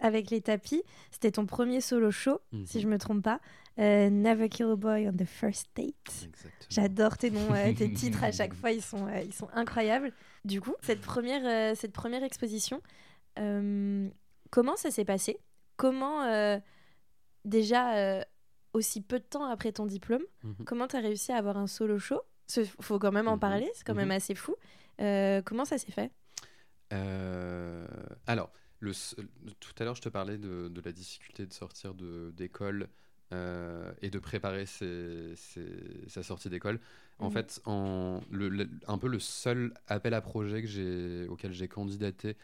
avec 0.00 0.30
les 0.30 0.40
tapis. 0.40 0.82
C'était 1.12 1.30
ton 1.30 1.46
premier 1.46 1.80
solo 1.80 2.10
show, 2.10 2.40
si 2.64 2.80
je 2.80 2.88
me 2.88 2.98
trompe 2.98 3.22
pas. 3.22 3.38
Never 3.78 4.48
Kill 4.48 4.72
a 4.72 4.74
Boy 4.74 5.08
on 5.08 5.12
the 5.12 5.24
First 5.24 5.68
Date. 5.76 6.28
J'adore 6.68 7.16
tes 7.16 7.30
noms, 7.30 7.52
tes 7.76 7.92
titres 7.92 8.24
à 8.24 8.32
chaque 8.32 8.52
fois, 8.52 8.72
ils 8.72 8.82
sont, 8.82 9.06
ils 9.24 9.32
sont 9.32 9.48
incroyables. 9.54 10.12
Du 10.44 10.60
coup, 10.60 10.74
cette 10.82 11.00
première, 11.00 11.76
cette 11.76 11.92
première 11.92 12.24
exposition, 12.24 12.82
comment 13.36 14.74
ça 14.74 14.90
s'est 14.90 15.04
passé? 15.04 15.38
Comment, 15.76 16.58
déjà, 17.44 18.24
aussi 18.72 19.00
peu 19.00 19.18
de 19.18 19.24
temps 19.24 19.44
après 19.44 19.72
ton 19.72 19.86
diplôme, 19.86 20.22
mhm. 20.42 20.64
comment 20.64 20.86
tu 20.86 20.96
as 20.96 21.00
réussi 21.00 21.32
à 21.32 21.36
avoir 21.36 21.56
un 21.56 21.66
solo 21.66 21.98
show? 21.98 22.20
Il 22.56 22.66
faut 22.66 22.98
quand 22.98 23.12
même 23.12 23.28
en 23.28 23.34
mhm. 23.34 23.40
parler, 23.40 23.70
c'est 23.74 23.84
quand 23.84 23.94
même 23.94 24.06
mhm. 24.08 24.16
assez 24.16 24.34
fou. 24.34 24.56
Euh, 25.00 25.42
comment 25.42 25.64
ça 25.64 25.78
s'est 25.78 25.92
fait? 25.92 26.10
Euh, 26.92 27.86
Alors, 28.26 28.52
le, 28.80 28.92
tout 29.60 29.72
à 29.78 29.84
l'heure, 29.84 29.94
je 29.94 30.02
te 30.02 30.08
parlais 30.08 30.38
de, 30.38 30.70
la 30.84 30.92
difficulté 30.92 31.46
de 31.46 31.52
sortir 31.52 31.94
d'école 31.94 32.88
euh, 33.32 33.92
et 34.02 34.10
de 34.10 34.18
préparer 34.18 34.66
sa 34.66 36.22
sortie 36.22 36.50
d'école. 36.50 36.80
En 37.18 37.30
fait, 37.30 37.60
en, 37.66 38.20
le, 38.30 38.68
un 38.88 38.98
peu 38.98 39.06
le 39.06 39.20
seul 39.20 39.72
appel 39.86 40.12
à 40.12 40.20
projet 40.20 40.62
que 40.62 41.28
auquel 41.28 41.52
j'ai 41.52 41.68
candidaté 41.68 42.36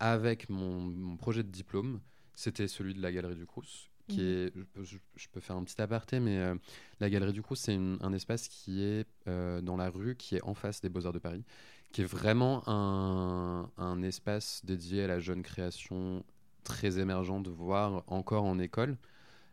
avec 0.00 0.48
mon, 0.48 0.80
mon, 0.80 1.16
projet 1.16 1.44
de 1.44 1.50
diplôme, 1.50 2.00
c'était 2.34 2.66
celui 2.66 2.94
de 2.94 3.02
la 3.02 3.12
Galerie 3.12 3.36
du 3.36 3.46
Crous, 3.46 3.90
qui 4.08 4.22
est, 4.22 4.52
je, 4.82 5.28
peux 5.30 5.40
faire 5.40 5.56
un 5.56 5.64
petit 5.64 5.80
aparté, 5.80 6.18
mais 6.18 6.38
euh, 6.38 6.54
la 7.00 7.10
Galerie 7.10 7.32
du 7.32 7.42
Crous, 7.42 7.58
c'est 7.58 7.74
un 7.74 8.12
espace 8.12 8.48
qui 8.48 8.82
est 8.82 9.06
euh, 9.26 9.60
dans 9.60 9.76
la 9.76 9.90
rue, 9.90 10.16
qui 10.16 10.36
est 10.36 10.42
en 10.42 10.54
face 10.54 10.80
des 10.80 10.88
Beaux-Arts 10.88 11.12
de 11.12 11.18
Paris, 11.18 11.44
qui 11.92 12.02
est 12.02 12.06
vraiment 12.06 12.62
un, 12.68 13.70
un, 13.76 14.02
espace 14.02 14.62
dédié 14.64 15.04
à 15.04 15.06
la 15.06 15.20
jeune 15.20 15.42
création 15.42 16.24
très 16.64 16.98
émergente, 16.98 17.48
voire 17.48 18.02
encore 18.06 18.44
en 18.44 18.58
école, 18.58 18.96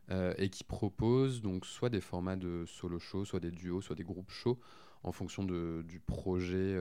euh, 0.10 0.34
et 0.38 0.50
qui 0.50 0.64
propose 0.64 1.42
donc 1.42 1.66
soit 1.66 1.90
des 1.90 2.02
formats 2.02 2.36
de 2.36 2.64
solo 2.66 3.00
show, 3.00 3.26
soit 3.26 3.40
des 3.40 3.52
duos, 3.52 3.82
soit 3.82 3.96
des 3.96 4.04
groupes 4.04 4.32
show, 4.32 4.60
en 5.04 5.12
fonction 5.12 5.44
de, 5.44 5.84
du 5.88 6.00
projet 6.00 6.76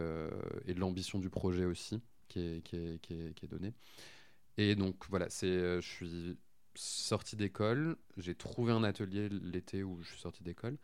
et 0.67 0.73
de 0.73 0.81
l'ambition 0.81 1.19
du 1.19 1.29
projet 1.29 1.67
aussi, 1.67 2.01
qui 2.29 2.41
est, 2.41 2.63
qui 2.63 2.77
est, 2.77 2.99
qui 3.03 3.15
est, 3.15 3.35
qui 3.35 3.45
est 3.45 3.49
donné. 3.49 3.75
Et 4.57 4.77
donc 4.77 5.05
voilà, 5.11 5.29
c'est, 5.29 5.81
je 5.81 5.87
suis 5.87 6.39
sorti 6.75 7.37
d'école, 7.37 7.97
j'ai 8.17 8.35
trouvé 8.35 8.73
un 8.73 8.85
atelier 8.85 9.29
l'été 9.29 9.83
où 9.83 10.03
je 10.03 10.11
suis 10.11 10.21
sorti 10.21 10.43
d'école. 10.43 10.77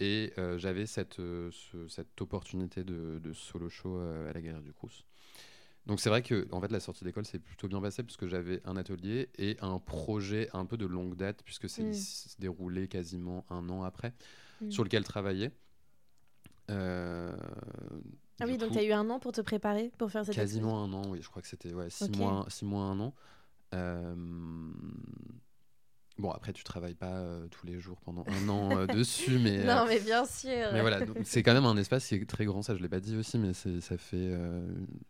Et 0.00 0.32
euh, 0.38 0.58
j'avais 0.58 0.86
cette, 0.86 1.20
euh, 1.20 1.50
cette 1.88 2.20
opportunité 2.20 2.82
de, 2.82 3.20
solo 3.32 3.68
show 3.68 3.96
euh, 3.96 4.28
à 4.28 4.32
la 4.32 4.40
Galerie 4.40 4.62
du 4.62 4.72
Crous. 4.72 5.04
Donc 5.86 6.00
c'est 6.00 6.08
vrai 6.08 6.22
que 6.22 6.48
en 6.50 6.60
fait 6.62 6.72
la 6.72 6.80
sortie 6.80 7.04
d'école 7.04 7.26
s'est 7.26 7.38
plutôt 7.38 7.68
bien 7.68 7.80
passée 7.80 8.02
parce 8.02 8.16
que 8.16 8.26
j'avais 8.26 8.62
un 8.64 8.76
atelier 8.76 9.28
et 9.36 9.58
un 9.60 9.78
projet 9.78 10.48
un 10.54 10.64
peu 10.64 10.78
de 10.78 10.86
longue 10.86 11.14
date 11.14 11.42
puisque 11.44 11.68
c'est 11.68 11.82
mm. 11.82 11.94
déroulé 12.38 12.88
quasiment 12.88 13.44
un 13.50 13.68
an 13.68 13.82
après 13.82 14.14
mm. 14.62 14.70
sur 14.70 14.82
lequel 14.82 15.04
travailler. 15.04 15.50
ah 16.70 17.36
oui, 18.40 18.56
donc 18.56 18.72
tu 18.72 18.78
as 18.78 18.84
eu 18.84 18.92
un 18.92 19.10
an 19.10 19.20
pour 19.20 19.32
te 19.32 19.42
préparer 19.42 19.92
pour 19.98 20.10
faire 20.10 20.24
cette 20.24 20.34
Quasiment 20.34 20.82
un 20.82 20.92
an, 20.94 21.02
oui, 21.10 21.18
je 21.20 21.28
crois 21.28 21.42
que 21.42 21.48
c'était 21.48 21.74
ouais, 21.74 21.90
six, 21.90 22.10
mois, 22.16 22.46
six 22.48 22.64
mois, 22.64 22.84
un 22.84 22.98
an. 22.98 23.14
Euh, 23.74 24.14
bon, 26.18 26.30
après, 26.30 26.52
tu 26.52 26.64
travailles 26.64 26.94
pas 26.94 27.18
euh, 27.18 27.46
tous 27.48 27.66
les 27.66 27.80
jours 27.80 28.00
pendant 28.04 28.24
un 28.26 28.48
an 28.48 28.76
euh, 28.76 28.86
dessus, 28.94 29.38
mais. 29.38 29.64
non, 29.64 29.84
mais 29.86 30.00
bien 30.00 30.24
sûr. 30.24 30.70
Mais 30.72 30.80
voilà, 30.80 31.00
c'est 31.24 31.42
quand 31.42 31.54
même 31.54 31.66
un 31.66 31.76
espace 31.76 32.06
qui 32.06 32.14
est 32.14 32.28
très 32.28 32.44
grand, 32.44 32.62
ça 32.62 32.74
je 32.76 32.82
l'ai 32.82 32.88
pas 32.88 33.00
dit 33.00 33.16
aussi, 33.16 33.38
mais 33.38 33.52
ça 33.52 33.98
fait, 33.98 34.32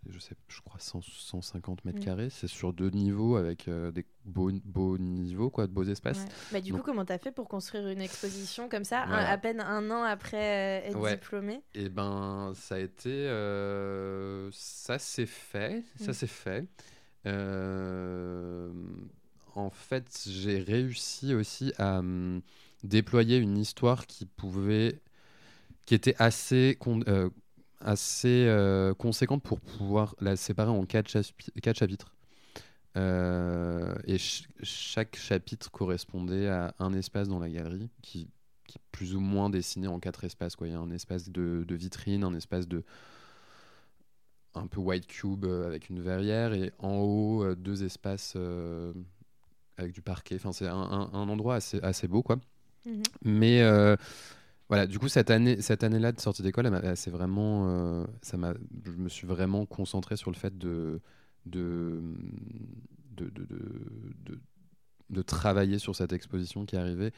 je 0.08 0.18
sais, 0.18 0.34
je 0.48 0.60
crois 0.62 0.80
150 0.80 1.84
mètres 1.84 2.00
mm. 2.00 2.04
carrés. 2.04 2.30
C'est 2.30 2.48
sur 2.48 2.72
deux 2.72 2.90
niveaux 2.90 3.36
avec 3.36 3.68
des 3.68 4.06
beaux, 4.24 4.50
beaux 4.64 4.98
niveaux, 4.98 5.50
quoi, 5.50 5.66
de 5.66 5.72
beaux 5.72 5.84
espaces. 5.84 6.24
Bah, 6.52 6.60
du 6.60 6.72
coup, 6.72 6.82
comment 6.82 7.04
tu 7.04 7.12
as 7.12 7.18
fait 7.18 7.32
pour 7.32 7.48
construire 7.48 7.88
une 7.88 8.00
exposition 8.00 8.68
comme 8.68 8.84
ça, 8.84 9.02
à 9.02 9.38
peine 9.38 9.60
un 9.60 9.90
an 9.90 10.02
après 10.02 10.84
être 10.86 11.08
diplômé 11.08 11.62
Et 11.74 11.84
eh 11.84 11.88
ben, 11.88 12.52
ça 12.54 12.76
a 12.76 12.78
été, 12.78 13.28
ça 14.52 14.98
s'est 14.98 15.26
fait, 15.26 15.82
ça 15.96 16.10
mm. 16.10 16.14
s'est 16.14 16.26
fait. 16.26 16.68
Euh, 17.26 18.72
en 19.54 19.70
fait, 19.70 20.26
j'ai 20.28 20.58
réussi 20.58 21.34
aussi 21.34 21.72
à 21.78 21.98
hum, 21.98 22.42
déployer 22.82 23.38
une 23.38 23.56
histoire 23.58 24.06
qui 24.06 24.26
pouvait, 24.26 25.00
qui 25.86 25.94
était 25.94 26.16
assez, 26.18 26.78
euh, 27.08 27.30
assez 27.80 28.46
euh, 28.48 28.94
conséquente 28.94 29.42
pour 29.42 29.60
pouvoir 29.60 30.14
la 30.20 30.36
séparer 30.36 30.70
en 30.70 30.84
quatre, 30.84 31.08
chapitres. 31.08 32.14
et 32.96 34.16
chaque 34.62 35.16
chapitre 35.16 35.70
correspondait 35.70 36.48
à 36.48 36.74
un 36.78 36.92
espace 36.92 37.28
dans 37.28 37.38
la 37.38 37.48
galerie 37.48 37.90
qui, 38.02 38.22
est 38.22 38.80
plus 38.90 39.14
ou 39.14 39.20
moins 39.20 39.50
dessiné 39.50 39.86
en 39.86 40.00
quatre 40.00 40.24
espaces. 40.24 40.56
Il 40.60 40.68
y 40.68 40.72
a 40.72 40.80
un 40.80 40.90
espace 40.90 41.30
de, 41.30 41.64
de 41.66 41.74
vitrine, 41.76 42.24
un 42.24 42.34
espace 42.34 42.66
de, 42.66 42.82
un 44.54 44.66
peu 44.66 44.80
white 44.80 45.06
cube 45.06 45.44
euh, 45.44 45.66
avec 45.66 45.90
une 45.90 46.00
verrière 46.00 46.52
et 46.52 46.72
en 46.78 46.96
haut 46.96 47.44
euh, 47.44 47.54
deux 47.54 47.84
espaces 47.84 48.34
euh, 48.36 48.92
avec 49.76 49.92
du 49.92 50.02
parquet. 50.02 50.36
Enfin, 50.36 50.52
c'est 50.52 50.68
un, 50.68 50.74
endroit 51.12 51.56
assez, 51.56 51.80
assez 51.82 52.08
beau, 52.08 52.22
quoi. 52.22 52.36
Mhm. 52.86 53.02
Mais 53.22 53.62
voilà, 54.68 54.86
du 54.86 54.98
coup, 54.98 55.08
cette 55.08 55.30
année, 55.30 55.60
cette 55.60 55.84
année-là 55.84 56.12
de 56.12 56.20
sortie 56.20 56.42
d'école, 56.42 56.70
c'est 56.96 57.10
vraiment, 57.10 58.06
ça 58.22 58.36
m'a, 58.36 58.54
je 58.84 58.92
me 58.92 59.08
suis 59.08 59.26
vraiment 59.26 59.66
concentré 59.66 60.16
sur 60.16 60.30
le 60.30 60.36
fait 60.36 60.56
de, 60.56 61.00
de, 61.44 62.00
de, 63.12 63.30
de, 63.30 64.40
de, 65.10 65.22
travailler 65.22 65.78
sur 65.78 65.94
cette 65.94 66.14
exposition 66.14 66.64
qui 66.64 66.76
arrivait 66.76 67.12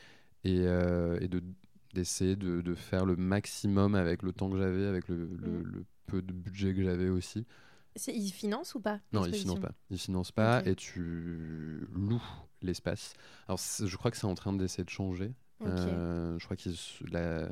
et, 0.45 0.63
et 0.63 1.29
de 1.29 1.43
d'essayer 1.95 2.37
de, 2.37 2.75
faire 2.75 3.07
le 3.07 3.17
maximum 3.17 3.95
avec 3.95 4.23
le 4.23 4.33
temps 4.33 4.51
que 4.51 4.59
j'avais, 4.59 4.87
avec 4.87 5.09
le, 5.09 5.17
le, 5.41 5.49
mhm 5.49 5.85
peu 6.07 6.23
de 6.23 6.33
budget 6.33 6.75
que 6.75 6.83
j'avais 6.83 7.09
aussi. 7.09 7.47
Ils 8.09 8.31
financent 8.31 8.75
ou 8.75 8.81
pas 8.81 9.01
Non, 9.13 9.25
ils 9.25 9.35
financent 9.35 9.61
pas. 9.61 9.73
Ils 9.91 9.99
financent 9.99 10.33
pas 10.33 10.63
et 10.67 10.75
tu 10.75 11.87
loues 11.93 12.23
l'espace. 12.63 13.15
Alors, 13.49 13.59
je 13.59 13.97
crois 13.97 14.11
que 14.11 14.17
c'est 14.17 14.27
en 14.27 14.35
train 14.35 14.53
d'essayer 14.53 14.85
de 14.85 14.91
changer. 14.91 15.35
Euh, 15.63 16.39
je 16.39 16.45
crois 16.45 16.57
qu'ils 16.57 16.77
la 17.11 17.49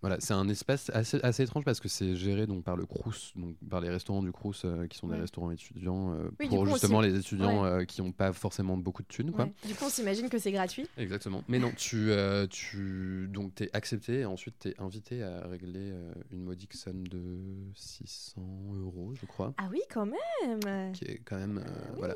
voilà, 0.00 0.16
c'est 0.18 0.32
un 0.32 0.48
espace 0.48 0.90
assez, 0.94 1.20
assez, 1.22 1.42
étrange 1.42 1.64
parce 1.64 1.78
que 1.78 1.88
c'est 1.88 2.16
géré 2.16 2.46
donc 2.46 2.64
par 2.64 2.74
le 2.74 2.86
Crous, 2.86 3.32
donc 3.36 3.56
par 3.68 3.82
les 3.82 3.90
restaurants 3.90 4.22
du 4.22 4.32
Crous 4.32 4.64
euh, 4.64 4.86
qui 4.86 4.96
sont 4.96 5.08
des 5.08 5.18
restaurants 5.18 5.50
étudiants 5.50 6.14
euh, 6.14 6.30
pour 6.48 6.66
justement 6.66 7.02
les 7.02 7.18
étudiants 7.18 7.64
euh, 7.66 7.84
qui 7.84 8.00
n'ont 8.00 8.12
pas 8.12 8.32
forcément 8.32 8.78
beaucoup 8.78 9.02
de 9.02 9.08
thunes. 9.08 9.30
Quoi. 9.30 9.50
Du 9.66 9.74
coup, 9.74 9.84
on 9.84 9.90
s'imagine 9.90 10.30
que 10.30 10.38
c'est 10.38 10.52
gratuit. 10.52 10.86
Exactement. 10.96 11.44
Mais 11.48 11.58
non, 11.58 11.70
tu, 11.76 12.10
tu 12.48 13.28
donc 13.28 13.60
es 13.60 13.68
accepté 13.74 14.20
et 14.20 14.24
ensuite 14.24 14.54
tu 14.58 14.68
es 14.68 14.80
invité 14.80 15.22
à 15.22 15.46
régler 15.46 15.92
une 16.32 16.44
modique 16.44 16.72
somme 16.72 17.06
de 17.06 17.38
600 17.74 18.40
euros, 18.76 19.12
je 19.20 19.26
crois. 19.26 19.52
Ah 19.58 19.68
oui, 19.70 19.80
quand 19.92 20.06
même. 20.06 20.92
Qui 20.92 21.04
est 21.04 21.20
quand 21.24 21.36
même 21.36 21.62
ah 21.62 21.92
voilà, 21.98 22.14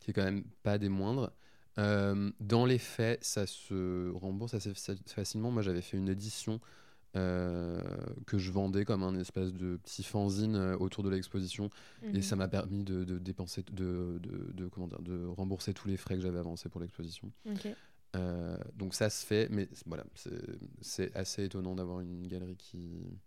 qui 0.00 0.10
est 0.10 0.14
quand 0.14 0.24
même 0.24 0.44
pas 0.62 0.78
des 0.78 0.88
moindres. 0.88 1.32
dans 1.76 2.64
les 2.64 2.78
faits, 2.78 3.22
ça 3.22 3.46
se 3.46 4.10
rembourse 4.12 4.54
assez 4.54 4.72
facilement. 5.06 5.50
Moi, 5.50 5.60
j'avais 5.60 5.82
fait 5.82 5.98
une 5.98 6.08
édition 6.08 6.60
euh, 7.16 7.80
que 8.26 8.36
je 8.36 8.50
vendais 8.50 8.84
comme 8.84 9.02
un 9.02 9.14
espèce 9.18 9.52
de 9.54 9.76
petit 9.76 10.02
fanzine 10.02 10.54
euh, 10.54 10.76
autour 10.76 11.02
de 11.02 11.08
l'exposition 11.08 11.70
et 12.02 12.16
mhm. 12.16 12.22
ça 12.22 12.36
m'a 12.36 12.46
permis 12.46 12.84
de, 12.84 13.04
dépenser 13.18 13.64
de, 13.72 14.20
de, 14.22 14.68
comment 14.68 14.86
dire, 14.86 15.00
de 15.00 15.24
rembourser 15.24 15.72
tous 15.72 15.88
les 15.88 15.96
frais 15.96 16.16
que 16.16 16.20
j'avais 16.20 16.38
avancés 16.38 16.68
pour 16.68 16.80
l'exposition 16.80 17.32
euh, 18.16 18.58
donc 18.74 18.94
ça 18.94 19.08
se 19.08 19.24
fait 19.24 19.48
mais 19.50 19.68
voilà 19.86 20.04
c'est 20.82 21.14
assez 21.16 21.44
étonnant 21.44 21.74
d'avoir 21.74 22.00
une 22.00 22.26
galerie 22.26 22.56
qui 22.56 23.18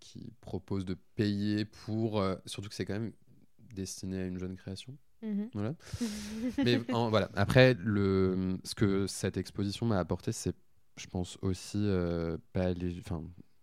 qui 0.00 0.32
propose 0.40 0.84
de 0.84 0.96
payer 1.14 1.64
pour 1.64 2.24
surtout 2.46 2.70
que 2.70 2.74
c'est 2.74 2.86
quand 2.86 2.98
même 2.98 3.12
destiné 3.72 4.22
à 4.22 4.26
une 4.26 4.38
jeune 4.38 4.56
création 4.56 4.96
mhm. 5.22 5.48
Voilà. 5.52 5.74
Mais 6.64 6.78
voilà. 6.88 7.30
Après, 7.34 7.74
le, 7.78 8.58
ce 8.64 8.74
que 8.74 9.06
cette 9.06 9.36
exposition 9.36 9.86
m'a 9.86 9.98
apporté, 9.98 10.32
c'est 10.32 10.56
je 11.00 11.06
pense 11.06 11.38
aussi 11.42 11.78
euh, 11.78 12.36
pas, 12.52 12.72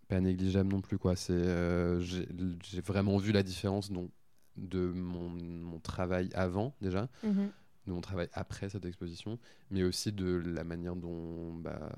pas 0.07 0.19
négligeable 0.19 0.71
non 0.71 0.81
plus. 0.81 0.97
Quoi. 0.97 1.15
C'est, 1.15 1.33
euh, 1.33 1.99
j'ai, 1.99 2.81
vraiment 2.81 3.17
vu 3.17 3.31
la 3.31 3.43
différence 3.43 3.91
donc, 3.91 4.09
de 4.55 4.87
mon, 4.87 5.29
mon 5.29 5.79
travail 5.79 6.29
avant 6.33 6.75
déjà, 6.81 7.07
mhm. 7.23 7.49
de 7.85 7.91
mon 7.91 8.01
travail 8.01 8.27
après 8.33 8.69
cette 8.69 8.85
exposition, 8.85 9.37
mais 9.69 9.83
aussi 9.83 10.11
de 10.11 10.41
la 10.45 10.63
manière 10.63 10.95
dont 10.95 11.53
bah, 11.53 11.91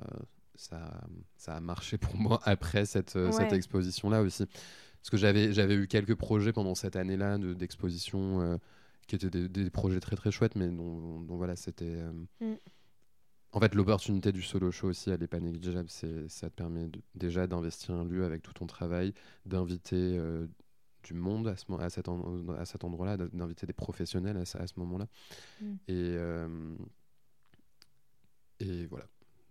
ça, 0.56 0.92
ça 1.38 1.56
a 1.56 1.60
marché 1.62 1.98
pour 1.98 2.16
moi 2.18 2.42
après 2.46 2.86
cette, 2.86 3.16
euh, 3.16 3.32
cette 3.32 3.54
exposition-là 3.54 4.22
aussi. 4.22 4.46
Parce 4.46 5.10
que 5.12 5.18
j'avais, 5.18 5.54
j'avais 5.54 5.76
eu 5.76 5.88
quelques 5.88 6.16
projets 6.16 6.52
pendant 6.52 6.76
cette 6.76 6.98
année-là 6.98 7.38
de, 7.38 7.54
d'exposition 7.54 8.60
qui 9.08 9.16
étaient 9.16 9.30
des, 9.30 9.70
projets 9.70 10.02
très 10.02 10.18
très 10.18 10.30
chouettes, 10.30 10.58
mais 10.58 10.68
dont, 10.68 11.26
voilà, 11.30 11.56
c'était. 11.56 12.04
Mm. 12.42 12.56
En 13.52 13.60
fait, 13.60 13.74
l'opportunité 13.74 14.32
du 14.32 14.42
solo 14.44 14.72
show 14.72 14.90
aussi, 14.90 15.10
elle 15.10 15.22
n'est 15.22 15.28
pas 15.28 15.40
négligeable. 15.40 15.90
Ça 15.90 16.50
te 16.50 16.56
permet 16.56 16.90
déjà 17.16 17.48
d'investir 17.48 17.96
un 17.96 18.06
lieu 18.06 18.24
avec 18.24 18.44
tout 18.44 18.54
ton 18.54 18.68
travail, 18.68 19.14
d'inviter 19.46 20.18
euh, 20.18 20.46
du 21.04 21.14
monde 21.16 21.48
à, 21.48 21.56
ce, 21.56 21.66
à, 21.80 21.90
cet, 21.90 22.08
à 22.10 22.66
cet 22.66 22.84
endroit-là, 22.84 23.18
d'inviter 23.18 23.66
des 23.66 23.74
professionnels 23.74 24.38
à, 24.38 24.42
à 24.42 24.68
ce 24.68 24.74
moment-là. 24.78 25.08
Mm. 25.62 25.76
Et, 25.88 26.18
et 28.60 28.86
voilà. 28.88 29.06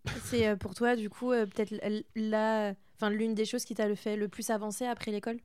C'est 0.23 0.57
pour 0.57 0.75
toi, 0.75 0.97
du 0.97 1.11
coup, 1.11 1.31
peut-être 1.31 1.75
la, 2.15 2.75
enfin, 2.97 3.11
l'une 3.11 3.35
des 3.35 3.45
choses 3.45 3.65
qui 3.65 3.75
t'a 3.75 3.89
le 3.89 3.95
fait 3.95 4.17
le 4.17 4.29
plus 4.29 4.51
avancer 4.51 4.87
après 4.87 5.11
l'école? 5.11 5.39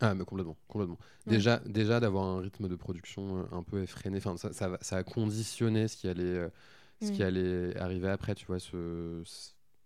Ah, 0.00 0.14
mais 0.14 0.24
complètement, 0.24 0.56
complètement. 0.66 0.98
Déjà, 1.26 1.58
déjà 1.66 2.00
d'avoir 2.00 2.24
un 2.24 2.40
rythme 2.40 2.68
de 2.68 2.76
production 2.76 3.46
un 3.52 3.62
peu 3.62 3.82
effréné, 3.82 4.16
enfin, 4.16 4.36
ça, 4.36 4.52
ça, 4.52 4.78
ça, 4.80 4.96
a 4.96 5.02
conditionné 5.02 5.88
ce 5.88 5.96
qui 5.96 6.08
allait, 6.08 6.48
ce 7.00 7.12
qui 7.12 7.22
mm. 7.22 7.26
allait 7.26 7.76
arriver 7.76 8.08
après, 8.08 8.34
tu 8.34 8.46
vois, 8.46 8.58
ce, 8.58 9.22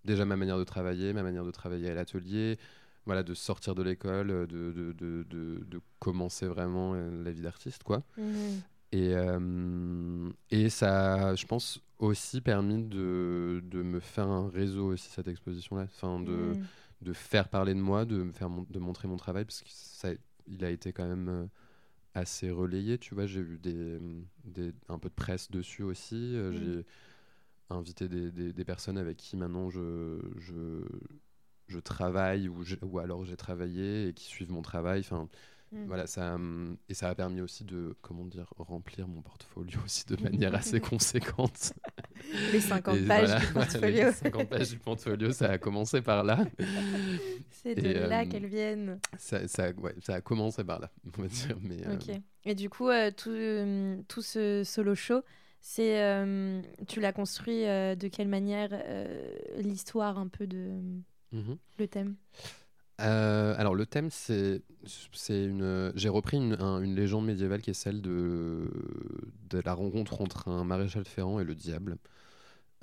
déjà 0.05 0.25
ma 0.25 0.37
manière 0.37 0.59
de 0.59 0.65
travailler, 0.65 1.13
ma 1.13 1.23
manière 1.23 1.45
de 1.45 1.51
travailler 1.51 1.91
à 1.91 1.95
l'atelier, 1.95 2.59
voilà, 3.07 3.23
de 3.23 3.35
sortir 3.35 3.75
de 3.75 3.83
l'école, 3.83 4.29
de, 4.29 4.73
de, 4.73 4.93
de, 4.93 5.25
de, 5.25 5.81
commencer 5.99 6.47
vraiment 6.47 6.95
euh, 6.95 7.23
la 7.23 7.31
vie 7.31 7.43
d'artiste, 7.43 7.83
quoi. 7.83 8.03
Mhm. 8.17 8.63
Et, 8.93 9.15
euh, 9.15 10.31
et 10.51 10.69
ça 10.69 11.31
a, 11.31 11.35
je 11.35 11.47
pense, 11.47 11.81
aussi 11.99 12.41
permis 12.41 12.85
de, 12.85 13.63
de 13.65 13.83
me 13.83 13.99
faire 14.01 14.29
un 14.29 14.49
réseau 14.49 14.93
aussi, 14.93 15.09
cette 15.11 15.29
exposition-là. 15.29 15.83
Enfin, 15.85 16.21
de, 16.21 16.33
mhm. 16.33 16.65
de 17.03 17.13
faire 17.13 17.49
parler 17.49 17.75
de 17.75 17.81
moi, 17.81 18.05
de, 18.05 18.23
me 18.23 18.33
faire 18.33 18.49
de 18.49 18.79
montrer 18.79 19.09
mon 19.09 19.17
travail, 19.17 19.45
parce 19.45 19.63
que 19.63 19.69
ça, 19.69 20.11
il 20.47 20.65
a 20.65 20.71
été 20.71 20.93
quand 20.93 21.07
même 21.07 21.29
euh, 21.29 21.47
assez 22.15 22.51
relayé, 22.51 22.99
tu 22.99 23.15
vois. 23.15 23.27
J'ai 23.27 23.41
eu 23.41 23.59
des, 23.59 23.99
des, 24.45 24.73
un 24.89 24.99
peu 24.99 25.09
de 25.09 25.15
presse 25.15 25.51
dessus 25.51 25.83
aussi. 25.83 26.15
Mhm. 26.37 26.53
J'ai 26.53 26.87
invité 27.71 28.09
des, 28.09 28.31
des, 28.31 28.53
des, 28.53 28.65
personnes 28.65 28.99
avec 28.99 29.17
qui 29.17 29.37
maintenant 29.37 29.71
je, 29.71 30.21
je, 30.39 30.83
je 31.67 31.79
travaille 31.79 32.49
ou, 32.49 32.63
ou 32.83 32.99
alors 32.99 33.25
j'ai 33.25 33.37
travaillé 33.37 34.09
et 34.09 34.13
qui 34.13 34.25
suivent 34.27 34.53
mon 34.53 34.63
travail. 34.63 35.01
Enfin, 35.01 35.29
mm. 35.75 35.87
voilà, 35.87 36.07
ça, 36.07 36.35
hum, 36.35 36.77
et 36.89 36.95
ça 36.95 37.09
a 37.09 37.15
permis 37.15 37.41
aussi 37.41 37.65
de, 37.65 37.97
comment 38.01 38.25
dire, 38.25 38.47
remplir 38.57 39.09
mon 39.09 39.23
portfolio 39.23 39.79
aussi 39.85 40.05
de 40.07 40.17
manière 40.23 40.55
assez 40.55 40.81
conséquente. 40.81 41.73
Les 42.53 42.61
50 42.61 43.07
pages 43.07 43.41
du 43.41 43.47
portfolio. 43.53 44.07
Les 44.07 44.13
50 44.13 44.49
pages 44.49 44.71
du 44.71 44.79
portfolio, 44.79 45.33
ça 45.33 45.51
a 45.51 45.59
commencé 45.59 46.01
par 46.01 46.25
là. 46.25 46.45
C'est 47.51 47.75
de 47.75 47.93
là 47.93 48.23
hum, 48.23 48.29
qu'elles 48.29 48.47
viennent. 48.47 48.99
Ça, 49.19 49.47
ça, 49.49 49.71
ouais, 49.73 49.95
ça 50.01 50.15
a 50.15 50.21
commencé 50.21 50.65
par 50.65 50.81
là, 50.81 50.91
on 51.19 51.23
va 51.23 51.29
dire. 51.29 51.57
Mais. 51.61 51.87
Euh, 51.87 51.99
et 52.45 52.55
du 52.55 52.71
coup, 52.71 52.89
euh, 52.89 53.11
tout, 53.11 53.31
hum, 53.31 54.03
tout 54.09 54.23
ce 54.23 54.63
solo 54.65 54.95
show, 54.95 55.23
c'est, 55.61 56.25
tu 56.87 57.01
l'as 57.01 57.13
construit 57.13 57.67
euh, 57.67 57.95
de 57.95 58.09
quelle 58.09 58.29
manière 58.29 58.71
l'histoire 59.57 60.19
un 60.19 60.29
peu 60.29 60.47
de 60.47 61.03
Mhm. 61.35 61.59
Le 61.79 61.89
thème? 61.89 62.17
Euh, 63.01 63.55
alors 63.59 63.75
le 63.75 63.87
thème 63.87 64.11
c'est 64.11 64.63
une 65.29 65.93
j'ai 65.97 66.09
repris 66.09 66.37
une, 66.37 66.55
une, 66.61 66.95
légende 66.95 67.27
médiévale 67.27 67.61
qui 67.61 67.71
est 67.71 67.75
celle 67.75 68.01
de 68.03 68.71
de 69.51 69.61
la 69.61 69.75
rencontre 69.75 70.21
entre 70.21 70.49
un 70.49 70.65
maréchal 70.65 71.05
ferrant 71.05 71.41
et 71.41 71.45
le 71.45 71.55
diable. 71.55 71.99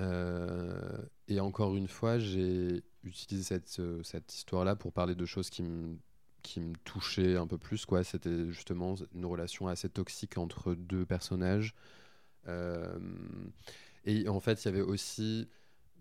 Euh, 0.02 0.98
et 1.28 1.40
encore 1.40 1.76
une 1.76 1.88
fois 1.88 2.20
j'ai 2.20 2.84
utilisé 3.04 3.44
cette, 3.44 3.82
cette 4.04 4.34
histoire 4.34 4.66
là 4.66 4.76
pour 4.76 4.92
parler 4.92 5.16
de 5.16 5.26
choses 5.26 5.50
qui 5.50 5.64
me 5.64 5.98
qui 6.42 6.60
me 6.60 6.74
touchaient 6.84 7.38
un 7.38 7.48
peu 7.48 7.58
plus 7.58 7.86
quoi. 7.86 8.04
C'était 8.04 8.52
justement 8.52 8.96
une 9.16 9.26
relation 9.26 9.68
assez 9.68 9.90
toxique 9.90 10.38
entre 10.38 10.74
deux 10.76 11.06
personnages. 11.06 11.74
Euh, 12.48 13.00
et 14.06 14.28
en 14.28 14.40
fait 14.42 14.64
il 14.64 14.66
y 14.66 14.70
avait 14.70 14.82
aussi 14.82 15.48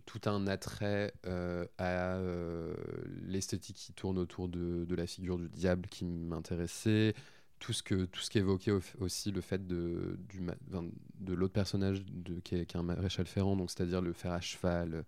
tout 0.06 0.20
un 0.26 0.46
attrait 0.46 1.12
euh, 1.26 1.64
à 1.78 2.16
euh, 2.16 2.74
l'esthétique 3.26 3.76
qui 3.76 3.92
tourne 3.92 4.18
autour 4.18 4.48
de, 4.48 4.84
de, 4.84 4.94
la 4.94 5.06
figure 5.06 5.38
du 5.38 5.48
diable 5.48 5.88
qui 5.88 6.04
m'intéressait. 6.04 7.14
Tout 7.58 7.74
ce, 7.74 7.82
que, 7.82 8.06
tout 8.06 8.20
ce 8.20 8.30
qui 8.30 8.38
évoquait 8.38 8.72
aussi 9.00 9.30
le 9.30 9.42
fait 9.42 9.66
de, 9.66 10.18
du, 10.30 10.40
de 11.20 11.34
l'autre 11.34 11.52
personnage 11.52 12.02
de, 12.06 12.40
qui, 12.40 12.54
est, 12.54 12.74
un 12.74 12.82
maréchal 12.82 13.26
ferrant, 13.26 13.54
donc 13.54 13.70
c'est-à-dire 13.70 14.00
le 14.00 14.14
fer 14.14 14.32
à 14.32 14.40
cheval, 14.40 15.04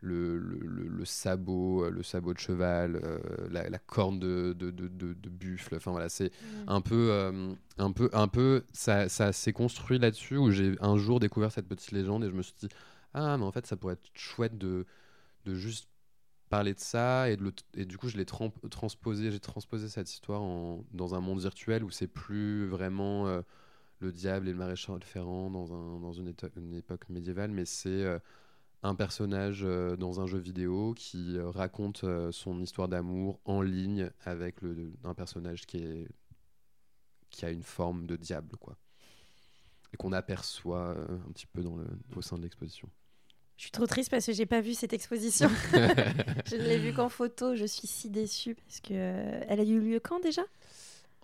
le, 0.00 0.38
le, 0.38 0.58
le, 0.88 1.04
sabot, 1.04 1.90
le 1.90 2.02
sabot 2.02 2.32
de 2.32 2.38
cheval, 2.38 2.98
euh, 3.04 3.18
la, 3.50 3.68
la, 3.68 3.78
corne 3.78 4.18
de, 4.18 4.54
de, 4.58 4.70
de, 4.70 5.28
buffle. 5.28 5.76
Enfin 5.76 5.90
voilà, 5.90 6.08
c'est 6.08 6.30
mmh. 6.30 6.68
un 6.68 6.80
peu, 6.80 7.32
un 7.76 7.92
peu, 7.92 8.08
un 8.14 8.28
peu, 8.28 8.64
ça, 8.72 9.10
ça 9.10 9.34
s'est 9.34 9.52
construit 9.52 9.98
là-dessus 9.98 10.38
où 10.38 10.50
j'ai 10.50 10.76
un 10.80 10.96
jour 10.96 11.20
découvert 11.20 11.52
cette 11.52 11.68
petite 11.68 11.92
légende 11.92 12.24
et 12.24 12.30
je 12.30 12.34
me 12.34 12.40
suis 12.40 12.54
dit 12.60 12.68
ah, 13.14 13.36
mais 13.36 13.44
en 13.44 13.52
fait, 13.52 13.66
ça 13.66 13.76
pourrait 13.76 13.94
être 13.94 14.10
chouette 14.14 14.56
de, 14.58 14.86
de 15.44 15.54
juste 15.54 15.90
parler 16.50 16.74
de 16.74 16.80
ça 16.80 17.30
et, 17.30 17.36
de 17.36 17.52
et 17.74 17.84
du 17.86 17.96
coup 17.96 18.08
je 18.08 18.16
l'ai 18.16 18.26
transposé 18.26 19.30
j'ai 19.30 19.40
transposé 19.40 19.88
cette 19.88 20.12
histoire 20.12 20.42
dans 20.92 21.14
un 21.14 21.20
monde 21.20 21.40
virtuel 21.40 21.84
où 21.84 21.90
c'est 21.90 22.08
plus 22.08 22.66
vraiment 22.66 23.28
euh, 23.28 23.40
le 24.00 24.12
diable 24.12 24.48
et 24.48 24.52
le 24.52 24.58
maréchal 24.58 25.02
ferrand 25.04 25.48
dans, 25.50 25.72
un, 25.72 26.00
dans 26.00 26.12
une, 26.12 26.28
époque 26.74 27.08
médiévale 27.08 27.52
mais 27.52 27.64
c'est 27.64 27.88
euh, 28.04 28.18
un 28.82 28.96
personnage 28.96 29.62
euh, 29.62 29.96
dans 29.96 30.20
un 30.20 30.26
jeu 30.26 30.38
vidéo 30.38 30.92
qui 30.94 31.38
raconte 31.38 32.04
son 32.32 32.60
histoire 32.60 32.88
d'amour 32.88 33.40
en 33.44 33.62
ligne 33.62 34.10
avec 34.24 34.60
le, 34.60 34.92
un 35.04 35.14
personnage 35.14 35.66
qui 35.66 35.78
est 35.78 36.08
qui 37.30 37.44
a 37.44 37.50
une 37.50 37.62
forme 37.62 38.06
de 38.06 38.16
diable 38.16 38.56
quoi. 38.56 38.76
Et 39.92 39.96
qu'on 39.96 40.12
aperçoit 40.12 40.96
un 40.98 41.32
petit 41.32 41.46
peu 41.46 41.62
dans 41.62 41.76
le, 41.76 41.86
au 42.16 42.22
sein 42.22 42.38
de 42.38 42.42
l'exposition 42.42 42.90
je 43.60 43.64
suis 43.64 43.72
trop 43.72 43.86
triste 43.86 44.10
parce 44.10 44.24
que 44.24 44.32
j'ai 44.32 44.46
pas 44.46 44.62
vu 44.62 44.72
cette 44.72 44.94
exposition. 44.94 45.50
je 45.74 46.56
ne 46.56 46.62
l'ai 46.62 46.78
vue 46.78 46.94
qu'en 46.94 47.10
photo. 47.10 47.54
Je 47.54 47.66
suis 47.66 47.86
si 47.86 48.08
déçue 48.08 48.54
parce 48.54 48.80
que 48.80 48.94
euh, 48.94 49.44
elle 49.48 49.60
a 49.60 49.64
eu 49.64 49.78
lieu 49.78 50.00
quand 50.00 50.18
déjà? 50.18 50.40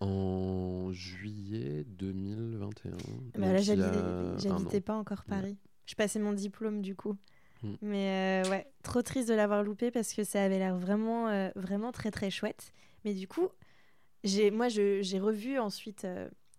En 0.01 0.93
juillet 0.93 1.87
2021. 1.89 2.91
Bah 3.39 3.55
là, 3.55 3.63
j'habitais 3.63 4.83
pas 4.83 4.93
encore 4.93 5.25
Paris. 5.25 5.57
Je 5.87 5.95
passais 5.95 6.19
mon 6.19 6.35
diplôme 6.35 6.83
du 6.83 6.95
coup. 6.95 7.17
Mm. 7.63 7.75
Mais 7.81 8.45
euh, 8.45 8.51
ouais, 8.51 8.67
trop 8.83 9.01
triste 9.01 9.31
de 9.31 9.35
l'avoir 9.35 9.63
loupé 9.63 9.91
parce 9.91 10.13
que 10.13 10.23
ça 10.23 10.45
avait 10.45 10.59
l'air 10.59 10.77
vraiment, 10.77 11.29
euh, 11.29 11.49
vraiment 11.57 11.91
très 11.91 12.11
très 12.11 12.29
chouette. 12.29 12.75
Mais 13.07 13.15
du 13.15 13.27
coup, 13.27 13.49
j'ai, 14.25 14.51
moi, 14.51 14.69
j'ai 14.69 15.19
revu 15.19 15.59
ensuite. 15.59 16.07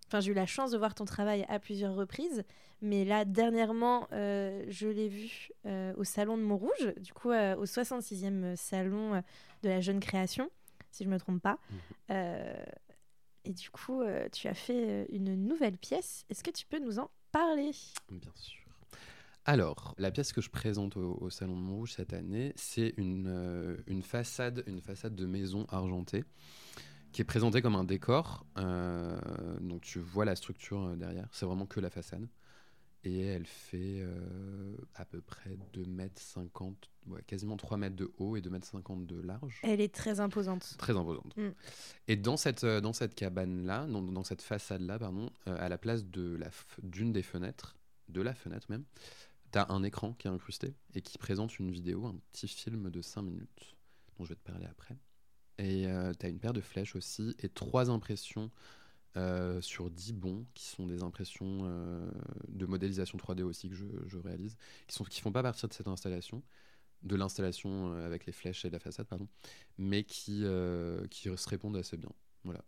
Enfin, 0.08 0.22
j'ai 0.22 0.32
eu 0.32 0.36
la 0.36 0.45
chance 0.45 0.72
de 0.72 0.78
voir 0.78 0.95
ton 0.95 1.05
travail 1.05 1.45
à 1.49 1.60
plusieurs 1.60 1.93
reprises. 1.93 2.43
Mais 2.82 3.03
là, 3.03 3.26
dernièrement, 3.26 4.08
euh, 4.14 4.64
je 4.70 4.88
l'ai 4.88 5.10
vu 5.10 5.49
euh, 5.66 5.93
au 5.97 6.03
Salon 6.03 6.38
de 6.38 6.43
Montrouge, 6.43 6.93
du 6.97 7.12
coup, 7.14 7.32
euh, 7.32 7.55
au 7.55 7.66
66e 7.66 8.55
Salon 8.55 9.22
de 9.64 9.70
la 9.70 9.82
Jeune 9.82 9.99
Création, 9.99 10.49
si 10.91 11.03
je 11.03 11.10
ne 11.10 11.14
me 11.14 11.20
trompe 11.20 11.41
pas. 11.41 11.60
Mhm. 11.70 12.16
et 13.45 13.53
du 13.53 13.70
coup, 13.70 14.03
tu 14.32 14.47
as 14.47 14.53
fait 14.53 15.08
une 15.12 15.36
nouvelle 15.36 15.78
pièce. 15.78 16.26
Est-ce 16.30 16.43
que 16.43 16.51
tu 16.51 16.66
peux 16.66 16.80
nous 16.80 16.99
en 16.99 17.10
parler? 17.32 17.72
Bien 18.10 18.32
sûr. 18.36 18.64
Alors, 19.45 19.95
la 19.97 20.12
pièce 20.12 20.34
que 20.34 20.41
je 20.41 20.49
présente 20.49 20.97
au, 20.97 21.30
Salon 21.30 21.55
de 21.55 21.62
Montrouge 21.62 21.93
cette 21.93 22.14
année, 22.14 22.53
c'est 22.58 22.93
une, 22.97 23.78
une, 23.88 24.03
façade, 24.03 24.64
une 24.68 24.82
façade 24.82 25.16
de 25.16 25.26
maison 25.26 25.66
argentée 25.70 26.26
qui 27.12 27.22
est 27.22 27.26
présentée 27.26 27.62
comme 27.62 27.76
un 27.76 27.84
décor. 27.84 28.45
donc 28.55 29.82
tu 29.82 29.99
vois 29.99 30.26
la 30.26 30.36
structure 30.36 30.95
derrière, 30.97 31.28
c'est 31.32 31.45
vraiment 31.45 31.66
que 31.66 31.80
la 31.80 31.89
façade 31.89 32.28
et 33.08 33.22
elle 33.22 33.45
fait 33.45 34.01
euh, 34.01 34.76
à 34.95 35.05
peu 35.05 35.22
près 35.22 35.58
2 35.74 35.86
mètres 35.86 36.22
50, 36.22 36.89
quasiment 37.26 37.58
3 37.58 37.78
mètres 37.78 37.95
de 37.95 38.12
haut 38.18 38.36
et 38.36 38.41
2 38.41 38.49
mètres 38.49 38.68
50 38.68 39.05
de 39.05 39.22
large. 39.22 39.60
Elle 39.64 39.82
est 39.82 39.93
très 39.93 40.20
imposante. 40.20 40.76
Très 40.78 40.95
imposante. 40.95 41.36
Mm. 41.38 41.49
Et 42.08 42.16
dans 42.16 42.38
cette, 42.38 42.64
euh, 42.64 42.82
dans 42.82 42.93
cette 42.93 43.16
cabane-là, 43.16 43.86
dans, 43.88 44.01
dans, 44.01 44.24
cette 44.24 44.41
façade-là, 44.41 44.99
pardon, 44.99 45.30
euh, 45.47 45.55
à 45.60 45.70
la 45.70 45.78
place 45.78 46.05
de 46.05 46.36
la 46.36 46.49
d'une 46.84 47.14
des 47.14 47.24
fenêtres, 47.24 47.78
de 48.10 48.22
la 48.22 48.34
fenêtre 48.34 48.68
même, 48.70 48.84
tu 49.51 49.60
as 49.60 49.68
un 49.70 49.84
écran 49.84 50.14
qui 50.14 50.28
est 50.28 50.32
incrusté 50.32 50.76
et 50.93 51.01
qui 51.01 51.18
présente 51.18 51.60
une 51.60 51.72
vidéo, 51.72 52.05
un 52.05 52.16
petit 52.34 52.47
film 52.47 52.89
de 52.89 53.01
5 53.01 53.22
minutes, 53.22 53.78
dont 54.18 54.26
je 54.26 54.30
vais 54.30 54.36
te 54.36 54.43
parler 54.43 54.66
après. 54.66 54.97
Et 55.60 55.88
tu 56.20 56.26
as 56.26 56.30
une 56.30 56.39
paire 56.39 56.53
de 56.53 56.62
flèches 56.62 56.95
aussi 56.95 57.36
et 57.39 57.49
trois 57.49 57.89
impressions 57.89 58.51
euh, 59.18 59.62
sur 59.62 59.89
10 59.89 60.14
bons, 60.14 60.45
qui 60.53 60.66
sont 60.66 60.86
des 60.86 61.01
impressions 61.01 61.62
euh, 61.64 62.08
de 62.49 62.68
modélisation 62.68 63.18
3D 63.18 63.41
aussi 63.41 63.68
que 63.68 63.76
je, 63.76 64.18
réalise, 64.18 64.58
qui 64.86 65.01
ne 65.01 65.08
qui 65.08 65.22
font 65.22 65.32
pas 65.32 65.41
partie 65.41 65.66
de 65.66 65.74
cette 65.74 65.88
installation, 65.88 66.43
de 67.01 67.16
l'installation 67.16 67.93
euh, 67.93 68.05
avec 68.05 68.28
les 68.28 68.32
flèches 68.32 68.64
et 68.66 68.70
la 68.70 68.78
façade, 68.78 69.08
pardon, 69.08 69.28
mais 69.80 70.03
qui, 70.03 70.43
qui 71.10 71.30
se 71.36 71.49
répondent 71.49 71.78
assez 71.78 71.97
bien. 71.97 72.12
Voilà. 72.43 72.64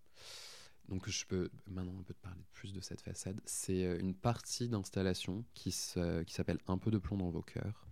Donc 0.87 1.07
je 1.07 1.23
peux 1.27 1.51
maintenant 1.67 1.99
un 1.99 2.03
peu 2.03 2.15
te 2.15 2.21
parler 2.21 2.41
plus 2.53 2.73
de 2.73 2.81
cette 2.81 3.01
façade. 3.01 3.39
C'est 3.45 3.99
une 3.99 4.15
partie 4.15 4.69
d'installation 4.69 5.45
qui 5.53 5.71
s'appelle 5.71 6.57
Un 6.67 6.79
peu 6.79 6.89
de 6.89 6.97
plomb 6.97 7.17
dans 7.17 7.29
vos 7.29 7.43
cœurs 7.43 7.88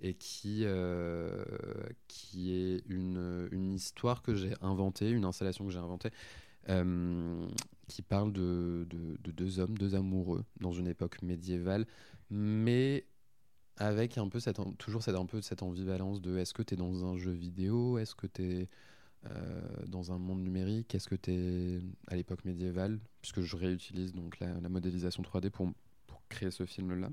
et 0.00 0.14
qui, 0.14 0.64
qui 2.08 2.52
est 2.52 2.82
une, 2.88 3.48
une 3.50 3.72
histoire 3.72 4.22
que 4.22 4.34
j'ai 4.34 4.52
inventée, 4.60 5.10
une 5.10 5.24
installation 5.24 5.64
que 5.64 5.70
j'ai 5.70 5.78
inventée 5.78 6.10
euh, 6.68 7.48
qui 7.88 8.02
parle 8.02 8.32
de, 8.32 8.86
de, 8.90 9.30
deux 9.30 9.60
hommes, 9.60 9.78
deux 9.78 9.94
amoureux, 9.94 10.44
dans 10.60 10.72
une 10.72 10.88
époque 10.88 11.22
médiévale, 11.22 11.86
mais 12.30 13.06
avec 13.76 14.18
un 14.18 14.28
peu 14.28 14.40
cette, 14.40 14.58
toujours 14.78 15.04
cette, 15.04 15.14
un 15.14 15.26
peu 15.26 15.40
cette 15.40 15.62
ambivalence 15.62 16.20
de 16.20 16.36
est-ce 16.38 16.52
que 16.52 16.62
tu 16.62 16.74
es 16.74 16.76
dans 16.76 17.04
un 17.04 17.16
jeu 17.16 17.30
vidéo, 17.30 17.98
est-ce 17.98 18.16
que 18.16 18.26
tu 18.26 18.42
es 18.42 18.68
dans 19.86 20.12
un 20.12 20.18
monde 20.18 20.42
numérique 20.42 20.94
Est-ce 20.94 21.08
que 21.08 21.14
tu 21.14 21.30
es 21.32 21.80
à 22.08 22.16
l'époque 22.16 22.44
médiévale 22.44 22.98
Puisque 23.20 23.42
je 23.42 23.56
réutilise 23.56 24.12
donc 24.12 24.40
la, 24.40 24.68
modélisation 24.68 25.22
3D 25.22 25.50
pour, 25.50 25.72
pour 26.08 26.26
créer 26.28 26.50
ce 26.50 26.64
film-là. 26.64 27.10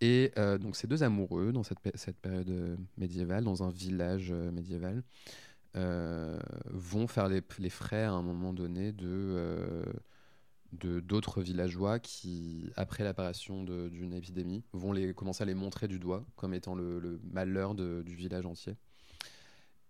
Et 0.00 0.32
donc 0.60 0.76
ces 0.76 0.86
deux 0.86 1.02
amoureux 1.02 1.52
dans 1.52 1.64
cette, 1.64 1.78
cette 1.96 2.18
période 2.18 2.78
médiévale, 2.96 3.44
dans 3.44 3.62
un 3.62 3.70
village 3.70 4.30
médiéval, 4.32 5.02
vont 5.74 7.06
faire 7.06 7.28
les, 7.28 7.42
les, 7.58 7.70
frais 7.70 8.04
à 8.04 8.12
un 8.12 8.22
moment 8.22 8.52
donné 8.52 8.92
de 8.92 9.84
d'autres 10.72 11.40
villageois 11.42 11.98
qui, 11.98 12.70
après 12.76 13.04
l'apparition 13.04 13.64
d'une 13.64 14.12
épidémie, 14.12 14.62
vont 14.72 14.92
les, 14.92 15.14
commencer 15.14 15.42
à 15.42 15.46
les 15.46 15.54
montrer 15.54 15.88
du 15.88 15.98
doigt 15.98 16.24
comme 16.36 16.54
étant 16.54 16.74
le, 16.74 17.20
malheur 17.32 17.74
du 17.74 18.14
village 18.14 18.46
entier. 18.46 18.76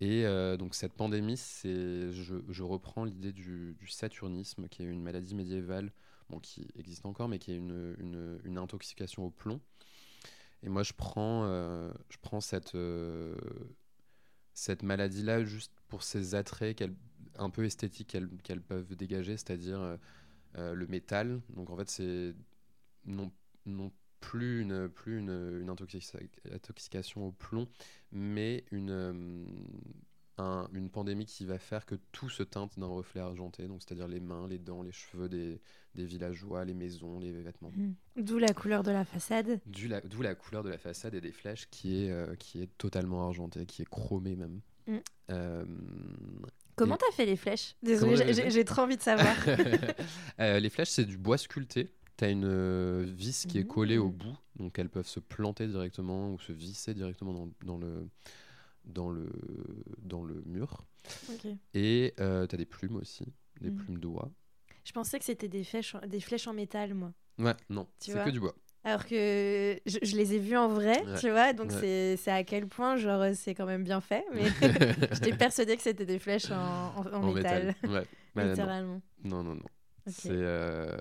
Et 0.01 0.25
euh, 0.27 0.57
donc 0.57 0.77
cette 0.77 0.93
pandémie, 0.93 1.37
c'est, 1.37 2.13
je, 2.13 2.63
reprends 2.63 3.05
l'idée 3.05 3.33
du, 3.33 3.77
saturnisme, 3.89 4.69
qui 4.69 4.83
est 4.83 4.87
une 4.87 5.03
maladie 5.03 5.35
médiévale, 5.35 5.91
bon, 6.31 6.39
qui 6.39 6.69
existe 6.79 7.05
encore, 7.05 7.29
mais 7.29 7.41
qui 7.41 7.53
est 7.53 7.57
une, 7.57 8.39
une, 8.45 8.59
intoxication 8.59 9.27
au 9.27 9.31
plomb. 9.31 9.61
Et 10.63 10.69
moi, 10.69 10.83
je 10.83 10.93
prends, 10.93 11.45
euh, 11.45 11.91
je 12.11 12.17
prends 12.21 12.41
cette, 12.41 12.75
euh, 12.75 13.37
cette 14.55 14.83
maladie-là 14.83 15.45
juste 15.45 15.73
pour 15.89 16.03
ses 16.03 16.35
attraits 16.35 16.83
un 17.37 17.51
peu 17.51 17.65
esthétiques 17.65 18.17
qu'elles 18.43 18.63
peuvent 18.63 18.97
dégager, 18.97 19.37
c'est-à-dire 19.37 19.99
euh, 20.57 20.75
le 20.75 20.87
métal. 20.87 21.41
Donc 21.51 21.71
en 21.71 21.77
fait, 21.77 21.89
c'est 21.89 22.35
non, 23.05 23.31
non 23.67 23.93
plus 24.21 24.63
une, 24.63 24.89
plus 24.89 25.19
une, 25.19 25.61
une 25.61 25.71
intoxication 25.71 27.29
au 27.29 27.33
plomb, 27.33 27.69
mais 28.11 28.65
une, 28.73 29.47
euh, 30.41 30.67
une 30.73 30.91
pandémie 30.91 31.27
qui 31.27 31.45
va 31.45 31.59
faire 31.59 31.87
que 31.87 31.95
tout 32.13 32.29
se 32.29 32.43
teinte 32.43 32.79
d'un 32.79 32.87
reflet 32.87 33.21
argenté, 33.21 33.67
donc 33.67 33.83
c'est-à-dire 33.83 34.09
les 34.09 34.21
mains, 34.21 34.47
les 34.49 34.59
dents, 34.59 34.83
les 34.83 34.93
cheveux 34.93 35.29
des, 35.29 35.61
des 35.95 36.05
villageois, 36.05 36.65
les 36.65 36.75
maisons, 36.75 37.19
les 37.19 37.33
vêtements. 37.33 37.73
Mmh. 37.77 38.23
D'où 38.23 38.39
la 38.39 38.53
couleur 38.53 38.83
de 38.83 38.91
la 38.91 39.05
façade. 39.05 39.61
D'où 39.67 39.89
la, 39.89 40.01
la, 40.21 40.35
couleur 40.35 40.63
de 40.63 40.71
la 40.71 40.79
façade 40.79 41.15
et 41.15 41.21
des 41.21 41.33
flèches 41.33 41.69
qui 41.71 42.05
est, 42.05 42.11
euh, 42.11 42.35
qui 42.37 42.63
est 42.63 42.71
totalement 42.79 43.27
argentée, 43.27 43.67
qui 43.67 43.83
est 43.83 43.89
chromée 43.89 44.37
même. 44.37 44.61
Mmh. 44.87 44.99
Comment 46.79 46.97
t'as 46.97 47.11
fait 47.13 47.27
les 47.27 47.37
flèches? 47.37 47.75
Désolée, 47.83 48.33
j'ai 48.33 48.65
trop 48.65 48.83
envie 48.83 48.97
de 48.97 49.03
savoir. 49.03 49.35
Euh, 50.41 50.61
les 50.61 50.71
flèches, 50.71 50.91
c'est 50.91 51.05
du 51.05 51.19
bois 51.19 51.37
sculpté. 51.37 51.89
T'as 52.17 52.31
une 52.31 52.45
euh, 52.45 53.05
vis 53.09 53.45
qui 53.47 53.59
est 53.59 53.67
collée 53.67 53.99
au 53.99 54.09
mmh. 54.09 54.17
bout, 54.17 54.37
donc 54.57 54.79
elles 54.79 54.89
peuvent 54.89 55.09
se 55.09 55.19
planter 55.19 55.67
directement 55.67 56.33
ou 56.33 56.39
se 56.39 56.53
visser 56.53 56.95
directement 56.95 57.33
dans, 57.33 57.49
dans 57.65 57.79
le, 57.79 58.07
dans, 58.89 59.11
le, 59.11 59.29
dans 60.03 60.25
le 60.25 60.43
mur. 60.47 60.85
Et 61.75 62.15
euh, 62.21 62.47
t'as 62.47 62.57
des 62.57 62.67
plumes 62.67 62.97
aussi, 62.97 63.25
des 63.61 63.71
mmh. 63.71 63.77
plumes 63.77 63.99
d'oie. 63.99 64.31
Je 64.85 64.93
pensais 64.93 65.19
que 65.19 65.25
c'était 65.25 65.49
des 65.49 65.65
flèches, 65.65 65.97
des 66.07 66.21
flèches 66.21 66.47
en 66.47 66.55
métal, 66.55 66.95
moi. 66.95 67.13
Ouais, 67.39 67.55
non, 67.69 67.87
c'est 67.99 68.13
que 68.13 68.31
du 68.31 68.41
bois. 68.41 68.55
Alors 68.85 69.05
que 69.05 69.79
je, 69.87 70.17
les 70.17 70.35
ai 70.35 70.39
vus 70.39 70.57
en 70.57 70.69
vrai, 70.69 71.03
tu 71.21 71.31
vois, 71.31 71.53
donc 71.53 71.73
c'est 71.73 72.31
à 72.31 72.45
quel 72.45 72.67
point, 72.67 72.97
genre, 72.97 73.25
c'est 73.35 73.55
quand 73.55 73.67
même 73.67 73.85
bien 73.85 74.01
fait. 74.01 74.25
Mais 74.33 74.45
j'étais 75.13 75.37
persuadée 75.37 75.77
que 75.77 75.83
c'était 75.83 76.07
des 76.07 76.19
flèches 76.19 76.51
en, 76.51 76.95
en, 77.13 77.33
métal. 77.33 77.75
Ouais. 77.85 78.05
Bah, 78.35 78.45
littéralement. 78.45 79.01
Non, 79.25 79.43
non, 79.43 79.57
non. 79.57 79.65
C'est 80.11 80.31
euh, 80.33 80.97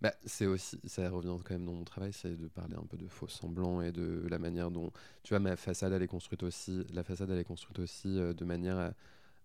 bah, 0.00 0.12
aussi, 0.46 0.80
ça 0.84 1.08
revient 1.10 1.36
quand 1.44 1.54
même 1.54 1.64
dans 1.64 1.74
mon 1.74 1.84
travail, 1.84 2.12
c'est 2.12 2.36
de 2.36 2.48
parler 2.48 2.74
un 2.76 2.86
peu 2.86 2.96
de 2.96 3.06
faux 3.06 3.28
semblants 3.28 3.80
et 3.80 3.92
de 3.92 4.26
la 4.28 4.38
manière 4.38 4.70
dont, 4.70 4.92
tu 5.22 5.30
vois, 5.30 5.40
ma 5.40 5.56
façade 5.56 5.92
elle 5.92 6.02
est 6.02 6.08
construite 6.08 6.42
aussi, 6.42 6.84
la 6.92 7.04
façade 7.04 7.30
elle 7.30 7.38
est 7.38 7.44
construite 7.44 7.78
aussi 7.78 8.18
euh, 8.18 8.32
de 8.32 8.44
manière 8.44 8.92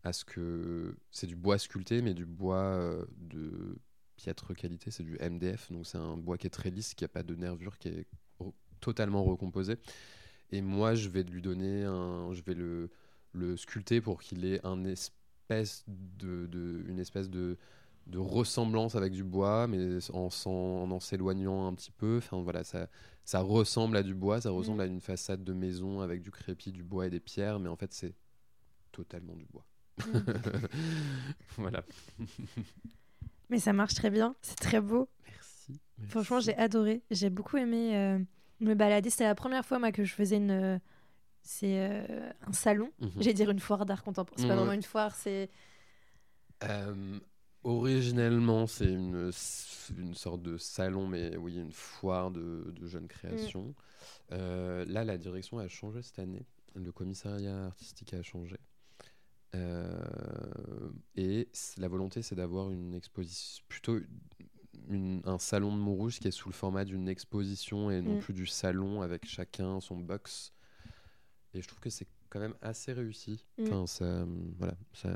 à, 0.04 0.14
ce 0.14 0.24
que 0.24 0.96
c'est 1.12 1.28
du 1.28 1.36
bois 1.36 1.58
sculpté, 1.58 2.02
mais 2.02 2.14
du 2.14 2.26
bois 2.26 2.58
euh, 2.58 3.06
de 3.18 3.78
piètre 4.18 4.54
qualité, 4.56 4.92
c'est 4.92 5.04
du 5.04 5.18
MDF, 5.20 5.72
donc 5.72 5.86
c'est 5.86 5.98
un 5.98 6.18
bois 6.18 6.38
qui 6.38 6.48
est 6.48 6.52
très 6.52 6.70
lisse, 6.70 6.94
qui 6.94 7.04
n'a 7.04 7.10
pas 7.10 7.24
de 7.24 7.36
nervure, 7.36 7.78
qui 7.78 7.90
est 7.90 8.08
totalement 8.80 9.24
recomposé. 9.24 9.78
Et 10.52 10.62
moi, 10.62 10.94
je 10.96 11.10
vais 11.10 11.24
lui 11.24 11.42
donner 11.42 11.84
un, 11.84 12.32
je 12.34 12.42
vais 12.44 12.54
le, 12.54 12.90
sculpter 13.58 14.00
pour 14.00 14.22
qu'il 14.22 14.46
ait 14.46 14.62
une 14.64 14.88
espèce 14.88 15.84
de, 15.88 17.58
de 18.08 18.18
ressemblance 18.20 18.96
avec 18.96 19.14
du 19.14 19.24
bois, 19.24 19.68
mais 19.68 19.98
en, 20.14 20.30
en, 20.46 21.00
s'éloignant 21.00 21.68
un 21.68 21.74
petit 21.74 21.92
peu. 21.92 22.18
Enfin 22.18 22.42
voilà, 22.42 22.64
ça, 22.64 22.88
ça 23.24 23.40
ressemble 23.42 23.98
à 23.98 24.04
du 24.04 24.14
bois, 24.14 24.42
ça 24.42 24.52
ressemble 24.52 24.78
mm. 24.78 24.82
à 24.82 24.86
une 24.86 25.02
façade 25.02 25.44
de 25.44 25.54
maison 25.54 26.02
avec 26.02 26.22
du 26.22 26.32
crépi, 26.32 26.72
du 26.72 26.84
bois 26.84 27.08
et 27.08 27.10
des 27.10 27.20
pierres, 27.20 27.60
mais 27.60 27.70
en 27.70 27.76
fait 27.76 27.94
c'est 27.94 28.14
totalement 28.92 29.36
du 29.36 29.46
bois. 29.46 29.66
Mm. 30.00 30.20
voilà. 31.58 31.84
Mais 33.50 33.60
ça 33.60 33.74
marche 33.74 33.94
très 33.94 34.10
bien, 34.10 34.36
c'est 34.42 34.58
très 34.58 34.82
beau. 34.82 35.08
Merci. 35.28 35.80
Franchement, 36.10 36.40
j'ai 36.40 36.56
adoré. 36.58 37.04
J'ai 37.12 37.30
beaucoup 37.30 37.58
aimé 37.58 37.96
euh, 37.96 38.20
me 38.60 38.74
balader. 38.74 39.10
C'était 39.10 39.26
la 39.26 39.36
première 39.36 39.64
fois 39.66 39.78
moi 39.80 39.92
que 39.92 40.04
je 40.04 40.14
faisais 40.14 40.38
une. 40.38 40.52
Euh, 40.52 40.80
c'est 41.42 41.80
euh, 41.80 42.32
un 42.48 42.54
salon. 42.54 42.92
Mhm. 43.00 43.12
J'allais 43.18 43.34
dire 43.34 43.52
une 43.52 43.60
foire 43.60 43.86
d'art 43.86 44.04
contemporain. 44.04 44.36
C'est 44.42 44.48
pas 44.48 44.56
vraiment 44.56 44.72
une 44.72 44.84
foire, 44.84 45.14
c'est. 45.16 45.50
Originellement, 47.66 48.68
c'est 48.68 48.92
une, 48.92 49.32
une 49.98 50.14
sorte 50.14 50.42
de 50.42 50.58
salon, 50.58 51.08
mais 51.08 51.36
oui, 51.36 51.56
une 51.56 51.72
foire 51.72 52.32
de, 52.32 52.74
de 52.80 52.88
jeunes 52.88 53.08
créations. 53.08 53.76
Mm. 54.32 54.36
là, 54.88 55.04
la 55.04 55.18
direction 55.18 55.58
a 55.58 55.68
changé 55.68 56.02
cette 56.02 56.20
année. 56.20 56.46
Le 56.76 56.92
commissariat 56.92 57.66
artistique 57.66 58.14
a 58.14 58.22
changé. 58.22 58.58
Euh, 59.56 60.92
et 61.16 61.48
la 61.78 61.88
volonté, 61.88 62.22
c'est 62.22 62.36
d'avoir 62.36 62.72
une 62.72 62.94
exposition, 62.94 63.64
plutôt 63.68 64.00
un 64.90 65.40
salon 65.40 65.76
de 65.76 65.82
Montrouge 65.82 66.20
qui 66.20 66.28
est 66.28 66.32
sous 66.32 66.50
le 66.50 66.54
format 66.54 66.86
d'une 66.86 67.08
exposition 67.08 67.90
et 67.90 68.02
non 68.02 68.18
mm. 68.18 68.20
plus 68.20 68.34
du 68.34 68.46
salon 68.46 69.02
avec 69.02 69.26
chacun 69.26 69.80
son 69.80 69.98
box. 69.98 70.54
Et 71.54 71.62
je 71.62 71.68
trouve 71.68 71.80
que 71.80 71.90
c'est 71.90 72.08
quand 72.36 72.42
même 72.42 72.56
assez 72.62 72.92
réussi. 72.92 73.46
Mm. 73.58 73.64
Enfin, 73.64 73.88
ça, 73.88 74.26
voilà, 74.58 74.74
ça, 74.94 75.10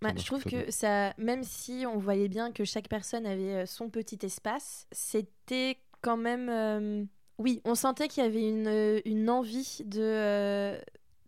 bah, 0.00 0.12
je 0.16 0.24
trouve 0.24 0.42
que 0.42 0.70
ça, 0.70 1.12
même 1.18 1.44
si 1.44 1.84
on 1.86 1.98
voyait 1.98 2.28
bien 2.28 2.50
que 2.50 2.64
chaque 2.64 2.88
personne 2.88 3.26
avait 3.26 3.54
euh, 3.54 3.66
son 3.66 3.90
petit 3.90 4.18
espace, 4.22 4.86
c'était 4.90 5.76
quand 6.00 6.16
même. 6.16 6.48
Euh, 6.48 7.04
oui, 7.36 7.60
on 7.64 7.74
sentait 7.74 8.08
qu'il 8.08 8.22
y 8.22 8.26
avait 8.26 8.48
une, 8.48 9.02
une 9.04 9.28
envie 9.28 9.82
de, 9.84 10.78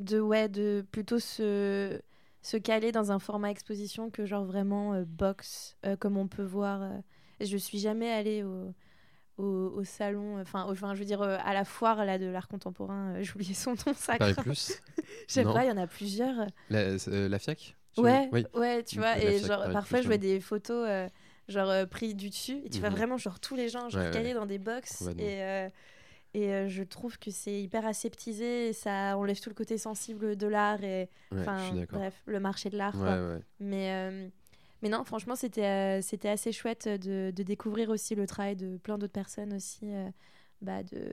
de, 0.01 0.21
ouais, 0.21 0.49
de 0.49 0.85
plutôt 0.91 1.19
se 1.19 2.01
se 2.45 2.59
caler 2.59 2.93
dans 2.93 3.11
un 3.11 3.19
format 3.19 3.51
exposition 3.51 4.11
que 4.11 4.27
genre 4.27 4.45
vraiment 4.45 4.93
euh, 4.93 5.05
box, 5.07 5.77
euh, 5.87 5.97
comme 5.97 6.19
on 6.19 6.29
peut 6.29 6.45
voir. 6.45 6.83
Euh, 6.83 6.99
je 7.41 7.57
suis 7.57 7.79
jamais 7.79 8.13
allée 8.13 8.45
au, 8.45 8.75
au, 9.37 9.83
salon, 9.85 10.41
enfin, 10.41 10.65
enfin, 10.69 10.95
je 10.95 11.01
veux 11.01 11.05
dire, 11.05 11.23
à 11.23 11.53
la 11.53 11.65
foire 11.65 12.05
là, 12.05 12.19
de 12.19 12.27
l'art 12.27 12.49
contemporain, 12.49 13.15
j'ai 13.21 13.33
oublié 13.33 13.55
son 13.55 13.73
nom, 13.73 13.95
ça. 13.95 14.17
Paris 14.17 14.35
Plus 14.35 14.81
Je 15.29 15.33
sais 15.33 15.45
pas, 15.45 15.65
il 15.65 15.69
y 15.69 15.73
en 15.73 15.77
a 15.77 15.87
plusieurs. 15.87 16.47
La, 16.71 16.97
la 17.07 17.39
FIAC 17.39 17.77
Ouais, 17.97 18.29
oui. 18.33 18.45
ouais, 18.55 18.83
tu 18.83 18.99
vois, 18.99 19.19
et 19.19 19.39
genre, 19.39 19.71
parfois 19.73 20.01
je 20.01 20.07
vois 20.07 20.17
des 20.17 20.41
photos 20.41 20.89
genre 21.47 21.87
pris 21.89 22.15
du 22.15 22.31
dessus, 22.31 22.61
et 22.65 22.71
tu 22.71 22.81
vois 22.81 22.91
mhm. 22.91 22.97
vraiment 22.97 23.17
genre 23.19 23.39
tous 23.39 23.55
les 23.55 23.69
gens 23.69 23.89
genre 23.89 24.11
calés 24.11 24.35
dans 24.35 24.47
des 24.47 24.59
box, 24.59 25.09
et 25.19 25.69
et 26.35 26.53
euh, 26.53 26.69
je 26.69 26.83
trouve 26.83 27.17
que 27.19 27.31
c'est 27.31 27.63
hyper 27.63 27.87
aseptisé, 27.87 28.69
et 28.69 28.73
ça 28.73 29.17
enlève 29.17 29.41
tout 29.41 29.51
le 29.51 29.55
côté 29.55 29.79
sensible 29.79 30.37
de 30.37 30.47
l'art 30.49 30.83
et 30.83 31.09
bref, 31.31 32.23
le 32.27 32.41
marché 32.41 32.71
de 32.71 32.77
l'art. 32.77 32.97
mais, 33.61 33.93
euh, 33.93 34.29
mais 34.85 34.89
non, 34.89 35.03
franchement, 35.03 35.35
c'était 35.35 35.65
euh, 35.65 36.01
c'était 36.01 36.29
assez 36.29 36.53
chouette 36.53 36.87
de, 36.87 37.33
de, 37.35 37.43
découvrir 37.43 37.91
aussi 37.91 38.15
le 38.15 38.27
travail 38.27 38.55
de 38.55 38.77
plein 38.77 38.99
d'autres 38.99 39.13
personnes 39.13 39.53
aussi, 39.53 39.91
bah, 40.63 40.85
de, 40.85 41.13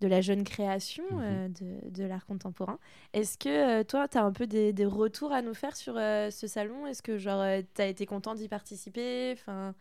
de 0.00 0.08
la 0.08 0.22
jeune 0.22 0.44
création 0.44 1.04
mhm. 1.10 1.52
de, 1.52 1.90
de 1.90 2.04
l'art 2.04 2.24
contemporain. 2.24 2.78
Est-ce 3.12 3.36
que 3.36 3.82
toi, 3.82 4.08
tu 4.08 4.16
as 4.16 4.24
un 4.24 4.32
peu 4.32 4.46
des, 4.46 4.72
des, 4.72 4.86
retours 4.86 5.32
à 5.32 5.42
nous 5.42 5.52
faire 5.52 5.76
sur 5.76 5.96
ce 5.96 6.46
salon? 6.46 6.86
Est-ce 6.86 7.02
que 7.02 7.18
genre 7.18 7.44
tu 7.74 7.82
as 7.82 7.86
été 7.86 8.06
content 8.06 8.34
d'y 8.34 8.48
participer? 8.48 9.32
Enfin, 9.34 9.74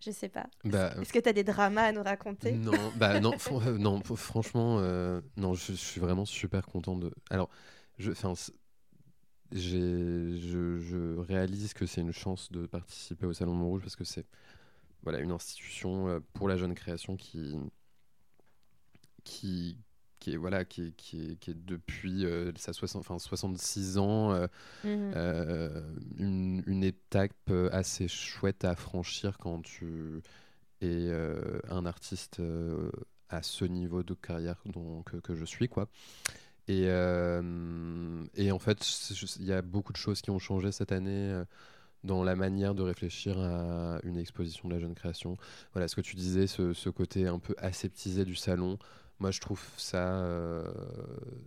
je 0.00 0.10
sais 0.10 0.28
pas. 0.28 0.46
Bah, 0.64 0.92
Est-ce 1.00 1.12
que 1.12 1.18
tu 1.18 1.28
as 1.28 1.32
des 1.32 1.44
dramas 1.44 1.84
à 1.84 1.92
nous 1.92 2.02
raconter? 2.02 2.52
Non, 2.52 2.72
bah 2.96 3.18
non, 3.20 3.32
euh, 3.50 3.78
non 3.78 4.02
franchement, 4.02 4.78
euh, 4.80 5.20
non, 5.36 5.54
je, 5.54 5.72
suis 5.72 6.00
vraiment 6.00 6.24
super 6.24 6.66
content 6.66 6.96
de. 6.96 7.12
Alors, 7.30 7.48
je, 7.98 8.12
je, 9.52 10.78
je 10.80 11.18
réalise 11.18 11.72
que 11.74 11.86
c'est 11.86 12.00
une 12.00 12.12
chance 12.12 12.50
de 12.52 12.66
participer 12.66 13.26
au 13.26 13.32
Salon 13.32 13.54
de 13.54 13.58
Montrouge 13.58 13.82
parce 13.82 13.96
que 13.96 14.04
c'est 14.04 14.26
voilà, 15.02 15.20
une 15.20 15.30
institution 15.30 16.08
euh, 16.08 16.20
pour 16.32 16.48
la 16.48 16.56
jeune 16.56 16.74
création 16.74 17.16
qui, 17.16 17.56
qui, 19.24 19.78
qui 20.18 20.32
est 20.32 20.36
voilà 20.36 20.64
qui 20.64 20.82
est, 20.88 20.92
qui 20.96 21.30
est, 21.30 21.36
qui 21.36 21.50
est 21.50 21.66
depuis 21.66 22.24
euh, 22.24 22.52
sa 22.56 22.72
60, 22.72 23.00
enfin, 23.00 23.18
66 23.18 23.98
ans 23.98 24.32
euh, 24.32 24.46
mhm. 24.84 25.12
euh, 25.14 25.82
une, 26.18 26.62
une, 26.66 26.84
étape 26.84 27.50
assez 27.70 28.08
chouette 28.08 28.64
à 28.64 28.74
franchir 28.74 29.38
quand 29.38 29.62
tu 29.62 30.22
es 30.80 31.10
un 31.70 31.86
artiste 31.86 32.42
à 33.28 33.42
ce 33.42 33.64
niveau 33.64 34.02
de 34.02 34.14
carrière 34.14 34.60
donc, 34.66 35.20
que, 35.20 35.34
je 35.34 35.44
suis 35.44 35.68
quoi 35.68 35.88
Et, 36.68 36.86
et 38.34 38.52
en 38.52 38.58
fait, 38.58 39.10
il 39.38 39.44
y 39.44 39.52
a 39.52 39.62
beaucoup 39.62 39.92
de 39.92 39.98
choses 39.98 40.20
qui 40.20 40.30
ont 40.30 40.38
changé 40.38 40.72
cette 40.72 40.92
année 40.92 41.42
dans 42.06 42.22
la 42.22 42.36
manière 42.36 42.74
de 42.74 42.82
réfléchir 42.82 43.38
à 43.38 43.98
une 44.04 44.16
exposition 44.16 44.68
de 44.68 44.74
la 44.74 44.80
jeune 44.80 44.94
création. 44.94 45.36
Voilà, 45.72 45.88
ce 45.88 45.96
que 45.96 46.00
tu 46.00 46.16
disais, 46.16 46.46
ce, 46.46 46.88
côté 46.88 47.26
un 47.26 47.38
peu 47.38 47.54
aseptisé 47.58 48.24
du 48.24 48.36
salon, 48.36 48.78
moi 49.18 49.30
je 49.30 49.40
trouve 49.40 49.62
ça, 49.76 50.20
euh, 50.20 50.64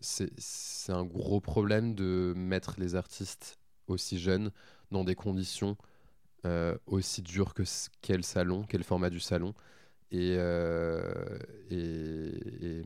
c'est 0.02 0.92
un 0.92 1.06
gros 1.06 1.40
problème 1.40 1.96
de 1.96 2.34
mettre 2.36 2.76
les 2.78 2.96
artistes 2.96 3.58
aussi 3.88 4.20
jeunes 4.20 4.52
dans 4.92 5.04
des 5.04 5.16
conditions 5.16 5.78
euh, 6.46 6.78
aussi 6.86 7.22
dures 7.22 7.54
que 7.54 7.64
qu'est 8.02 8.18
le 8.18 8.24
salon, 8.24 8.64
qu'est 8.64 8.78
le 8.78 8.84
format 8.84 9.10
du 9.10 9.20
salon. 9.20 9.54
Euh, 10.14 11.38
et, 11.70 12.82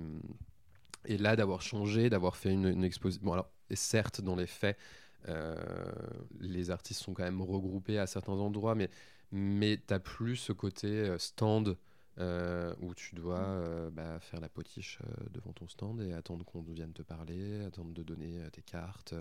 là, 1.06 1.36
d'avoir 1.36 1.62
changé, 1.62 2.10
d'avoir 2.10 2.36
fait 2.36 2.52
une, 2.52 2.68
une 2.68 2.84
exposition. 2.84 3.26
Bon, 3.26 3.34
alors, 3.34 3.50
et 3.70 3.76
certes, 3.76 4.22
dans 4.22 4.36
les 4.36 4.48
faits, 4.48 4.78
euh, 5.30 5.56
les 6.40 6.72
artistes 6.72 7.02
sont 7.02 7.14
quand 7.14 7.24
même 7.24 7.42
regroupés 7.42 7.98
à 7.98 8.08
certains 8.08 8.34
endroits, 8.34 8.76
mais, 8.76 8.90
mais 9.32 9.78
tu 9.78 9.94
n'as 9.94 10.00
plus 10.00 10.36
ce 10.36 10.54
côté 10.54 10.88
euh, 10.88 11.18
stand 11.18 11.78
euh, 12.20 12.74
où 12.82 12.94
tu 12.94 13.16
dois 13.16 13.60
bah, 13.92 14.20
faire 14.20 14.40
la 14.40 14.50
potiche 14.50 15.00
devant 15.32 15.52
ton 15.54 15.68
stand 15.68 16.02
et 16.02 16.14
attendre 16.14 16.46
qu'on 16.46 16.62
vienne 16.62 16.94
te 16.94 17.02
parler, 17.02 17.64
attendre 17.66 17.92
de 17.92 18.04
donner 18.04 18.40
tes 18.52 18.62
cartes 18.62 19.16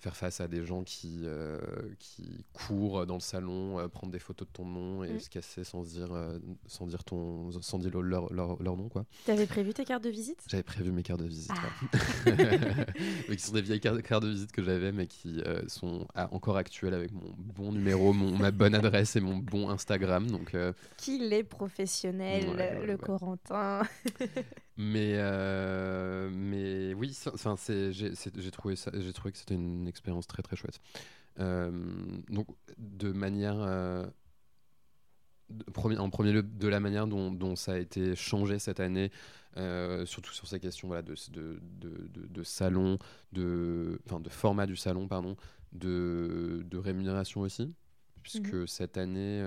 faire 0.00 0.16
face 0.16 0.40
à 0.40 0.48
des 0.48 0.64
gens 0.64 0.82
qui, 0.82 1.20
euh, 1.24 1.60
qui 1.98 2.44
courent 2.54 3.06
dans 3.06 3.14
le 3.14 3.20
salon, 3.20 3.78
euh, 3.78 3.88
prendre 3.88 4.12
des 4.12 4.18
photos 4.18 4.48
de 4.48 4.52
ton 4.52 4.64
nom 4.64 5.04
et 5.04 5.12
mm. 5.12 5.20
se 5.20 5.28
casser 5.28 5.62
sans 5.62 5.82
dire, 5.82 6.12
euh, 6.12 6.38
sans 6.66 6.86
dire, 6.86 7.04
ton, 7.04 7.50
sans 7.60 7.78
dire 7.78 8.00
leur, 8.00 8.32
leur, 8.32 8.60
leur 8.62 8.76
nom. 8.76 8.88
Quoi. 8.88 9.04
Tu 9.26 9.30
avais 9.30 9.46
prévu 9.46 9.74
tes 9.74 9.84
cartes 9.84 10.02
de 10.02 10.08
visite? 10.08 10.42
J'avais 10.48 10.62
prévu 10.62 10.90
mes 10.90 11.02
cartes 11.02 11.20
de 11.20 11.26
visite. 11.26 11.52
Ah. 11.54 12.30
qui 13.30 13.38
sont 13.38 13.52
des 13.52 13.60
vieilles 13.60 13.80
cartes, 13.80 14.00
cartes 14.00 14.24
de 14.24 14.30
visite 14.30 14.52
que 14.52 14.62
j'avais, 14.62 14.90
mais 14.90 15.06
qui 15.06 15.42
sont 15.68 16.06
encore 16.16 16.56
actuelles 16.56 16.94
avec 16.94 17.12
mon 17.12 17.34
bon 17.36 17.72
numéro, 17.72 18.14
mon, 18.14 18.36
ma 18.36 18.50
bonne 18.50 18.74
adresse 18.74 19.16
et 19.16 19.20
mon 19.20 19.36
bon 19.36 19.68
Instagram. 19.68 20.30
Donc, 20.30 20.56
Qu'il 20.96 21.32
est 21.32 21.44
professionnel, 21.44 22.86
le 22.86 22.96
Corentin. 22.96 23.82
mais, 24.80 25.16
mais 26.30 26.94
oui, 26.94 27.16
j'ai 27.16 28.50
trouvé, 28.50 28.74
trouvé 28.76 29.32
que 29.32 29.38
c'était 29.38 29.54
une 29.54 29.86
expérience 29.86 30.26
très 30.26 30.42
très 30.42 30.56
chouette. 30.56 30.80
Euh, 31.38 31.70
donc, 32.28 32.46
de 32.78 33.12
manière. 33.12 33.56
Euh, 33.58 34.06
en 35.76 36.10
premier 36.10 36.32
lieu, 36.32 36.44
de 36.44 36.68
la 36.68 36.78
manière 36.78 37.08
dont, 37.08 37.56
ça 37.56 37.72
a 37.72 37.78
été 37.78 38.14
changé 38.14 38.60
cette 38.60 38.78
année, 38.78 39.10
euh, 39.56 40.06
surtout 40.06 40.32
sur 40.32 40.46
ces 40.46 40.60
questions 40.60 40.86
voilà, 40.86 41.02
de, 41.02 41.16
de, 41.32 41.60
de, 41.80 42.08
de, 42.28 42.42
salon, 42.44 42.98
de, 43.32 44.00
de 44.08 44.28
format 44.28 44.66
du 44.66 44.76
salon, 44.76 45.08
pardon, 45.08 45.36
de, 45.72 46.64
de 46.70 46.78
rémunération 46.78 47.40
aussi, 47.40 47.74
puisque 48.22 48.52
mhm. 48.52 48.66
cette 48.68 48.96
année, 48.96 49.42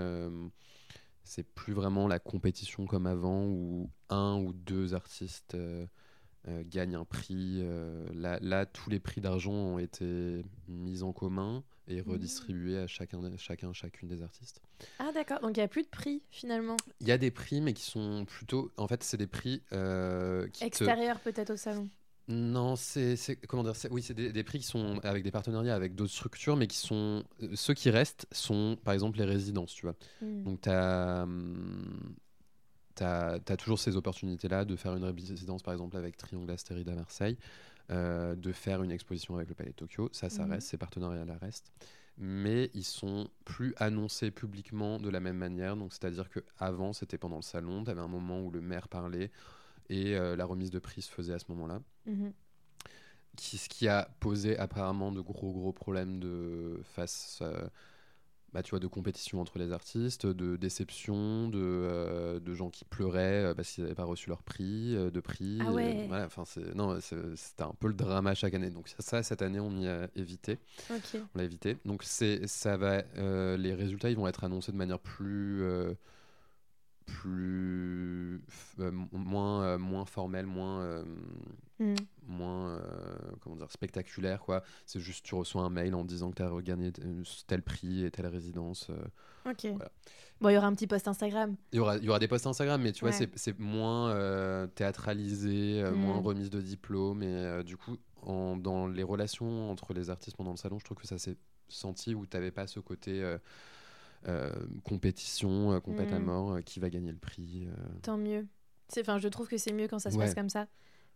c'est 1.24 1.44
plus 1.44 1.74
vraiment 1.74 2.08
la 2.08 2.20
compétition 2.20 2.86
comme 2.86 3.08
avant 3.08 3.46
où 3.46 3.90
un 4.10 4.38
ou 4.38 4.54
deux 4.54 4.94
artistes 4.94 5.56
euh, 6.50 6.64
gagne 6.66 6.96
un 6.96 7.06
prix. 7.06 7.60
Euh, 7.62 8.06
là, 8.14 8.66
tous 8.66 8.90
les 8.90 9.00
prix 9.00 9.22
d'argent 9.22 9.54
ont 9.54 9.80
été 9.80 10.44
mis 10.68 11.02
en 11.02 11.14
commun 11.14 11.64
et 11.88 12.02
mmh. 12.02 12.10
redistribués 12.10 12.78
à 12.78 12.88
chacun, 12.88 13.22
chacun, 13.38 13.72
chacune 13.72 14.10
des 14.10 14.22
artistes. 14.22 14.62
Ah 15.00 15.12
d'accord, 15.14 15.40
donc 15.40 15.56
il 15.56 15.60
n'y 15.62 15.66
a 15.66 15.70
plus 15.70 15.84
de 15.84 15.88
prix 15.88 16.22
finalement. 16.30 16.76
Il 17.00 17.08
y 17.08 17.12
a 17.12 17.18
des 17.18 17.32
prix, 17.32 17.62
mais 17.62 17.74
qui 17.74 17.84
sont 17.84 18.26
plutôt, 18.26 18.72
en 18.78 18.88
fait, 18.88 19.04
c'est 19.04 19.18
des 19.18 19.28
prix 19.28 19.62
euh, 19.72 20.48
extérieurs 20.62 21.20
peut-être 21.20 21.52
au 21.52 21.58
salon. 21.58 21.90
Non, 22.30 22.76
c'est 22.78 23.18
comment 23.48 23.64
dire 23.64 23.74
Oui, 23.92 24.02
c'est 24.02 24.14
des, 24.14 24.44
prix 24.44 24.60
qui 24.60 24.66
sont 24.66 25.00
avec 25.04 25.24
des 25.24 25.32
partenariats 25.32 25.76
avec 25.76 25.94
d'autres 25.94 26.14
structures, 26.14 26.56
mais 26.56 26.68
qui 26.68 26.78
sont 26.78 27.24
ceux 27.54 27.74
qui 27.74 27.90
restent 27.90 28.28
sont 28.32 28.78
par 28.84 28.94
exemple 28.94 29.18
les 29.18 29.26
résidences, 29.26 29.74
tu 29.74 29.86
vois. 29.86 29.96
Mmh. 30.22 30.44
Donc 30.44 30.62
tu 30.62 30.70
as 30.70 31.28
as, 33.02 33.58
toujours 33.58 33.80
ces 33.80 33.96
opportunités-là 33.96 34.66
de 34.66 34.76
faire 34.76 34.96
une 34.96 35.04
résidence, 35.04 35.64
par 35.64 35.74
exemple, 35.74 35.98
avec 35.98 36.18
Triangle 36.18 36.52
Astéride 36.52 36.90
à 36.90 36.96
Marseille, 36.96 37.38
euh, 37.92 38.36
de 38.36 38.52
faire 38.52 38.84
une 38.84 38.92
exposition 38.92 39.36
avec 39.36 39.50
le 39.50 39.56
Palais 39.56 39.72
de 39.72 39.76
Tokyo. 39.76 40.10
Ça, 40.12 40.30
ça 40.30 40.46
mhm. 40.46 40.52
reste, 40.54 40.68
ces 40.70 40.78
partenariats-là 40.78 41.38
restent. 41.42 41.72
Mais 42.18 42.70
ils 42.74 42.84
sont 42.84 43.28
plus 43.44 43.74
annoncés 43.78 44.30
publiquement 44.30 45.00
de 45.00 45.10
la 45.10 45.20
même 45.20 45.38
manière. 45.38 45.76
Donc, 45.76 45.94
c'est-à-dire 45.94 46.30
qu'avant, 46.30 46.94
c'était 46.94 47.18
pendant 47.18 47.38
le 47.38 47.42
salon, 47.42 47.84
tu 47.84 47.90
avais 47.90 48.02
un 48.02 48.08
moment 48.08 48.40
où 48.42 48.52
le 48.52 48.62
maire 48.62 48.88
parlait 48.88 49.32
et 49.94 50.16
euh, 50.16 50.36
la 50.36 50.46
remise 50.46 50.72
de 50.72 50.80
prix 50.80 51.02
se 51.02 51.12
faisait 51.12 51.34
à 51.34 51.40
ce 51.40 51.46
moment-là. 51.50 51.82
Mhm. 52.06 52.34
Qui, 53.36 53.58
ce 53.58 53.70
qui 53.70 53.88
a 53.88 54.10
posé 54.20 54.58
apparemment 54.58 55.12
de 55.12 55.22
gros, 55.22 55.52
gros 55.52 55.72
problèmes 55.72 56.20
de 56.20 56.80
face. 56.84 57.40
Euh, 57.42 57.68
bah, 58.54 58.62
tu 58.62 58.70
vois, 58.70 58.80
de 58.80 58.86
compétition 58.86 59.42
entre 59.42 59.58
les 59.58 59.72
artistes, 59.72 60.28
de 60.28 60.58
déception, 60.58 61.48
de, 61.50 61.60
euh, 61.60 62.40
de 62.40 62.54
gens 62.54 62.70
qui 62.70 62.86
pleuraient 62.86 63.52
parce 63.56 63.72
qu'ils 63.72 63.84
n'avaient 63.84 63.96
pas 63.96 64.04
reçu 64.04 64.30
leur 64.30 64.44
prix, 64.44 64.96
euh, 64.96 65.10
de 65.10 65.20
prix. 65.20 65.58
Ah 65.60 65.72
ouais. 65.72 66.06
voilà, 66.08 66.30
non, 66.76 67.00
c'était 67.02 67.64
un 67.64 67.74
peu 67.80 67.88
le 67.88 67.96
drama 67.96 68.36
chaque 68.36 68.54
année. 68.54 68.70
Donc 68.70 68.94
ça, 69.00 69.24
cette 69.24 69.42
année, 69.42 69.60
on 69.60 69.76
y 69.80 69.88
a 69.88 70.08
évité. 70.16 70.60
On 70.92 71.00
l'a 71.34 71.44
évité. 71.46 71.78
Donc 71.86 72.04
c'est, 72.04 72.46
ça 72.46 72.78
va, 72.78 73.02
les 73.58 73.74
résultats, 73.74 74.12
ils 74.12 74.18
vont 74.18 74.28
être 74.28 74.44
annoncés 74.44 74.72
de 74.72 74.78
manière 74.78 75.00
plus 75.00 75.64
plus 77.06 78.42
euh, 78.80 78.92
moins 79.12 79.64
euh, 79.64 79.78
moins 79.78 80.06
formel 80.06 80.46
moins 80.46 80.82
euh, 80.82 81.04
hmm. 81.80 81.96
moins 82.28 82.82
comment 83.42 83.56
dire 83.56 83.72
spectaculaire 83.72 84.42
quoi. 84.42 84.64
C'est 84.86 85.00
juste 85.00 85.26
tu 85.26 85.36
reçois 85.36 85.64
un 85.64 85.70
mail 85.70 85.96
en 85.96 86.04
disant 86.04 86.32
que 86.32 86.36
tu 86.36 86.44
as 86.44 86.50
regagné 86.50 86.92
tel 87.48 87.62
prix 87.62 88.06
et 88.06 88.12
telle 88.12 88.28
résidence 88.28 88.90
ok. 89.46 89.68
bon 90.42 90.50
il 90.50 90.54
y 90.54 90.58
aura 90.58 90.68
un 90.68 90.74
petit 90.74 90.88
post 90.88 91.08
Instagram. 91.08 91.56
Il 91.72 91.78
y 91.78 91.80
aura 91.80 91.98
il 91.98 92.04
y 92.04 92.10
aura 92.10 92.20
des 92.20 92.28
posts 92.28 92.48
Instagram 92.48 92.82
mais 92.82 92.92
tu 92.92 93.06
vois 93.06 93.12
c'est 93.12 93.60
moins 93.60 94.68
théâtralisé 94.76 95.84
moins 95.96 96.20
hmm. 96.20 96.26
remise 96.26 96.50
de 96.50 96.62
diplôme 96.62 97.24
et 97.24 97.64
du 97.64 97.78
coup 97.78 97.98
en, 98.22 98.56
dans 98.56 98.88
les 98.88 99.04
relations 99.04 99.70
entre 99.70 99.94
les 99.94 100.10
artistes 100.10 100.38
pendant 100.38 100.52
le 100.52 100.58
salon 100.58 100.80
je 100.80 100.86
trouve 100.86 100.98
que 100.98 101.08
ça 101.08 101.18
s'est 101.18 101.38
senti 101.68 102.16
où 102.16 102.26
tu 102.26 102.38
n'avais 102.38 102.52
pas 102.52 102.68
ce 102.68 102.80
côté 102.80 103.38
compétition, 104.84 105.74
euh, 105.74 105.80
compète 105.80 106.14
à 106.14 106.20
mm. 106.20 106.24
mort, 106.24 106.54
euh, 106.54 106.62
qui 106.62 106.80
va 106.80 106.90
gagner 106.90 107.12
le 107.12 107.18
prix. 107.18 107.68
Tant 108.02 108.18
mieux. 108.18 108.48
Enfin, 109.00 109.18
je 109.20 109.28
trouve 109.28 109.48
que 109.48 109.58
c'est 109.58 109.74
mieux 109.74 109.88
quand 109.88 110.00
ça 110.00 110.12
se 110.12 110.18
passe 110.18 110.36
comme 110.36 110.50
ça. 110.50 110.68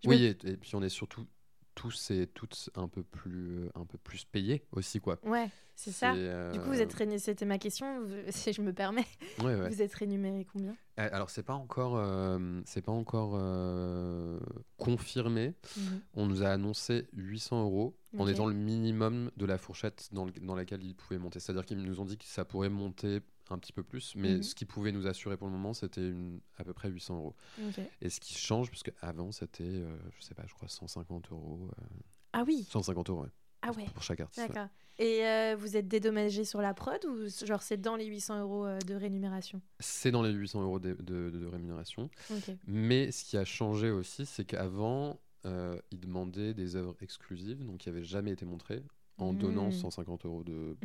oui, 0.05 0.23
et, 0.25 0.57
puis 0.57 0.75
on 0.75 0.81
est 0.81 0.89
surtout 0.89 1.25
tous 1.77 2.09
et 2.09 2.25
toutes 2.25 2.71
un 2.75 2.87
peu 2.87 3.03
plus, 3.03 3.69
un 3.75 3.85
peu 3.85 3.99
plus 3.99 4.25
payés 4.25 4.63
aussi, 4.71 4.99
quoi. 4.99 5.19
Ouais, 5.23 5.47
c'est 5.75 5.91
ça. 5.91 6.13
Du 6.51 6.59
coup, 6.59 6.69
vous 6.69 6.81
êtes 6.81 7.19
C'était 7.19 7.45
ma 7.45 7.59
question, 7.59 8.03
si 8.29 8.51
je 8.51 8.63
me 8.63 8.73
permets. 8.73 9.05
Vous 9.37 9.81
êtes 9.81 9.93
rémunéré 9.93 10.45
combien? 10.51 10.75
Alors, 10.97 11.29
c'est 11.29 11.43
pas 11.43 11.53
encore, 11.53 12.03
c'est 12.65 12.81
pas 12.81 12.91
encore 12.91 13.39
confirmé. 14.77 15.53
Mhm. 15.77 16.01
On 16.15 16.25
nous 16.25 16.41
a 16.41 16.47
annoncé 16.47 17.07
800 17.13 17.63
euros 17.65 17.95
en 18.17 18.27
étant 18.27 18.47
le 18.47 18.55
minimum 18.55 19.29
de 19.37 19.45
la 19.45 19.59
fourchette 19.59 20.09
dans, 20.11 20.25
dans 20.41 20.55
laquelle 20.55 20.83
ils 20.83 20.95
pouvaient 20.95 21.19
monter. 21.19 21.39
C'est-à-dire 21.39 21.65
qu'ils 21.65 21.83
nous 21.83 21.99
ont 22.01 22.05
dit 22.05 22.17
que 22.17 22.25
ça 22.25 22.43
pourrait 22.43 22.69
monter 22.69 23.21
un 23.53 23.59
petit 23.59 23.73
peu 23.73 23.83
plus, 23.83 24.15
mais 24.15 24.35
mhm. 24.35 24.43
ce 24.43 24.55
qu'ils 24.55 24.67
pouvaient 24.67 24.91
nous 24.91 25.07
assurer 25.07 25.37
pour 25.37 25.47
le 25.47 25.53
moment, 25.53 25.73
c'était 25.73 26.13
à 26.57 26.63
peu 26.63 26.73
près 26.73 26.89
800 26.89 27.17
euros. 27.17 27.35
Et 28.01 28.09
ce 28.09 28.19
qui 28.19 28.35
change, 28.35 28.69
puisque 28.69 28.91
avant 29.01 29.31
c'était, 29.31 29.63
euh, 29.63 29.97
je 30.17 30.23
sais 30.23 30.33
pas, 30.33 30.43
je 30.47 30.53
crois 30.53 30.67
150 30.67 31.31
euros. 31.31 31.69
Euh, 31.79 31.83
ah 32.33 32.43
oui 32.45 32.65
150 32.69 33.09
euros, 33.09 33.21
ouais. 33.23 33.31
Ah 33.61 33.71
ouais. 33.71 33.85
Pour 33.93 34.03
chaque 34.03 34.19
artiste. 34.19 34.47
D'accord. 34.47 34.69
Et 34.99 35.25
euh, 35.25 35.55
vous 35.57 35.77
êtes 35.77 35.87
dédommagé 35.87 36.45
sur 36.45 36.61
la 36.61 36.73
prod 36.73 37.03
ou 37.05 37.27
genre 37.45 37.61
c'est 37.61 37.77
dans 37.77 37.95
les 37.95 38.05
800 38.05 38.41
euros 38.41 38.67
de 38.85 38.95
rémunération? 38.95 39.61
C'est 39.79 40.11
dans 40.11 40.21
les 40.21 40.31
800 40.31 40.61
euros 40.61 40.79
de, 40.79 40.93
de, 40.93 41.45
rémunération. 41.45 42.09
Mais 42.67 43.11
ce 43.11 43.23
qui 43.23 43.37
a 43.37 43.45
changé 43.45 43.91
aussi, 43.91 44.25
c'est 44.25 44.45
qu'avant, 44.45 45.19
ils 45.45 45.99
demandaient 45.99 46.53
des 46.53 46.75
œuvres 46.75 46.95
exclusives, 47.01 47.63
donc 47.65 47.79
qui 47.79 47.89
n'avaient 47.89 48.03
jamais 48.03 48.31
été 48.31 48.45
montrées, 48.45 48.83
en 49.17 49.33
hmm. 49.33 49.37
donnant 49.37 49.71
150 49.71 50.25
euros 50.25 50.43
de, 50.45 50.75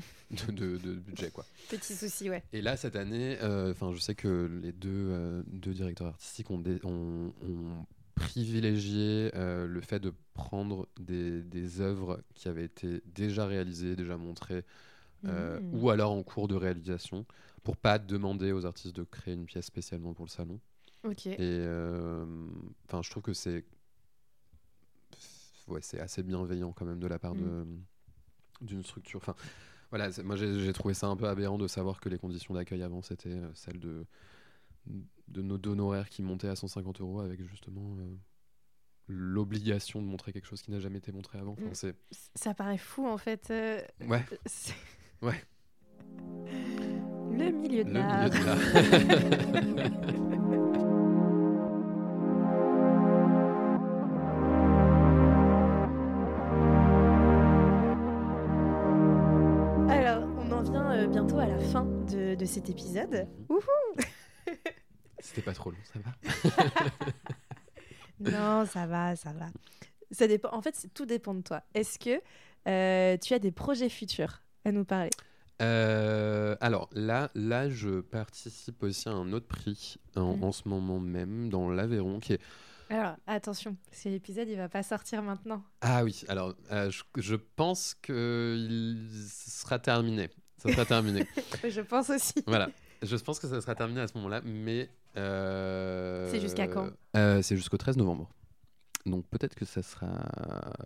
de, 0.52 0.76
de, 0.78 0.94
budget. 0.94 1.30
Quoi. 1.30 1.44
Petit 1.68 1.94
souci, 1.94 2.30
ouais. 2.30 2.42
Et 2.52 2.62
là, 2.62 2.76
cette 2.76 2.96
année, 2.96 3.38
euh, 3.42 3.74
je 3.92 4.00
sais 4.00 4.14
que 4.14 4.50
les 4.62 4.72
deux, 4.72 4.90
euh, 4.90 5.42
deux 5.46 5.74
directeurs 5.74 6.08
artistiques 6.08 6.50
ont, 6.50 6.62
ont, 6.84 7.32
privilégié 8.14 9.30
le 9.34 9.80
fait 9.80 9.98
de 9.98 10.12
prendre 10.34 10.86
des, 11.00 11.42
des, 11.42 11.80
œuvres 11.80 12.22
qui 12.34 12.48
avaient 12.48 12.64
été 12.64 13.02
déjà 13.06 13.46
réalisées, 13.46 13.96
déjà 13.96 14.16
montrées, 14.16 14.64
hmm. 15.24 15.30
ou 15.72 15.90
alors 15.90 16.12
en 16.12 16.22
cours 16.22 16.46
de 16.46 16.54
réalisation, 16.54 17.26
pour 17.64 17.76
pas 17.76 17.98
demander 17.98 18.52
aux 18.52 18.64
artistes 18.66 18.94
de 18.94 19.02
créer 19.02 19.34
une 19.34 19.46
pièce 19.46 19.66
spécialement 19.66 20.14
pour 20.14 20.26
le 20.26 20.30
salon. 20.30 20.60
Ok. 21.04 21.26
Et 21.26 21.66
enfin, 22.86 23.02
je 23.02 23.10
trouve 23.10 23.22
que 23.22 23.32
c'est 23.32 23.64
ouais, 25.68 25.80
c'est 25.82 26.00
assez 26.00 26.22
bienveillant 26.22 26.72
quand 26.72 26.84
même 26.84 27.00
de 27.00 27.06
la 27.06 27.18
part 27.18 27.34
de 27.34 27.40
mm. 27.40 27.82
D'une 28.62 28.82
structure. 28.82 29.18
Enfin, 29.18 29.34
voilà, 29.90 30.08
moi 30.24 30.36
j'ai 30.36 30.72
trouvé 30.72 30.94
ça 30.94 31.06
un 31.08 31.16
peu 31.16 31.28
aberrant 31.28 31.58
de 31.58 31.66
savoir 31.68 32.00
que 32.00 32.08
les 32.08 32.18
conditions 32.18 32.54
d'accueil 32.54 32.82
avant 32.82 33.02
c'était 33.02 33.28
euh, 33.30 33.50
celles 33.54 33.78
de 33.78 34.06
de 35.28 35.42
nos 35.42 35.58
d'honoraires 35.58 36.08
qui 36.08 36.22
montaient 36.22 36.48
à 36.48 36.56
150 36.56 37.00
euros 37.00 37.20
avec 37.20 37.42
justement 37.44 37.96
euh, 37.98 38.14
l'obligation 39.08 40.00
de 40.02 40.06
montrer 40.06 40.32
quelque 40.32 40.46
chose 40.46 40.62
qui 40.62 40.70
n'a 40.70 40.80
jamais 40.80 40.98
été 40.98 41.12
montré 41.12 41.38
avant. 41.38 41.52
Enfin, 41.52 41.66
Mm. 41.66 41.74
c'est... 41.74 41.94
Ça 42.34 42.54
paraît 42.54 42.78
fou 42.78 43.06
en 43.06 43.18
fait. 43.18 43.50
euh, 43.50 43.80
Ouais, 44.08 44.24
Ouais. 45.22 45.44
Le 47.30 47.50
milieu 47.50 47.84
de 47.84 47.92
l'art. 47.92 48.30
de, 62.42 62.46
cet 62.46 62.68
épisode. 62.70 63.26
C'était 65.20 65.42
pas 65.42 65.52
trop 65.54 65.70
long, 65.70 65.78
ça 65.92 65.98
va 66.00 66.12
Non, 68.20 68.66
ça 68.66 68.86
va, 68.86 69.16
ça 69.16 69.32
va. 69.32 69.46
Ça 70.10 70.26
dépend. 70.28 70.50
En 70.52 70.62
fait, 70.62 70.74
c'est- 70.76 70.92
tout 70.92 71.06
dépend 71.06 71.34
de 71.34 71.42
toi. 71.42 71.62
Est-ce 71.74 71.98
que 71.98 72.20
euh, 72.68 73.16
tu 73.18 73.34
as 73.34 73.38
des 73.38 73.52
projets 73.52 73.88
futurs 73.88 74.42
à 74.64 74.72
nous 74.72 74.84
parler? 74.84 75.10
Euh, 75.60 76.56
alors 76.60 76.88
là, 76.92 77.30
là, 77.34 77.68
je 77.68 78.00
participe 78.00 78.82
aussi 78.82 79.08
à 79.08 79.12
un 79.12 79.32
autre 79.32 79.46
prix 79.46 79.96
en, 80.16 80.36
Mhm. 80.36 80.44
en 80.44 80.52
ce 80.52 80.68
moment 80.68 80.98
même 80.98 81.48
dans 81.48 81.70
l'Aveyron 81.70 82.18
qui 82.20 82.34
est 82.34 82.40
Alors, 82.90 83.16
attention, 83.26 83.76
parce 83.88 84.02
que 84.02 84.08
l'épisode, 84.08 84.48
il 84.48 84.56
va 84.56 84.68
pas 84.68 84.82
sortir 84.82 85.22
maintenant. 85.22 85.62
ah 85.80 86.02
oui 86.04 86.24
alors 86.28 86.54
euh, 86.72 86.90
je, 86.90 87.02
je 87.16 87.36
pense 87.36 87.94
que 88.02 88.56
il 88.58 89.08
sera 89.38 89.78
terminé 89.78 90.30
ça 90.62 90.72
sera 90.72 90.84
terminé 90.84 91.26
Je 91.68 91.80
pense 91.80 92.10
aussi. 92.10 92.34
voilà 92.46 92.70
je 93.02 93.16
pense 93.16 93.40
que 93.40 93.48
ça 93.48 93.60
sera 93.60 93.74
terminé 93.74 94.00
à 94.00 94.06
ce 94.06 94.14
moment-là 94.18 94.40
mais 94.44 94.88
euh, 95.16 96.28
C'est 96.30 96.40
jusqu'à 96.40 96.68
quand? 96.68 96.88
Euh, 97.16 97.42
c'est 97.42 97.56
jusqu'au 97.56 97.76
13 97.76 97.96
novembre 97.96 98.28
donc 99.04 99.26
peut-être 99.26 99.56
que 99.56 99.64
ça 99.64 99.82
sera 99.82 100.08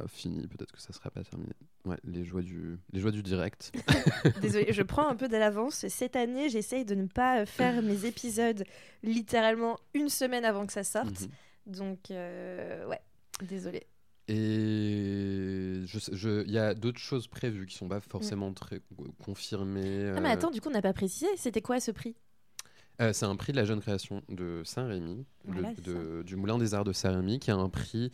fini 0.09 0.47
peut-être 0.49 0.73
que 0.73 0.81
ça 0.81 0.95
sera 0.95 1.11
pas 1.11 1.23
terminé 1.23 1.53
ouais 1.85 1.99
les 2.05 2.25
joies 2.25 2.41
du 2.41 2.79
les 2.93 3.01
joies 3.01 3.11
du 3.11 3.23
direct 3.23 3.73
Désolée, 4.41 4.73
je 4.73 4.83
prends 4.83 5.07
un 5.09 5.17
peu 5.17 5.29
de 5.29 5.37
l'avance. 5.37 5.87
Cette 5.89 6.17
année, 6.17 6.49
j'essaye 6.49 6.85
de 6.85 6.95
ne 6.95 7.07
pas 7.07 7.45
faire 7.47 7.83
mes 7.83 8.05
épisodes 8.07 8.65
littéralement 9.03 9.79
une 9.95 10.09
semaine 10.09 10.45
avant 10.45 10.67
que 10.67 10.73
ça 10.73 10.83
sorte. 10.85 11.21
Mhm. 11.23 11.29
Donc, 11.75 12.11
euh, 12.11 12.87
ouais, 12.87 13.01
désolée. 13.43 13.87
Et 14.29 15.83
je 15.87 15.99
sais- 15.99 16.15
je- 16.15 16.45
il 16.45 16.51
y 16.51 16.59
a 16.59 16.75
d'autres 16.75 16.99
choses 17.01 17.27
prévues 17.29 17.67
qui 17.67 17.77
sont 17.77 17.89
pas 17.89 18.01
forcément 18.01 18.53
très 18.53 18.81
confirmées. 19.25 20.13
Ah, 20.17 20.21
mais 20.21 20.29
euh, 20.29 20.33
attends, 20.33 20.51
du 20.51 20.61
coup, 20.61 20.69
on 20.69 20.73
n'a 20.73 20.83
pas 20.83 20.93
précisé. 20.93 21.27
C'était 21.37 21.63
quoi 21.63 21.81
ce 21.81 21.91
prix? 21.91 22.15
Euh, 23.01 23.13
c'est 23.13 23.27
un 23.27 23.37
prix 23.37 23.53
de 23.53 23.59
la 23.59 23.65
jeune 23.65 23.81
création 23.81 24.23
de 24.29 24.63
Saint-Rémy, 24.65 25.27
Voilà, 25.45 25.73
de- 25.75 26.23
du 26.23 26.35
Moulin 26.37 26.59
des 26.59 26.73
Arts 26.75 26.85
de 26.85 26.93
Saint-Rémy, 26.93 27.39
qui 27.39 27.51
a 27.51 27.57
un 27.57 27.69
prix 27.69 28.11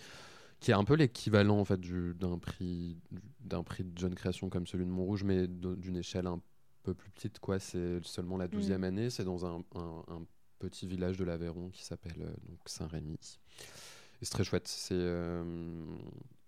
qui 0.61 0.71
est 0.71 0.75
un 0.75 0.85
peu 0.85 0.95
l'équivalent 0.95 1.59
en 1.59 1.65
fait 1.65 1.81
du- 1.81 2.15
d'un 2.15 2.39
prix 2.39 2.97
d'un 3.41 3.65
prix 3.65 3.83
de 3.85 3.99
jeune 3.99 4.15
création 4.15 4.49
comme 4.49 4.67
celui 4.67 4.85
de 4.85 4.91
Montrouge, 4.91 5.25
mais 5.25 5.47
d'une 5.49 5.97
échelle 5.97 6.27
un 6.29 6.41
peu 6.85 6.95
plus 6.95 7.11
petite. 7.11 7.39
quoi. 7.41 7.59
C'est 7.59 7.99
seulement 8.05 8.37
la 8.37 8.47
12e 8.49 8.85
année. 8.85 9.11
C'est 9.11 9.25
dans 9.25 9.45
un, 9.47 9.63
un- 9.75 10.05
un 10.09 10.23
petit 10.61 10.87
village 10.87 11.17
de 11.17 11.25
l'Aveyron 11.25 11.71
qui 11.71 11.85
s'appelle 11.85 12.21
euh, 12.21 12.31
donc 12.49 12.59
Saint-Rémy. 12.67 13.19
C'est 14.23 14.31
très 14.31 14.45
chouette. 14.45 14.69
C'est, 14.69 14.95
euh, 14.95 15.45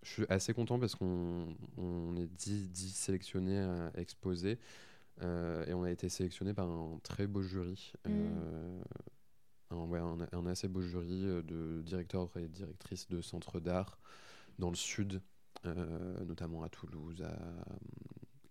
je 0.02 0.10
suis 0.10 0.24
assez 0.28 0.54
content 0.54 0.78
parce 0.78 0.94
qu'on 0.94 1.56
on 1.76 2.16
est 2.16 2.26
10, 2.26 2.70
10 2.70 2.90
sélectionnés 2.94 3.58
à 3.58 3.90
exposer. 3.96 4.58
euh, 5.22 5.64
et 5.66 5.74
on 5.74 5.84
a 5.84 5.90
été 5.90 6.08
sélectionné 6.08 6.54
par 6.54 6.68
un 6.68 6.98
très 7.02 7.26
beau 7.26 7.42
jury. 7.42 7.92
euh, 8.06 8.82
un, 9.70 9.76
ouais, 9.86 9.98
un, 10.00 10.18
un 10.32 10.46
assez 10.46 10.68
beau 10.68 10.82
jury 10.82 11.22
de 11.44 11.82
directeurs 11.84 12.30
et 12.36 12.48
directrices 12.48 13.08
de 13.08 13.20
centres 13.20 13.60
d'art 13.60 13.98
dans 14.58 14.70
le 14.70 14.76
sud, 14.76 15.20
notamment 15.64 16.62
à 16.62 16.68
Toulouse, 16.68 17.22
à 17.22 17.36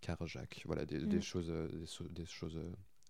Carjac. 0.02 0.64
Voilà, 0.66 0.86
des, 0.86 1.00
des 1.08 1.18
Mm. 1.18 1.22
choses, 1.22 1.54
des, 2.12 2.26
choses 2.26 2.60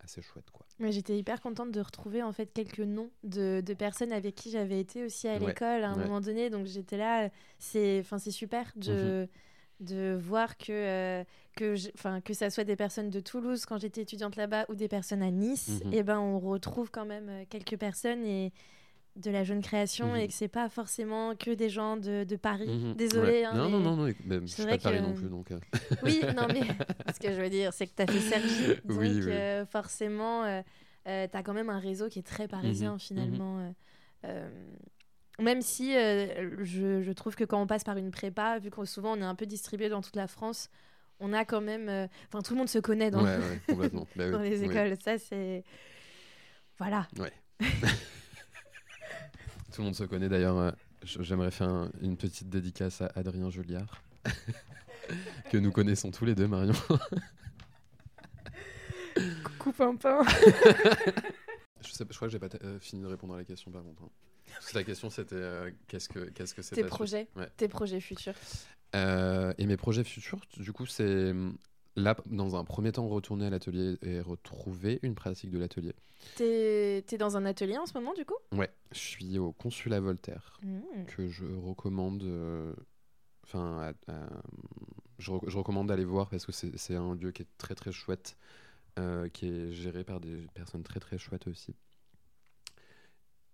assez 0.04 0.22
chouettes. 0.22 0.50
Quoi. 0.52 0.64
Mais 0.78 0.92
J'étais 0.92 1.16
hyper 1.18 1.40
contente 1.40 1.70
de 1.72 1.80
retrouver 1.80 2.22
en 2.22 2.32
fait 2.32 2.52
quelques 2.52 2.80
noms 2.80 3.10
de, 3.22 3.60
de 3.64 3.74
personnes 3.74 4.12
avec 4.12 4.34
qui 4.34 4.50
j'avais 4.50 4.80
été 4.80 5.04
aussi 5.04 5.28
à 5.28 5.34
Ouais, 5.38 5.46
l'école 5.46 5.82
à 5.84 5.90
un 5.90 5.96
ouais. 5.96 6.04
moment 6.04 6.20
donné. 6.20 6.50
Donc 6.50 6.66
j'étais 6.66 6.96
là, 6.96 7.30
c'est 7.58 8.00
enfin 8.00 8.18
c'est 8.18 8.30
super 8.30 8.72
de, 8.76 9.26
Mhm. 9.80 9.86
de 9.86 10.14
voir 10.20 10.56
que 10.56 10.72
euh, 10.72 11.24
que 11.56 11.74
enfin 11.94 12.20
que 12.20 12.34
ça 12.34 12.50
soit 12.50 12.64
des 12.64 12.76
personnes 12.76 13.10
de 13.10 13.20
Toulouse 13.20 13.64
quand 13.66 13.78
j'étais 13.78 14.02
étudiante 14.02 14.36
là-bas 14.36 14.66
ou 14.68 14.74
des 14.74 14.88
personnes 14.88 15.22
à 15.22 15.30
Nice. 15.30 15.82
Mhm. 15.84 15.92
Et 15.92 16.02
ben 16.02 16.18
on 16.18 16.38
retrouve 16.38 16.90
quand 16.90 17.06
même 17.06 17.28
euh, 17.28 17.44
quelques 17.48 17.76
personnes 17.78 18.24
et 18.24 18.52
de 19.16 19.30
la 19.30 19.44
jeune 19.44 19.62
création 19.62 20.08
Mhm. 20.08 20.16
et 20.16 20.26
que 20.28 20.32
c'est 20.34 20.48
pas 20.48 20.68
forcément 20.68 21.36
que 21.36 21.52
des 21.52 21.68
gens 21.68 21.96
de, 21.96 22.24
de 22.24 22.36
Paris. 22.36 22.66
Mhm, 22.68 22.94
ouais. 23.22 23.44
hein, 23.44 23.52
non, 23.54 23.68
non, 23.68 23.78
mais- 23.78 23.84
non, 23.84 23.96
non, 23.96 24.02
mais 24.26 24.40
je 24.40 24.46
c'est 24.46 24.62
suis 24.62 24.64
pas 24.70 24.76
de 24.76 24.82
Paris 24.82 24.98
que- 24.98 25.02
non 25.02 25.14
plus. 25.14 25.28
Donc, 25.28 25.50
euh, 25.52 25.58
Oui, 26.02 26.20
non, 26.36 26.48
mais 26.52 26.62
ce 27.14 27.20
que 27.20 27.32
je 27.32 27.40
veux 27.40 27.50
dire, 27.50 27.72
c'est 27.72 27.86
que 27.86 27.92
tu 27.96 28.02
as 28.02 28.06
fait 28.06 28.18
Sergi. 28.20 28.66
Donc, 28.84 28.98
Oui, 28.98 29.20
oui. 29.24 29.30
euh, 29.30 29.64
forcément, 29.66 30.44
tu 31.04 31.10
as 31.10 31.42
quand 31.44 31.52
même 31.54 31.70
un 31.70 31.78
réseau 31.78 32.08
qui 32.08 32.18
est 32.18 32.22
très 32.26 32.48
parisien, 32.48 32.94
Mhm, 32.94 32.98
finalement. 32.98 33.58
euh, 33.60 33.70
euh, 34.26 34.50
même 35.40 35.62
si 35.62 35.96
euh, 35.96 36.56
je, 36.64 37.02
je 37.02 37.12
trouve 37.12 37.34
que 37.36 37.44
quand 37.44 37.60
on 37.60 37.66
passe 37.66 37.84
par 37.84 37.96
une 37.96 38.10
prépa, 38.10 38.58
vu 38.58 38.70
qu'on 38.70 38.84
souvent 38.84 39.12
on 39.16 39.20
est 39.20 39.24
un 39.24 39.34
peu 39.34 39.46
distribué 39.46 39.88
dans 39.88 40.00
toute 40.02 40.16
la 40.16 40.26
France, 40.28 40.70
on 41.20 41.32
a 41.32 41.44
quand 41.44 41.60
même. 41.60 41.88
euh, 41.88 42.06
Enfin, 42.28 42.42
tout 42.42 42.54
le 42.54 42.58
monde 42.58 42.68
se 42.68 42.78
connaît 42.80 43.10
dans, 43.10 43.22
ouais, 43.24 43.36
ouais, 43.36 43.60
complètement. 43.68 44.06
Bah 44.16 44.30
dans 44.30 44.40
les 44.40 44.64
écoles. 44.64 44.96
Ça, 45.04 45.18
c'est. 45.18 45.62
Voilà. 46.78 47.06
Tout 49.74 49.80
le 49.80 49.86
monde 49.86 49.96
se 49.96 50.04
connaît 50.04 50.28
d'ailleurs. 50.28 50.56
euh, 50.56 50.70
J'aimerais 51.02 51.50
faire 51.50 51.68
un- 51.68 51.90
une 52.00 52.16
petite 52.16 52.48
dédicace 52.48 53.00
à 53.02 53.10
Adrien 53.16 53.50
Julliard, 53.50 54.00
que 55.50 55.58
nous 55.58 55.72
connaissons 55.72 56.12
tous 56.12 56.24
les 56.24 56.36
deux, 56.36 56.46
Marion. 56.46 56.72
Coucou 59.44 59.72
Pimpin. 59.72 60.22
Je, 61.82 61.92
sais, 61.92 62.04
je 62.08 62.16
crois 62.16 62.28
que 62.28 62.32
j'ai 62.32 62.38
pas 62.38 62.48
euh, 62.64 62.78
fini 62.78 63.02
de 63.02 63.06
répondre 63.06 63.34
à 63.34 63.38
la 63.38 63.44
question 63.44 63.70
par 63.70 63.82
contre. 63.82 64.02
hein. 64.04 64.08
Parce 64.54 64.70
que 64.72 64.78
la 64.78 64.84
question 64.84 65.10
c'était 65.10 65.34
euh, 65.34 65.70
qu'est-ce 65.88 66.08
que 66.08 66.20
qu'est-ce 66.30 66.54
que 66.54 66.62
c'est 66.62 66.74
Tes 66.76 66.84
projets, 66.84 67.28
Ouais. 67.36 67.48
tes 67.56 67.68
projets 67.68 68.00
futurs. 68.00 68.34
Euh, 68.94 69.52
et 69.58 69.66
mes 69.66 69.76
projets 69.76 70.04
futurs, 70.04 70.40
du 70.56 70.72
coup, 70.72 70.86
c'est 70.86 71.34
là, 71.96 72.16
dans 72.26 72.56
un 72.56 72.64
premier 72.64 72.92
temps, 72.92 73.06
retourner 73.08 73.46
à 73.46 73.50
l'atelier 73.50 73.96
et 74.02 74.20
retrouver 74.20 74.98
une 75.02 75.14
pratique 75.14 75.50
de 75.50 75.58
l'atelier. 75.58 75.94
T'es 76.36 77.04
es 77.10 77.18
dans 77.18 77.36
un 77.36 77.44
atelier 77.44 77.76
en 77.78 77.86
ce 77.86 77.94
moment, 77.94 78.14
du 78.14 78.24
coup? 78.24 78.34
Ouais, 78.52 78.70
je 78.92 78.98
suis 78.98 79.38
au 79.38 79.52
consulat 79.52 80.00
Voltaire, 80.00 80.58
Mmh. 80.62 81.04
que 81.06 81.28
je 81.28 81.44
recommande. 81.44 82.22
euh, 82.22 82.72
Enfin, 83.44 83.92
je, 85.18 85.30
re- 85.30 85.48
je 85.48 85.58
recommande 85.58 85.88
d'aller 85.88 86.04
voir 86.04 86.28
parce 86.30 86.46
que 86.46 86.52
c'est 86.52 86.76
c'est 86.78 86.96
un 86.96 87.14
lieu 87.14 87.30
qui 87.30 87.42
est 87.42 87.48
très 87.58 87.74
très 87.74 87.92
chouette, 87.92 88.36
euh, 88.98 89.28
qui 89.28 89.46
est 89.46 89.70
géré 89.72 90.02
par 90.04 90.18
des 90.20 90.46
personnes 90.54 90.82
très 90.82 90.98
très 91.00 91.18
chouettes 91.18 91.46
aussi. 91.46 91.74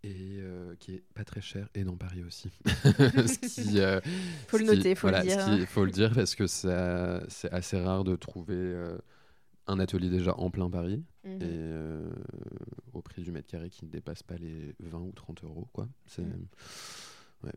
Et 0.03 0.39
euh, 0.41 0.75
qui 0.77 0.95
est 0.95 1.05
pas 1.15 1.25
très 1.25 1.43
cher, 1.43 1.69
et 1.75 1.85
dans 1.85 1.97
Paris 1.97 2.25
aussi. 2.25 2.51
Ce 2.67 3.39
qui, 3.69 3.81
euh, 3.81 4.01
Faut 4.49 4.57
le 4.57 4.65
qui- 4.65 4.71
noter, 4.77 4.95
faut 4.95 5.09
le 5.09 5.13
voilà, 5.13 5.25
dire. 5.25 5.45
qui- 5.59 5.67
faut 5.67 5.85
le 5.85 5.91
dire 5.91 6.13
parce 6.15 6.35
que 6.35 6.47
ça- 6.47 7.23
c'est 7.29 7.51
assez 7.53 7.79
rare 7.79 8.03
de 8.05 8.17
trouver 8.17 8.55
euh, 8.57 8.97
un 9.67 9.79
atelier 9.79 10.09
déjà 10.09 10.35
en 10.39 10.51
plein 10.51 10.71
Paris 10.71 11.05
Mhm. 11.25 11.33
et 11.33 11.39
euh, 11.43 12.11
au 12.95 13.03
prix 13.03 13.23
du 13.23 13.31
mètre 13.31 13.47
carré 13.49 13.69
qui 13.69 13.85
ne 13.85 13.91
dépasse 13.91 14.23
pas 14.23 14.37
les 14.37 14.75
20 14.81 15.01
ou 15.01 15.13
30 15.13 15.45
euros. 15.45 15.69
Quoi. 15.75 15.87
C'est, 16.07 16.23
ouais. 17.45 17.53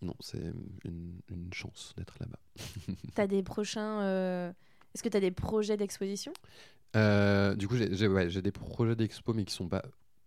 Non, 0.00 0.14
c'est 0.20 0.40
une, 0.84 1.20
une 1.28 1.52
chance 1.52 1.94
d'être 1.96 2.14
là-bas. 2.20 2.38
T'as 3.16 3.26
des 3.26 3.42
prochains. 3.42 4.02
euh, 4.02 4.52
Est-ce 4.94 5.02
que 5.02 5.08
tu 5.08 5.16
as 5.16 5.20
des 5.20 5.32
projets 5.32 5.76
d'exposition? 5.76 6.32
Euh, 6.94 7.56
du 7.56 7.66
coup, 7.66 7.76
j'ai, 7.76 7.92
j'ai- 7.96 8.06
ouais, 8.06 8.30
j'ai 8.30 8.40
des 8.40 8.52
projets 8.52 8.94
d'expo, 8.94 9.34
mais 9.34 9.44
qui 9.44 9.52
sont 9.52 9.68
pas 9.68 9.82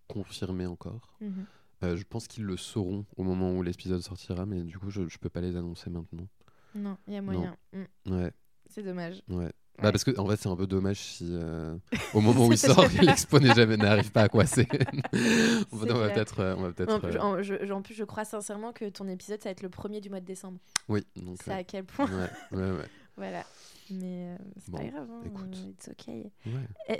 confirmés 0.09 0.65
encore. 0.65 1.15
Mhm. 1.21 1.45
Euh, 1.83 1.95
je 1.97 2.03
pense 2.03 2.27
qu'ils 2.27 2.43
le 2.43 2.57
sauront 2.57 3.05
au 3.17 3.23
moment 3.23 3.51
où 3.57 3.63
l'épisode 3.63 4.01
sortira, 4.01 4.45
mais 4.45 4.61
du 4.61 4.77
coup, 4.77 4.89
je, 4.91 5.07
je 5.07 5.17
peux 5.17 5.29
pas 5.29 5.41
les 5.41 5.55
annoncer 5.55 5.89
maintenant. 5.89 6.27
Non, 6.75 6.97
il 7.07 7.13
y 7.15 7.17
a 7.17 7.21
moyen. 7.21 7.55
Mm. 7.73 8.11
Ouais, 8.13 8.31
C'est 8.69 8.83
dommage. 8.83 9.21
ouais. 9.29 9.35
Ouais. 9.37 9.51
Bah 9.81 9.91
parce 9.91 10.03
que 10.03 10.15
en 10.19 10.27
fait 10.27 10.35
c'est 10.35 10.49
un 10.49 10.55
peu 10.55 10.67
dommage 10.67 10.97
si 10.99 11.25
euh, 11.31 11.75
au 12.13 12.19
moment 12.21 12.45
où 12.45 12.51
il 12.51 12.57
sort 12.57 12.85
l'expo 13.01 13.39
jamais 13.39 13.77
n'arrive 13.77 14.11
pas 14.11 14.23
à 14.23 14.29
quoi 14.29 14.45
c'est. 14.45 14.67
on 15.71 15.77
va, 15.77 16.09
peut-être 16.09 16.39
euh, 16.41 16.55
on 16.57 16.61
va 16.63 16.71
peut-être 16.71 16.91
En 16.93 16.99
plus, 16.99 17.15
euh, 17.15 17.19
en, 17.19 17.41
je, 17.41 17.71
en 17.71 17.81
plus, 17.81 17.95
je 17.95 18.03
crois 18.03 18.25
sincèrement 18.25 18.73
que 18.73 18.87
ton 18.89 19.07
épisode, 19.07 19.41
ça 19.41 19.49
va 19.49 19.51
être 19.51 19.63
le 19.63 19.69
premier 19.69 19.99
du 19.99 20.09
mois 20.09 20.19
de 20.19 20.25
décembre. 20.25 20.59
oui 20.87 21.03
donc 21.15 21.37
C'est 21.43 21.53
à 21.53 21.63
quel 21.63 21.85
point. 21.85 22.05
ouais 22.05 22.29
ouais 22.59 22.71
ouais, 22.71 22.85
voilà. 23.17 23.43
Mais 23.89 24.27
euh, 24.27 24.37
c'est 24.59 24.71
Bon, 24.71 24.77
pas 24.77 24.83
grave. 24.85 25.07
hein, 25.09 25.21
écoute. 25.25 25.55
euh, 25.55 25.69
It's 25.71 25.87
okay. 25.89 26.31
ouais. 26.45 26.99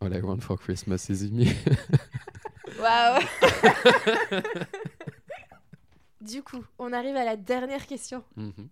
All 0.00 0.12
I 0.16 0.20
want 0.20 0.40
for 0.40 0.58
Christmas 0.58 1.06
is 1.10 1.30
me. 1.30 1.44
Waouh 2.80 3.20
Du 6.20 6.42
coup, 6.42 6.64
on 6.78 6.92
arrive 6.92 7.16
à 7.16 7.24
la 7.24 7.36
dernière 7.36 7.86
question. 7.86 8.24
Mhm. 8.36 8.68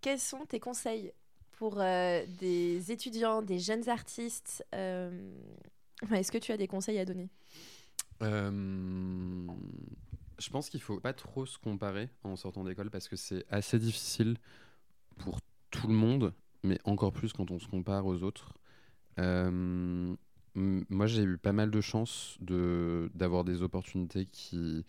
Quels 0.00 0.18
sont 0.18 0.44
tes 0.46 0.60
conseils 0.60 1.12
pour 1.52 1.80
euh, 1.80 2.24
des 2.38 2.90
étudiants, 2.92 3.42
des 3.42 3.58
jeunes 3.58 3.88
artistes 3.88 4.64
euh, 4.74 5.32
enfin, 6.02 6.16
Est-ce 6.16 6.32
que 6.32 6.38
tu 6.38 6.52
as 6.52 6.56
des 6.56 6.66
conseils 6.68 6.98
à 6.98 7.04
donner? 7.04 7.28
Euh, 8.22 8.50
Je 10.38 10.50
pense 10.50 10.68
qu'il 10.70 10.80
faut 10.80 11.00
pas 11.00 11.12
trop 11.12 11.46
se 11.46 11.58
comparer 11.58 12.08
en 12.24 12.36
sortant 12.36 12.64
d'école 12.64 12.90
parce 12.90 13.08
que 13.08 13.16
c'est 13.16 13.44
assez 13.50 13.78
difficile 13.78 14.36
pour 15.18 15.40
tout 15.70 15.86
le 15.88 15.94
monde, 15.94 16.32
mais 16.62 16.78
encore 16.84 17.12
plus 17.12 17.32
quand 17.32 17.50
on 17.50 17.58
se 17.58 17.68
compare 17.68 18.06
aux 18.06 18.22
autres. 18.22 18.54
Euh, 19.18 20.14
moi, 20.56 21.06
j'ai 21.06 21.22
eu 21.22 21.38
pas 21.38 21.52
mal 21.52 21.70
de 21.70 21.80
chance 21.80 22.36
de 22.40 23.10
d'avoir 23.14 23.44
des 23.44 23.62
opportunités 23.62 24.26
qui. 24.26 24.84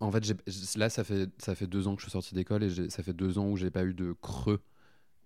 En 0.00 0.10
fait, 0.10 0.34
là, 0.76 0.88
ça 0.88 1.04
fait, 1.04 1.30
ça 1.38 1.54
fait 1.54 1.66
deux 1.66 1.86
ans 1.86 1.94
que 1.94 2.00
je 2.00 2.06
suis 2.06 2.12
sorti 2.12 2.34
d'école 2.34 2.64
et 2.64 2.90
ça 2.90 3.02
fait 3.02 3.12
deux 3.12 3.38
ans 3.38 3.48
où 3.48 3.56
j'ai 3.56 3.70
pas 3.70 3.84
eu 3.84 3.92
de 3.92 4.14
creux 4.22 4.60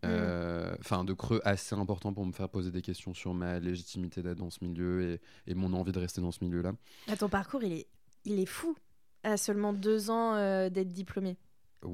Mmh. 0.05 0.11
Euh, 0.11 0.77
enfin 0.81 1.05
de 1.05 1.13
creux 1.13 1.41
assez 1.45 1.75
important 1.75 2.13
pour 2.13 2.27
me 2.27 2.33
faire 2.33 2.49
poser 2.49 2.71
des 2.71 2.83
questions 2.83 3.15
sur 3.15 3.33
ma 3.33 3.59
légitimité 3.59 4.23
d'être 4.23 4.39
dans 4.39 4.51
ce 4.51 4.63
milieu 4.63 5.03
et, 5.03 5.21
et, 5.51 5.55
mon 5.55 5.73
envie 5.73 5.93
de 5.93 5.99
rester 5.99 6.21
dans 6.21 6.31
ce 6.31 6.45
milieu-là. 6.45 6.73
Bah, 7.09 7.17
ton 7.17 7.29
parcours, 7.29 7.63
il 7.63 7.73
est, 7.73 7.87
il 8.25 8.39
est 8.39 8.47
fou 8.47 8.77
à 9.23 9.37
seulement 9.37 9.73
deux 9.73 10.11
ans 10.11 10.35
euh, 10.35 10.69
d'être 10.69 10.93
diplômé. 10.93 11.37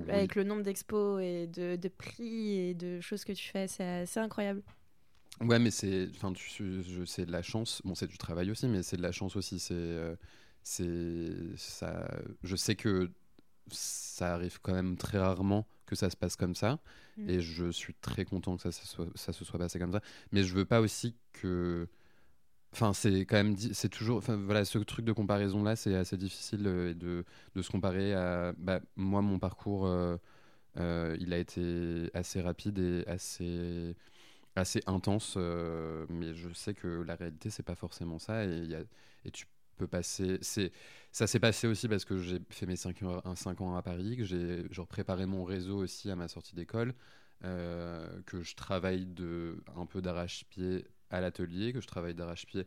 Avec 0.09 0.37
le 0.37 0.45
nombre 0.45 0.63
d'expos 0.63 1.21
et 1.21 1.49
de, 1.49 1.75
de, 1.75 1.89
prix 1.89 2.57
et 2.57 2.75
de 2.75 3.01
choses 3.01 3.25
que 3.25 3.33
tu 3.33 3.49
fais, 3.49 3.67
c'est 3.67 4.21
incroyable. 4.21 4.63
Ouais, 5.41 5.59
mais 5.59 5.71
c'est, 5.71 6.09
enfin, 6.15 6.33
c'est 7.07 7.25
de 7.25 7.33
la 7.33 7.43
chance. 7.43 7.81
Bon, 7.85 7.95
c'est 7.95 8.07
du 8.07 8.19
travail 8.19 8.51
aussi, 8.51 8.69
mais 8.69 8.83
c'est 8.83 8.97
de 8.97 9.03
la 9.03 9.13
chance 9.13 9.37
aussi. 9.37 9.59
C'est, 9.59 9.75
euh, 9.75 10.15
c'est 10.63 11.57
ça. 11.57 12.07
Je 12.43 12.57
sais 12.57 12.77
que 12.77 13.11
ça 13.71 14.35
arrive 14.35 14.61
quand 14.61 14.75
même 14.75 14.97
très 14.97 15.19
rarement 15.19 15.67
que 15.87 15.97
ça 15.97 16.11
se 16.11 16.17
passe 16.17 16.37
comme 16.37 16.55
ça. 16.55 16.79
Mm. 17.17 17.31
Et 17.31 17.41
je 17.41 17.71
suis 17.71 17.95
très 17.95 18.25
content 18.25 18.57
que 18.57 18.63
ça, 18.63 18.71
ça, 18.71 19.33
se 19.33 19.45
soit 19.45 19.59
passé 19.59 19.79
comme 19.79 19.93
ça. 19.93 20.03
Mais 20.33 20.43
je 20.43 20.55
veux 20.55 20.65
pas 20.67 20.81
aussi 20.81 21.17
que. 21.33 21.89
Enfin, 22.73 22.93
c'est 22.93 23.21
quand 23.21 23.37
même. 23.37 23.57
C'est 23.57 23.89
toujours. 23.89 24.19
Enfin, 24.19 24.37
voilà, 24.37 24.65
ce 24.65 24.79
truc 24.79 25.05
de 25.05 25.13
comparaison-là, 25.13 25.75
c'est 25.77 25.95
assez 25.95 26.17
difficile 26.17 26.67
euh, 26.67 26.95
de, 26.95 27.25
de, 27.55 27.63
se 27.63 27.71
comparer 27.71 28.15
à. 28.15 28.53
Bah, 28.59 28.81
moi, 28.97 29.23
mon 29.23 29.39
parcours, 29.39 29.87
euh, 29.87 30.17
euh, 30.79 31.17
il 31.21 31.33
a 31.33 31.39
été 31.39 32.11
assez 32.15 32.41
rapide 32.41 32.79
et 32.79 33.05
assez 33.07 33.97
assez 34.57 34.83
intense, 34.87 35.37
mais 35.37 36.35
je 36.35 36.53
sais 36.53 36.75
que 36.75 36.89
la 37.03 37.15
réalité, 37.17 37.51
c'est 37.51 37.63
pas 37.63 37.75
forcément 37.75 38.19
ça. 38.19 38.45
Et, 38.45 38.85
tu 39.33 39.47
passer. 39.87 40.39
C'est, 40.43 40.73
ça 41.13 41.27
s'est 41.27 41.41
passé 41.41 41.67
aussi 41.67 41.89
parce 41.89 42.05
que 42.05 42.19
j'ai 42.19 42.41
fait 42.51 42.67
mes 42.67 42.77
5 42.77 43.03
ans, 43.03 43.23
ans 43.25 43.77
à 43.77 43.83
Paris, 43.83 44.17
que 44.17 44.25
j'ai 44.25 44.65
préparé 44.89 45.27
mon 45.27 45.45
réseau 45.45 45.79
aussi 45.79 46.11
à 46.11 46.17
ma 46.17 46.29
sortie 46.29 46.55
d'école, 46.55 46.95
euh, 47.45 48.21
que 48.27 48.43
je 48.43 48.55
travaille 48.55 49.07
de 49.07 49.63
un 49.77 49.87
peu 49.87 50.01
d'arrache-pied 50.03 50.85
à 51.11 51.21
l'atelier, 51.21 51.73
que 51.73 51.81
je 51.81 51.87
travaille 51.87 52.15
d'arrache-pied 52.15 52.67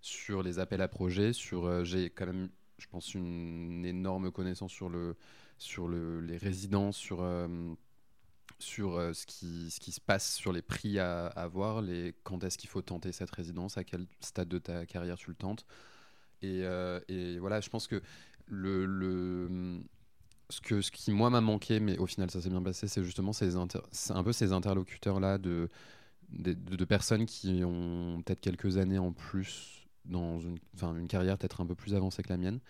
sur 0.00 0.42
les 0.42 0.58
appels 0.58 0.82
à 0.82 0.88
projets, 0.88 1.32
euh, 1.52 1.84
j'ai 1.84 2.10
quand 2.10 2.26
même, 2.26 2.50
je 2.78 2.86
pense, 2.88 3.14
une 3.14 3.84
énorme 3.86 4.30
connaissance 4.30 4.72
sur 4.72 4.88
le 4.88 5.16
sur 5.56 5.86
le, 5.86 6.20
les 6.20 6.36
résidences, 6.36 6.96
sur 6.96 7.22
euh, 8.60 9.12
sur 9.12 9.14
ce, 9.14 9.26
qui, 9.26 9.70
ce 9.70 9.80
qui 9.80 9.92
se 9.92 10.00
passe 10.00 10.34
sur 10.34 10.52
les 10.52 10.62
prix 10.62 10.98
à, 10.98 11.26
avoir, 11.26 11.82
les, 11.82 12.14
quand 12.22 12.44
est-ce 12.44 12.58
qu'il 12.58 12.70
faut 12.70 12.82
tenter 12.82 13.12
cette 13.12 13.30
résidence, 13.30 13.78
à 13.78 13.84
quel 13.84 14.06
stade 14.20 14.48
de 14.48 14.58
ta 14.58 14.86
carrière 14.86 15.16
tu 15.16 15.30
le 15.30 15.36
tentes, 15.36 15.64
euh, 16.44 17.00
et, 17.08 17.38
voilà, 17.38 17.60
je 17.60 17.70
pense 17.70 17.86
que 17.86 18.02
le, 18.46 18.86
le 18.86 19.80
ce, 20.50 20.60
que, 20.60 20.80
ce 20.80 20.90
qui, 20.90 21.10
moi, 21.10 21.30
m'a 21.30 21.40
manqué, 21.40 21.80
mais 21.80 21.98
au 21.98 22.06
final, 22.06 22.30
ça 22.30 22.40
s'est 22.40 22.50
bien 22.50 22.62
passé, 22.62 22.88
c'est 22.88 23.02
justement 23.02 23.32
un 23.32 24.22
peu 24.22 24.32
ces 24.32 24.52
interlocuteurs-là 24.52 25.38
de, 25.38 25.68
de, 26.30 26.84
personnes 26.84 27.26
qui 27.26 27.62
ont 27.64 28.22
peut-être 28.24 28.40
quelques 28.40 28.76
années 28.76 28.98
en 28.98 29.12
plus 29.12 29.86
dans 30.04 30.38
une, 30.40 30.58
une 30.82 31.08
carrière 31.08 31.38
peut-être 31.38 31.60
un 31.62 31.66
peu 31.66 31.74
plus 31.74 31.94
avancée 31.94 32.22
que 32.22 32.28
la 32.28 32.36
mienne. 32.36 32.60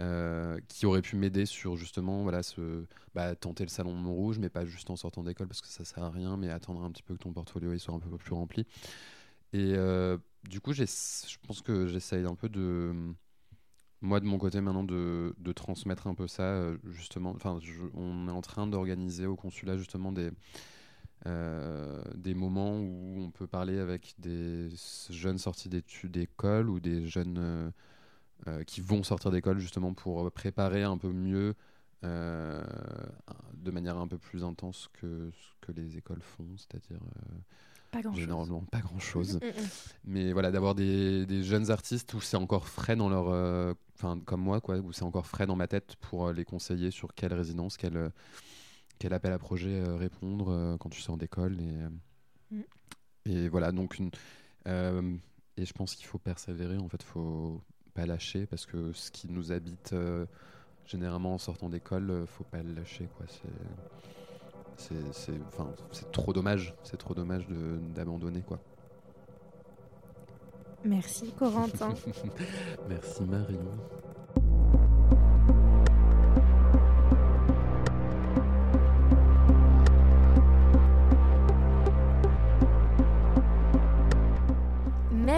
Euh, 0.00 0.58
qui 0.66 0.86
auraient 0.86 1.02
pu 1.02 1.14
m'aider 1.14 1.46
sur 1.46 1.76
justement 1.76 2.24
voilà 2.24 2.42
ce 2.42 2.84
bah, 3.14 3.36
tenter 3.36 3.62
le 3.62 3.68
salon 3.68 3.94
de 3.94 4.00
Montrouge 4.00 4.40
mais 4.40 4.48
pas 4.48 4.64
juste 4.64 4.90
en 4.90 4.96
sortant 4.96 5.22
d'école 5.22 5.46
parce 5.46 5.60
que 5.60 5.68
ça 5.68 5.84
sert 5.84 6.02
à 6.02 6.10
rien 6.10 6.36
mais 6.36 6.50
attendre 6.50 6.82
un 6.82 6.90
petit 6.90 7.04
peu 7.04 7.14
que 7.14 7.22
ton 7.22 7.32
portfolio 7.32 7.72
il 7.72 7.78
soit 7.78 7.94
un 7.94 8.00
peu 8.00 8.10
plus 8.18 8.34
rempli 8.34 8.66
et 9.54 9.74
euh, 9.76 10.18
du 10.50 10.60
coup, 10.60 10.72
je 10.72 11.36
pense 11.46 11.62
que 11.62 11.86
j'essaye 11.86 12.24
un 12.24 12.34
peu 12.34 12.48
de, 12.48 12.92
moi 14.00 14.18
de 14.18 14.24
mon 14.26 14.36
côté 14.36 14.60
maintenant, 14.60 14.82
de, 14.82 15.32
de 15.38 15.52
transmettre 15.52 16.08
un 16.08 16.14
peu 16.16 16.26
ça, 16.26 16.42
euh, 16.42 16.76
justement. 16.90 17.30
Enfin, 17.36 17.60
on 17.94 18.26
est 18.26 18.32
en 18.32 18.40
train 18.40 18.66
d'organiser 18.66 19.26
au 19.26 19.36
consulat 19.36 19.76
justement 19.76 20.10
des, 20.10 20.30
des 22.16 22.34
moments 22.34 22.80
où 22.80 23.20
on 23.20 23.30
peut 23.30 23.46
parler 23.46 23.78
avec 23.78 24.14
des 24.18 24.68
jeunes 25.10 25.38
sortis 25.38 25.68
d'école 25.68 26.68
ou 26.68 26.80
des 26.80 27.06
jeunes 27.06 27.72
qui 28.66 28.80
vont 28.80 29.02
sortir 29.02 29.30
d'école 29.30 29.58
justement 29.58 29.94
pour 29.94 30.30
préparer 30.30 30.82
un 30.82 30.98
peu 30.98 31.12
mieux, 31.12 31.54
de 32.02 33.70
manière 33.70 33.96
un 33.96 34.06
peu 34.06 34.18
plus 34.18 34.44
intense 34.44 34.88
que 34.92 35.30
ce 35.30 35.66
que 35.66 35.72
les 35.72 35.96
écoles 35.96 36.22
font, 36.22 36.46
c'est-à-dire 36.56 37.00
pas 37.94 38.02
grand 38.02 38.14
Généralement, 38.14 38.60
pas 38.62 38.80
grand-chose. 38.80 39.36
Mm, 39.36 39.46
mm, 39.46 39.48
mm. 39.48 39.68
Mais 40.06 40.32
voilà, 40.32 40.50
d'avoir 40.50 40.74
des, 40.74 41.26
des, 41.26 41.44
jeunes 41.44 41.70
artistes 41.70 42.12
où 42.14 42.20
c'est 42.20 42.36
encore 42.36 42.68
frais 42.68 42.96
dans 42.96 43.08
leur... 43.08 43.28
Euh, 43.28 43.72
enfin, 43.94 44.20
comme 44.24 44.40
moi, 44.40 44.60
quoi, 44.60 44.78
où 44.78 44.92
c'est 44.92 45.04
encore 45.04 45.26
frais 45.26 45.46
dans 45.46 45.54
ma 45.54 45.68
tête 45.68 45.94
pour 46.00 46.26
euh, 46.26 46.32
les 46.32 46.44
conseiller 46.44 46.90
sur 46.90 47.14
quelle 47.14 47.32
résidence, 47.32 47.76
quel, 47.76 47.96
euh, 47.96 48.08
quel 48.98 49.12
appel 49.12 49.32
à 49.32 49.38
projet 49.38 49.80
répondre 49.84 50.76
quand 50.80 50.88
tu 50.88 51.00
sors 51.00 51.16
d'école. 51.16 51.58
Et, 52.50 52.60
et 53.26 53.48
voilà, 53.48 53.70
donc... 53.72 53.98
Une, 53.98 54.10
et 55.56 55.64
je 55.64 55.72
pense 55.72 55.94
qu'il 55.94 56.06
faut 56.06 56.18
persévérer, 56.18 56.78
en 56.78 56.88
fait, 56.88 57.00
il 57.00 57.06
faut 57.06 57.62
pas 57.94 58.06
lâcher 58.06 58.46
parce 58.46 58.66
que 58.66 58.92
ce 58.92 59.10
qui 59.10 59.28
nous 59.30 59.52
habite 59.52 59.94
généralement 60.86 61.34
en 61.34 61.38
sortant 61.38 61.68
d'école, 61.68 62.24
faut 62.26 62.44
pas 62.44 62.62
le 62.62 62.72
lâcher, 62.74 63.08
quoi. 63.16 63.26
C'est 63.28 63.48
c'est 64.76 65.32
enfin, 65.48 65.70
trop 66.12 66.32
dommage, 66.32 66.74
c'est 66.82 66.96
trop 66.96 67.14
dommage 67.14 67.46
d'abandonner 67.94 68.42
quoi. 68.42 68.58
Merci 70.84 71.32
Corentin. 71.38 71.94
Merci 72.88 73.22
Marie. 73.22 73.58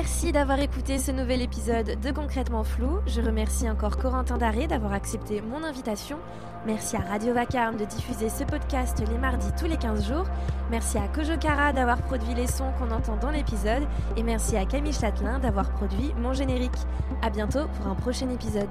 Merci 0.06 0.30
d'avoir 0.30 0.60
écouté 0.60 0.98
ce 0.98 1.10
nouvel 1.10 1.42
épisode 1.42 1.98
de 2.00 2.10
Concrètement 2.12 2.62
Flou. 2.62 3.00
Je 3.08 3.20
remercie 3.20 3.68
encore 3.68 3.96
Corentin 3.96 4.38
Daré 4.38 4.68
d'avoir 4.68 4.92
accepté 4.92 5.40
mon 5.40 5.64
invitation. 5.64 6.16
Merci 6.64 6.94
à 6.94 7.00
Radio 7.00 7.34
Vacarme 7.34 7.76
de 7.76 7.84
diffuser 7.84 8.28
ce 8.28 8.44
podcast 8.44 9.02
les 9.10 9.18
mardis 9.18 9.50
tous 9.58 9.66
les 9.66 9.76
15 9.76 10.06
jours. 10.06 10.26
Merci 10.70 10.98
à 10.98 11.08
Kojo 11.08 11.36
Kara 11.38 11.72
d'avoir 11.72 12.00
produit 12.02 12.34
les 12.34 12.46
sons 12.46 12.70
qu'on 12.78 12.92
entend 12.92 13.16
dans 13.16 13.32
l'épisode. 13.32 13.82
Et 14.16 14.22
merci 14.22 14.56
à 14.56 14.64
Camille 14.64 14.92
Châtelain 14.92 15.40
d'avoir 15.40 15.72
produit 15.72 16.14
mon 16.22 16.32
générique. 16.32 16.78
A 17.22 17.28
bientôt 17.28 17.66
pour 17.76 17.88
un 17.88 17.96
prochain 17.96 18.30
épisode. 18.30 18.70